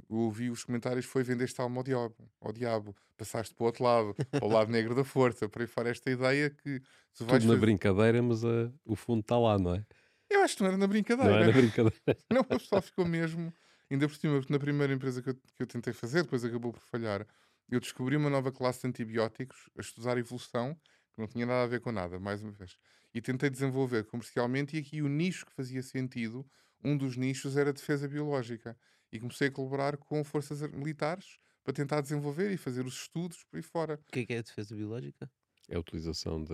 eu 0.10 0.18
ouvi 0.18 0.50
os 0.50 0.64
comentários 0.64 1.06
foi 1.06 1.24
vendeste 1.24 1.60
alma 1.60 1.80
ao 1.80 1.84
diabo, 1.84 2.16
ao 2.40 2.54
diabo, 2.54 2.96
passaste 3.18 3.54
para 3.54 3.64
o 3.64 3.68
outro 3.68 3.84
lado, 3.84 4.16
ao 4.42 4.48
lado 4.48 4.72
negro 4.72 4.96
da 4.96 5.04
força, 5.04 5.48
para 5.50 5.64
aí 5.64 5.68
fora 5.68 5.90
esta 5.90 6.10
ideia 6.10 6.50
que 6.50 6.82
tu 7.14 7.26
vais 7.26 7.44
Tudo 7.44 7.54
na 7.54 7.60
brincadeira, 7.60 8.22
mas 8.24 8.44
uh, 8.44 8.74
o 8.86 8.96
fundo 8.96 9.22
está 9.22 9.38
lá, 9.38 9.60
não 9.60 9.76
é? 9.76 9.86
Eu 10.30 10.42
acho 10.42 10.58
que 10.58 10.64
não 10.64 10.70
era 10.70 10.78
na 10.78 10.88
brincadeira. 10.88 11.32
Não 11.32 11.38
era 11.38 11.48
na 11.48 11.54
brincadeira. 11.54 11.96
não, 12.32 12.42
o 12.42 12.46
pessoal 12.46 12.82
ficou 12.82 13.06
mesmo. 13.06 13.54
Ainda 13.90 14.08
por 14.08 14.16
cima, 14.16 14.42
na 14.50 14.60
primeira 14.60 14.94
empresa 14.94 15.22
que 15.22 15.30
eu, 15.30 15.36
que 15.36 15.62
eu 15.62 15.68
tentei 15.68 15.94
fazer, 15.94 16.24
depois 16.24 16.44
acabou 16.44 16.74
por 16.74 16.82
falhar, 16.82 17.26
eu 17.70 17.80
descobri 17.80 18.16
uma 18.16 18.30
nova 18.30 18.52
classe 18.52 18.82
de 18.82 18.88
antibióticos 18.88 19.70
a 19.78 19.82
estudar 19.82 20.18
evolução, 20.18 20.76
que 21.14 21.20
não 21.20 21.28
tinha 21.28 21.46
nada 21.46 21.64
a 21.64 21.68
ver 21.68 21.80
com 21.82 21.92
nada, 21.92 22.20
mais 22.20 22.42
uma 22.42 22.52
vez. 22.52 22.78
E 23.14 23.22
tentei 23.22 23.50
desenvolver 23.50 24.06
comercialmente, 24.06 24.76
e 24.76 24.80
aqui 24.80 25.02
o 25.02 25.08
nicho 25.08 25.46
que 25.46 25.54
fazia 25.54 25.82
sentido, 25.84 26.46
um 26.84 26.98
dos 26.98 27.16
nichos 27.16 27.58
era 27.58 27.70
a 27.70 27.74
defesa 27.74 28.08
biológica. 28.08 28.78
E 29.12 29.20
comecei 29.20 29.48
a 29.48 29.52
colaborar 29.52 29.98
com 29.98 30.24
forças 30.24 30.62
militares 30.72 31.38
para 31.64 31.74
tentar 31.74 32.02
desenvolver 32.02 32.52
e 32.52 32.58
fazer 32.58 32.86
os 32.86 32.94
estudos 32.96 33.44
por 33.46 33.58
aí 33.58 33.64
fora. 33.64 34.00
O 34.08 34.12
que 34.12 34.20
é, 34.20 34.26
que 34.26 34.34
é 34.34 34.40
a 34.40 34.42
defesa 34.42 34.76
biológica? 34.76 35.30
É 35.70 35.76
a 35.76 35.80
utilização 35.80 36.44
de 36.44 36.54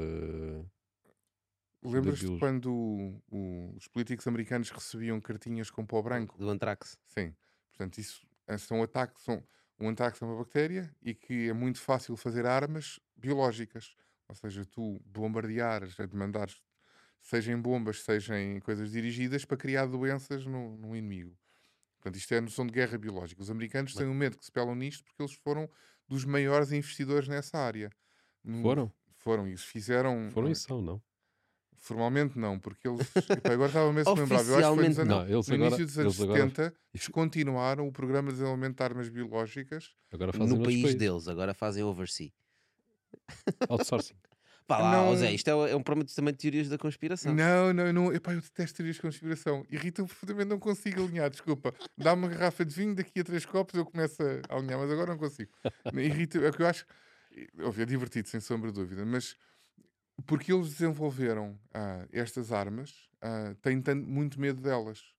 Lembras-te 1.83 2.37
quando 2.37 2.71
o, 2.71 3.21
o, 3.29 3.73
os 3.75 3.87
políticos 3.87 4.27
americanos 4.27 4.69
recebiam 4.69 5.19
cartinhas 5.19 5.71
com 5.71 5.85
pó 5.85 6.01
branco? 6.01 6.37
Do 6.37 6.49
antrax. 6.49 6.99
Sim. 7.07 7.33
Portanto, 7.69 7.97
isso 7.97 8.27
é, 8.47 8.57
são 8.57 8.83
ataques. 8.83 9.23
São, 9.23 9.43
um 9.79 9.89
antrax 9.89 10.21
é 10.21 10.25
uma 10.25 10.37
bactéria 10.37 10.95
e 11.01 11.15
que 11.15 11.49
é 11.49 11.53
muito 11.53 11.79
fácil 11.79 12.15
fazer 12.15 12.45
armas 12.45 12.99
biológicas. 13.15 13.95
Ou 14.27 14.35
seja, 14.35 14.63
tu 14.65 15.01
bombardeares, 15.05 15.95
mandares, 16.13 16.61
seja 17.19 17.51
em 17.51 17.59
bombas, 17.59 18.03
seja 18.03 18.39
em 18.39 18.59
coisas 18.59 18.91
dirigidas, 18.91 19.43
para 19.43 19.57
criar 19.57 19.87
doenças 19.87 20.45
no, 20.45 20.77
no 20.77 20.95
inimigo. 20.95 21.35
Portanto, 21.97 22.15
isto 22.15 22.33
é 22.33 22.37
a 22.37 22.41
noção 22.41 22.65
de 22.65 22.73
guerra 22.73 22.97
biológica. 22.97 23.41
Os 23.41 23.49
americanos 23.49 23.93
têm 23.93 24.07
um 24.07 24.13
medo 24.13 24.37
que 24.37 24.45
se 24.45 24.51
pelam 24.51 24.75
nisto 24.75 25.03
porque 25.03 25.21
eles 25.21 25.33
foram 25.33 25.69
dos 26.07 26.25
maiores 26.25 26.71
investidores 26.71 27.27
nessa 27.27 27.57
área. 27.57 27.91
Foram? 28.61 28.91
Foram, 29.17 29.47
e 29.47 29.55
fizeram. 29.55 30.29
Foram 30.31 30.49
e 30.49 30.55
são, 30.55 30.81
não? 30.81 31.01
Formalmente 31.81 32.37
não, 32.37 32.59
porque 32.59 32.87
eles. 32.87 33.09
Epá, 33.15 33.53
agora 33.53 33.69
estava 33.69 33.91
mesmo 33.91 34.11
a 34.11 34.13
lembrar. 34.13 34.45
Eu 34.45 34.55
acho 34.55 34.69
que 34.69 34.75
foi 34.75 34.87
nos 34.87 34.99
anos, 34.99 35.09
não, 35.09 35.27
eles 35.27 35.47
no 35.47 35.55
agora, 35.55 35.67
início 35.69 35.85
dos 35.87 35.97
anos 35.97 36.15
70 36.15 36.61
agora... 36.61 36.75
descontinuaram 36.93 37.87
o 37.87 37.91
programa 37.91 38.29
de 38.29 38.35
desenvolvimento 38.35 38.77
de 38.77 38.83
armas 38.83 39.09
biológicas 39.09 39.89
agora 40.13 40.31
fazem 40.31 40.57
no 40.57 40.63
país 40.63 40.93
deles, 40.93 41.27
agora 41.27 41.55
fazem 41.55 41.83
oversea. 41.83 42.31
Outsourcing. 43.67 44.13
Pá 44.67 44.77
lá, 44.77 44.91
não... 44.91 45.15
Zé, 45.15 45.33
isto 45.33 45.47
é, 45.47 45.71
é 45.71 45.75
um 45.75 45.81
problema 45.81 46.07
também 46.15 46.33
de 46.33 46.39
teorias 46.39 46.69
da 46.69 46.77
conspiração. 46.77 47.33
Não, 47.33 47.73
não, 47.73 47.91
não. 47.91 48.13
Epá, 48.13 48.31
eu 48.31 48.41
detesto 48.41 48.77
teorias 48.77 48.97
de 48.97 49.01
conspiração. 49.01 49.65
Irrita-me 49.67 50.07
profundamente, 50.07 50.49
não 50.49 50.59
consigo 50.59 51.03
alinhar. 51.03 51.31
Desculpa. 51.31 51.73
Dá-me 51.97 52.21
uma 52.21 52.29
garrafa 52.29 52.63
de 52.63 52.75
vinho, 52.75 52.93
daqui 52.93 53.21
a 53.21 53.23
três 53.23 53.43
copos 53.43 53.73
eu 53.73 53.85
começo 53.85 54.21
a 54.21 54.55
alinhar, 54.55 54.79
mas 54.79 54.91
agora 54.91 55.13
não 55.13 55.17
consigo. 55.17 55.51
Irrita, 55.97 56.37
é 56.37 56.49
o 56.49 56.53
que 56.53 56.61
eu 56.61 56.67
acho. 56.67 56.85
Óbvio, 57.59 57.81
é 57.81 57.85
divertido, 57.85 58.29
sem 58.29 58.39
sombra 58.39 58.71
de 58.71 58.79
dúvida, 58.79 59.03
mas 59.03 59.35
porque 60.21 60.53
eles 60.53 60.69
desenvolveram 60.69 61.59
ah, 61.73 62.05
estas 62.11 62.51
armas, 62.51 63.09
ah, 63.21 63.55
têm 63.61 63.81
tanto, 63.81 64.07
muito 64.07 64.39
medo 64.39 64.61
delas. 64.61 65.13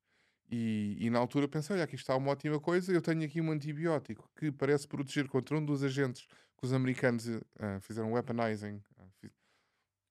E, 0.50 0.96
e, 1.00 1.10
na 1.10 1.18
altura 1.18 1.48
pensei: 1.48 1.76
olha, 1.76 1.84
aqui 1.84 1.94
está 1.94 2.14
uma 2.16 2.30
ótima 2.30 2.60
coisa. 2.60 2.92
Eu 2.92 3.00
tenho 3.00 3.24
aqui 3.24 3.40
um 3.40 3.50
antibiótico 3.50 4.30
que 4.36 4.52
parece 4.52 4.86
proteger 4.86 5.28
contra 5.28 5.56
um 5.56 5.64
dos 5.64 5.82
agentes 5.82 6.26
que 6.56 6.64
os 6.64 6.72
americanos 6.72 7.26
ah, 7.58 7.80
fizeram 7.80 8.12
weaponizing. 8.12 8.82
Fiz... 9.20 9.30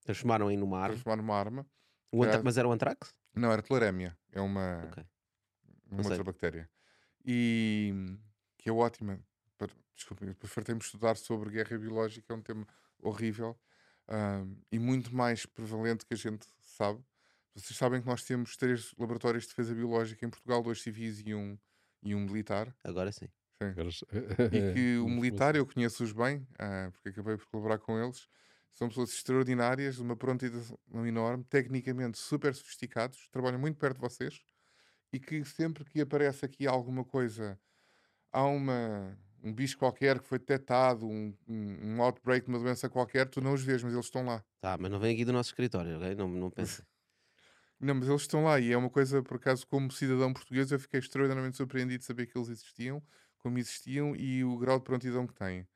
Transformaram 0.03 0.49
em 0.49 0.57
numa 0.57 0.77
arma. 0.77 0.89
Transformaram 0.89 1.23
numa 1.23 1.37
arma. 1.37 1.67
Era... 2.13 2.43
Mas 2.43 2.57
era 2.57 2.67
o 2.67 2.71
antrax? 2.71 3.13
Não, 3.35 3.51
era 3.51 3.61
tlarémia. 3.61 4.17
É 4.31 4.41
uma, 4.41 4.83
okay. 4.91 5.05
uma 5.89 6.03
outra 6.03 6.23
bactéria. 6.23 6.69
E 7.23 7.93
que 8.57 8.69
é 8.69 8.73
ótima 8.73 9.19
desculpem, 10.01 10.29
depois 10.29 10.51
fartei-me 10.51 10.81
estudar 10.81 11.15
sobre 11.15 11.51
guerra 11.51 11.77
biológica, 11.77 12.33
é 12.33 12.35
um 12.35 12.41
tema 12.41 12.67
horrível 12.99 13.57
um, 14.09 14.55
e 14.71 14.79
muito 14.79 15.13
mais 15.15 15.45
prevalente 15.45 16.05
que 16.05 16.13
a 16.13 16.17
gente 16.17 16.45
sabe. 16.61 17.03
Vocês 17.53 17.77
sabem 17.77 18.01
que 18.01 18.07
nós 18.07 18.23
temos 18.23 18.55
três 18.55 18.93
laboratórios 18.97 19.43
de 19.43 19.49
defesa 19.49 19.75
biológica 19.75 20.25
em 20.25 20.29
Portugal, 20.29 20.63
dois 20.63 20.81
civis 20.81 21.21
e 21.25 21.33
um, 21.33 21.57
e 22.01 22.15
um 22.15 22.21
militar. 22.21 22.73
Agora 22.83 23.11
sim. 23.11 23.27
sim. 23.61 23.65
Agora... 23.65 23.89
e 24.51 24.73
que 24.73 24.97
o 25.03 25.09
militar 25.09 25.55
eu 25.55 25.65
conheço-os 25.65 26.13
bem, 26.13 26.37
uh, 26.37 26.91
porque 26.91 27.09
acabei 27.09 27.37
por 27.37 27.45
colaborar 27.47 27.77
com 27.79 28.01
eles. 28.01 28.27
São 28.73 28.87
pessoas 28.87 29.11
extraordinárias, 29.11 29.99
uma 29.99 30.15
prontidão 30.15 31.05
enorme, 31.05 31.43
tecnicamente 31.43 32.17
super 32.17 32.55
sofisticados, 32.55 33.27
trabalham 33.29 33.59
muito 33.59 33.77
perto 33.77 33.95
de 33.95 34.01
vocês 34.01 34.41
e 35.11 35.19
que 35.19 35.43
sempre 35.43 35.83
que 35.83 36.01
aparece 36.01 36.45
aqui 36.45 36.65
alguma 36.65 37.03
coisa, 37.03 37.59
há 38.31 38.45
uma, 38.45 39.17
um 39.43 39.53
bicho 39.53 39.77
qualquer 39.77 40.19
que 40.19 40.27
foi 40.27 40.39
detectado, 40.39 41.07
um, 41.07 41.33
um, 41.47 41.95
um 41.95 42.01
outbreak 42.01 42.45
de 42.45 42.51
uma 42.51 42.59
doença 42.59 42.89
qualquer, 42.89 43.27
tu 43.27 43.41
não 43.41 43.53
os 43.53 43.63
vês, 43.63 43.83
mas 43.83 43.93
eles 43.93 44.05
estão 44.05 44.25
lá. 44.25 44.43
Tá, 44.59 44.77
mas 44.79 44.91
não 44.91 44.99
vem 44.99 45.13
aqui 45.13 45.25
do 45.25 45.33
nosso 45.33 45.49
escritório, 45.49 45.97
ok? 45.97 46.15
Não, 46.15 46.27
não 46.27 46.49
pensa. 46.49 46.85
não, 47.79 47.95
mas 47.95 48.07
eles 48.07 48.21
estão 48.21 48.43
lá 48.43 48.59
e 48.59 48.71
é 48.71 48.77
uma 48.77 48.89
coisa, 48.89 49.21
por 49.23 49.37
acaso, 49.37 49.65
como 49.67 49.91
cidadão 49.91 50.31
português, 50.33 50.71
eu 50.71 50.79
fiquei 50.79 50.99
extraordinariamente 50.99 51.57
surpreendido 51.57 51.99
de 51.99 52.05
saber 52.05 52.27
que 52.27 52.37
eles 52.37 52.49
existiam, 52.49 53.01
como 53.39 53.57
existiam 53.57 54.15
e 54.15 54.43
o 54.43 54.57
grau 54.57 54.77
de 54.77 54.85
prontidão 54.85 55.25
que 55.25 55.33
têm. 55.33 55.67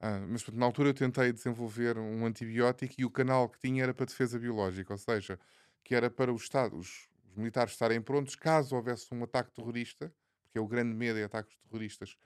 Ah, 0.00 0.18
mas 0.26 0.46
na 0.48 0.66
altura 0.66 0.88
eu 0.88 0.94
tentei 0.94 1.32
desenvolver 1.32 1.98
um 1.98 2.26
antibiótico 2.26 2.94
e 2.98 3.04
o 3.04 3.10
canal 3.10 3.48
que 3.48 3.58
tinha 3.60 3.84
era 3.84 3.94
para 3.94 4.06
defesa 4.06 4.38
biológica, 4.38 4.92
ou 4.92 4.98
seja, 4.98 5.38
que 5.84 5.94
era 5.94 6.10
para 6.10 6.32
o 6.32 6.36
Estado, 6.36 6.76
os, 6.76 7.08
os 7.28 7.36
militares 7.36 7.74
estarem 7.74 8.00
prontos 8.00 8.34
caso 8.34 8.74
houvesse 8.74 9.06
um 9.14 9.22
ataque 9.22 9.52
terrorista, 9.52 10.12
porque 10.42 10.58
é 10.58 10.60
o 10.60 10.66
grande 10.66 10.94
medo 10.94 11.18
de 11.18 11.24
ataques 11.24 11.56
terroristas 11.58 12.16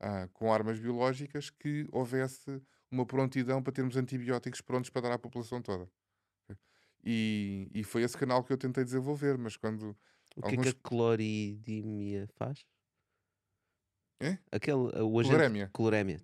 uh, 0.00 0.28
com 0.32 0.52
armas 0.52 0.78
biológicas, 0.78 1.50
que 1.50 1.86
houvesse 1.92 2.62
uma 2.90 3.06
prontidão 3.06 3.62
para 3.62 3.72
termos 3.72 3.96
antibióticos 3.96 4.60
prontos 4.60 4.90
para 4.90 5.02
dar 5.02 5.12
à 5.12 5.18
população 5.18 5.60
toda. 5.60 5.90
E, 7.04 7.70
e 7.72 7.84
foi 7.84 8.02
esse 8.02 8.18
canal 8.18 8.42
que 8.42 8.52
eu 8.52 8.58
tentei 8.58 8.82
desenvolver, 8.82 9.38
mas 9.38 9.56
quando. 9.56 9.96
O 10.36 10.42
que 10.42 10.48
alguns... 10.48 10.66
é 10.66 10.72
que 10.72 10.76
a 10.76 10.80
cloridimia 10.82 12.26
faz? 12.34 12.66
É? 14.18 14.38
Aquele, 14.50 14.78
o 14.78 15.20
agente... 15.20 15.34
Clorémia. 15.34 15.70
Clorémia, 15.72 16.20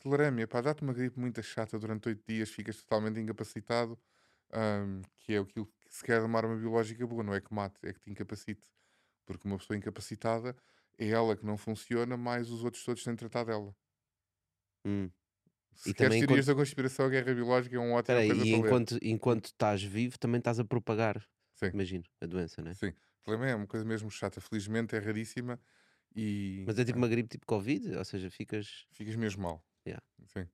Clorémia. 0.00 0.48
Pá, 0.48 0.60
dá-te 0.60 0.82
uma 0.82 0.92
gripe 0.92 1.20
muito 1.20 1.42
chata 1.42 1.78
durante 1.78 2.08
oito 2.08 2.24
dias, 2.26 2.50
ficas 2.50 2.78
totalmente 2.78 3.20
incapacitado, 3.20 3.98
um, 4.52 5.02
que 5.18 5.34
é 5.34 5.38
aquilo 5.38 5.66
que 5.66 5.94
se 5.94 6.02
quer 6.02 6.20
de 6.20 6.26
uma 6.26 6.38
arma 6.38 6.56
biológica 6.56 7.06
boa, 7.06 7.22
não 7.22 7.34
é 7.34 7.40
que 7.40 7.52
mate, 7.54 7.78
é 7.82 7.92
que 7.92 8.00
te 8.00 8.10
incapacite. 8.10 8.66
Porque 9.26 9.46
uma 9.46 9.56
pessoa 9.58 9.76
incapacitada 9.76 10.56
é 10.98 11.08
ela 11.08 11.36
que 11.36 11.44
não 11.44 11.56
funciona, 11.56 12.16
mais 12.16 12.50
os 12.50 12.62
outros 12.64 12.84
todos 12.84 13.02
têm 13.02 13.16
tratado 13.16 13.50
dela. 13.50 13.76
Hum. 14.84 15.10
Se 15.72 15.90
e 15.90 15.94
queres 15.94 16.18
teorias 16.18 16.30
enquanto... 16.30 16.46
da 16.46 16.54
conspiração, 16.54 17.06
a 17.06 17.08
guerra 17.08 17.34
biológica 17.34 17.76
é 17.76 17.78
um 17.80 17.92
ótimo 17.92 18.16
Peraí, 18.16 18.28
coisa 18.28 18.46
e 18.46 18.52
enquanto, 18.52 18.98
enquanto 19.02 19.46
estás 19.46 19.82
vivo, 19.82 20.18
também 20.18 20.38
estás 20.38 20.60
a 20.60 20.64
propagar, 20.64 21.20
Sim. 21.54 21.66
imagino, 21.72 22.04
a 22.20 22.26
doença, 22.26 22.62
não 22.62 22.70
é? 22.70 22.74
Sim. 22.74 22.92
Também 23.24 23.50
é 23.50 23.54
uma 23.54 23.66
coisa 23.66 23.84
mesmo 23.84 24.10
chata. 24.10 24.40
Felizmente 24.40 24.94
é 24.94 24.98
raríssima. 24.98 25.58
E... 26.14 26.62
Mas 26.66 26.78
é 26.78 26.84
tipo 26.84 26.98
uma 26.98 27.08
gripe 27.08 27.28
tipo 27.28 27.46
Covid? 27.46 27.96
Ou 27.96 28.04
seja, 28.04 28.30
ficas... 28.30 28.86
Ficas 28.92 29.16
mesmo 29.16 29.42
mal. 29.42 29.64
Yeah. 29.86 30.04
Sim. 30.26 30.46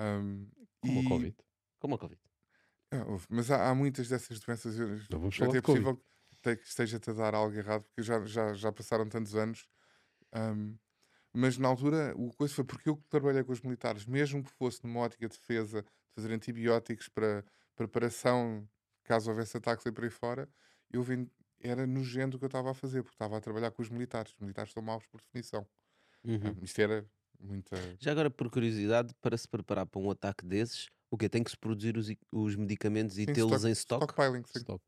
Um, 0.00 0.48
Como 0.80 1.02
e... 1.02 1.06
a 1.06 1.08
Covid. 1.08 1.36
Como 1.78 1.94
a 1.94 1.98
Covid. 1.98 2.20
Ah, 2.90 3.04
mas 3.28 3.50
há, 3.50 3.70
há, 3.70 3.74
muitas 3.74 4.08
dessas 4.08 4.40
doenças. 4.40 4.76
Não 5.08 5.20
vamos 5.20 5.36
falar 5.36 5.56
é 5.56 5.60
possível 5.60 6.02
que 6.42 6.50
esteja-te 6.64 7.10
a 7.10 7.12
dar 7.12 7.34
algo 7.34 7.56
errado, 7.56 7.84
porque 7.84 8.02
já, 8.02 8.24
já, 8.24 8.52
já 8.54 8.72
passaram 8.72 9.08
tantos 9.08 9.34
anos 9.34 9.66
um, 10.34 10.76
mas 11.32 11.58
na 11.58 11.68
altura, 11.68 12.14
o 12.16 12.32
coisa 12.34 12.54
foi 12.54 12.64
porque 12.64 12.88
eu 12.88 13.02
trabalhei 13.08 13.44
com 13.44 13.52
os 13.52 13.60
militares, 13.60 14.06
mesmo 14.06 14.42
que 14.42 14.50
fosse 14.50 14.84
numa 14.84 15.00
ótica 15.00 15.28
de 15.28 15.36
defesa, 15.36 15.82
de 15.82 16.14
fazer 16.14 16.32
antibióticos 16.32 17.08
para 17.08 17.44
preparação, 17.76 18.68
caso 19.04 19.30
houvesse 19.30 19.56
ataques 19.56 19.86
aí 19.86 19.92
por 19.92 20.04
aí 20.04 20.10
fora, 20.10 20.48
eu 20.90 21.02
vim, 21.02 21.30
era 21.60 21.86
nojento 21.86 22.36
o 22.36 22.40
que 22.40 22.44
eu 22.44 22.48
estava 22.48 22.70
a 22.70 22.74
fazer, 22.74 23.02
porque 23.02 23.14
estava 23.14 23.36
a 23.36 23.40
trabalhar 23.40 23.70
com 23.70 23.82
os 23.82 23.88
militares. 23.88 24.32
Os 24.32 24.40
militares 24.40 24.72
são 24.72 24.82
maus 24.82 25.06
por 25.06 25.20
definição. 25.20 25.66
Uhum. 26.24 26.56
Um, 26.60 26.64
isto 26.64 26.80
era 26.80 27.06
muita. 27.38 27.76
Já 28.00 28.12
agora, 28.12 28.30
por 28.30 28.50
curiosidade, 28.50 29.14
para 29.20 29.36
se 29.36 29.46
preparar 29.46 29.86
para 29.86 30.00
um 30.00 30.10
ataque 30.10 30.44
desses, 30.44 30.88
o 31.10 31.16
que 31.16 31.28
Tem 31.28 31.42
que 31.42 31.50
se 31.50 31.56
produzir 31.56 31.96
os, 31.96 32.08
os 32.32 32.56
medicamentos 32.56 33.18
e 33.18 33.26
tê-los 33.26 33.64
em 33.64 33.72
stock? 33.72 34.04
Stockpiling, 34.04 34.44
sim. 34.44 34.58
Stock. 34.58 34.82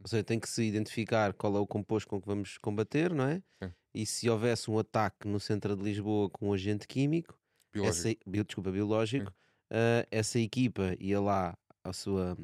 Ou 0.00 0.08
seja, 0.08 0.22
tem 0.22 0.38
que 0.38 0.48
se 0.48 0.62
identificar 0.62 1.32
qual 1.32 1.56
é 1.56 1.60
o 1.60 1.66
composto 1.66 2.08
com 2.08 2.20
que 2.20 2.26
vamos 2.26 2.58
combater, 2.58 3.12
não 3.12 3.24
é? 3.24 3.42
Sim. 3.62 3.72
E 3.94 4.06
se 4.06 4.28
houvesse 4.28 4.70
um 4.70 4.78
ataque 4.78 5.26
no 5.26 5.40
centro 5.40 5.74
de 5.74 5.82
Lisboa 5.82 6.28
com 6.30 6.48
um 6.48 6.52
agente 6.52 6.86
químico, 6.86 7.38
biológico. 7.72 8.08
Essa, 8.08 8.16
bio, 8.26 8.44
desculpa, 8.44 8.70
biológico, 8.70 9.30
uh, 9.30 10.06
essa 10.10 10.38
equipa 10.38 10.94
ia 10.98 11.20
lá 11.20 11.56
ao, 11.82 11.92
sua, 11.92 12.36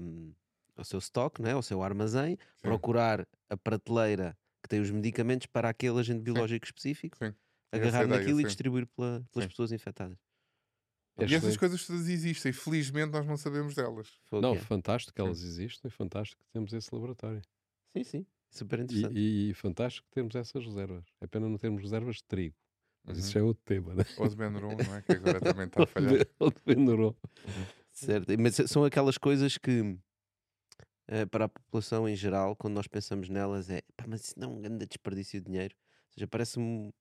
um, 0.00 0.32
ao 0.76 0.84
seu 0.84 0.98
stock, 0.98 1.40
não 1.40 1.50
é? 1.50 1.52
ao 1.52 1.62
seu 1.62 1.82
armazém, 1.82 2.36
Sim. 2.36 2.62
procurar 2.62 3.26
a 3.48 3.56
prateleira 3.56 4.36
que 4.62 4.68
tem 4.68 4.80
os 4.80 4.90
medicamentos 4.90 5.46
para 5.46 5.68
aquele 5.68 5.98
agente 5.98 6.20
biológico 6.20 6.66
Sim. 6.66 6.70
específico, 6.70 7.18
agarrar 7.70 8.06
naquilo 8.06 8.40
e 8.40 8.44
distribuir 8.44 8.86
pela, 8.86 9.24
pelas 9.32 9.48
pessoas 9.48 9.72
infectadas. 9.72 10.18
É 11.18 11.26
e 11.26 11.34
essas 11.34 11.56
coisas 11.56 11.86
todas 11.86 12.08
existem, 12.08 12.52
felizmente 12.52 13.12
nós 13.12 13.26
não 13.26 13.36
sabemos 13.36 13.74
delas. 13.74 14.18
Não, 14.30 14.56
fantástico 14.56 15.14
que 15.14 15.20
elas 15.20 15.42
existem, 15.42 15.90
fantástico 15.90 16.42
que 16.42 16.50
temos 16.50 16.72
esse 16.72 16.92
laboratório. 16.94 17.42
Sim, 17.94 18.04
sim, 18.04 18.26
super 18.50 18.80
interessante. 18.80 19.18
E, 19.18 19.50
e 19.50 19.54
fantástico 19.54 20.08
que 20.08 20.14
temos 20.14 20.34
essas 20.34 20.64
reservas. 20.64 21.04
É 21.20 21.26
pena 21.26 21.48
não 21.48 21.58
termos 21.58 21.82
reservas 21.82 22.16
de 22.16 22.24
trigo. 22.24 22.56
Mas 23.04 23.16
uhum. 23.16 23.24
isso 23.24 23.32
já 23.32 23.40
é 23.40 23.42
outro 23.42 23.62
tema, 23.64 23.94
né? 23.94 24.04
Ou 24.16 24.28
de 24.28 24.36
Benuron, 24.36 24.76
não 24.76 24.94
é? 24.94 25.02
Que 25.02 25.12
agora 25.12 25.40
também 25.40 25.66
está 25.66 25.82
a 25.82 25.86
falhar. 25.86 26.26
Ou 26.38 26.50
de 26.50 26.60
Benuron. 26.64 27.14
Uhum. 27.44 27.66
Certo, 27.90 28.32
mas 28.38 28.54
são 28.70 28.84
aquelas 28.84 29.18
coisas 29.18 29.58
que 29.58 29.80
uh, 29.80 31.26
para 31.30 31.44
a 31.44 31.48
população 31.48 32.08
em 32.08 32.16
geral, 32.16 32.56
quando 32.56 32.74
nós 32.74 32.86
pensamos 32.86 33.28
nelas, 33.28 33.68
é 33.68 33.82
pá, 33.96 34.06
mas 34.08 34.22
isso 34.22 34.34
não 34.38 34.50
é 34.50 34.52
um 34.52 34.60
grande 34.62 34.86
desperdício 34.86 35.40
de 35.40 35.46
dinheiro. 35.46 35.74
Ou 35.76 36.14
seja, 36.14 36.26
parece-me 36.26 36.92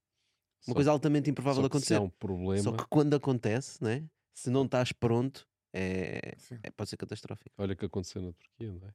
uma 0.68 0.76
coisa 0.76 0.92
altamente 0.92 1.30
improvável 1.30 1.62
de 1.62 1.68
acontecer. 1.68 1.96
É 1.96 2.00
um 2.00 2.10
problema. 2.10 2.62
Só 2.62 2.72
que 2.72 2.86
quando 2.90 3.16
acontece, 3.16 3.84
né? 3.84 4.08
se 4.34 4.50
não 4.50 4.66
estás 4.66 4.92
pronto, 4.92 5.48
é, 5.74 6.36
é, 6.64 6.72
pode 6.72 6.90
ser 6.90 6.98
catastrófico. 6.98 7.52
Olha 7.58 7.74
o 7.74 7.78
que 7.78 7.86
aconteceu 7.86 8.22
na 8.22 8.34
Turquia, 8.34 8.72
não 8.72 8.88
é? 8.88 8.94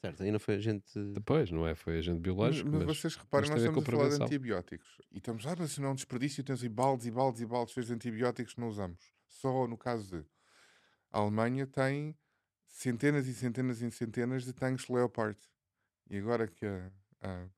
Certo, 0.00 0.22
aí 0.22 0.30
não 0.30 0.38
foi 0.38 0.54
agente. 0.54 0.92
Depois, 1.12 1.50
não 1.50 1.66
é? 1.66 1.74
Foi 1.74 1.98
agente 1.98 2.20
biológico. 2.20 2.68
Mas, 2.68 2.78
mas, 2.78 2.86
mas 2.86 2.98
vocês 2.98 3.16
reparem, 3.16 3.50
nós 3.50 3.60
estamos 3.60 3.78
a, 3.78 3.82
a 3.82 3.84
falar 3.84 4.08
de 4.08 4.22
antibióticos 4.22 5.00
e 5.10 5.18
estamos, 5.18 5.46
ah, 5.46 5.56
mas 5.58 5.72
se 5.72 5.80
não 5.80 5.88
é 5.88 5.92
um 5.92 5.94
desperdício, 5.94 6.44
tens 6.44 6.62
aí 6.62 6.68
baldes 6.68 7.06
e 7.06 7.10
baldes 7.10 7.40
e 7.40 7.46
baldes 7.46 7.74
cheios 7.74 7.88
de 7.88 7.94
antibióticos 7.94 8.54
que 8.54 8.60
não 8.60 8.68
usamos. 8.68 9.00
Só 9.26 9.66
no 9.66 9.76
caso 9.76 10.18
de. 10.18 10.24
A 11.10 11.20
Alemanha 11.20 11.66
tem 11.66 12.16
centenas 12.68 13.26
e 13.26 13.34
centenas 13.34 13.80
e 13.80 13.90
centenas 13.90 14.44
de 14.44 14.52
tanques 14.52 14.88
Leopard. 14.88 15.38
E 16.10 16.18
agora 16.18 16.46
que, 16.46 16.64
a, 16.64 16.92
a, 17.22 17.48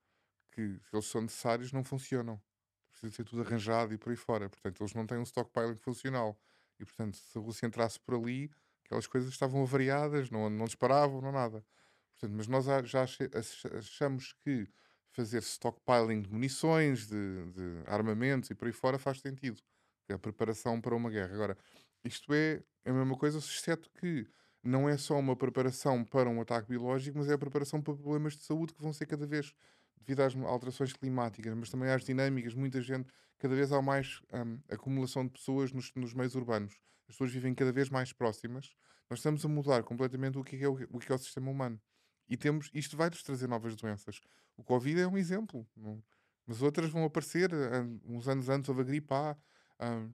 que 0.52 0.80
eles 0.92 1.06
são 1.06 1.20
necessários, 1.20 1.72
não 1.72 1.84
funcionam 1.84 2.40
precisa 3.00 3.16
ser 3.16 3.24
tudo 3.24 3.42
arranjado 3.42 3.94
e 3.94 3.98
por 3.98 4.10
aí 4.10 4.16
fora. 4.16 4.48
Portanto, 4.48 4.80
eles 4.80 4.94
não 4.94 5.06
têm 5.06 5.18
um 5.18 5.22
stockpiling 5.22 5.76
funcional. 5.76 6.38
E, 6.78 6.84
portanto, 6.84 7.16
se 7.16 7.38
a 7.38 7.40
Rússia 7.40 7.66
entrasse 7.66 7.98
por 7.98 8.14
ali, 8.14 8.50
aquelas 8.84 9.06
coisas 9.06 9.30
estavam 9.30 9.62
avariadas, 9.62 10.30
não, 10.30 10.48
não 10.50 10.66
disparavam, 10.66 11.20
não 11.20 11.32
nada. 11.32 11.64
Portanto, 12.12 12.36
mas 12.36 12.46
nós 12.46 12.64
já 12.88 13.04
achamos 13.78 14.32
que 14.32 14.68
fazer 15.10 15.38
stockpiling 15.42 16.22
de 16.22 16.30
munições, 16.30 17.06
de, 17.06 17.46
de 17.52 17.82
armamentos 17.86 18.50
e 18.50 18.54
por 18.54 18.66
aí 18.66 18.72
fora 18.72 18.98
faz 18.98 19.20
sentido. 19.20 19.60
É 20.08 20.14
a 20.14 20.18
preparação 20.18 20.80
para 20.80 20.94
uma 20.94 21.10
guerra. 21.10 21.34
Agora, 21.34 21.58
isto 22.04 22.32
é 22.32 22.62
a 22.84 22.92
mesma 22.92 23.16
coisa, 23.16 23.38
exceto 23.38 23.90
que 23.98 24.26
não 24.62 24.88
é 24.88 24.96
só 24.96 25.18
uma 25.18 25.34
preparação 25.34 26.04
para 26.04 26.28
um 26.28 26.40
ataque 26.40 26.68
biológico, 26.68 27.18
mas 27.18 27.28
é 27.28 27.34
a 27.34 27.38
preparação 27.38 27.80
para 27.80 27.94
problemas 27.94 28.36
de 28.36 28.44
saúde 28.44 28.74
que 28.74 28.82
vão 28.82 28.92
ser 28.92 29.06
cada 29.06 29.26
vez 29.26 29.54
devido 30.00 30.20
às 30.20 30.34
alterações 30.36 30.92
climáticas, 30.92 31.54
mas 31.54 31.70
também 31.70 31.90
às 31.90 32.04
dinâmicas, 32.04 32.54
muita 32.54 32.80
gente, 32.80 33.08
cada 33.38 33.54
vez 33.54 33.72
há 33.72 33.80
mais 33.80 34.20
um, 34.32 34.58
acumulação 34.68 35.24
de 35.24 35.32
pessoas 35.32 35.72
nos, 35.72 35.92
nos, 35.94 36.14
meios 36.14 36.34
urbanos. 36.34 36.74
As 37.08 37.14
pessoas 37.14 37.32
vivem 37.32 37.54
cada 37.54 37.72
vez 37.72 37.88
mais 37.88 38.12
próximas. 38.12 38.74
Nós 39.08 39.18
estamos 39.18 39.44
a 39.44 39.48
mudar 39.48 39.82
completamente 39.82 40.38
o 40.38 40.44
que 40.44 40.62
é 40.62 40.68
o, 40.68 40.74
o, 40.90 40.98
que 40.98 41.10
é 41.10 41.14
o 41.14 41.18
sistema 41.18 41.50
humano. 41.50 41.80
E 42.28 42.36
temos, 42.36 42.70
isto 42.72 42.96
vai-nos 42.96 43.22
trazer 43.22 43.48
novas 43.48 43.74
doenças. 43.74 44.20
O 44.56 44.62
Covid 44.62 45.00
é 45.00 45.06
um 45.08 45.18
exemplo, 45.18 45.66
não? 45.76 46.02
mas 46.46 46.62
outras 46.62 46.90
vão 46.90 47.04
aparecer. 47.04 47.50
Um, 47.52 48.00
uns 48.04 48.28
anos 48.28 48.48
antes 48.48 48.68
houve 48.68 48.82
a 48.82 48.84
gripe 48.84 49.12
A. 49.12 49.36
Um, 49.80 50.12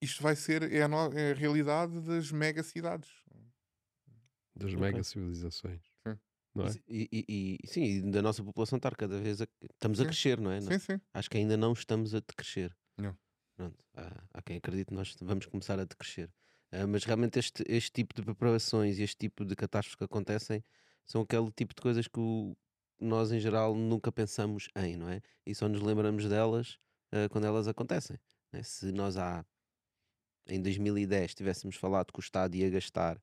isto 0.00 0.22
vai 0.22 0.34
ser, 0.36 0.72
é 0.72 0.82
a, 0.82 0.88
no, 0.88 1.12
é 1.12 1.32
a 1.32 1.34
realidade 1.34 2.00
das 2.00 2.32
mega 2.32 2.62
cidades. 2.62 3.10
Das 4.54 4.72
okay. 4.72 4.76
mega 4.76 5.02
civilizações. 5.04 5.82
É? 6.56 6.70
E, 6.88 7.08
e, 7.12 7.58
e, 7.62 7.68
sim, 7.68 7.84
e 7.84 8.10
da 8.10 8.20
nossa 8.20 8.42
população 8.42 8.78
estar 8.78 8.96
cada 8.96 9.18
vez 9.20 9.40
a, 9.40 9.46
estamos 9.74 10.00
a 10.00 10.04
crescer, 10.04 10.40
não 10.40 10.50
é? 10.50 10.60
Sim, 10.60 10.78
sim. 10.78 11.00
Acho 11.14 11.30
que 11.30 11.38
ainda 11.38 11.56
não 11.56 11.72
estamos 11.72 12.14
a 12.14 12.20
decrescer. 12.20 12.76
Não. 12.96 13.16
Pronto, 13.56 13.76
há, 13.94 14.24
há 14.34 14.42
quem 14.42 14.56
acredite 14.56 14.88
que 14.88 14.94
nós 14.94 15.14
vamos 15.20 15.46
começar 15.46 15.78
a 15.78 15.84
decrescer. 15.84 16.28
Uh, 16.72 16.86
mas 16.88 17.04
realmente 17.04 17.38
este, 17.38 17.64
este 17.66 17.90
tipo 17.90 18.14
de 18.14 18.22
preparações 18.22 18.98
e 18.98 19.02
este 19.02 19.16
tipo 19.16 19.44
de 19.44 19.56
catástrofes 19.56 19.96
que 19.96 20.04
acontecem 20.04 20.62
são 21.06 21.22
aquele 21.22 21.50
tipo 21.52 21.74
de 21.74 21.80
coisas 21.80 22.06
que 22.06 22.20
o, 22.20 22.56
nós 23.00 23.32
em 23.32 23.40
geral 23.40 23.74
nunca 23.74 24.12
pensamos 24.12 24.68
em, 24.76 24.96
não 24.96 25.08
é? 25.08 25.20
E 25.46 25.54
só 25.54 25.68
nos 25.68 25.80
lembramos 25.80 26.28
delas 26.28 26.78
uh, 27.12 27.28
quando 27.30 27.46
elas 27.46 27.68
acontecem. 27.68 28.18
Né? 28.52 28.62
Se 28.62 28.92
nós 28.92 29.16
há 29.16 29.44
em 30.46 30.60
2010 30.60 31.34
tivéssemos 31.34 31.76
falado 31.76 32.12
que 32.12 32.18
o 32.18 32.22
Estado 32.22 32.54
ia 32.54 32.70
gastar 32.70 33.20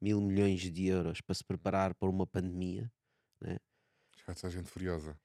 mil 0.00 0.20
milhões 0.20 0.60
de 0.60 0.86
euros 0.86 1.20
para 1.20 1.34
se 1.34 1.44
preparar 1.44 1.94
para 1.94 2.08
uma 2.08 2.26
pandemia, 2.26 2.90
né? 3.40 3.58
a 4.26 4.48
gente 4.48 4.68
furiosa. 4.68 5.18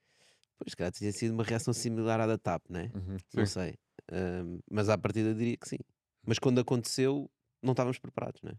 Pois, 0.57 0.73
calhar 0.73 0.91
tinha 0.91 1.11
sido 1.11 1.33
uma 1.33 1.43
reação 1.43 1.73
similar 1.73 2.19
à 2.19 2.27
da 2.27 2.37
TAP, 2.37 2.63
né? 2.69 2.91
Uhum, 2.95 3.17
não 3.33 3.45
sei. 3.45 3.77
Um, 4.11 4.59
mas 4.69 4.89
à 4.89 4.97
partida 4.97 5.33
diria 5.33 5.57
que 5.57 5.67
sim. 5.67 5.79
Mas 6.25 6.39
quando 6.39 6.59
aconteceu, 6.59 7.29
não 7.61 7.71
estávamos 7.71 7.99
preparados, 7.99 8.41
né? 8.41 8.53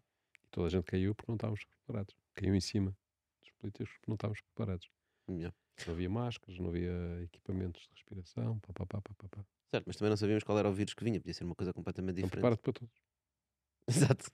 Toda 0.50 0.68
a 0.68 0.70
gente 0.70 0.84
caiu 0.84 1.14
porque 1.14 1.30
não 1.30 1.36
estávamos 1.36 1.64
preparados. 1.64 2.14
Caiu 2.34 2.54
em 2.54 2.60
cima 2.60 2.96
dos 3.40 3.50
políticos 3.52 3.92
porque 3.94 4.10
não 4.10 4.14
estávamos 4.14 4.40
preparados. 4.40 4.88
Yeah. 5.28 5.54
Não 5.86 5.94
havia 5.94 6.08
máscaras, 6.08 6.58
não 6.58 6.68
havia 6.68 7.22
equipamentos 7.22 7.82
de 7.82 7.88
respiração, 7.94 8.58
pá, 8.60 8.72
pá, 8.72 8.86
pá, 8.86 9.00
pá, 9.02 9.28
pá. 9.28 9.46
Certo, 9.70 9.84
mas 9.86 9.96
também 9.96 10.10
não 10.10 10.16
sabíamos 10.16 10.44
qual 10.44 10.58
era 10.58 10.68
o 10.68 10.72
vírus 10.72 10.94
que 10.94 11.04
vinha, 11.04 11.20
podia 11.20 11.34
ser 11.34 11.44
uma 11.44 11.54
coisa 11.54 11.72
completamente 11.72 12.16
diferente. 12.16 12.32
Prepara-te 12.32 12.62
para 12.62 12.72
todos. 12.72 12.94
Exato. 13.88 14.30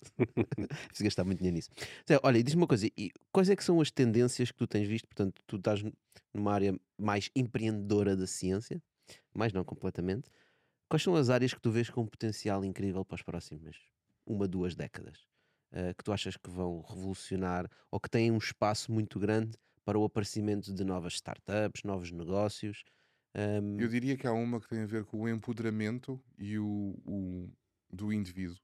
Preciso 0.88 1.04
gastar 1.04 1.24
muito 1.24 1.38
dinheiro 1.38 1.56
nisso. 1.56 1.68
Zé, 2.08 2.18
olha, 2.22 2.42
diz-me 2.42 2.62
uma 2.62 2.66
coisa: 2.66 2.86
e 2.96 3.10
quais 3.30 3.50
é 3.50 3.56
que 3.56 3.62
são 3.62 3.80
as 3.80 3.90
tendências 3.90 4.50
que 4.50 4.56
tu 4.56 4.66
tens 4.66 4.88
visto? 4.88 5.06
Portanto, 5.06 5.42
tu 5.46 5.56
estás 5.56 5.84
numa 6.32 6.52
área 6.52 6.74
mais 6.98 7.30
empreendedora 7.36 8.16
da 8.16 8.26
ciência, 8.26 8.82
mais 9.34 9.52
não 9.52 9.62
completamente. 9.62 10.30
Quais 10.88 11.02
são 11.02 11.14
as 11.14 11.28
áreas 11.28 11.52
que 11.52 11.60
tu 11.60 11.70
vês 11.70 11.90
com 11.90 12.02
um 12.02 12.06
potencial 12.06 12.64
incrível 12.64 13.04
para 13.04 13.16
as 13.16 13.22
próximas 13.22 13.76
uma, 14.26 14.48
duas 14.48 14.74
décadas? 14.74 15.18
Uh, 15.70 15.94
que 15.96 16.04
tu 16.04 16.12
achas 16.12 16.36
que 16.36 16.50
vão 16.50 16.82
revolucionar 16.82 17.66
ou 17.90 17.98
que 17.98 18.10
têm 18.10 18.30
um 18.30 18.36
espaço 18.36 18.92
muito 18.92 19.18
grande 19.18 19.56
para 19.84 19.98
o 19.98 20.04
aparecimento 20.04 20.72
de 20.72 20.84
novas 20.84 21.14
startups, 21.14 21.82
novos 21.82 22.10
negócios? 22.10 22.84
Um... 23.34 23.78
Eu 23.80 23.88
diria 23.88 24.16
que 24.16 24.26
há 24.26 24.32
uma 24.32 24.60
que 24.60 24.68
tem 24.68 24.80
a 24.80 24.86
ver 24.86 25.04
com 25.06 25.22
o 25.22 25.28
empoderamento 25.28 26.22
e 26.38 26.58
o, 26.58 26.94
o 27.06 27.48
do 27.90 28.12
indivíduo 28.12 28.58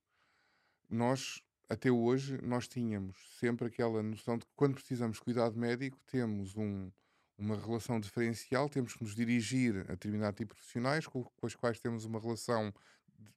nós, 0.89 1.43
até 1.68 1.91
hoje, 1.91 2.39
nós 2.43 2.66
tínhamos 2.66 3.16
sempre 3.39 3.68
aquela 3.68 4.03
noção 4.03 4.39
de 4.39 4.47
que 4.47 4.53
quando 4.57 4.74
precisamos 4.74 5.18
de 5.18 5.22
cuidado 5.22 5.59
médico, 5.59 5.99
temos 6.07 6.57
um, 6.57 6.91
uma 7.36 7.57
relação 7.57 8.01
diferencial, 8.01 8.68
temos 8.68 8.95
que 8.95 9.03
nos 9.03 9.14
dirigir 9.14 9.80
a 9.89 9.93
determinado 9.93 10.36
tipo 10.36 10.55
de 10.55 10.61
profissionais 10.61 11.07
com, 11.07 11.22
com 11.22 11.47
os 11.47 11.55
quais 11.55 11.78
temos 11.78 12.05
uma 12.05 12.18
relação 12.18 12.72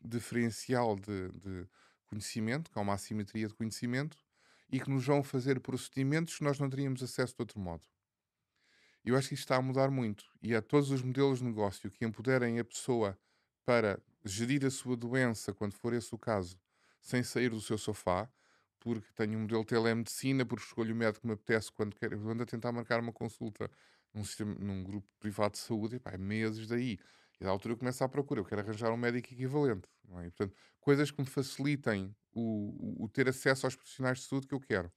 diferencial 0.04 0.96
de, 0.96 1.30
de 1.30 1.68
conhecimento, 2.06 2.72
que 2.72 2.78
há 2.78 2.82
uma 2.82 2.94
assimetria 2.94 3.48
de 3.48 3.54
conhecimento, 3.54 4.18
e 4.72 4.80
que 4.80 4.90
nos 4.90 5.06
vão 5.06 5.22
fazer 5.22 5.60
procedimentos 5.60 6.38
que 6.38 6.44
nós 6.44 6.58
não 6.58 6.70
teríamos 6.70 7.04
acesso 7.04 7.36
de 7.36 7.42
outro 7.42 7.60
modo. 7.60 7.84
Eu 9.04 9.18
acho 9.18 9.30
que 9.30 9.34
isto 9.34 9.44
está 9.44 9.58
a 9.58 9.62
mudar 9.62 9.90
muito 9.90 10.26
e 10.42 10.56
há 10.56 10.62
todos 10.62 10.92
os 10.92 11.02
modelos 11.02 11.40
de 11.40 11.46
negócio 11.46 11.90
que 11.90 12.06
empoderem 12.06 12.60
a 12.60 12.64
pessoa 12.64 13.18
para 13.66 14.00
gerir 14.24 14.66
a 14.66 14.70
sua 14.70 14.96
doença, 14.96 15.54
quando 15.54 15.74
for 15.74 15.94
esse 15.94 16.14
o 16.14 16.18
caso, 16.18 16.60
sem 17.02 17.24
sair 17.24 17.50
do 17.50 17.60
seu 17.60 17.78
sofá, 17.78 18.30
porque 18.80 19.08
tenho 19.16 19.38
um 19.38 19.42
modelo 19.42 19.62
de 19.62 19.68
telemedicina, 19.68 20.46
porque 20.46 20.66
escolho 20.66 20.94
o 20.94 20.98
médico 20.98 21.22
que 21.22 21.28
me 21.28 21.34
apetece 21.34 21.72
quando 21.72 21.96
quero, 21.96 22.30
ando 22.30 22.44
a 22.44 22.46
tentar 22.46 22.72
marcar 22.72 23.00
uma 23.00 23.12
consulta 23.12 23.70
num, 24.14 24.24
sistema, 24.24 24.56
num 24.56 24.84
grupo 24.84 25.08
privado 25.20 25.54
de 25.54 25.60
saúde, 25.60 25.96
e 25.98 26.00
pá, 26.00 26.12
é 26.12 26.18
meses 26.18 26.68
daí. 26.68 26.98
E 27.40 27.44
da 27.44 27.50
altura 27.50 27.74
eu 27.74 27.78
começo 27.78 28.04
a 28.04 28.10
procura, 28.10 28.40
eu 28.40 28.46
quero 28.46 28.62
arranjar 28.62 28.92
um 28.92 28.98
médico 28.98 29.34
equivalente. 29.34 29.88
É? 30.18 30.28
E, 30.28 30.32
portanto, 30.32 30.56
coisas 30.80 31.12
que 31.12 31.22
me 31.22 31.28
facilitem 31.28 32.16
o, 32.32 33.02
o, 33.02 33.06
o, 33.06 33.10
ter 33.10 33.28
acesso 33.28 33.66
aos 33.66 33.76
profissionais 33.76 34.20
de 34.20 34.26
saúde 34.26 34.48
que 34.48 34.54
eu 34.54 34.60
quero. 34.60 34.92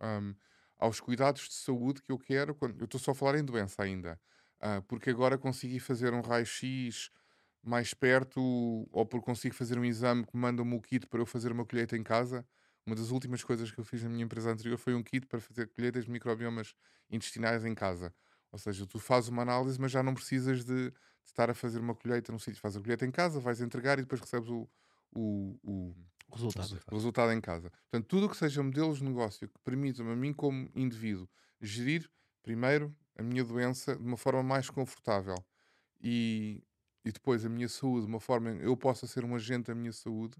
Um, 0.00 0.34
aos 0.78 1.00
cuidados 1.00 1.48
de 1.48 1.54
saúde 1.54 2.02
que 2.02 2.12
eu 2.12 2.18
quero, 2.18 2.54
quando, 2.54 2.78
eu 2.78 2.84
estou 2.84 3.00
só 3.00 3.12
a 3.12 3.14
falar 3.14 3.38
em 3.38 3.44
doença 3.44 3.82
ainda, 3.82 4.20
uh, 4.60 4.82
porque 4.82 5.10
agora 5.10 5.38
consegui 5.38 5.80
fazer 5.80 6.12
um 6.12 6.20
raio-x 6.20 7.10
mais 7.62 7.92
perto 7.94 8.40
ou 8.92 9.06
porque 9.06 9.24
consigo 9.24 9.54
fazer 9.54 9.78
um 9.78 9.84
exame 9.84 10.24
que 10.24 10.36
manda-me 10.36 10.74
o 10.74 10.80
kit 10.80 11.06
para 11.06 11.20
eu 11.20 11.26
fazer 11.26 11.52
uma 11.52 11.64
colheita 11.64 11.96
em 11.96 12.02
casa. 12.02 12.46
Uma 12.86 12.94
das 12.94 13.10
últimas 13.10 13.42
coisas 13.42 13.70
que 13.70 13.78
eu 13.80 13.84
fiz 13.84 14.02
na 14.02 14.08
minha 14.08 14.24
empresa 14.24 14.50
anterior 14.50 14.78
foi 14.78 14.94
um 14.94 15.02
kit 15.02 15.26
para 15.26 15.40
fazer 15.40 15.66
colheitas 15.68 16.04
de 16.04 16.10
microbiomas 16.10 16.74
intestinais 17.10 17.64
em 17.64 17.74
casa. 17.74 18.14
Ou 18.52 18.58
seja, 18.58 18.86
tu 18.86 18.98
fazes 18.98 19.28
uma 19.28 19.42
análise, 19.42 19.80
mas 19.80 19.90
já 19.90 20.02
não 20.02 20.14
precisas 20.14 20.64
de, 20.64 20.90
de 20.90 20.94
estar 21.24 21.50
a 21.50 21.54
fazer 21.54 21.80
uma 21.80 21.94
colheita 21.94 22.30
no 22.30 22.38
sítio. 22.38 22.60
Fazes 22.60 22.78
a 22.78 22.80
colheita 22.80 23.04
em 23.04 23.10
casa, 23.10 23.40
vais 23.40 23.60
entregar 23.60 23.98
e 23.98 24.02
depois 24.02 24.20
recebes 24.20 24.48
o, 24.48 24.68
o, 25.12 25.58
o, 25.64 25.94
resultado. 26.32 26.80
o 26.90 26.94
resultado 26.94 27.32
em 27.32 27.40
casa. 27.40 27.70
Portanto, 27.90 28.06
tudo 28.06 28.26
o 28.26 28.30
que 28.30 28.36
seja 28.36 28.62
modelos 28.62 28.98
de 28.98 29.04
negócio 29.04 29.48
que 29.48 29.58
permitam 29.64 30.08
a 30.10 30.16
mim, 30.16 30.32
como 30.32 30.70
indivíduo, 30.74 31.28
gerir, 31.60 32.08
primeiro, 32.42 32.94
a 33.16 33.22
minha 33.22 33.42
doença 33.42 33.96
de 33.96 34.02
uma 34.02 34.16
forma 34.16 34.42
mais 34.42 34.70
confortável. 34.70 35.36
E 36.00 36.62
e 37.06 37.12
depois 37.12 37.44
a 37.44 37.48
minha 37.48 37.68
saúde, 37.68 38.04
uma 38.04 38.18
forma 38.18 38.50
eu 38.50 38.76
possa 38.76 39.06
ser 39.06 39.24
um 39.24 39.36
agente 39.36 39.68
da 39.68 39.74
minha 39.76 39.92
saúde, 39.92 40.36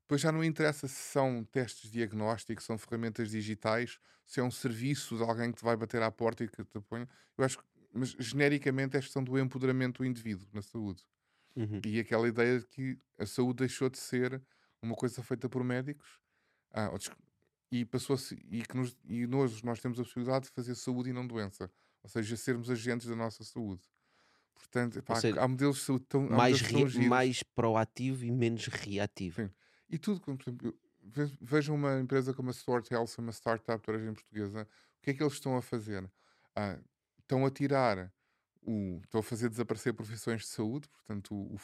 depois 0.00 0.22
já 0.22 0.32
não 0.32 0.42
interessa 0.42 0.88
se 0.88 0.94
são 0.94 1.44
testes 1.44 1.90
diagnósticos, 1.90 2.64
são 2.64 2.78
ferramentas 2.78 3.30
digitais, 3.30 3.98
se 4.24 4.40
é 4.40 4.42
um 4.42 4.50
serviço 4.50 5.18
de 5.18 5.22
alguém 5.22 5.52
que 5.52 5.58
te 5.58 5.64
vai 5.64 5.76
bater 5.76 6.00
à 6.00 6.10
porta 6.10 6.42
e 6.42 6.48
que 6.48 6.64
te 6.64 6.78
apoia. 6.78 7.06
Eu 7.36 7.44
acho 7.44 7.58
que, 7.58 7.64
mas 7.92 8.16
genericamente 8.18 8.96
é 8.96 9.00
a 9.00 9.02
questão 9.02 9.22
do 9.22 9.38
empoderamento 9.38 9.98
do 9.98 10.06
indivíduo 10.06 10.48
na 10.50 10.62
saúde. 10.62 11.04
Uhum. 11.54 11.82
E 11.84 12.00
aquela 12.00 12.26
ideia 12.26 12.58
de 12.58 12.66
que 12.68 12.98
a 13.18 13.26
saúde 13.26 13.58
deixou 13.58 13.90
de 13.90 13.98
ser 13.98 14.42
uma 14.80 14.94
coisa 14.94 15.22
feita 15.22 15.46
por 15.46 15.62
médicos 15.62 16.18
ah, 16.72 16.90
e 17.70 17.84
passou 17.84 18.16
e 18.50 18.62
que 18.62 18.74
nos, 18.74 18.96
e 19.04 19.26
nós, 19.26 19.60
nós 19.62 19.78
temos 19.78 20.00
a 20.00 20.04
possibilidade 20.04 20.46
de 20.46 20.52
fazer 20.52 20.74
saúde 20.74 21.10
e 21.10 21.12
não 21.12 21.26
doença, 21.26 21.70
ou 22.02 22.08
seja, 22.08 22.34
sermos 22.34 22.70
agentes 22.70 23.06
da 23.06 23.14
nossa 23.14 23.44
saúde. 23.44 23.82
Portanto, 24.58 25.02
pá, 25.02 25.14
seja, 25.14 25.40
há 25.40 25.48
modelos 25.48 25.76
de 25.76 25.82
saúde 25.84 26.04
tão 26.06 26.28
mais, 26.28 26.60
tão 26.60 27.02
mais 27.08 27.42
proativo 27.42 28.24
e 28.24 28.30
menos 28.30 28.66
reativo. 28.66 29.42
Sim. 29.42 29.50
E 29.88 29.96
tudo, 29.96 30.20
como, 30.20 30.36
por 30.36 30.50
exemplo, 30.50 30.78
vejam 31.40 31.74
uma 31.74 31.98
empresa 32.00 32.34
como 32.34 32.50
a 32.50 32.52
Sword 32.52 32.92
Health, 32.92 33.10
uma 33.18 33.32
startup 33.32 33.82
de 33.82 33.90
origem 33.90 34.12
portuguesa, 34.12 34.62
o 34.62 35.00
que 35.00 35.10
é 35.10 35.14
que 35.14 35.22
eles 35.22 35.34
estão 35.34 35.56
a 35.56 35.62
fazer? 35.62 36.10
Ah, 36.54 36.78
estão 37.20 37.46
a 37.46 37.50
tirar, 37.50 38.12
o, 38.60 39.00
estão 39.04 39.20
a 39.20 39.22
fazer 39.22 39.48
desaparecer 39.48 39.94
profissões 39.94 40.42
de 40.42 40.48
saúde, 40.48 40.88
portanto, 40.88 41.34
o, 41.34 41.56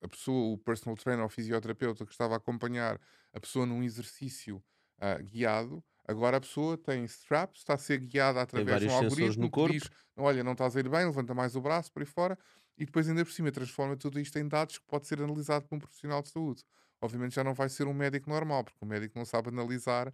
a 0.00 0.08
pessoa, 0.08 0.54
o 0.54 0.58
personal 0.58 0.96
trainer 0.96 1.24
ou 1.24 1.28
fisioterapeuta 1.28 2.06
que 2.06 2.12
estava 2.12 2.34
a 2.34 2.36
acompanhar 2.38 3.00
a 3.32 3.40
pessoa 3.40 3.66
num 3.66 3.82
exercício 3.82 4.62
ah, 4.98 5.18
guiado, 5.18 5.84
Agora 6.08 6.38
a 6.38 6.40
pessoa 6.40 6.78
tem 6.78 7.04
straps, 7.04 7.60
está 7.60 7.74
a 7.74 7.78
ser 7.78 7.98
guiada 8.00 8.40
através 8.40 8.80
de 8.80 8.88
um 8.88 8.92
algoritmo 8.92 9.42
no 9.42 9.50
corpo. 9.50 9.74
que 9.74 9.78
diz: 9.78 9.90
olha, 10.16 10.42
não 10.42 10.52
estás 10.52 10.74
a 10.74 10.80
ir 10.80 10.88
bem, 10.88 11.04
levanta 11.04 11.34
mais 11.34 11.54
o 11.54 11.60
braço 11.60 11.92
por 11.92 12.00
aí 12.00 12.06
fora, 12.06 12.38
e 12.78 12.86
depois 12.86 13.06
ainda 13.06 13.22
por 13.22 13.30
cima 13.30 13.52
transforma 13.52 13.94
tudo 13.94 14.18
isto 14.18 14.38
em 14.38 14.48
dados 14.48 14.78
que 14.78 14.86
pode 14.86 15.06
ser 15.06 15.20
analisado 15.20 15.66
por 15.66 15.76
um 15.76 15.78
profissional 15.78 16.22
de 16.22 16.30
saúde. 16.30 16.64
Obviamente 17.02 17.34
já 17.34 17.44
não 17.44 17.52
vai 17.52 17.68
ser 17.68 17.86
um 17.86 17.92
médico 17.92 18.30
normal, 18.30 18.64
porque 18.64 18.78
o 18.80 18.86
médico 18.86 19.18
não 19.18 19.26
sabe 19.26 19.50
analisar 19.50 20.10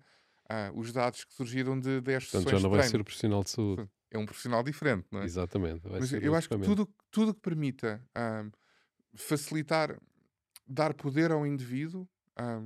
ah, 0.48 0.72
os 0.74 0.92
dados 0.92 1.24
que 1.24 1.32
surgiram 1.32 1.78
de 1.78 2.00
10 2.00 2.30
Portanto, 2.30 2.50
já 2.50 2.60
não 2.60 2.70
vai 2.70 2.82
ser 2.82 3.00
um 3.00 3.04
profissional 3.04 3.44
de 3.44 3.50
saúde. 3.50 3.88
É 4.10 4.18
um 4.18 4.26
profissional 4.26 4.62
diferente, 4.64 5.06
não 5.12 5.20
é? 5.20 5.24
Exatamente. 5.24 5.82
Mas 5.88 6.12
eu 6.12 6.34
acho 6.34 6.48
que 6.48 6.58
tudo, 6.58 6.92
tudo 7.08 7.32
que 7.32 7.40
permita 7.40 8.04
ah, 8.16 8.44
facilitar, 9.14 9.96
dar 10.66 10.92
poder 10.92 11.30
ao 11.30 11.46
indivíduo, 11.46 12.08
ah, 12.36 12.60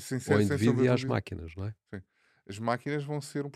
sem 0.00 0.18
ser, 0.18 0.32
Ao 0.32 0.40
indivíduo 0.40 0.84
e 0.84 0.88
às 0.88 1.04
máquinas, 1.04 1.54
não 1.56 1.66
é? 1.66 1.74
Sim. 1.94 2.02
As 2.48 2.58
máquinas 2.58 3.04
vão 3.04 3.20
ser 3.20 3.44
um, 3.46 3.50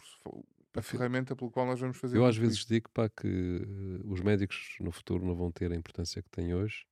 a 0.75 0.83
ferramenta 0.83 1.35
pelo 1.37 1.51
qual 1.51 1.67
nós 1.67 1.81
vamos 1.81 1.97
fazer 1.97 2.17
Eu 2.17 2.25
às 2.25 2.37
vezes 2.37 2.59
isso. 2.59 2.69
digo 2.69 2.91
para 2.91 3.09
que 3.09 3.27
uh, 3.27 4.13
os 4.13 4.21
médicos 4.21 4.77
no 4.81 4.91
futuro 4.91 5.25
não 5.25 5.35
vão 5.35 5.51
ter 5.51 5.73
a 5.73 5.77
importância 5.77 6.23
que 6.23 6.31
têm 6.31 6.55
hoje 6.55 6.87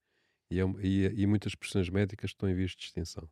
e, 0.50 0.60
é 0.60 0.64
e, 0.82 1.22
e 1.22 1.26
muitas 1.26 1.54
profissões 1.54 1.88
médicas 1.88 2.30
estão 2.30 2.48
em 2.48 2.54
vias 2.54 2.72
de 2.72 2.84
extinção. 2.84 3.28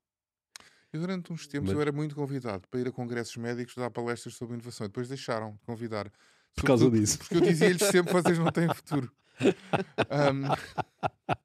Eu 0.92 1.00
durante 1.00 1.32
uns 1.32 1.46
tempos 1.46 1.68
Mas... 1.68 1.76
eu 1.76 1.80
era 1.82 1.92
muito 1.92 2.14
convidado 2.14 2.66
para 2.68 2.80
ir 2.80 2.88
a 2.88 2.92
congressos 2.92 3.36
médicos 3.36 3.74
dar 3.74 3.90
palestras 3.90 4.34
sobre 4.34 4.54
inovação 4.54 4.86
e 4.86 4.88
depois 4.88 5.08
deixaram 5.08 5.52
de 5.52 5.58
convidar. 5.60 6.10
Por 6.54 6.64
causa 6.64 6.90
disso. 6.90 7.18
Porque 7.18 7.36
eu 7.36 7.40
dizia-lhes 7.40 7.82
sempre 7.82 8.12
vocês 8.12 8.38
não 8.38 8.50
têm 8.50 8.72
futuro. 8.72 9.12
um, 9.44 10.48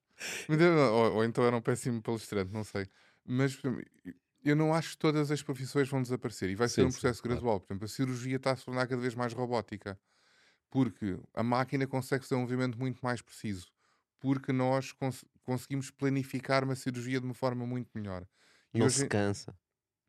ou, 0.94 1.16
ou, 1.16 1.26
então 1.26 1.44
era 1.44 1.56
um 1.56 1.62
péssimo 1.62 2.02
palestrante, 2.02 2.54
não 2.54 2.64
sei. 2.64 2.88
Mas 3.26 3.60
eu 4.44 4.56
não 4.56 4.74
acho 4.74 4.92
que 4.92 4.98
todas 4.98 5.32
as 5.32 5.42
profissões 5.42 5.88
vão 5.90 6.02
desaparecer 6.02 6.50
e 6.50 6.56
vai 6.56 6.68
ser 6.68 6.86
um 6.86 6.92
processo 6.92 7.22
sim, 7.22 7.28
gradual. 7.28 7.60
Claro. 7.60 7.62
Por 7.62 7.74
exemplo, 7.74 7.86
a 7.86 7.88
cirurgia 7.88 8.36
está 8.36 8.52
a 8.52 8.56
se 8.56 8.66
tornar 8.66 8.88
cada 8.88 9.02
vez 9.02 9.16
mais 9.16 9.34
robótica 9.34 10.00
porque 10.74 11.20
a 11.36 11.44
máquina 11.44 11.86
consegue 11.86 12.24
fazer 12.24 12.34
um 12.34 12.42
movimento 12.42 12.80
muito 12.80 13.00
mais 13.04 13.22
preciso, 13.22 13.68
porque 14.20 14.52
nós 14.52 14.92
cons 14.92 15.24
conseguimos 15.44 15.92
planificar 15.92 16.64
uma 16.64 16.76
cirurgia 16.76 17.20
de 17.20 17.28
uma 17.28 17.36
forma 17.36 17.64
muito 17.64 17.92
melhor. 17.94 18.26
E 18.74 18.80
não 18.80 18.88
hoje... 18.88 19.02
se 19.02 19.08
cansa, 19.08 19.56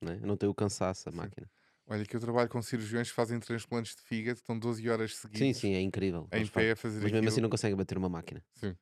né? 0.01 0.19
não 0.23 0.39
tem 0.39 0.49
o 0.49 0.55
cansaço 0.55 1.07
a 1.11 1.13
sim. 1.13 1.19
máquina. 1.19 1.51
Olha, 1.87 2.07
que 2.07 2.17
eu 2.17 2.21
trabalho 2.21 2.49
com 2.49 2.63
cirurgiões 2.63 3.11
que 3.11 3.15
fazem 3.15 3.39
transplantes 3.41 3.95
de 3.95 4.01
fígado, 4.01 4.39
estão 4.39 4.59
12 4.59 4.89
horas 4.89 5.17
seguidas. 5.17 5.39
Sim, 5.39 5.53
sim, 5.53 5.75
é 5.75 5.83
incrível. 5.83 6.27
Em 6.33 6.47
pé 6.47 6.71
a 6.71 6.77
fazer 6.77 7.03
Mas 7.03 7.13
mesmo 7.13 7.29
assim 7.29 7.43
não 7.43 7.51
conseguem 7.51 7.77
bater 7.77 7.99
uma 7.99 8.09
máquina. 8.09 8.43
Sim. 8.55 8.75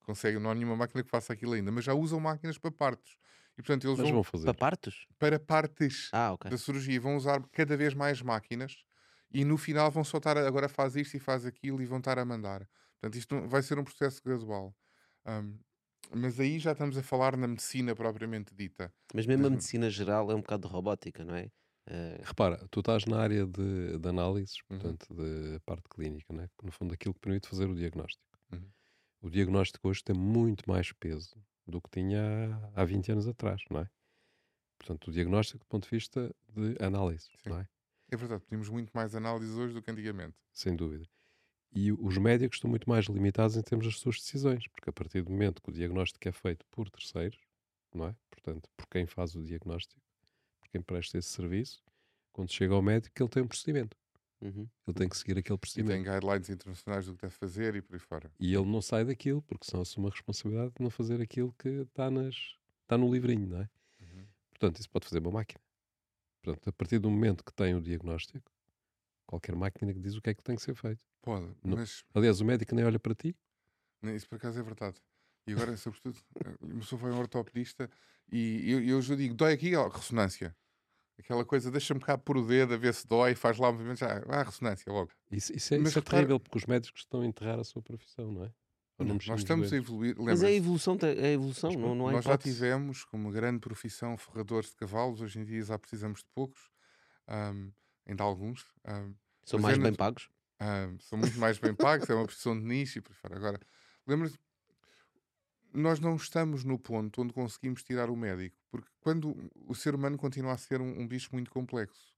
Conseguem, 0.00 0.40
não 0.40 0.50
há 0.50 0.54
nenhuma 0.54 0.76
máquina 0.76 1.02
que 1.02 1.10
faça 1.10 1.34
aquilo 1.34 1.52
ainda, 1.52 1.70
mas 1.70 1.84
já 1.84 1.92
usam 1.92 2.18
máquinas 2.18 2.56
para 2.56 2.70
partos. 2.70 3.18
E 3.58 3.62
portanto 3.62 3.88
eles 3.88 3.98
vão, 3.98 4.12
vão, 4.12 4.22
fazer 4.22 4.44
para 4.44 4.54
partos? 4.54 5.06
Para 5.18 5.40
partes 5.40 6.08
ah, 6.12 6.32
okay. 6.32 6.48
da 6.48 6.56
cirurgia. 6.56 7.00
Vão 7.00 7.16
usar 7.16 7.42
cada 7.50 7.76
vez 7.76 7.92
mais 7.92 8.22
máquinas 8.22 8.84
e 9.32 9.44
no 9.44 9.58
final 9.58 9.90
vão 9.90 10.04
soltar 10.04 10.38
agora 10.38 10.68
faz 10.68 10.94
isto 10.94 11.16
e 11.16 11.20
faz 11.20 11.44
aquilo 11.44 11.82
e 11.82 11.86
vão 11.86 11.98
estar 11.98 12.18
a 12.20 12.24
mandar. 12.24 12.66
Portanto, 13.00 13.18
isto 13.18 13.48
vai 13.48 13.60
ser 13.62 13.76
um 13.78 13.84
processo 13.84 14.22
gradual. 14.24 14.72
Um, 15.26 15.58
mas 16.14 16.38
aí 16.38 16.58
já 16.60 16.72
estamos 16.72 16.96
a 16.96 17.02
falar 17.02 17.36
na 17.36 17.48
medicina 17.48 17.94
propriamente 17.94 18.54
dita. 18.54 18.92
Mas 19.12 19.26
mesmo 19.26 19.46
a 19.46 19.50
medicina 19.50 19.90
geral 19.90 20.30
é 20.30 20.34
um 20.34 20.40
bocado 20.40 20.66
de 20.66 20.72
robótica, 20.72 21.24
não 21.24 21.34
é? 21.34 21.50
Uh... 21.88 22.22
Repara, 22.22 22.64
tu 22.70 22.80
estás 22.80 23.04
na 23.06 23.18
área 23.18 23.44
de, 23.44 23.98
de 23.98 24.08
análises, 24.08 24.58
uhum. 24.70 24.78
portanto, 24.78 25.06
uhum. 25.10 25.16
de 25.52 25.60
parte 25.66 25.88
clínica, 25.88 26.32
não 26.32 26.44
é? 26.44 26.48
no 26.62 26.70
fundo, 26.70 26.94
aquilo 26.94 27.12
que 27.12 27.20
permite 27.20 27.48
fazer 27.48 27.68
o 27.68 27.74
diagnóstico. 27.74 28.24
Uhum. 28.52 28.70
O 29.20 29.28
diagnóstico 29.28 29.88
hoje 29.88 30.02
tem 30.02 30.16
muito 30.16 30.62
mais 30.68 30.92
peso 30.92 31.34
do 31.68 31.80
que 31.80 31.90
tinha 31.90 32.70
há 32.74 32.84
20 32.84 33.12
anos 33.12 33.28
atrás, 33.28 33.62
não 33.70 33.80
é? 33.80 33.90
Portanto, 34.78 35.08
o 35.08 35.12
diagnóstico 35.12 35.58
do 35.58 35.66
ponto 35.66 35.84
de 35.84 35.90
vista 35.90 36.34
de 36.48 36.76
análise, 36.82 37.28
Sim. 37.42 37.50
não 37.50 37.58
é? 37.58 37.68
É 38.10 38.16
verdade, 38.16 38.42
pedimos 38.44 38.68
muito 38.70 38.90
mais 38.94 39.14
análises 39.14 39.54
hoje 39.54 39.74
do 39.74 39.82
que 39.82 39.90
antigamente. 39.90 40.36
Sem 40.52 40.74
dúvida. 40.74 41.06
E 41.70 41.92
os 41.92 42.16
médicos 42.16 42.56
estão 42.56 42.70
muito 42.70 42.88
mais 42.88 43.04
limitados 43.06 43.56
em 43.56 43.62
termos 43.62 43.86
das 43.86 43.98
suas 43.98 44.16
decisões, 44.16 44.66
porque 44.68 44.88
a 44.88 44.92
partir 44.92 45.20
do 45.20 45.30
momento 45.30 45.60
que 45.60 45.68
o 45.68 45.72
diagnóstico 45.72 46.26
é 46.26 46.32
feito 46.32 46.64
por 46.70 46.88
terceiros, 46.88 47.38
não 47.94 48.06
é? 48.06 48.16
Portanto, 48.30 48.70
por 48.74 48.86
quem 48.86 49.06
faz 49.06 49.34
o 49.34 49.42
diagnóstico, 49.44 50.00
por 50.58 50.70
quem 50.70 50.80
presta 50.80 51.18
esse 51.18 51.28
serviço, 51.28 51.82
quando 52.32 52.50
chega 52.50 52.72
ao 52.74 52.80
médico, 52.80 53.22
ele 53.22 53.28
tem 53.28 53.42
um 53.42 53.48
procedimento. 53.48 53.96
Uhum. 54.40 54.68
Ele 54.86 54.94
tem 54.94 55.08
que 55.08 55.16
seguir 55.16 55.38
aquele 55.38 55.58
procedimento. 55.58 56.00
E 56.00 56.04
tem 56.04 56.12
guidelines 56.12 56.48
internacionais 56.48 57.06
do 57.06 57.14
que 57.14 57.22
deve 57.22 57.34
fazer 57.34 57.74
e 57.74 57.82
por 57.82 57.94
aí 57.94 57.98
fora. 57.98 58.30
E 58.38 58.54
ele 58.54 58.66
não 58.66 58.80
sai 58.80 59.04
daquilo, 59.04 59.42
porque 59.42 59.66
senão 59.66 59.82
assume 59.82 60.06
a 60.06 60.10
responsabilidade 60.10 60.72
de 60.76 60.82
não 60.82 60.90
fazer 60.90 61.20
aquilo 61.20 61.52
que 61.58 61.68
está, 61.68 62.10
nas, 62.10 62.34
está 62.82 62.96
no 62.96 63.12
livrinho, 63.12 63.48
não 63.48 63.60
é? 63.60 63.70
Uhum. 64.00 64.26
Portanto, 64.50 64.78
isso 64.78 64.90
pode 64.90 65.06
fazer 65.06 65.18
uma 65.18 65.32
máquina. 65.32 65.60
Portanto, 66.42 66.68
a 66.68 66.72
partir 66.72 66.98
do 66.98 67.10
momento 67.10 67.44
que 67.44 67.52
tem 67.52 67.74
o 67.74 67.80
diagnóstico, 67.80 68.50
qualquer 69.26 69.56
máquina 69.56 69.92
que 69.92 70.00
diz 70.00 70.14
o 70.14 70.22
que 70.22 70.30
é 70.30 70.34
que 70.34 70.42
tem 70.42 70.56
que 70.56 70.62
ser 70.62 70.74
feito. 70.74 71.04
Pode, 71.20 71.52
mas... 71.62 72.04
Aliás, 72.14 72.40
o 72.40 72.44
médico 72.44 72.74
nem 72.74 72.84
olha 72.84 72.98
para 72.98 73.14
ti. 73.14 73.36
Isso 74.02 74.28
por 74.28 74.36
acaso 74.36 74.60
é 74.60 74.62
verdade. 74.62 74.96
E 75.46 75.52
agora, 75.52 75.76
sobretudo, 75.76 76.18
o 76.60 76.78
pessoa 76.78 77.00
foi 77.00 77.10
um 77.10 77.18
ortopedista 77.18 77.90
e 78.30 78.70
eu, 78.70 78.80
eu 78.84 79.02
já 79.02 79.16
digo, 79.16 79.34
dói 79.34 79.54
aqui, 79.54 79.74
ó, 79.74 79.88
ressonância. 79.88 80.54
Aquela 81.18 81.44
coisa, 81.44 81.70
deixa-me 81.70 82.00
cá 82.00 82.16
por 82.16 82.36
o 82.36 82.46
dedo 82.46 82.74
a 82.74 82.76
ver 82.76 82.94
se 82.94 83.06
dói, 83.06 83.34
faz 83.34 83.58
lá 83.58 83.70
um 83.70 83.72
movimento, 83.72 83.98
já, 83.98 84.22
ah, 84.28 84.42
ressonância 84.42 84.92
logo. 84.92 85.10
Isso, 85.30 85.54
isso 85.54 85.74
é, 85.74 85.78
isso 85.78 85.98
é 85.98 86.02
terrível, 86.02 86.38
porque 86.38 86.58
os 86.58 86.66
médicos 86.66 87.00
estão 87.00 87.22
a 87.22 87.26
enterrar 87.26 87.58
a 87.58 87.64
sua 87.64 87.82
profissão, 87.82 88.30
não 88.30 88.44
é? 88.44 88.52
Não, 88.98 89.14
nós 89.14 89.40
estamos 89.40 89.72
a 89.72 89.76
evoluir. 89.76 90.16
Mas 90.18 90.42
é 90.42 90.48
a 90.48 90.52
evolução, 90.52 90.98
é 91.02 91.26
a 91.26 91.32
evolução 91.32 91.70
não, 91.72 91.94
não 91.94 92.10
é 92.10 92.14
Nós 92.14 92.24
já 92.24 92.36
tivemos 92.36 93.04
como 93.04 93.30
grande 93.30 93.60
profissão 93.60 94.16
ferradores 94.16 94.70
de 94.70 94.76
cavalos, 94.76 95.20
hoje 95.20 95.38
em 95.38 95.44
dia 95.44 95.62
já 95.62 95.78
precisamos 95.78 96.20
de 96.20 96.26
poucos, 96.34 96.60
um, 97.28 97.70
ainda 98.06 98.24
alguns. 98.24 98.66
Um, 98.84 99.14
são 99.44 99.60
mais 99.60 99.78
é 99.78 99.80
bem 99.80 99.94
pagos? 99.94 100.28
Um, 100.60 100.98
são 100.98 101.18
muito 101.18 101.38
mais 101.38 101.58
bem 101.58 101.74
pagos, 101.74 102.10
é 102.10 102.14
uma 102.14 102.24
profissão 102.24 102.58
de 102.58 102.64
nicho 102.64 102.98
e 102.98 103.00
por 103.00 103.14
fora. 103.14 103.36
Agora, 103.36 103.60
lembra-te, 104.04 104.38
nós 105.72 106.00
não 106.00 106.16
estamos 106.16 106.64
no 106.64 106.78
ponto 106.78 107.22
onde 107.22 107.32
conseguimos 107.32 107.82
tirar 107.82 108.10
o 108.10 108.16
médico, 108.16 108.56
porque 108.70 108.88
quando 109.00 109.36
o 109.54 109.74
ser 109.74 109.94
humano 109.94 110.16
continua 110.16 110.52
a 110.52 110.58
ser 110.58 110.80
um, 110.80 111.00
um 111.00 111.06
bicho 111.06 111.30
muito 111.32 111.50
complexo, 111.50 112.14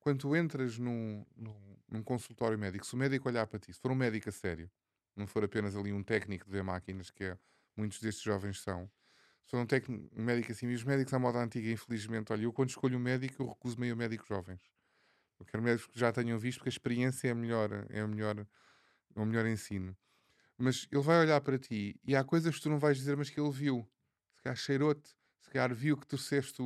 quando 0.00 0.20
tu 0.20 0.36
entras 0.36 0.78
num, 0.78 1.24
num, 1.36 1.76
num, 1.88 2.02
consultório 2.02 2.58
médico, 2.58 2.86
se 2.86 2.94
o 2.94 2.96
médico 2.96 3.28
olhar 3.28 3.46
para 3.46 3.58
ti, 3.58 3.72
se 3.72 3.80
for 3.80 3.90
um 3.90 3.94
médico 3.94 4.28
a 4.28 4.32
sério, 4.32 4.70
não 5.16 5.26
for 5.26 5.44
apenas 5.44 5.76
ali 5.76 5.92
um 5.92 6.02
técnico 6.02 6.46
de 6.46 6.50
ver 6.50 6.62
máquinas, 6.62 7.10
que 7.10 7.24
é, 7.24 7.38
muitos 7.76 8.00
destes 8.00 8.22
jovens 8.22 8.60
são, 8.60 8.90
se 9.44 9.50
for 9.50 9.60
um, 9.60 9.66
técnico, 9.66 10.08
um 10.14 10.22
médico 10.22 10.52
assim, 10.52 10.68
e 10.68 10.74
os 10.74 10.84
médicos 10.84 11.12
à 11.14 11.18
moda 11.18 11.38
antiga, 11.38 11.70
infelizmente, 11.70 12.32
olha, 12.32 12.42
eu 12.42 12.52
quando 12.52 12.68
escolho 12.68 12.98
um 12.98 13.00
médico, 13.00 13.42
eu 13.42 13.48
recuso 13.48 13.78
meio 13.80 13.96
médicos 13.96 14.28
jovens. 14.28 14.60
Eu 15.40 15.46
quero 15.46 15.62
médicos 15.62 15.86
que 15.92 15.98
já 15.98 16.12
tenham 16.12 16.38
visto, 16.38 16.58
porque 16.58 16.68
a 16.68 16.70
experiência 16.70 17.28
é 17.28 17.34
melhor, 17.34 17.70
é 17.88 18.04
o 18.04 18.08
melhor, 18.08 18.38
é 19.16 19.20
o 19.20 19.24
melhor 19.24 19.46
ensino. 19.46 19.96
Mas 20.58 20.88
ele 20.90 21.02
vai 21.02 21.20
olhar 21.20 21.40
para 21.40 21.58
ti 21.58 21.98
e 22.04 22.16
há 22.16 22.24
coisas 22.24 22.54
que 22.56 22.60
tu 22.60 22.68
não 22.68 22.78
vais 22.78 22.96
dizer, 22.96 23.16
mas 23.16 23.30
que 23.30 23.40
ele 23.40 23.50
viu. 23.50 23.88
Se 24.34 24.42
calhar 24.42 24.56
cheirou-te, 24.56 25.08
se 25.40 25.50
calhar 25.50 25.72
viu 25.72 25.96
que 25.96 26.06
torceste, 26.06 26.62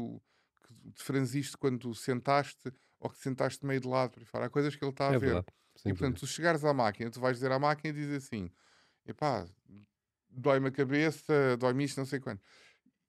que 0.66 0.92
te 0.92 1.02
franziste 1.02 1.56
quando 1.56 1.94
sentaste 1.94 2.72
ou 2.98 3.10
que 3.10 3.16
te 3.16 3.22
sentaste 3.22 3.64
meio 3.66 3.80
de 3.80 3.88
lado. 3.88 4.12
Por 4.12 4.24
fora. 4.24 4.46
Há 4.46 4.50
coisas 4.50 4.74
que 4.74 4.82
ele 4.82 4.92
está 4.92 5.10
a 5.10 5.14
é 5.14 5.18
ver. 5.18 5.26
Verdade. 5.26 5.46
e 5.84 5.88
portanto, 5.90 6.20
tu 6.20 6.26
chegares 6.26 6.64
à 6.64 6.72
máquina, 6.72 7.10
tu 7.10 7.20
vais 7.20 7.36
dizer 7.36 7.52
à 7.52 7.58
máquina 7.58 7.90
e 7.90 7.92
dizes 7.92 8.24
assim: 8.24 8.50
epá, 9.06 9.46
dói-me 10.30 10.68
a 10.68 10.72
cabeça, 10.72 11.56
dói-me 11.58 11.84
isto, 11.84 11.98
não 11.98 12.06
sei 12.06 12.18
quando 12.18 12.40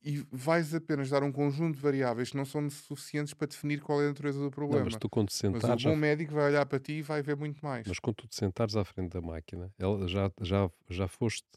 e 0.04 0.26
vais 0.32 0.74
apenas 0.76 1.10
dar 1.10 1.24
um 1.24 1.32
conjunto 1.32 1.76
de 1.76 1.82
variáveis 1.82 2.32
que 2.32 2.38
não 2.38 2.46
são 2.46 2.70
suficientes 2.70 3.34
para 3.34 3.48
definir 3.48 3.82
qual 3.82 4.02
é 4.02 4.06
a 4.06 4.08
natureza 4.10 4.40
do 4.40 4.52
problema. 4.52 4.80
Não, 4.80 4.86
mas 4.92 5.00
tu 5.00 5.10
quando 5.10 5.30
sentares... 5.30 5.68
Mas 5.68 5.86
o 5.86 5.90
bom 5.90 5.96
médico 5.96 6.34
vai 6.34 6.46
olhar 6.46 6.66
para 6.66 6.80
ti 6.80 6.94
e 6.94 7.02
vai 7.02 7.22
ver 7.22 7.38
muito 7.38 7.64
mais. 7.64 7.88
Mas 7.88 8.00
quando 8.00 8.18
tu 8.18 8.28
te 8.28 8.36
sentares 8.36 8.76
à 8.76 8.84
frente 8.84 9.14
da 9.14 9.22
máquina, 9.22 9.72
ela 9.80 10.08
já, 10.08 10.30
já, 10.42 10.70
já 10.90 11.08
foste 11.08 11.48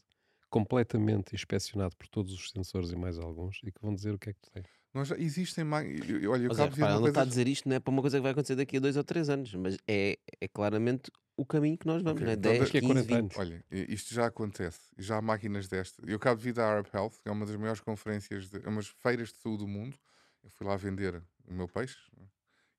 completamente 0.49 1.35
inspecionado 1.35 1.95
por 1.97 2.07
todos 2.07 2.33
os 2.33 2.51
sensores 2.51 2.91
e 2.91 2.95
mais 2.95 3.19
alguns 3.19 3.59
e 3.63 3.71
que 3.71 3.81
vão 3.81 3.93
dizer 3.93 4.13
o 4.13 4.19
que 4.19 4.29
é 4.29 4.33
que 4.33 4.39
tu 4.39 4.49
tens. 4.51 4.67
Nós 4.93 5.09
já 5.09 5.17
existem 5.17 5.63
máquinas. 5.63 6.07
Olha, 6.09 6.43
eu 6.43 6.47
mas 6.47 6.59
é, 6.59 6.65
repara, 6.65 6.99
não 6.99 7.07
está 7.07 7.21
a 7.21 7.25
dizer 7.25 7.47
isto 7.47 7.67
não 7.67 7.75
é 7.75 7.79
para 7.79 7.91
uma 7.91 8.01
coisa 8.01 8.17
que 8.17 8.23
vai 8.23 8.31
acontecer 8.31 8.55
daqui 8.55 8.77
a 8.77 8.79
dois 8.79 8.95
ou 8.95 9.03
três 9.03 9.29
anos, 9.29 9.53
mas 9.53 9.77
é, 9.87 10.17
é 10.39 10.47
claramente 10.47 11.11
o 11.37 11.45
caminho 11.45 11.77
que 11.77 11.85
nós 11.85 12.01
vamos, 12.01 12.21
okay. 12.21 12.35
né? 12.35 12.35
10, 12.35 12.69
então, 12.69 12.95
15, 12.95 13.01
20. 13.03 13.37
Olha, 13.37 13.63
isto 13.69 14.13
já 14.13 14.25
acontece, 14.25 14.79
já 14.97 15.17
há 15.17 15.21
máquinas 15.21 15.67
destas. 15.67 16.03
Eu 16.07 16.17
acabo 16.17 16.39
de 16.39 16.45
vir 16.45 16.53
da 16.53 16.67
Arab 16.67 16.87
Health, 16.91 17.13
que 17.21 17.29
é 17.29 17.31
uma 17.31 17.45
das 17.45 17.55
maiores 17.55 17.79
conferências, 17.79 18.49
de, 18.49 18.57
é 18.65 18.67
umas 18.67 18.87
feiras 18.87 19.29
de 19.29 19.37
saúde 19.37 19.59
do 19.63 19.67
mundo. 19.67 19.95
Eu 20.43 20.49
fui 20.49 20.65
lá 20.65 20.75
vender 20.75 21.21
o 21.47 21.53
meu 21.53 21.67
peixe 21.67 21.95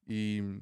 e 0.08 0.60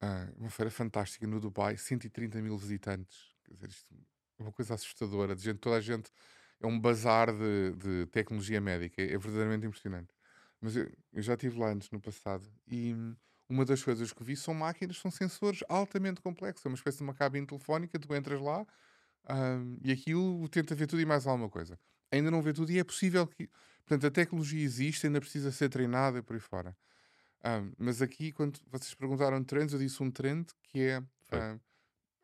ah, 0.00 0.28
uma 0.36 0.50
feira 0.50 0.70
fantástica 0.70 1.26
no 1.26 1.40
Dubai, 1.40 1.78
130 1.78 2.42
mil 2.42 2.56
visitantes. 2.58 3.34
Quer 3.44 3.54
dizer, 3.54 3.68
isto 3.70 3.94
é 4.38 4.42
uma 4.42 4.52
coisa 4.52 4.74
assustadora. 4.74 5.34
De 5.34 5.42
gente, 5.42 5.58
toda 5.58 5.76
a 5.76 5.80
gente 5.80 6.10
é 6.60 6.66
um 6.66 6.78
bazar 6.78 7.32
de, 7.32 7.72
de 7.76 8.06
tecnologia 8.06 8.60
médica, 8.60 9.00
é 9.00 9.16
verdadeiramente 9.16 9.66
impressionante. 9.66 10.12
Mas 10.60 10.76
eu, 10.76 10.90
eu 11.12 11.22
já 11.22 11.34
estive 11.34 11.58
lá 11.58 11.70
antes 11.70 11.90
no 11.90 12.00
passado 12.00 12.46
e 12.66 12.94
uma 13.48 13.64
das 13.64 13.82
coisas 13.82 14.12
que 14.12 14.24
vi 14.24 14.36
são 14.36 14.54
máquinas, 14.54 14.98
são 14.98 15.10
sensores 15.10 15.62
altamente 15.68 16.20
complexos. 16.20 16.64
É 16.64 16.68
uma 16.68 16.74
espécie 16.74 16.98
de 16.98 17.04
uma 17.04 17.14
cabine 17.14 17.46
telefónica, 17.46 17.98
tu 17.98 18.14
entras 18.14 18.40
lá 18.40 18.66
um, 19.28 19.78
e 19.82 19.92
aquilo 19.92 20.48
tenta 20.48 20.74
ver 20.74 20.86
tudo 20.86 21.00
e 21.00 21.06
mais 21.06 21.26
alguma 21.26 21.48
coisa. 21.48 21.78
Ainda 22.10 22.30
não 22.30 22.40
vê 22.40 22.52
tudo 22.52 22.70
e 22.70 22.78
é 22.78 22.84
possível 22.84 23.26
que. 23.26 23.48
Portanto, 23.84 24.06
a 24.06 24.10
tecnologia 24.10 24.64
existe, 24.64 25.06
ainda 25.06 25.20
precisa 25.20 25.52
ser 25.52 25.68
treinada 25.68 26.22
por 26.22 26.34
aí 26.34 26.40
fora. 26.40 26.76
Um, 27.44 27.72
mas 27.78 28.02
aqui, 28.02 28.32
quando 28.32 28.58
vocês 28.66 28.94
perguntaram 28.94 29.42
trends, 29.44 29.72
eu 29.72 29.78
disse 29.78 30.02
um 30.02 30.10
trend 30.10 30.46
que 30.64 30.80
é 30.80 31.00
um, 31.00 31.60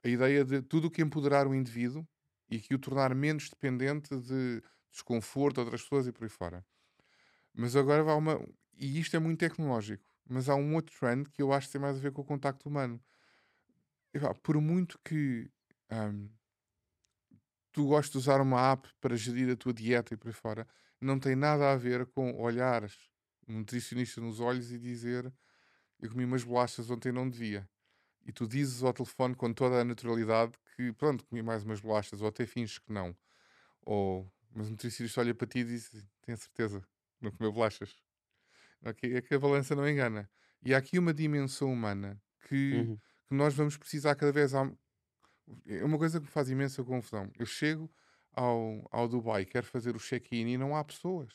a 0.05 0.09
ideia 0.09 0.45
de 0.45 0.63
tudo 0.63 0.89
o 0.89 0.91
que 0.91 1.03
empoderar 1.03 1.47
o 1.47 1.55
indivíduo 1.55 2.07
e 2.51 2.59
que 2.59 2.75
o 2.75 2.79
tornar 2.79 3.15
menos 3.15 3.49
dependente 3.49 4.17
de 4.17 4.63
desconforto 4.91 5.57
de 5.57 5.61
outras 5.61 5.83
pessoas 5.83 6.07
e 6.07 6.13
por 6.13 6.25
aí 6.25 6.31
fora. 6.31 6.65
Mas 7.55 7.77
agora 7.77 8.03
vai 8.03 8.15
uma. 8.15 8.41
E 8.75 8.99
isto 8.99 9.17
é 9.17 9.19
muito 9.19 9.39
tecnológico. 9.39 10.12
Mas 10.29 10.49
há 10.49 10.55
um 10.55 10.75
outro 10.75 10.95
trend 10.99 11.29
que 11.31 11.43
eu 11.43 11.53
acho 11.53 11.67
que 11.67 11.73
tem 11.73 11.81
mais 11.81 11.97
a 11.97 12.01
ver 12.01 12.13
com 12.13 12.23
o 12.23 12.25
contacto 12.25 12.69
humano. 12.69 13.01
por 14.43 14.61
muito 14.61 14.99
que 15.05 15.51
um, 15.91 16.29
tu 17.73 17.87
gostes 17.87 18.13
de 18.13 18.19
usar 18.19 18.41
uma 18.41 18.73
app 18.73 18.89
para 19.01 19.17
gerir 19.17 19.51
a 19.51 19.57
tua 19.57 19.73
dieta 19.73 20.15
e 20.15 20.17
por 20.17 20.29
aí 20.29 20.35
fora, 20.35 20.67
não 21.01 21.19
tem 21.19 21.35
nada 21.35 21.73
a 21.73 21.77
ver 21.77 22.07
com 22.07 22.41
olhares 22.41 23.11
um 23.49 23.59
nutricionista 23.59 24.21
nos 24.21 24.41
olhos 24.41 24.71
e 24.71 24.79
dizer 24.79 25.33
eu 26.01 26.11
comi 26.11 26.25
umas 26.25 26.45
bolachas 26.45 26.91
ontem 26.91 27.13
não 27.13 27.29
devia. 27.29 27.69
E 28.25 28.33
tu 28.33 28.47
dizes 28.47 28.83
ao 28.83 28.93
telefone 28.93 29.35
com 29.35 29.53
toda 29.53 29.81
a 29.81 29.85
naturalidade 29.85 30.53
que 30.77 30.93
pronto, 30.93 31.25
comi 31.27 31.43
mais 31.43 31.65
umas 31.65 31.81
bolachas, 31.81 32.21
ou 32.21 32.29
até 32.29 32.47
finges 32.47 32.79
que 32.79 32.93
não. 32.93 33.17
Ou, 33.83 34.31
mas 34.55 34.69
o 34.69 34.71
nutricionista 34.71 35.21
olha 35.21 35.35
para 35.35 35.47
ti 35.47 35.61
e 35.61 35.65
diz: 35.65 35.91
Tenho 36.23 36.39
certeza, 36.39 36.85
não 37.21 37.31
comeu 37.31 37.53
bolachas. 37.53 37.95
Okay? 38.85 39.17
É 39.17 39.23
que 39.23 39.35
a 39.35 39.39
balança 39.39 39.75
não 39.75 39.89
engana. 39.89 40.29
E 40.65 40.75
há 40.75 40.79
aqui 40.79 40.99
uma 40.99 41.13
dimensão 41.13 41.73
humana 41.73 42.21
que, 42.49 42.75
uhum. 42.75 42.99
que 43.29 43.35
nós 43.35 43.55
vamos 43.55 43.77
precisar 43.77 44.15
cada 44.15 44.33
vez. 44.33 44.53
É 45.67 45.85
uma 45.85 45.99
coisa 45.99 46.21
que 46.21 46.27
me 46.27 46.31
faz 46.33 46.49
imensa 46.49 46.85
confusão. 46.85 47.31
Eu 47.39 47.47
chego 47.47 47.91
ao, 48.33 48.89
ao 48.91 49.09
Dubai, 49.09 49.45
quero 49.45 49.67
fazer 49.67 49.97
o 49.97 49.99
check-in 49.99 50.49
e 50.49 50.59
não 50.59 50.77
há 50.77 50.85
pessoas. 50.85 51.33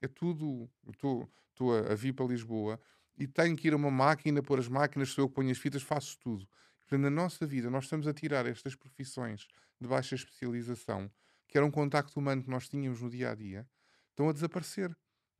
É 0.00 0.08
tudo. 0.08 0.70
Estou 0.88 1.28
a, 1.74 1.92
a 1.92 1.94
vir 1.94 2.12
para 2.12 2.26
Lisboa 2.26 2.78
e 3.18 3.26
tenho 3.26 3.56
que 3.56 3.68
ir 3.68 3.72
a 3.72 3.76
uma 3.76 3.90
máquina, 3.90 4.42
pôr 4.42 4.58
as 4.58 4.68
máquinas, 4.68 5.10
sou 5.10 5.24
eu 5.24 5.28
que 5.28 5.34
ponho 5.34 5.50
as 5.50 5.58
fitas, 5.58 5.82
faço 5.82 6.18
tudo. 6.18 6.46
Portanto, 6.82 7.02
na 7.02 7.10
nossa 7.10 7.46
vida, 7.46 7.70
nós 7.70 7.84
estamos 7.84 8.06
a 8.06 8.12
tirar 8.12 8.46
estas 8.46 8.74
profissões 8.74 9.48
de 9.80 9.88
baixa 9.88 10.14
especialização, 10.14 11.10
que 11.48 11.56
era 11.56 11.66
um 11.66 11.70
contacto 11.70 12.18
humano 12.18 12.42
que 12.42 12.50
nós 12.50 12.68
tínhamos 12.68 13.00
no 13.00 13.10
dia 13.10 13.30
a 13.30 13.34
dia, 13.34 13.66
estão 14.10 14.28
a 14.28 14.32
desaparecer. 14.32 14.96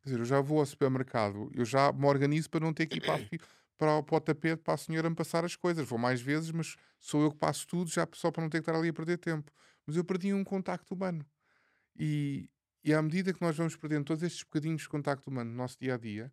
Quer 0.07 0.11
dizer, 0.11 0.21
eu 0.21 0.25
já 0.25 0.41
vou 0.41 0.61
ao 0.61 0.67
supermercado, 0.67 1.51
eu 1.53 1.65
já 1.65 1.93
me 1.93 2.07
organizo 2.07 2.49
para 2.49 2.61
não 2.65 2.73
ter 2.73 2.87
que 2.87 2.99
ir 2.99 3.01
para, 3.01 3.19
para, 3.77 4.01
para 4.05 4.17
o 4.17 4.21
tapete 4.21 4.63
para 4.63 4.75
a 4.75 4.77
senhora 4.77 5.11
me 5.11 5.17
passar 5.17 5.45
as 5.45 5.57
coisas. 5.57 5.85
Vou 5.85 5.99
mais 5.99 6.21
vezes, 6.21 6.53
mas 6.53 6.77
sou 7.01 7.25
eu 7.25 7.33
que 7.33 7.39
passo 7.39 7.67
tudo, 7.67 7.91
já 7.91 8.07
só 8.13 8.31
para 8.31 8.45
não 8.45 8.49
ter 8.49 8.59
que 8.59 8.71
estar 8.71 8.79
ali 8.79 8.89
a 8.89 8.93
perder 8.93 9.19
tempo. 9.19 9.51
Mas 9.85 9.97
eu 9.97 10.05
perdi 10.05 10.33
um 10.33 10.45
contacto 10.45 10.95
humano. 10.95 11.27
E, 11.99 12.49
e 12.85 12.95
à 12.95 13.03
medida 13.03 13.35
que 13.35 13.43
nós 13.43 13.57
vamos 13.57 13.75
perdendo 13.75 14.05
todos 14.05 14.23
estes 14.23 14.45
bocadinhos 14.45 14.83
de 14.83 14.89
contacto 14.89 15.29
humano 15.29 15.51
no 15.51 15.57
nosso 15.57 15.77
dia 15.77 15.97
a 15.97 15.99
dia, 15.99 16.33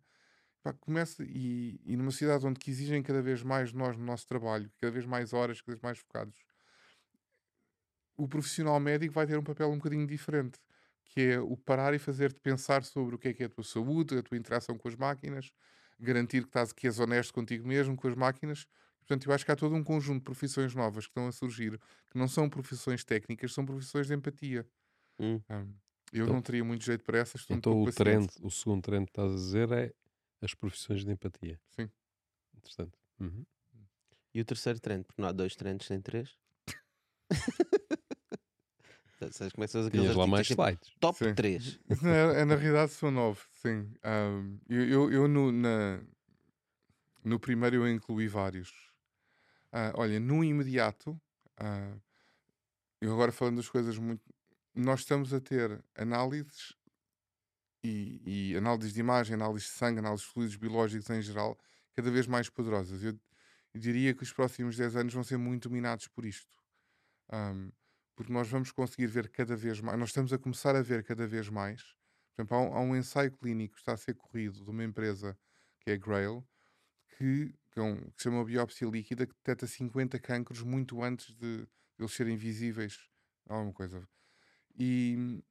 pá, 0.62 0.72
começa, 0.74 1.24
e, 1.24 1.80
e 1.84 1.96
numa 1.96 2.12
cidade 2.12 2.46
onde 2.46 2.60
exigem 2.70 3.02
cada 3.02 3.22
vez 3.22 3.42
mais 3.42 3.72
nós 3.72 3.96
no 3.96 4.04
nosso 4.04 4.24
trabalho, 4.28 4.70
cada 4.80 4.92
vez 4.92 5.04
mais 5.04 5.32
horas, 5.32 5.60
cada 5.60 5.72
vez 5.72 5.82
mais 5.82 5.98
focados, 5.98 6.38
o 8.16 8.28
profissional 8.28 8.78
médico 8.78 9.12
vai 9.14 9.26
ter 9.26 9.36
um 9.36 9.42
papel 9.42 9.68
um 9.68 9.78
bocadinho 9.78 10.06
diferente 10.06 10.60
que 11.04 11.20
é 11.20 11.40
o 11.40 11.56
parar 11.56 11.94
e 11.94 11.98
fazer-te 11.98 12.40
pensar 12.40 12.82
sobre 12.84 13.14
o 13.14 13.18
que 13.18 13.28
é 13.28 13.32
que 13.34 13.42
é 13.42 13.46
a 13.46 13.48
tua 13.48 13.64
saúde, 13.64 14.16
a 14.18 14.22
tua 14.22 14.36
interação 14.38 14.76
com 14.76 14.88
as 14.88 14.96
máquinas, 14.96 15.52
garantir 16.00 16.42
que, 16.42 16.48
estás, 16.48 16.72
que 16.72 16.86
és 16.86 16.98
honesto 16.98 17.32
contigo 17.32 17.66
mesmo, 17.66 17.96
com 17.96 18.08
as 18.08 18.14
máquinas. 18.14 18.66
Portanto, 18.98 19.26
eu 19.28 19.32
acho 19.34 19.44
que 19.44 19.52
há 19.52 19.56
todo 19.56 19.74
um 19.74 19.84
conjunto 19.84 20.18
de 20.18 20.24
profissões 20.24 20.74
novas 20.74 21.04
que 21.06 21.10
estão 21.10 21.28
a 21.28 21.32
surgir, 21.32 21.78
que 22.10 22.18
não 22.18 22.26
são 22.26 22.48
profissões 22.48 23.04
técnicas, 23.04 23.52
são 23.52 23.64
profissões 23.64 24.06
de 24.06 24.14
empatia. 24.14 24.66
Hum. 25.20 25.40
Um, 25.50 25.74
eu 26.12 26.22
Então- 26.24 26.34
não 26.34 26.42
teria 26.42 26.64
muito 26.64 26.84
jeito 26.84 27.04
para 27.04 27.18
essas. 27.18 27.42
estou 27.42 27.54
um 27.54 27.58
Então 27.58 27.72
pouco 27.74 27.90
o 27.90 27.92
trend, 27.92 28.28
o 28.42 28.50
segundo 28.50 28.82
trend 28.82 29.04
que 29.06 29.10
estás 29.10 29.30
a 29.30 29.34
dizer 29.34 29.70
é 29.72 29.92
as 30.40 30.54
profissões 30.54 31.04
de 31.04 31.10
empatia. 31.12 31.60
Sim. 31.68 31.90
Interessante. 32.56 32.98
Uhum. 33.20 33.44
E 34.32 34.40
o 34.40 34.44
terceiro 34.44 34.80
trend, 34.80 35.04
porque 35.04 35.20
não 35.22 35.28
há 35.28 35.32
dois 35.32 35.54
trends 35.54 35.86
sem 35.86 36.00
três. 36.00 36.36
Sabes 39.18 39.52
como 39.52 39.64
é 39.64 39.66
que 39.66 39.72
são 39.72 39.86
aqueles 39.86 40.14
lá 40.14 40.26
mais 40.26 40.46
tipo, 40.46 40.62
slides. 40.62 40.92
Top 41.00 41.18
Sim. 41.18 41.34
3. 41.34 41.78
É, 42.04 42.40
é, 42.40 42.44
na 42.44 42.56
realidade 42.56 42.92
são 42.92 43.10
nove, 43.10 43.40
sim. 43.62 43.92
Ahm, 44.02 44.58
eu 44.68 44.88
eu, 44.88 45.12
eu 45.12 45.28
no, 45.28 45.52
na, 45.52 46.00
no 47.24 47.38
primeiro 47.38 47.76
eu 47.76 47.88
incluí 47.88 48.28
vários. 48.28 48.72
Ah, 49.72 49.92
olha, 49.96 50.20
no 50.20 50.44
imediato, 50.44 51.20
ah, 51.56 51.96
eu 53.00 53.12
agora 53.12 53.32
falando 53.32 53.56
das 53.56 53.68
coisas 53.68 53.98
muito. 53.98 54.22
Nós 54.74 55.00
estamos 55.00 55.32
a 55.32 55.40
ter 55.40 55.82
análises 55.96 56.74
e, 57.82 58.50
e 58.52 58.56
análises 58.56 58.92
de 58.92 59.00
imagem, 59.00 59.34
análises 59.34 59.68
de 59.68 59.74
sangue, 59.74 59.98
análises 60.00 60.26
de 60.26 60.32
fluidos 60.32 60.56
biológicos 60.56 61.08
em 61.10 61.22
geral, 61.22 61.58
cada 61.94 62.10
vez 62.10 62.26
mais 62.26 62.48
poderosas. 62.48 63.02
Eu, 63.02 63.18
eu 63.72 63.80
diria 63.80 64.14
que 64.14 64.22
os 64.22 64.32
próximos 64.32 64.76
10 64.76 64.96
anos 64.96 65.12
vão 65.14 65.22
ser 65.22 65.36
muito 65.36 65.68
dominados 65.68 66.08
por 66.08 66.24
isto. 66.24 66.56
Ahm, 67.28 67.70
porque 68.14 68.32
nós 68.32 68.48
vamos 68.48 68.70
conseguir 68.72 69.06
ver 69.06 69.28
cada 69.30 69.56
vez 69.56 69.80
mais, 69.80 69.98
nós 69.98 70.10
estamos 70.10 70.32
a 70.32 70.38
começar 70.38 70.76
a 70.76 70.82
ver 70.82 71.04
cada 71.04 71.26
vez 71.26 71.48
mais. 71.48 71.82
Por 72.34 72.42
exemplo, 72.42 72.56
há 72.56 72.60
um, 72.60 72.74
há 72.74 72.80
um 72.80 72.96
ensaio 72.96 73.32
clínico 73.32 73.74
que 73.74 73.80
está 73.80 73.92
a 73.92 73.96
ser 73.96 74.14
corrido 74.14 74.64
de 74.64 74.70
uma 74.70 74.84
empresa 74.84 75.38
que 75.80 75.90
é 75.90 75.96
Grail, 75.98 76.46
que, 77.18 77.54
que, 77.72 77.78
é 77.80 77.82
um- 77.82 77.96
que 78.10 78.22
se 78.22 78.24
chama 78.24 78.44
biópsia 78.44 78.88
líquida, 78.88 79.26
que 79.26 79.34
detecta 79.34 79.66
50 79.66 80.18
cancros 80.18 80.62
muito 80.62 81.02
antes 81.02 81.34
de, 81.34 81.66
eles 81.98 82.12
serem 82.12 82.36
visíveis. 82.36 83.08
Alguma 83.48 83.72
coisa. 83.72 84.08
E 84.78 85.42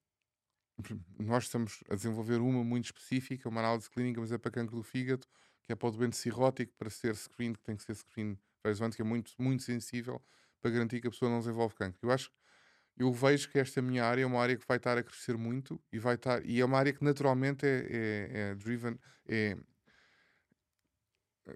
nós 1.19 1.45
estamos 1.45 1.79
a 1.89 1.95
desenvolver 1.95 2.39
uma 2.41 2.63
muito 2.63 2.85
específica, 2.85 3.47
uma 3.49 3.61
análise 3.61 3.89
clínica, 3.89 4.19
mas 4.19 4.31
é 4.31 4.37
para 4.37 4.51
cancro 4.51 4.75
do 4.75 4.83
fígado, 4.83 5.27
que 5.63 5.71
é 5.71 5.75
para 5.75 5.87
o 5.87 5.91
doente 5.91 6.17
cirrótico, 6.17 6.73
para 6.77 6.89
ser 6.89 7.15
screen, 7.15 7.53
que 7.53 7.61
tem 7.61 7.75
que 7.75 7.83
ser 7.83 7.95
screen 7.95 8.37
várias 8.63 8.79
vezes, 8.79 8.95
que 8.95 9.01
é 9.01 9.05
muito, 9.05 9.33
muito 9.39 9.63
sensível, 9.63 10.21
para 10.61 10.71
garantir 10.71 10.99
que 11.01 11.07
a 11.07 11.11
pessoa 11.11 11.29
não 11.29 11.39
desenvolve 11.39 11.75
cancro. 11.75 11.99
Eu 12.01 12.11
acho 12.11 12.31
eu 12.97 13.11
vejo 13.13 13.49
que 13.49 13.59
esta 13.59 13.81
minha 13.81 14.05
área 14.05 14.23
é 14.23 14.25
uma 14.25 14.41
área 14.41 14.57
que 14.57 14.65
vai 14.67 14.77
estar 14.77 14.97
a 14.97 15.03
crescer 15.03 15.37
muito 15.37 15.81
e 15.91 15.99
vai 15.99 16.15
estar 16.15 16.45
e 16.45 16.59
é 16.61 16.65
uma 16.65 16.77
área 16.77 16.93
que 16.93 17.03
naturalmente 17.03 17.65
é, 17.65 17.87
é, 18.29 18.39
é 18.51 18.55
driven 18.55 18.97
é 19.27 19.57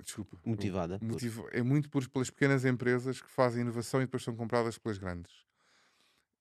desculpa 0.03 0.37
Motivada 0.45 0.97
motiva- 0.99 1.49
é 1.51 1.61
muito 1.61 1.89
por, 1.89 2.07
pelas 2.09 2.29
pequenas 2.29 2.65
empresas 2.65 3.21
que 3.21 3.29
fazem 3.29 3.61
inovação 3.61 4.01
e 4.01 4.05
depois 4.05 4.23
são 4.23 4.35
compradas 4.35 4.77
pelas 4.77 4.97
grandes. 4.97 5.45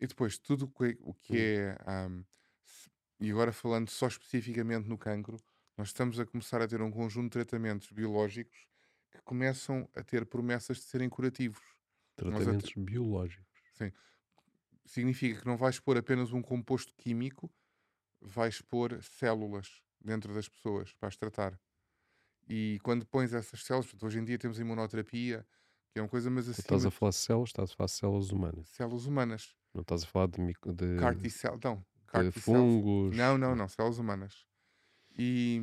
E 0.01 0.06
depois 0.06 0.39
tudo 0.39 0.66
o 1.01 1.14
que, 1.14 1.36
é 1.39 1.77
ahm, 1.86 2.24
se- 2.64 2.90
e 3.20 3.31
agora 3.31 3.52
falando 3.52 3.89
só 3.90 4.06
especificamente 4.09 4.89
no 4.89 4.98
cancro 4.98 5.39
nós 5.77 5.89
estamos 5.89 6.18
a 6.20 6.27
começar 6.27 6.60
a 6.62 6.68
ter 6.68 6.81
um 6.82 6.90
conjunto 6.90 7.24
de 7.39 7.44
tratamentos 7.44 7.90
biológicos 7.93 8.66
que 9.10 9.20
começam 9.23 9.89
a 9.94 10.02
ter 10.02 10.27
promessas 10.27 10.78
de 10.78 10.85
serem 10.85 11.09
curativos. 11.09 11.62
Tratamentos 12.16 12.74
biológicos. 12.77 13.47
Significa 14.86 15.40
que 15.40 15.46
não 15.46 15.56
vais 15.56 15.80
pôr 15.80 15.96
apenas 15.98 16.32
um 16.32 16.42
composto 16.42 16.94
químico, 16.96 17.52
vais 18.20 18.60
pôr 18.60 19.02
células 19.02 19.82
dentro 20.00 20.34
das 20.34 20.48
pessoas 20.48 20.92
para 20.94 21.08
as 21.08 21.16
tratar. 21.16 21.60
E 22.48 22.78
quando 22.82 23.06
pões 23.06 23.32
essas 23.32 23.64
células, 23.64 23.92
hoje 24.02 24.18
em 24.18 24.24
dia 24.24 24.38
temos 24.38 24.58
imunoterapia, 24.58 25.46
que 25.92 25.98
é 25.98 26.02
uma 26.02 26.08
coisa, 26.08 26.30
mas 26.30 26.48
assim, 26.48 26.62
estás 26.62 26.86
a 26.86 26.90
falar 26.90 27.10
de 27.10 27.16
células, 27.16 27.48
estás 27.50 27.70
a 27.70 27.74
falar 27.74 27.86
de 27.86 27.92
células 27.92 28.30
humanas. 28.30 28.68
células 28.68 29.06
humanas, 29.06 29.56
Não 29.74 29.82
estás 29.82 30.04
a 30.04 30.06
falar 30.06 30.28
de, 30.28 30.40
micro- 30.40 30.72
de, 30.72 30.96
CAR 30.96 31.14
não, 31.14 31.20
de 31.20 32.06
CAR 32.06 32.32
fungos. 32.32 33.16
Não, 33.16 33.36
não, 33.38 33.56
não, 33.56 33.68
células 33.68 33.98
humanas. 33.98 34.46
E, 35.18 35.60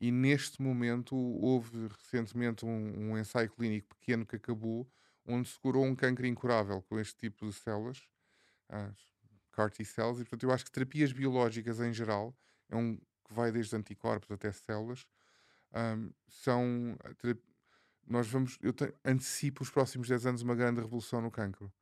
e 0.00 0.10
neste 0.10 0.60
momento 0.60 1.16
houve 1.16 1.88
recentemente 1.88 2.64
um, 2.64 3.12
um 3.12 3.18
ensaio 3.18 3.50
clínico 3.50 3.88
pequeno 3.96 4.26
que 4.26 4.36
acabou, 4.36 4.90
onde 5.26 5.48
se 5.48 5.58
curou 5.58 5.84
um 5.84 5.94
cancro 5.94 6.26
incurável 6.26 6.82
com 6.82 6.98
este 6.98 7.16
tipo 7.16 7.46
de 7.46 7.52
células, 7.52 8.08
as 8.70 8.96
CAR 9.52 9.70
T 9.70 9.84
cells, 9.84 10.20
e 10.20 10.24
portanto 10.24 10.44
eu 10.44 10.52
acho 10.52 10.64
que 10.64 10.70
terapias 10.72 11.12
biológicas 11.12 11.80
em 11.80 11.92
geral, 11.92 12.36
é 12.68 12.76
um 12.76 12.96
que 12.96 13.34
vai 13.34 13.52
desde 13.52 13.76
anticorpos 13.76 14.30
até 14.30 14.52
células, 14.52 15.06
ahm, 15.72 16.10
são 16.28 16.96
tera- 17.18 17.38
nós 18.06 18.28
vamos, 18.28 18.58
eu 18.62 18.72
te- 18.72 18.94
antecipo 19.04 19.62
os 19.62 19.70
próximos 19.70 20.08
10 20.08 20.26
anos 20.26 20.42
uma 20.42 20.54
grande 20.56 20.80
revolução 20.80 21.20
no 21.20 21.30
cancro. 21.30 21.72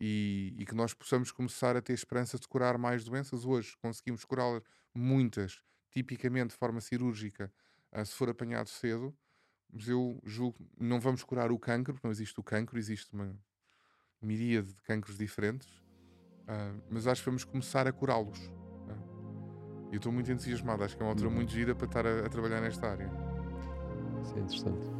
E, 0.00 0.54
e 0.58 0.66
que 0.66 0.74
nós 0.74 0.94
possamos 0.94 1.30
começar 1.30 1.76
a 1.76 1.82
ter 1.82 1.92
esperança 1.92 2.38
de 2.38 2.48
curar 2.48 2.78
mais 2.78 3.04
doenças. 3.04 3.44
Hoje 3.44 3.76
conseguimos 3.78 4.24
curá-las 4.24 4.62
muitas, 4.94 5.62
tipicamente 5.90 6.50
de 6.50 6.56
forma 6.56 6.80
cirúrgica, 6.80 7.52
ah, 7.92 8.04
se 8.04 8.14
for 8.14 8.30
apanhado 8.30 8.68
cedo. 8.70 9.16
Mas 9.72 9.88
eu 9.88 10.20
julgo 10.24 10.58
não 10.78 11.00
vamos 11.00 11.22
curar 11.24 11.52
o 11.52 11.58
cancro, 11.58 11.94
porque 11.94 12.06
não 12.06 12.12
existe 12.12 12.38
o 12.40 12.42
cancro, 12.42 12.78
existe 12.78 13.12
uma 13.14 13.38
miríade 14.22 14.72
de 14.74 14.82
cancros 14.82 15.18
diferentes. 15.18 15.68
Ah, 16.48 16.72
mas 16.90 17.06
acho 17.06 17.22
que 17.22 17.28
vamos 17.28 17.44
começar 17.44 17.86
a 17.86 17.92
curá-los. 17.92 18.50
Ah, 18.88 18.94
E 19.90 19.94
eu 19.94 19.96
estou 19.98 20.12
muito 20.12 20.30
entusiasmado, 20.30 20.82
acho 20.84 20.96
que 20.96 21.02
é 21.02 21.06
uma 21.06 21.12
altura 21.12 21.28
Uhum. 21.28 21.34
muito 21.36 21.52
gira 21.52 21.74
para 21.74 21.86
estar 21.86 22.06
a, 22.06 22.26
a 22.26 22.28
trabalhar 22.28 22.60
nesta 22.60 22.88
área. 22.88 23.10
Isso 24.22 24.36
é 24.36 24.40
interessante. 24.40 24.90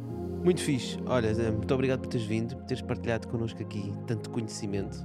Muito 0.43 0.61
fixe. 0.61 0.97
Olha, 1.05 1.33
Zé, 1.33 1.51
muito 1.51 1.71
obrigado 1.73 1.99
por 2.01 2.07
teres 2.07 2.25
vindo, 2.25 2.55
por 2.55 2.65
teres 2.65 2.81
partilhado 2.81 3.27
connosco 3.27 3.61
aqui 3.61 3.93
tanto 4.07 4.29
conhecimento. 4.31 4.97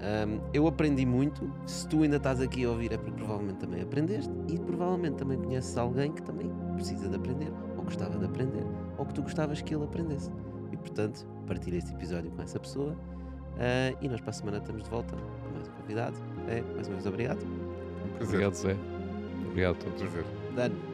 Ahm, 0.00 0.40
eu 0.52 0.66
aprendi 0.68 1.04
muito. 1.04 1.50
Se 1.66 1.88
tu 1.88 2.02
ainda 2.02 2.16
estás 2.16 2.40
aqui 2.40 2.64
a 2.64 2.70
ouvir, 2.70 2.92
é 2.92 2.96
porque 2.96 3.12
provavelmente 3.12 3.58
também 3.58 3.82
aprendeste 3.82 4.32
e 4.48 4.58
provavelmente 4.58 5.16
também 5.16 5.36
conheces 5.38 5.76
alguém 5.76 6.12
que 6.12 6.22
também 6.22 6.48
precisa 6.74 7.08
de 7.08 7.16
aprender, 7.16 7.50
ou 7.76 7.82
gostava 7.84 8.16
de 8.18 8.24
aprender, 8.24 8.64
ou 8.98 9.04
que 9.06 9.14
tu 9.14 9.22
gostavas 9.22 9.60
que 9.62 9.74
ele 9.74 9.84
aprendesse. 9.84 10.30
E 10.72 10.76
portanto, 10.76 11.26
partilha 11.46 11.76
este 11.78 11.92
episódio 11.92 12.30
com 12.32 12.42
essa 12.42 12.58
pessoa. 12.60 12.96
Ah, 13.56 13.96
e 14.00 14.08
nós 14.08 14.20
para 14.20 14.30
a 14.30 14.32
semana 14.32 14.58
estamos 14.58 14.82
de 14.84 14.90
volta 14.90 15.16
um 15.68 15.72
convidado. 15.72 16.16
É, 16.48 16.62
mais 16.74 16.86
uma 16.88 16.96
vez, 16.96 17.06
obrigado. 17.06 17.42
Um 17.44 18.08
prazer. 18.16 18.34
Obrigado, 18.34 18.54
Zé. 18.54 18.76
Obrigado 19.48 19.72
a 19.72 19.78
todos. 19.78 20.02
Prazer. 20.02 20.24
Dano. 20.54 20.93